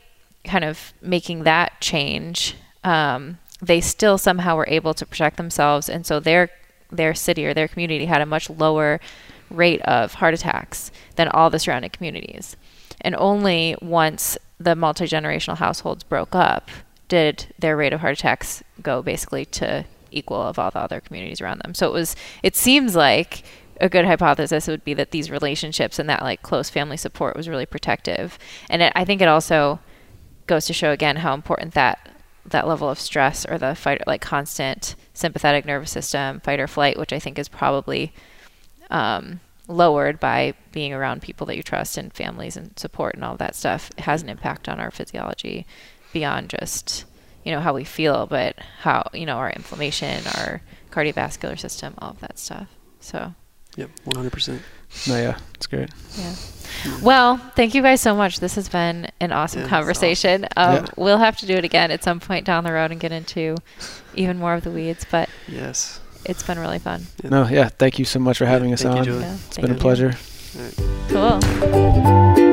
kind 0.44 0.64
of 0.64 0.92
making 1.00 1.44
that 1.44 1.80
change, 1.80 2.56
um, 2.82 3.38
they 3.62 3.80
still 3.80 4.18
somehow 4.18 4.56
were 4.56 4.66
able 4.68 4.94
to 4.94 5.06
protect 5.06 5.36
themselves. 5.36 5.88
And 5.88 6.04
so 6.04 6.18
their 6.18 6.50
their 6.90 7.14
city 7.14 7.46
or 7.46 7.54
their 7.54 7.68
community 7.68 8.04
had 8.04 8.20
a 8.20 8.26
much 8.26 8.50
lower 8.50 9.00
rate 9.48 9.80
of 9.82 10.14
heart 10.14 10.34
attacks 10.34 10.90
than 11.16 11.28
all 11.28 11.48
the 11.48 11.58
surrounding 11.58 11.90
communities. 11.90 12.56
And 13.00 13.14
only 13.16 13.76
once 13.80 14.36
the 14.58 14.74
multi 14.74 15.04
generational 15.04 15.56
households 15.56 16.02
broke 16.02 16.34
up 16.34 16.70
did 17.08 17.54
their 17.58 17.76
rate 17.76 17.92
of 17.92 18.00
heart 18.00 18.18
attacks 18.18 18.62
go 18.82 19.02
basically 19.02 19.44
to 19.44 19.84
equal 20.12 20.40
of 20.40 20.58
all 20.58 20.70
the 20.70 20.78
other 20.78 21.00
communities 21.00 21.40
around 21.40 21.60
them. 21.62 21.74
So 21.74 21.88
it 21.88 21.92
was 21.92 22.16
it 22.42 22.56
seems 22.56 22.94
like 22.94 23.44
a 23.80 23.88
good 23.88 24.04
hypothesis 24.04 24.68
would 24.68 24.84
be 24.84 24.94
that 24.94 25.10
these 25.10 25.30
relationships 25.30 25.98
and 25.98 26.08
that 26.08 26.22
like 26.22 26.42
close 26.42 26.70
family 26.70 26.96
support 26.96 27.36
was 27.36 27.48
really 27.48 27.66
protective. 27.66 28.38
And 28.70 28.82
it, 28.82 28.92
I 28.94 29.04
think 29.04 29.20
it 29.20 29.28
also 29.28 29.80
goes 30.46 30.66
to 30.66 30.72
show 30.72 30.92
again 30.92 31.16
how 31.16 31.34
important 31.34 31.74
that 31.74 32.08
that 32.44 32.66
level 32.66 32.88
of 32.88 32.98
stress 32.98 33.46
or 33.46 33.56
the 33.58 33.74
fight 33.74 34.06
like 34.06 34.20
constant 34.20 34.96
sympathetic 35.14 35.64
nervous 35.64 35.90
system 35.90 36.40
fight 36.40 36.60
or 36.60 36.66
flight, 36.66 36.98
which 36.98 37.12
I 37.12 37.18
think 37.18 37.38
is 37.38 37.48
probably 37.48 38.12
um, 38.90 39.40
lowered 39.68 40.20
by 40.20 40.54
being 40.72 40.92
around 40.92 41.22
people 41.22 41.46
that 41.46 41.56
you 41.56 41.62
trust 41.62 41.96
and 41.96 42.12
families 42.12 42.56
and 42.56 42.78
support 42.78 43.14
and 43.14 43.24
all 43.24 43.36
that 43.36 43.54
stuff 43.54 43.90
has 43.98 44.22
an 44.22 44.28
impact 44.28 44.68
on 44.68 44.80
our 44.80 44.90
physiology 44.90 45.66
beyond 46.12 46.50
just 46.50 47.04
you 47.44 47.52
know 47.52 47.60
how 47.60 47.74
we 47.74 47.84
feel, 47.84 48.26
but 48.26 48.56
how 48.80 49.08
you 49.12 49.26
know 49.26 49.36
our 49.36 49.50
inflammation, 49.50 50.22
our 50.36 50.62
cardiovascular 50.90 51.58
system, 51.58 51.94
all 51.98 52.10
of 52.10 52.20
that 52.20 52.38
stuff. 52.38 52.68
So. 53.00 53.34
Yep, 53.74 53.88
one 54.04 54.16
hundred 54.16 54.32
percent. 54.32 54.60
No, 55.08 55.16
yeah, 55.16 55.38
it's 55.54 55.66
great. 55.66 55.88
Yeah. 56.18 56.34
Well, 57.02 57.38
thank 57.56 57.74
you 57.74 57.80
guys 57.80 58.02
so 58.02 58.14
much. 58.14 58.38
This 58.38 58.54
has 58.56 58.68
been 58.68 59.08
an 59.18 59.32
awesome 59.32 59.62
yeah, 59.62 59.68
conversation. 59.68 60.46
Awesome. 60.58 60.78
Um, 60.80 60.84
yeah. 60.84 60.90
We'll 60.98 61.16
have 61.16 61.38
to 61.38 61.46
do 61.46 61.54
it 61.54 61.64
again 61.64 61.90
at 61.90 62.04
some 62.04 62.20
point 62.20 62.44
down 62.44 62.64
the 62.64 62.72
road 62.72 62.90
and 62.90 63.00
get 63.00 63.12
into 63.12 63.56
even 64.14 64.38
more 64.38 64.52
of 64.52 64.64
the 64.64 64.70
weeds. 64.70 65.06
But 65.10 65.30
yes, 65.48 66.00
it's 66.26 66.42
been 66.42 66.58
really 66.58 66.80
fun. 66.80 67.06
Yeah. 67.24 67.30
No, 67.30 67.48
yeah, 67.48 67.70
thank 67.70 67.98
you 67.98 68.04
so 68.04 68.18
much 68.18 68.36
for 68.36 68.44
having 68.44 68.74
us 68.74 68.84
on. 68.84 69.04
You, 69.06 69.20
it's 69.20 69.56
been 69.56 69.70
a 69.70 69.74
pleasure. 69.74 70.12
Right. 70.54 70.74
Cool. 71.08 72.51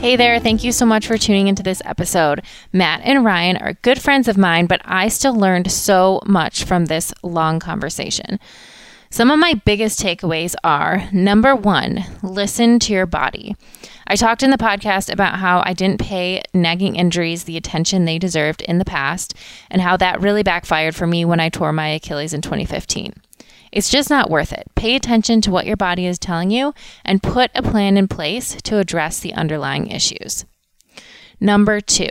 Hey 0.00 0.14
there, 0.14 0.38
thank 0.38 0.62
you 0.62 0.70
so 0.70 0.86
much 0.86 1.08
for 1.08 1.18
tuning 1.18 1.48
into 1.48 1.64
this 1.64 1.82
episode. 1.84 2.42
Matt 2.72 3.00
and 3.02 3.24
Ryan 3.24 3.56
are 3.56 3.72
good 3.82 4.00
friends 4.00 4.28
of 4.28 4.38
mine, 4.38 4.66
but 4.66 4.80
I 4.84 5.08
still 5.08 5.34
learned 5.34 5.72
so 5.72 6.20
much 6.24 6.62
from 6.62 6.84
this 6.84 7.12
long 7.24 7.58
conversation. 7.58 8.38
Some 9.10 9.28
of 9.28 9.40
my 9.40 9.54
biggest 9.54 10.00
takeaways 10.00 10.54
are 10.62 11.08
number 11.12 11.56
one, 11.56 12.04
listen 12.22 12.78
to 12.78 12.92
your 12.92 13.06
body. 13.06 13.56
I 14.06 14.14
talked 14.14 14.44
in 14.44 14.50
the 14.50 14.56
podcast 14.56 15.12
about 15.12 15.40
how 15.40 15.64
I 15.66 15.72
didn't 15.72 16.00
pay 16.00 16.42
nagging 16.54 16.94
injuries 16.94 17.42
the 17.42 17.56
attention 17.56 18.04
they 18.04 18.20
deserved 18.20 18.62
in 18.62 18.78
the 18.78 18.84
past, 18.84 19.34
and 19.68 19.82
how 19.82 19.96
that 19.96 20.20
really 20.20 20.44
backfired 20.44 20.94
for 20.94 21.08
me 21.08 21.24
when 21.24 21.40
I 21.40 21.48
tore 21.48 21.72
my 21.72 21.88
Achilles 21.88 22.32
in 22.32 22.40
2015. 22.40 23.14
It's 23.78 23.90
just 23.90 24.10
not 24.10 24.28
worth 24.28 24.52
it. 24.52 24.66
Pay 24.74 24.96
attention 24.96 25.40
to 25.42 25.52
what 25.52 25.64
your 25.64 25.76
body 25.76 26.04
is 26.04 26.18
telling 26.18 26.50
you 26.50 26.74
and 27.04 27.22
put 27.22 27.52
a 27.54 27.62
plan 27.62 27.96
in 27.96 28.08
place 28.08 28.60
to 28.62 28.78
address 28.78 29.20
the 29.20 29.32
underlying 29.34 29.86
issues. 29.86 30.44
Number 31.38 31.80
two, 31.80 32.08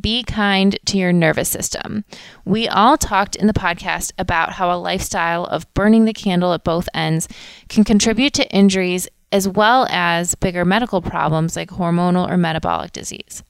be 0.00 0.22
kind 0.22 0.78
to 0.86 0.96
your 0.96 1.12
nervous 1.12 1.48
system. 1.48 2.04
We 2.44 2.68
all 2.68 2.96
talked 2.96 3.34
in 3.34 3.48
the 3.48 3.52
podcast 3.52 4.12
about 4.16 4.52
how 4.52 4.70
a 4.70 4.78
lifestyle 4.78 5.44
of 5.46 5.66
burning 5.74 6.04
the 6.04 6.12
candle 6.12 6.52
at 6.52 6.62
both 6.62 6.88
ends 6.94 7.26
can 7.68 7.82
contribute 7.82 8.34
to 8.34 8.48
injuries 8.52 9.08
as 9.32 9.48
well 9.48 9.88
as 9.90 10.36
bigger 10.36 10.64
medical 10.64 11.02
problems 11.02 11.56
like 11.56 11.70
hormonal 11.70 12.30
or 12.30 12.36
metabolic 12.36 12.92
disease. 12.92 13.42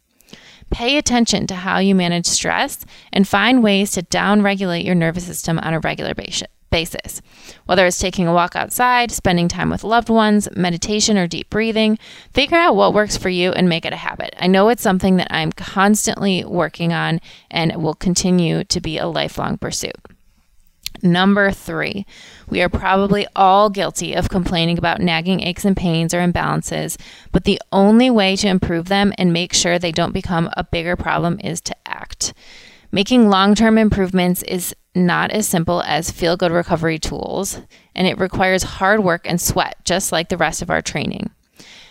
Pay 0.71 0.97
attention 0.97 1.47
to 1.49 1.55
how 1.55 1.81
you 1.81 1.95
manage 1.95 2.25
stress 2.25 2.87
and 3.13 3.29
find 3.29 3.63
ways 3.63 3.91
to 3.91 4.03
downregulate 4.05 4.87
your 4.87 4.95
nervous 4.95 5.27
system 5.27 5.59
on 5.59 5.75
a 5.75 5.81
regular 5.81 6.15
basis. 6.71 7.21
Whether 7.67 7.87
it's 7.87 7.99
taking 7.99 8.27
a 8.27 8.33
walk 8.33 8.57
outside, 8.57 9.11
spending 9.11 9.49
time 9.49 9.71
with 9.71 9.85
loved 9.85 10.09
ones, 10.09 10.49
meditation, 10.57 11.17
or 11.17 11.27
deep 11.27 11.51
breathing, 11.51 11.99
figure 12.33 12.59
out 12.59 12.77
what 12.77 12.95
works 12.95 13.17
for 13.17 13.29
you 13.29 13.53
and 13.53 13.69
make 13.69 13.85
it 13.85 13.93
a 13.93 13.97
habit. 13.97 14.35
I 14.39 14.47
know 14.47 14.69
it's 14.69 14.83
something 14.83 15.17
that 15.17 15.29
I'm 15.31 15.53
constantly 15.53 16.45
working 16.45 16.93
on 16.93 17.21
and 17.51 17.83
will 17.83 17.95
continue 17.95 18.65
to 18.65 18.81
be 18.81 18.99
a 18.99 19.07
lifelong 19.07 19.59
pursuit. 19.59 19.97
Number 21.03 21.53
three, 21.53 22.07
we 22.49 22.61
are 22.61 22.69
probably 22.69 23.27
all 23.37 23.71
guilty 23.71 24.15
of 24.15 24.29
complaining 24.29 24.79
about 24.79 25.01
nagging 25.01 25.41
aches 25.41 25.65
and 25.65 25.77
pains 25.77 26.13
or 26.13 26.19
imbalances, 26.19 26.99
but 27.31 27.45
the 27.45 27.61
only 27.71 28.11
way 28.11 28.35
to 28.37 28.49
improve 28.49 28.89
them 28.89 29.13
and 29.17 29.33
make 29.33 29.53
sure 29.53 29.79
they 29.79 29.93
don't 29.93 30.13
become 30.13 30.51
a 30.57 30.65
bigger 30.65 30.97
problem 30.97 31.39
is 31.45 31.61
to 31.63 31.77
act. 31.87 32.35
Making 32.91 33.29
long 33.29 33.55
term 33.55 33.79
improvements 33.79 34.43
is 34.45 34.75
not 34.99 35.31
as 35.31 35.49
simple 35.49 35.83
as 35.83 36.11
feel 36.11 36.37
good 36.37 36.53
recovery 36.53 36.99
tools, 36.99 37.61
and 37.95 38.07
it 38.07 38.19
requires 38.19 38.63
hard 38.63 39.03
work 39.03 39.23
and 39.25 39.41
sweat, 39.41 39.77
just 39.85 40.13
like 40.13 40.29
the 40.29 40.37
rest 40.37 40.63
of 40.63 40.71
our 40.71 40.83
training. 40.83 41.31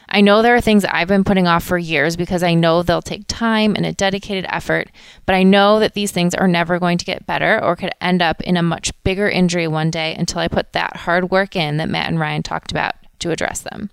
I 0.09 0.21
know 0.21 0.41
there 0.41 0.55
are 0.55 0.61
things 0.61 0.85
I've 0.85 1.09
been 1.09 1.25
putting 1.25 1.47
off 1.47 1.63
for 1.63 1.77
years 1.77 2.15
because 2.15 2.41
I 2.41 2.53
know 2.53 2.81
they'll 2.81 3.01
take 3.01 3.25
time 3.27 3.75
and 3.75 3.85
a 3.85 3.91
dedicated 3.91 4.45
effort, 4.47 4.89
but 5.25 5.35
I 5.35 5.43
know 5.43 5.79
that 5.79 5.95
these 5.95 6.11
things 6.11 6.33
are 6.33 6.47
never 6.47 6.79
going 6.79 6.97
to 6.97 7.05
get 7.05 7.27
better 7.27 7.61
or 7.61 7.75
could 7.75 7.91
end 7.99 8.21
up 8.21 8.41
in 8.41 8.55
a 8.55 8.63
much 8.63 8.91
bigger 9.03 9.29
injury 9.29 9.67
one 9.67 9.91
day 9.91 10.15
until 10.17 10.39
I 10.39 10.47
put 10.47 10.73
that 10.73 10.95
hard 10.97 11.29
work 11.29 11.55
in 11.55 11.77
that 11.77 11.89
Matt 11.89 12.07
and 12.07 12.19
Ryan 12.19 12.41
talked 12.41 12.71
about 12.71 12.95
to 13.19 13.31
address 13.31 13.59
them. 13.61 13.89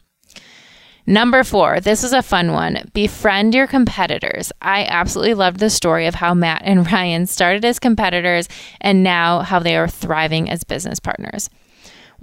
Number 1.06 1.44
four, 1.44 1.80
this 1.80 2.02
is 2.02 2.14
a 2.14 2.22
fun 2.22 2.52
one. 2.52 2.90
Befriend 2.94 3.54
your 3.54 3.66
competitors. 3.66 4.50
I 4.62 4.86
absolutely 4.86 5.34
loved 5.34 5.60
the 5.60 5.68
story 5.68 6.06
of 6.06 6.14
how 6.14 6.32
Matt 6.32 6.62
and 6.64 6.86
Ryan 6.92 7.26
started 7.26 7.62
as 7.64 7.78
competitors 7.78 8.48
and 8.80 9.02
now 9.02 9.40
how 9.40 9.58
they 9.58 9.76
are 9.76 9.88
thriving 9.88 10.48
as 10.48 10.64
business 10.64 11.00
partners. 11.00 11.50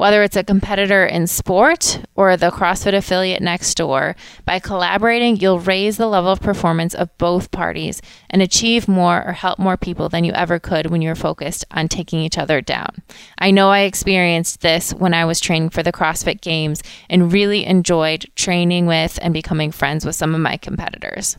Whether 0.02 0.24
it's 0.24 0.36
a 0.36 0.44
competitor 0.44 1.06
in 1.06 1.28
sport 1.28 2.02
or 2.16 2.36
the 2.36 2.50
CrossFit 2.50 2.96
affiliate 2.96 3.44
next 3.44 3.76
door, 3.76 4.16
by 4.46 4.58
collaborating, 4.58 5.38
you'll 5.38 5.60
raise 5.60 5.98
the 5.98 6.08
level 6.08 6.32
of 6.32 6.42
performance 6.42 6.96
of 6.96 7.16
both 7.20 7.52
parties 7.52 8.02
and 8.28 8.42
achieve 8.42 8.88
more 8.88 9.24
or 9.24 9.34
help 9.34 9.60
more 9.60 9.78
people 9.78 10.10
than 10.10 10.24
you 10.24 10.32
ever 10.32 10.58
could 10.58 10.90
when 10.90 11.04
you're 11.04 11.14
focused 11.14 11.66
on 11.70 11.88
taking 11.88 12.20
each 12.20 12.40
other 12.40 12.62
down. 12.62 13.04
I 13.38 13.52
know 13.52 13.70
I 13.70 13.82
experienced 13.82 14.62
this 14.62 14.92
when 14.92 15.14
I 15.14 15.24
was 15.26 15.40
training 15.40 15.70
for 15.70 15.84
the 15.84 15.92
CrossFit 15.92 16.42
Games 16.42 16.82
and 17.08 17.32
really 17.32 17.64
enjoyed 17.64 18.26
training 18.34 18.88
with 18.88 19.20
and 19.22 19.36
becoming 19.36 19.72
friends 19.72 20.04
with 20.04 20.16
some 20.16 20.34
of 20.34 20.42
my 20.42 20.58
competitors. 20.58 21.38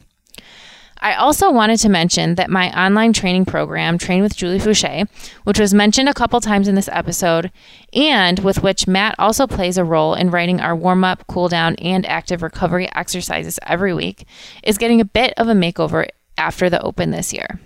I 1.02 1.14
also 1.14 1.50
wanted 1.50 1.80
to 1.80 1.88
mention 1.88 2.36
that 2.36 2.48
my 2.48 2.70
online 2.80 3.12
training 3.12 3.44
program, 3.44 3.98
Train 3.98 4.22
with 4.22 4.36
Julie 4.36 4.60
Foucher, 4.60 5.08
which 5.42 5.58
was 5.58 5.74
mentioned 5.74 6.08
a 6.08 6.14
couple 6.14 6.40
times 6.40 6.68
in 6.68 6.76
this 6.76 6.88
episode, 6.92 7.50
and 7.92 8.38
with 8.38 8.62
which 8.62 8.86
Matt 8.86 9.16
also 9.18 9.48
plays 9.48 9.76
a 9.76 9.84
role 9.84 10.14
in 10.14 10.30
writing 10.30 10.60
our 10.60 10.76
warm 10.76 11.02
up, 11.02 11.24
cool 11.26 11.48
down, 11.48 11.74
and 11.76 12.06
active 12.06 12.40
recovery 12.40 12.88
exercises 12.94 13.58
every 13.66 13.92
week, 13.92 14.28
is 14.62 14.78
getting 14.78 15.00
a 15.00 15.04
bit 15.04 15.34
of 15.36 15.48
a 15.48 15.54
makeover 15.54 16.06
after 16.38 16.70
the 16.70 16.80
open 16.82 17.10
this 17.10 17.32
year. 17.32 17.58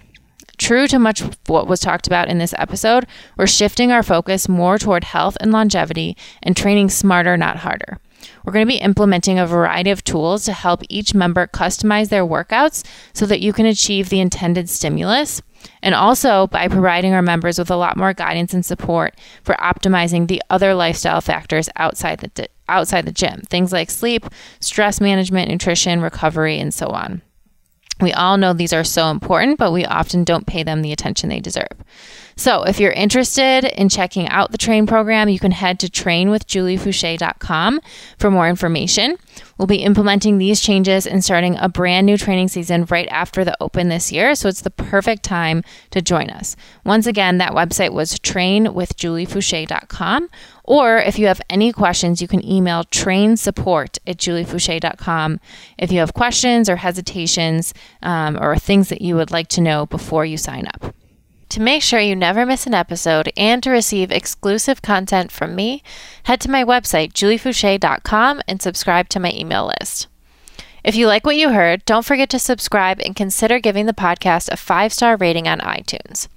True 0.57 0.87
to 0.87 0.99
much 0.99 1.23
what 1.47 1.67
was 1.67 1.81
talked 1.81 2.07
about 2.07 2.29
in 2.29 2.39
this 2.39 2.55
episode, 2.57 3.07
we're 3.37 3.47
shifting 3.47 3.93
our 3.93 4.03
focus 4.03 4.49
more 4.49 4.79
toward 4.79 5.05
health 5.05 5.37
and 5.41 5.53
longevity 5.53 6.17
and 6.43 6.57
training 6.57 6.89
smarter, 6.89 7.37
not 7.37 7.59
harder. 7.59 7.99
We're 8.45 8.53
going 8.53 8.67
to 8.67 8.73
be 8.73 8.79
implementing 8.79 9.39
a 9.39 9.47
variety 9.47 9.91
of 9.91 10.05
tools 10.05 10.45
to 10.45 10.53
help 10.53 10.83
each 10.89 11.15
member 11.15 11.47
customize 11.47 12.09
their 12.09 12.25
workouts 12.25 12.85
so 13.13 13.27
that 13.27 13.41
you 13.41 13.53
can 13.53 13.67
achieve 13.67 14.09
the 14.09 14.21
intended 14.21 14.69
stimulus. 14.69 15.43
And 15.83 15.95
also 15.95 16.47
by 16.49 16.69
providing 16.69 17.13
our 17.13 17.23
members 17.23 17.59
with 17.59 17.71
a 17.71 17.77
lot 17.77 17.97
more 17.97 18.13
guidance 18.13 18.55
and 18.55 18.65
support 18.65 19.17
for 19.43 19.55
optimizing 19.57 20.29
the 20.29 20.43
other 20.51 20.75
lifestyle 20.75 21.21
factors 21.21 21.69
outside 21.77 22.21
the 22.21 22.49
outside 22.69 23.07
the 23.07 23.13
gym. 23.13 23.43
Things 23.49 23.73
like 23.73 23.91
sleep, 23.91 24.27
stress 24.61 25.01
management, 25.01 25.51
nutrition, 25.51 26.01
recovery, 26.01 26.59
and 26.59 26.75
so 26.75 26.89
on. 26.89 27.23
We 28.01 28.13
all 28.13 28.37
know 28.37 28.53
these 28.53 28.75
are 28.75 28.85
so 28.85 29.11
important, 29.11 29.59
but 29.59 29.73
we 29.73 29.87
often 29.87 30.23
don't 30.23 30.47
pay 30.47 30.63
them 30.63 30.83
the 30.83 30.93
attention 30.93 31.31
they 31.31 31.41
deserve. 31.41 31.73
So, 32.39 32.65
if 32.65 32.79
you're 32.79 32.93
interested 32.93 33.65
in 33.65 33.89
checking 33.89 34.29
out 34.29 34.53
the 34.53 34.59
train 34.59 34.87
program, 34.87 35.31
you 35.31 35.39
can 35.39 35.53
head 35.53 35.81
to 35.81 35.87
trainwithjuliefoucher.com 35.87 37.81
for 38.19 38.31
more 38.31 38.47
information. 38.47 39.17
We'll 39.57 39.67
be 39.67 39.77
implementing 39.77 40.37
these 40.37 40.61
changes 40.61 41.07
and 41.07 41.25
starting 41.25 41.57
a 41.57 41.71
brand 41.71 42.05
new 42.05 42.19
training 42.19 42.49
season 42.49 42.85
right 42.91 43.09
after 43.09 43.43
the 43.43 43.57
open 43.63 43.89
this 43.89 44.13
year, 44.13 44.35
so 44.35 44.51
it's 44.51 44.61
the 44.61 44.69
perfect 44.69 45.23
time 45.23 45.65
to 45.93 46.03
join 46.03 46.29
us. 46.29 46.57
Once 46.85 47.07
again, 47.07 47.39
that 47.39 47.53
website 47.53 47.95
was 47.95 48.19
trainwithjuliefoucher.com, 48.19 50.29
or 50.67 50.99
if 50.99 51.19
you 51.19 51.27
have 51.29 51.41
any 51.49 51.73
questions, 51.73 52.21
you 52.21 52.29
can 52.29 52.45
email 52.45 52.85
trainsupport 52.85 53.99
at 54.07 54.17
juliefoucher.com 54.17 55.41
if 55.79 55.93
you 55.93 56.01
have 56.01 56.13
questions 56.13 56.69
or 56.69 56.77
hesitations 56.77 57.73
um, 58.03 58.37
or 58.41 58.57
things 58.57 58.89
that 58.89 59.01
you 59.01 59.15
would 59.15 59.31
like 59.31 59.49
to 59.49 59.61
know 59.61 59.87
before 59.87 60.25
you 60.25 60.37
sign 60.37 60.67
up. 60.67 60.95
To 61.51 61.61
make 61.61 61.83
sure 61.83 62.01
you 62.01 62.17
never 62.17 62.45
miss 62.45 62.67
an 62.67 62.75
episode 62.75 63.33
and 63.37 63.63
to 63.63 63.71
receive 63.71 64.11
exclusive 64.11 64.83
content 64.83 65.31
from 65.31 65.55
me, 65.55 65.83
head 66.25 66.41
to 66.41 66.51
my 66.51 66.65
website, 66.65 67.13
juliefoucher.com, 67.13 68.43
and 68.49 68.61
subscribe 68.61 69.09
to 69.11 69.21
my 69.21 69.33
email 69.33 69.73
list. 69.81 70.09
If 70.83 70.97
you 70.97 71.07
like 71.07 71.25
what 71.25 71.37
you 71.37 71.51
heard, 71.51 71.85
don't 71.85 72.05
forget 72.05 72.29
to 72.31 72.39
subscribe 72.39 73.01
and 73.01 73.15
consider 73.15 73.61
giving 73.61 73.87
the 73.87 73.93
podcast 73.93 74.51
a 74.51 74.57
five 74.57 74.93
star 74.93 75.17
rating 75.17 75.47
on 75.47 75.61
iTunes. 75.61 76.29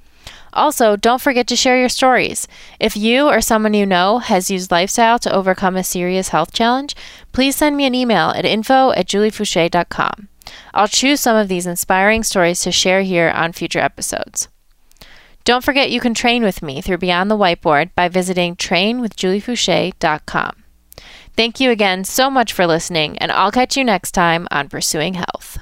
Also, 0.54 0.96
don't 0.96 1.22
forget 1.22 1.48
to 1.48 1.56
share 1.56 1.80
your 1.80 1.90
stories. 1.90 2.48
If 2.80 2.98
you 2.98 3.28
or 3.28 3.42
someone 3.42 3.74
you 3.74 3.86
know 3.86 4.20
has 4.20 4.50
used 4.50 4.72
lifestyle 4.72 5.20
to 5.20 5.34
overcome 5.34 5.76
a 5.76 5.84
serious 5.84 6.30
health 6.30 6.54
challenge, 6.54 6.96
please 7.32 7.56
send 7.56 7.78
me 7.78 7.86
an 7.86 7.96
email 7.96 8.30
at 8.30 8.46
info 8.46 8.92
at 8.92 9.08
juliefoucher.com. 9.08 10.30
I'll 10.74 10.88
choose 10.88 11.22
some 11.22 11.36
of 11.36 11.48
these 11.48 11.68
inspiring 11.68 12.24
stories 12.24 12.62
to 12.62 12.72
share 12.72 13.02
here 13.02 13.30
on 13.30 13.54
future 13.54 13.80
episodes. 13.80 14.48
Don't 15.44 15.64
forget 15.64 15.92
you 15.92 16.00
can 16.00 16.14
train 16.14 16.44
with 16.44 16.62
me 16.62 16.82
through 16.82 17.00
Beyond 17.00 17.32
the 17.32 17.38
Whiteboard 17.38 17.90
by 17.96 18.08
visiting 18.08 18.56
trainwithjuliefoucher.com. 18.56 20.64
Thank 21.36 21.60
you 21.60 21.72
again 21.72 22.04
so 22.04 22.30
much 22.30 22.54
for 22.54 22.68
listening, 22.68 23.18
and 23.20 23.32
I'll 23.32 23.52
catch 23.52 23.78
you 23.78 23.84
next 23.84 24.12
time 24.12 24.48
on 24.52 24.70
Pursuing 24.70 25.14
Health. 25.14 25.60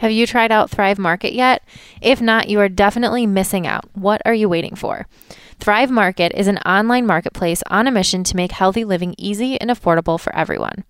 Have 0.00 0.10
you 0.10 0.26
tried 0.26 0.50
out 0.50 0.70
Thrive 0.70 0.98
Market 0.98 1.34
yet? 1.34 1.62
If 2.00 2.22
not, 2.22 2.48
you 2.48 2.58
are 2.60 2.70
definitely 2.70 3.26
missing 3.26 3.66
out. 3.66 3.84
What 3.92 4.22
are 4.24 4.32
you 4.32 4.48
waiting 4.48 4.74
for? 4.74 5.06
Thrive 5.58 5.90
Market 5.90 6.32
is 6.34 6.46
an 6.46 6.56
online 6.64 7.06
marketplace 7.06 7.62
on 7.68 7.86
a 7.86 7.90
mission 7.90 8.24
to 8.24 8.34
make 8.34 8.52
healthy 8.52 8.82
living 8.82 9.14
easy 9.18 9.60
and 9.60 9.68
affordable 9.68 10.18
for 10.18 10.34
everyone. 10.34 10.84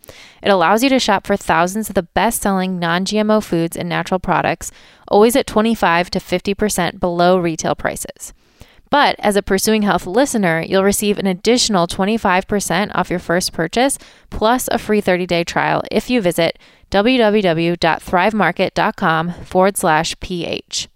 It 0.44 0.50
allows 0.50 0.84
you 0.84 0.88
to 0.90 1.00
shop 1.00 1.26
for 1.26 1.36
thousands 1.36 1.88
of 1.88 1.96
the 1.96 2.04
best 2.04 2.40
selling 2.40 2.78
non 2.78 3.04
GMO 3.04 3.42
foods 3.42 3.76
and 3.76 3.88
natural 3.88 4.20
products, 4.20 4.70
always 5.08 5.34
at 5.34 5.48
25 5.48 6.08
to 6.10 6.20
50% 6.20 7.00
below 7.00 7.36
retail 7.36 7.74
prices. 7.74 8.32
But 8.90 9.16
as 9.20 9.34
a 9.34 9.42
Pursuing 9.42 9.82
Health 9.82 10.06
listener, 10.06 10.60
you'll 10.60 10.84
receive 10.84 11.18
an 11.18 11.26
additional 11.26 11.86
25% 11.86 12.90
off 12.94 13.10
your 13.10 13.20
first 13.20 13.52
purchase 13.52 13.98
plus 14.30 14.68
a 14.70 14.78
free 14.78 15.00
30 15.00 15.26
day 15.26 15.44
trial 15.44 15.82
if 15.90 16.10
you 16.10 16.20
visit 16.20 16.58
www.thrivemarket.com 16.90 19.32
forward 19.44 19.76
slash 19.76 20.18
PH. 20.20 20.88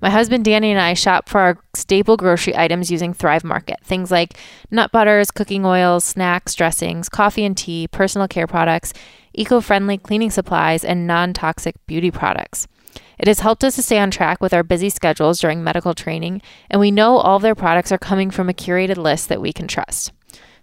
My 0.00 0.10
husband 0.10 0.44
Danny 0.44 0.70
and 0.70 0.80
I 0.80 0.92
shop 0.92 1.30
for 1.30 1.40
our 1.40 1.58
staple 1.74 2.18
grocery 2.18 2.54
items 2.54 2.90
using 2.90 3.14
Thrive 3.14 3.42
Market. 3.42 3.78
Things 3.82 4.10
like 4.10 4.36
nut 4.70 4.92
butters, 4.92 5.30
cooking 5.30 5.64
oils, 5.64 6.04
snacks, 6.04 6.54
dressings, 6.54 7.08
coffee 7.08 7.44
and 7.44 7.56
tea, 7.56 7.88
personal 7.88 8.28
care 8.28 8.46
products, 8.46 8.92
eco 9.32 9.62
friendly 9.62 9.96
cleaning 9.96 10.30
supplies, 10.30 10.84
and 10.84 11.06
non 11.06 11.32
toxic 11.32 11.74
beauty 11.86 12.10
products. 12.10 12.68
It 13.18 13.28
has 13.28 13.40
helped 13.40 13.64
us 13.64 13.76
to 13.76 13.82
stay 13.82 13.98
on 13.98 14.10
track 14.10 14.42
with 14.42 14.52
our 14.52 14.62
busy 14.62 14.90
schedules 14.90 15.40
during 15.40 15.64
medical 15.64 15.94
training, 15.94 16.42
and 16.68 16.78
we 16.80 16.90
know 16.90 17.16
all 17.16 17.38
their 17.38 17.54
products 17.54 17.90
are 17.90 17.96
coming 17.96 18.30
from 18.30 18.50
a 18.50 18.54
curated 18.54 18.96
list 18.96 19.30
that 19.30 19.40
we 19.40 19.52
can 19.52 19.66
trust. 19.66 20.12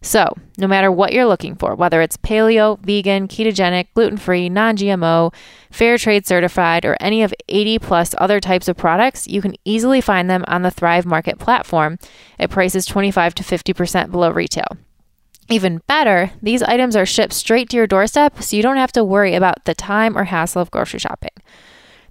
So, 0.03 0.35
no 0.57 0.67
matter 0.67 0.91
what 0.91 1.13
you're 1.13 1.27
looking 1.27 1.55
for, 1.55 1.75
whether 1.75 2.01
it's 2.01 2.17
paleo, 2.17 2.79
vegan, 2.79 3.27
ketogenic, 3.27 3.87
gluten 3.93 4.17
free, 4.17 4.49
non 4.49 4.75
GMO, 4.75 5.31
fair 5.69 5.97
trade 5.99 6.25
certified, 6.25 6.85
or 6.85 6.97
any 6.99 7.21
of 7.21 7.33
80 7.47 7.77
plus 7.79 8.15
other 8.17 8.39
types 8.39 8.67
of 8.67 8.77
products, 8.77 9.27
you 9.27 9.43
can 9.43 9.55
easily 9.63 10.01
find 10.01 10.27
them 10.27 10.43
on 10.47 10.63
the 10.63 10.71
Thrive 10.71 11.05
Market 11.05 11.37
platform 11.37 11.99
at 12.39 12.49
prices 12.49 12.87
25 12.87 13.35
to 13.35 13.43
50% 13.43 14.09
below 14.09 14.31
retail. 14.31 14.77
Even 15.49 15.81
better, 15.85 16.31
these 16.41 16.63
items 16.63 16.95
are 16.95 17.05
shipped 17.05 17.33
straight 17.33 17.69
to 17.69 17.77
your 17.77 17.85
doorstep 17.85 18.41
so 18.41 18.55
you 18.55 18.63
don't 18.63 18.77
have 18.77 18.91
to 18.93 19.03
worry 19.03 19.35
about 19.35 19.65
the 19.65 19.75
time 19.75 20.17
or 20.17 20.23
hassle 20.23 20.61
of 20.61 20.71
grocery 20.71 20.99
shopping. 20.99 21.31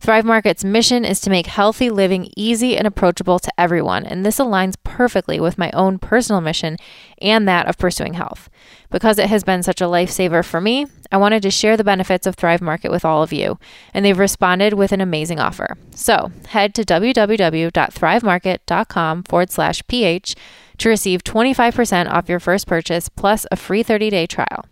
Thrive 0.00 0.24
Market's 0.24 0.64
mission 0.64 1.04
is 1.04 1.20
to 1.20 1.28
make 1.28 1.46
healthy 1.46 1.90
living 1.90 2.30
easy 2.34 2.74
and 2.74 2.86
approachable 2.86 3.38
to 3.38 3.52
everyone, 3.58 4.06
and 4.06 4.24
this 4.24 4.38
aligns 4.38 4.76
perfectly 4.82 5.38
with 5.38 5.58
my 5.58 5.70
own 5.72 5.98
personal 5.98 6.40
mission 6.40 6.78
and 7.20 7.46
that 7.46 7.66
of 7.66 7.76
pursuing 7.76 8.14
health. 8.14 8.48
Because 8.90 9.18
it 9.18 9.28
has 9.28 9.44
been 9.44 9.62
such 9.62 9.82
a 9.82 9.84
lifesaver 9.84 10.42
for 10.42 10.58
me, 10.58 10.86
I 11.12 11.18
wanted 11.18 11.42
to 11.42 11.50
share 11.50 11.76
the 11.76 11.84
benefits 11.84 12.26
of 12.26 12.34
Thrive 12.34 12.62
Market 12.62 12.90
with 12.90 13.04
all 13.04 13.22
of 13.22 13.30
you, 13.30 13.58
and 13.92 14.02
they've 14.02 14.18
responded 14.18 14.72
with 14.72 14.92
an 14.92 15.02
amazing 15.02 15.38
offer. 15.38 15.76
So 15.94 16.32
head 16.48 16.74
to 16.76 16.82
www.thrivemarket.com 16.82 19.22
forward 19.24 19.50
slash 19.50 19.86
ph 19.86 20.34
to 20.78 20.88
receive 20.88 21.24
25% 21.24 22.10
off 22.10 22.30
your 22.30 22.40
first 22.40 22.66
purchase 22.66 23.10
plus 23.10 23.44
a 23.50 23.56
free 23.56 23.82
30 23.82 24.08
day 24.08 24.26
trial. 24.26 24.64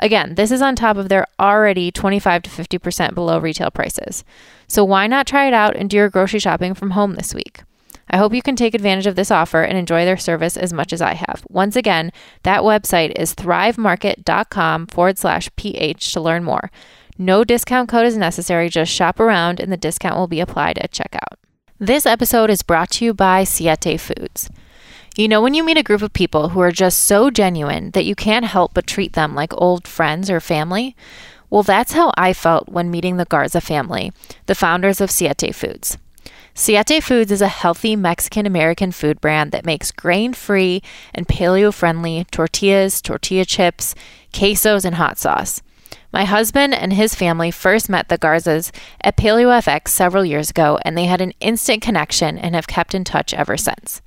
Again, 0.00 0.34
this 0.34 0.50
is 0.50 0.62
on 0.62 0.74
top 0.74 0.96
of 0.96 1.08
their 1.08 1.26
already 1.38 1.92
25 1.92 2.42
to 2.42 2.50
50% 2.50 3.14
below 3.14 3.38
retail 3.38 3.70
prices. 3.70 4.24
So 4.66 4.84
why 4.84 5.06
not 5.06 5.26
try 5.26 5.46
it 5.46 5.54
out 5.54 5.76
and 5.76 5.88
do 5.88 5.98
your 5.98 6.08
grocery 6.08 6.40
shopping 6.40 6.74
from 6.74 6.92
home 6.92 7.14
this 7.14 7.34
week? 7.34 7.62
I 8.08 8.16
hope 8.16 8.34
you 8.34 8.42
can 8.42 8.56
take 8.56 8.74
advantage 8.74 9.06
of 9.06 9.14
this 9.14 9.30
offer 9.30 9.62
and 9.62 9.78
enjoy 9.78 10.04
their 10.04 10.16
service 10.16 10.56
as 10.56 10.72
much 10.72 10.92
as 10.92 11.00
I 11.00 11.14
have. 11.14 11.44
Once 11.48 11.76
again, 11.76 12.10
that 12.42 12.62
website 12.62 13.12
is 13.16 13.34
thrivemarket.com 13.34 14.88
forward 14.88 15.18
slash 15.18 15.48
PH 15.56 16.12
to 16.12 16.20
learn 16.20 16.42
more. 16.42 16.72
No 17.18 17.44
discount 17.44 17.88
code 17.88 18.06
is 18.06 18.16
necessary, 18.16 18.68
just 18.68 18.90
shop 18.90 19.20
around 19.20 19.60
and 19.60 19.70
the 19.70 19.76
discount 19.76 20.16
will 20.16 20.26
be 20.26 20.40
applied 20.40 20.78
at 20.78 20.92
checkout. 20.92 21.36
This 21.78 22.04
episode 22.04 22.50
is 22.50 22.62
brought 22.62 22.90
to 22.92 23.04
you 23.04 23.14
by 23.14 23.44
Siete 23.44 24.00
Foods. 24.00 24.50
You 25.20 25.28
know, 25.28 25.42
when 25.42 25.52
you 25.52 25.62
meet 25.62 25.76
a 25.76 25.82
group 25.82 26.00
of 26.00 26.14
people 26.14 26.48
who 26.48 26.60
are 26.60 26.72
just 26.72 27.00
so 27.00 27.28
genuine 27.28 27.90
that 27.90 28.06
you 28.06 28.14
can't 28.14 28.46
help 28.46 28.72
but 28.72 28.86
treat 28.86 29.12
them 29.12 29.34
like 29.34 29.52
old 29.52 29.86
friends 29.86 30.30
or 30.30 30.40
family? 30.40 30.96
Well, 31.50 31.62
that's 31.62 31.92
how 31.92 32.10
I 32.16 32.32
felt 32.32 32.70
when 32.70 32.90
meeting 32.90 33.18
the 33.18 33.26
Garza 33.26 33.60
family, 33.60 34.14
the 34.46 34.54
founders 34.54 34.98
of 34.98 35.10
Siete 35.10 35.54
Foods. 35.54 35.98
Siete 36.54 37.04
Foods 37.04 37.30
is 37.30 37.42
a 37.42 37.48
healthy 37.48 37.96
Mexican 37.96 38.46
American 38.46 38.92
food 38.92 39.20
brand 39.20 39.52
that 39.52 39.66
makes 39.66 39.92
grain 39.92 40.32
free 40.32 40.82
and 41.12 41.28
paleo 41.28 41.70
friendly 41.70 42.24
tortillas, 42.30 43.02
tortilla 43.02 43.44
chips, 43.44 43.94
quesos, 44.32 44.86
and 44.86 44.94
hot 44.94 45.18
sauce. 45.18 45.60
My 46.14 46.24
husband 46.24 46.72
and 46.72 46.94
his 46.94 47.14
family 47.14 47.50
first 47.50 47.90
met 47.90 48.08
the 48.08 48.16
Garzas 48.16 48.72
at 49.02 49.18
PaleoFX 49.18 49.88
several 49.88 50.24
years 50.24 50.48
ago, 50.48 50.78
and 50.82 50.96
they 50.96 51.04
had 51.04 51.20
an 51.20 51.34
instant 51.40 51.82
connection 51.82 52.38
and 52.38 52.54
have 52.54 52.66
kept 52.66 52.94
in 52.94 53.04
touch 53.04 53.34
ever 53.34 53.58
since. 53.58 54.00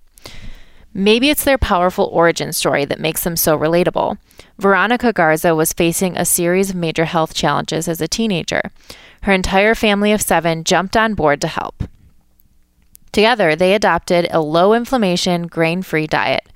Maybe 0.94 1.30
it's 1.30 1.44
their 1.44 1.58
powerful 1.58 2.10
origin 2.12 2.54
story 2.54 2.86
that 2.86 3.00
makes 3.00 3.24
them 3.24 3.36
so 3.36 3.58
relatable. 3.58 4.18
Veronica 4.60 5.12
Garza 5.12 5.56
was 5.56 5.74
facing 5.74 6.16
a 6.16 6.26
series 6.26 6.70
of 6.70 6.76
major 6.76 7.06
health 7.06 7.34
challenges 7.34 7.88
as 7.88 8.00
a 8.00 8.08
teenager. 8.08 8.62
Her 9.24 9.34
entire 9.34 9.74
family 9.74 10.12
of 10.12 10.22
seven 10.22 10.64
jumped 10.64 10.96
on 10.96 11.16
board 11.16 11.42
to 11.42 11.48
help. 11.48 11.84
Together, 13.12 13.56
they 13.56 13.74
adopted 13.74 14.28
a 14.32 14.42
low 14.42 14.74
inflammation, 14.74 15.48
grain 15.48 15.82
free 15.82 16.08
diet. 16.08 16.48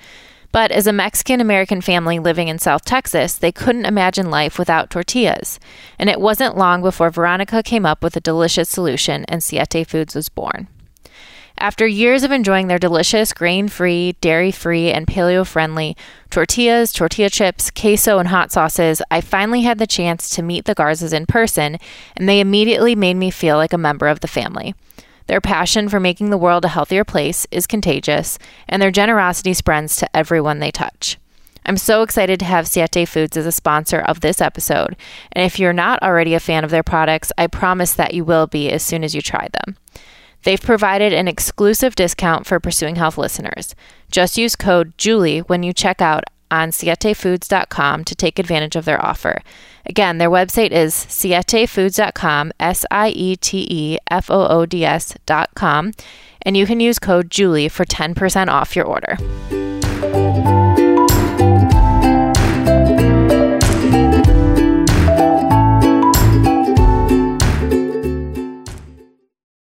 But 0.52 0.72
as 0.72 0.88
a 0.88 0.94
Mexican 0.94 1.42
American 1.42 1.82
family 1.82 2.20
living 2.20 2.48
in 2.48 2.58
South 2.58 2.86
Texas, 2.86 3.38
they 3.38 3.52
couldn't 3.52 3.86
imagine 3.86 4.32
life 4.32 4.58
without 4.58 4.90
tortillas. 4.90 5.60
And 6.00 6.10
it 6.10 6.22
wasn't 6.22 6.58
long 6.58 6.82
before 6.82 7.10
Veronica 7.10 7.62
came 7.64 7.86
up 7.86 8.04
with 8.04 8.16
a 8.16 8.22
delicious 8.22 8.70
solution 8.70 9.26
and 9.26 9.44
Siete 9.44 9.88
Foods 9.88 10.16
was 10.16 10.30
born. 10.30 10.68
After 11.60 11.88
years 11.88 12.22
of 12.22 12.32
enjoying 12.32 12.68
their 12.68 12.78
delicious 12.78 13.34
grain 13.34 13.68
free, 13.68 14.16
dairy 14.22 14.52
free, 14.52 14.92
and 14.92 15.08
paleo 15.08 15.46
friendly 15.46 15.98
tortillas, 16.30 16.94
tortilla 16.94 17.32
chips, 17.32 17.72
queso, 17.72 18.20
and 18.20 18.28
hot 18.28 18.52
sauces, 18.52 19.02
I 19.10 19.22
finally 19.22 19.64
had 19.64 19.80
the 19.80 19.88
chance 19.88 20.30
to 20.32 20.44
meet 20.44 20.66
the 20.66 20.76
Garzas 20.76 21.14
in 21.14 21.26
person, 21.26 21.80
and 22.16 22.30
they 22.30 22.40
immediately 22.40 22.94
made 22.94 23.16
me 23.16 23.32
feel 23.32 23.58
like 23.58 23.74
a 23.74 23.78
member 23.78 24.08
of 24.08 24.20
the 24.20 24.28
family. 24.28 24.76
Their 25.26 25.42
passion 25.42 25.90
for 25.90 26.00
making 26.00 26.30
the 26.30 26.38
world 26.38 26.64
a 26.64 26.70
healthier 26.70 27.04
place 27.04 27.48
is 27.50 27.66
contagious, 27.66 28.38
and 28.70 28.80
their 28.80 28.92
generosity 28.92 29.56
spreads 29.56 29.96
to 29.96 30.16
everyone 30.16 30.60
they 30.60 30.72
touch. 30.72 31.18
I'm 31.66 31.78
so 31.78 32.04
excited 32.04 32.40
to 32.40 32.46
have 32.46 32.68
Siete 32.68 33.10
Foods 33.10 33.36
as 33.36 33.48
a 33.48 33.52
sponsor 33.52 34.00
of 34.00 34.22
this 34.22 34.42
episode, 34.42 34.96
and 35.32 35.44
if 35.44 35.58
you're 35.58 35.74
not 35.74 36.04
already 36.04 36.36
a 36.36 36.40
fan 36.40 36.64
of 36.64 36.70
their 36.70 36.84
products, 36.84 37.32
I 37.36 37.48
promise 37.48 37.94
that 37.96 38.14
you 38.14 38.24
will 38.24 38.46
be 38.46 38.72
as 38.72 38.84
soon 38.84 39.04
as 39.04 39.16
you 39.16 39.22
try 39.22 39.50
them. 39.52 39.76
They've 40.44 40.62
provided 40.62 41.14
an 41.14 41.28
exclusive 41.28 41.96
discount 41.96 42.46
for 42.46 42.60
Pursuing 42.60 42.96
Health 42.96 43.18
listeners. 43.18 43.76
Just 44.12 44.38
use 44.38 44.56
code 44.56 44.98
JULIE 44.98 45.40
when 45.42 45.64
you 45.64 45.74
check 45.74 46.02
out 46.02 46.24
on 46.50 46.70
sietefoods.com 46.70 48.04
to 48.06 48.16
take 48.16 48.40
advantage 48.40 48.76
of 48.76 48.86
their 48.86 49.04
offer. 49.06 49.42
Again, 49.86 50.18
their 50.18 50.30
website 50.30 50.72
is 50.72 50.94
sietefoods.com, 50.94 52.52
S 52.60 52.86
I 52.92 53.10
E 53.10 53.36
T 53.36 53.68
E 53.70 53.98
F 54.10 54.30
O 54.30 54.48
O 54.48 54.66
D 54.66 54.86
S.com, 54.86 55.94
and 56.42 56.58
you 56.58 56.66
can 56.66 56.80
use 56.80 57.00
code 57.00 57.30
JULIE 57.30 57.70
for 57.70 57.86
10% 57.86 58.48
off 58.48 58.76
your 58.76 58.86
order. 58.86 59.18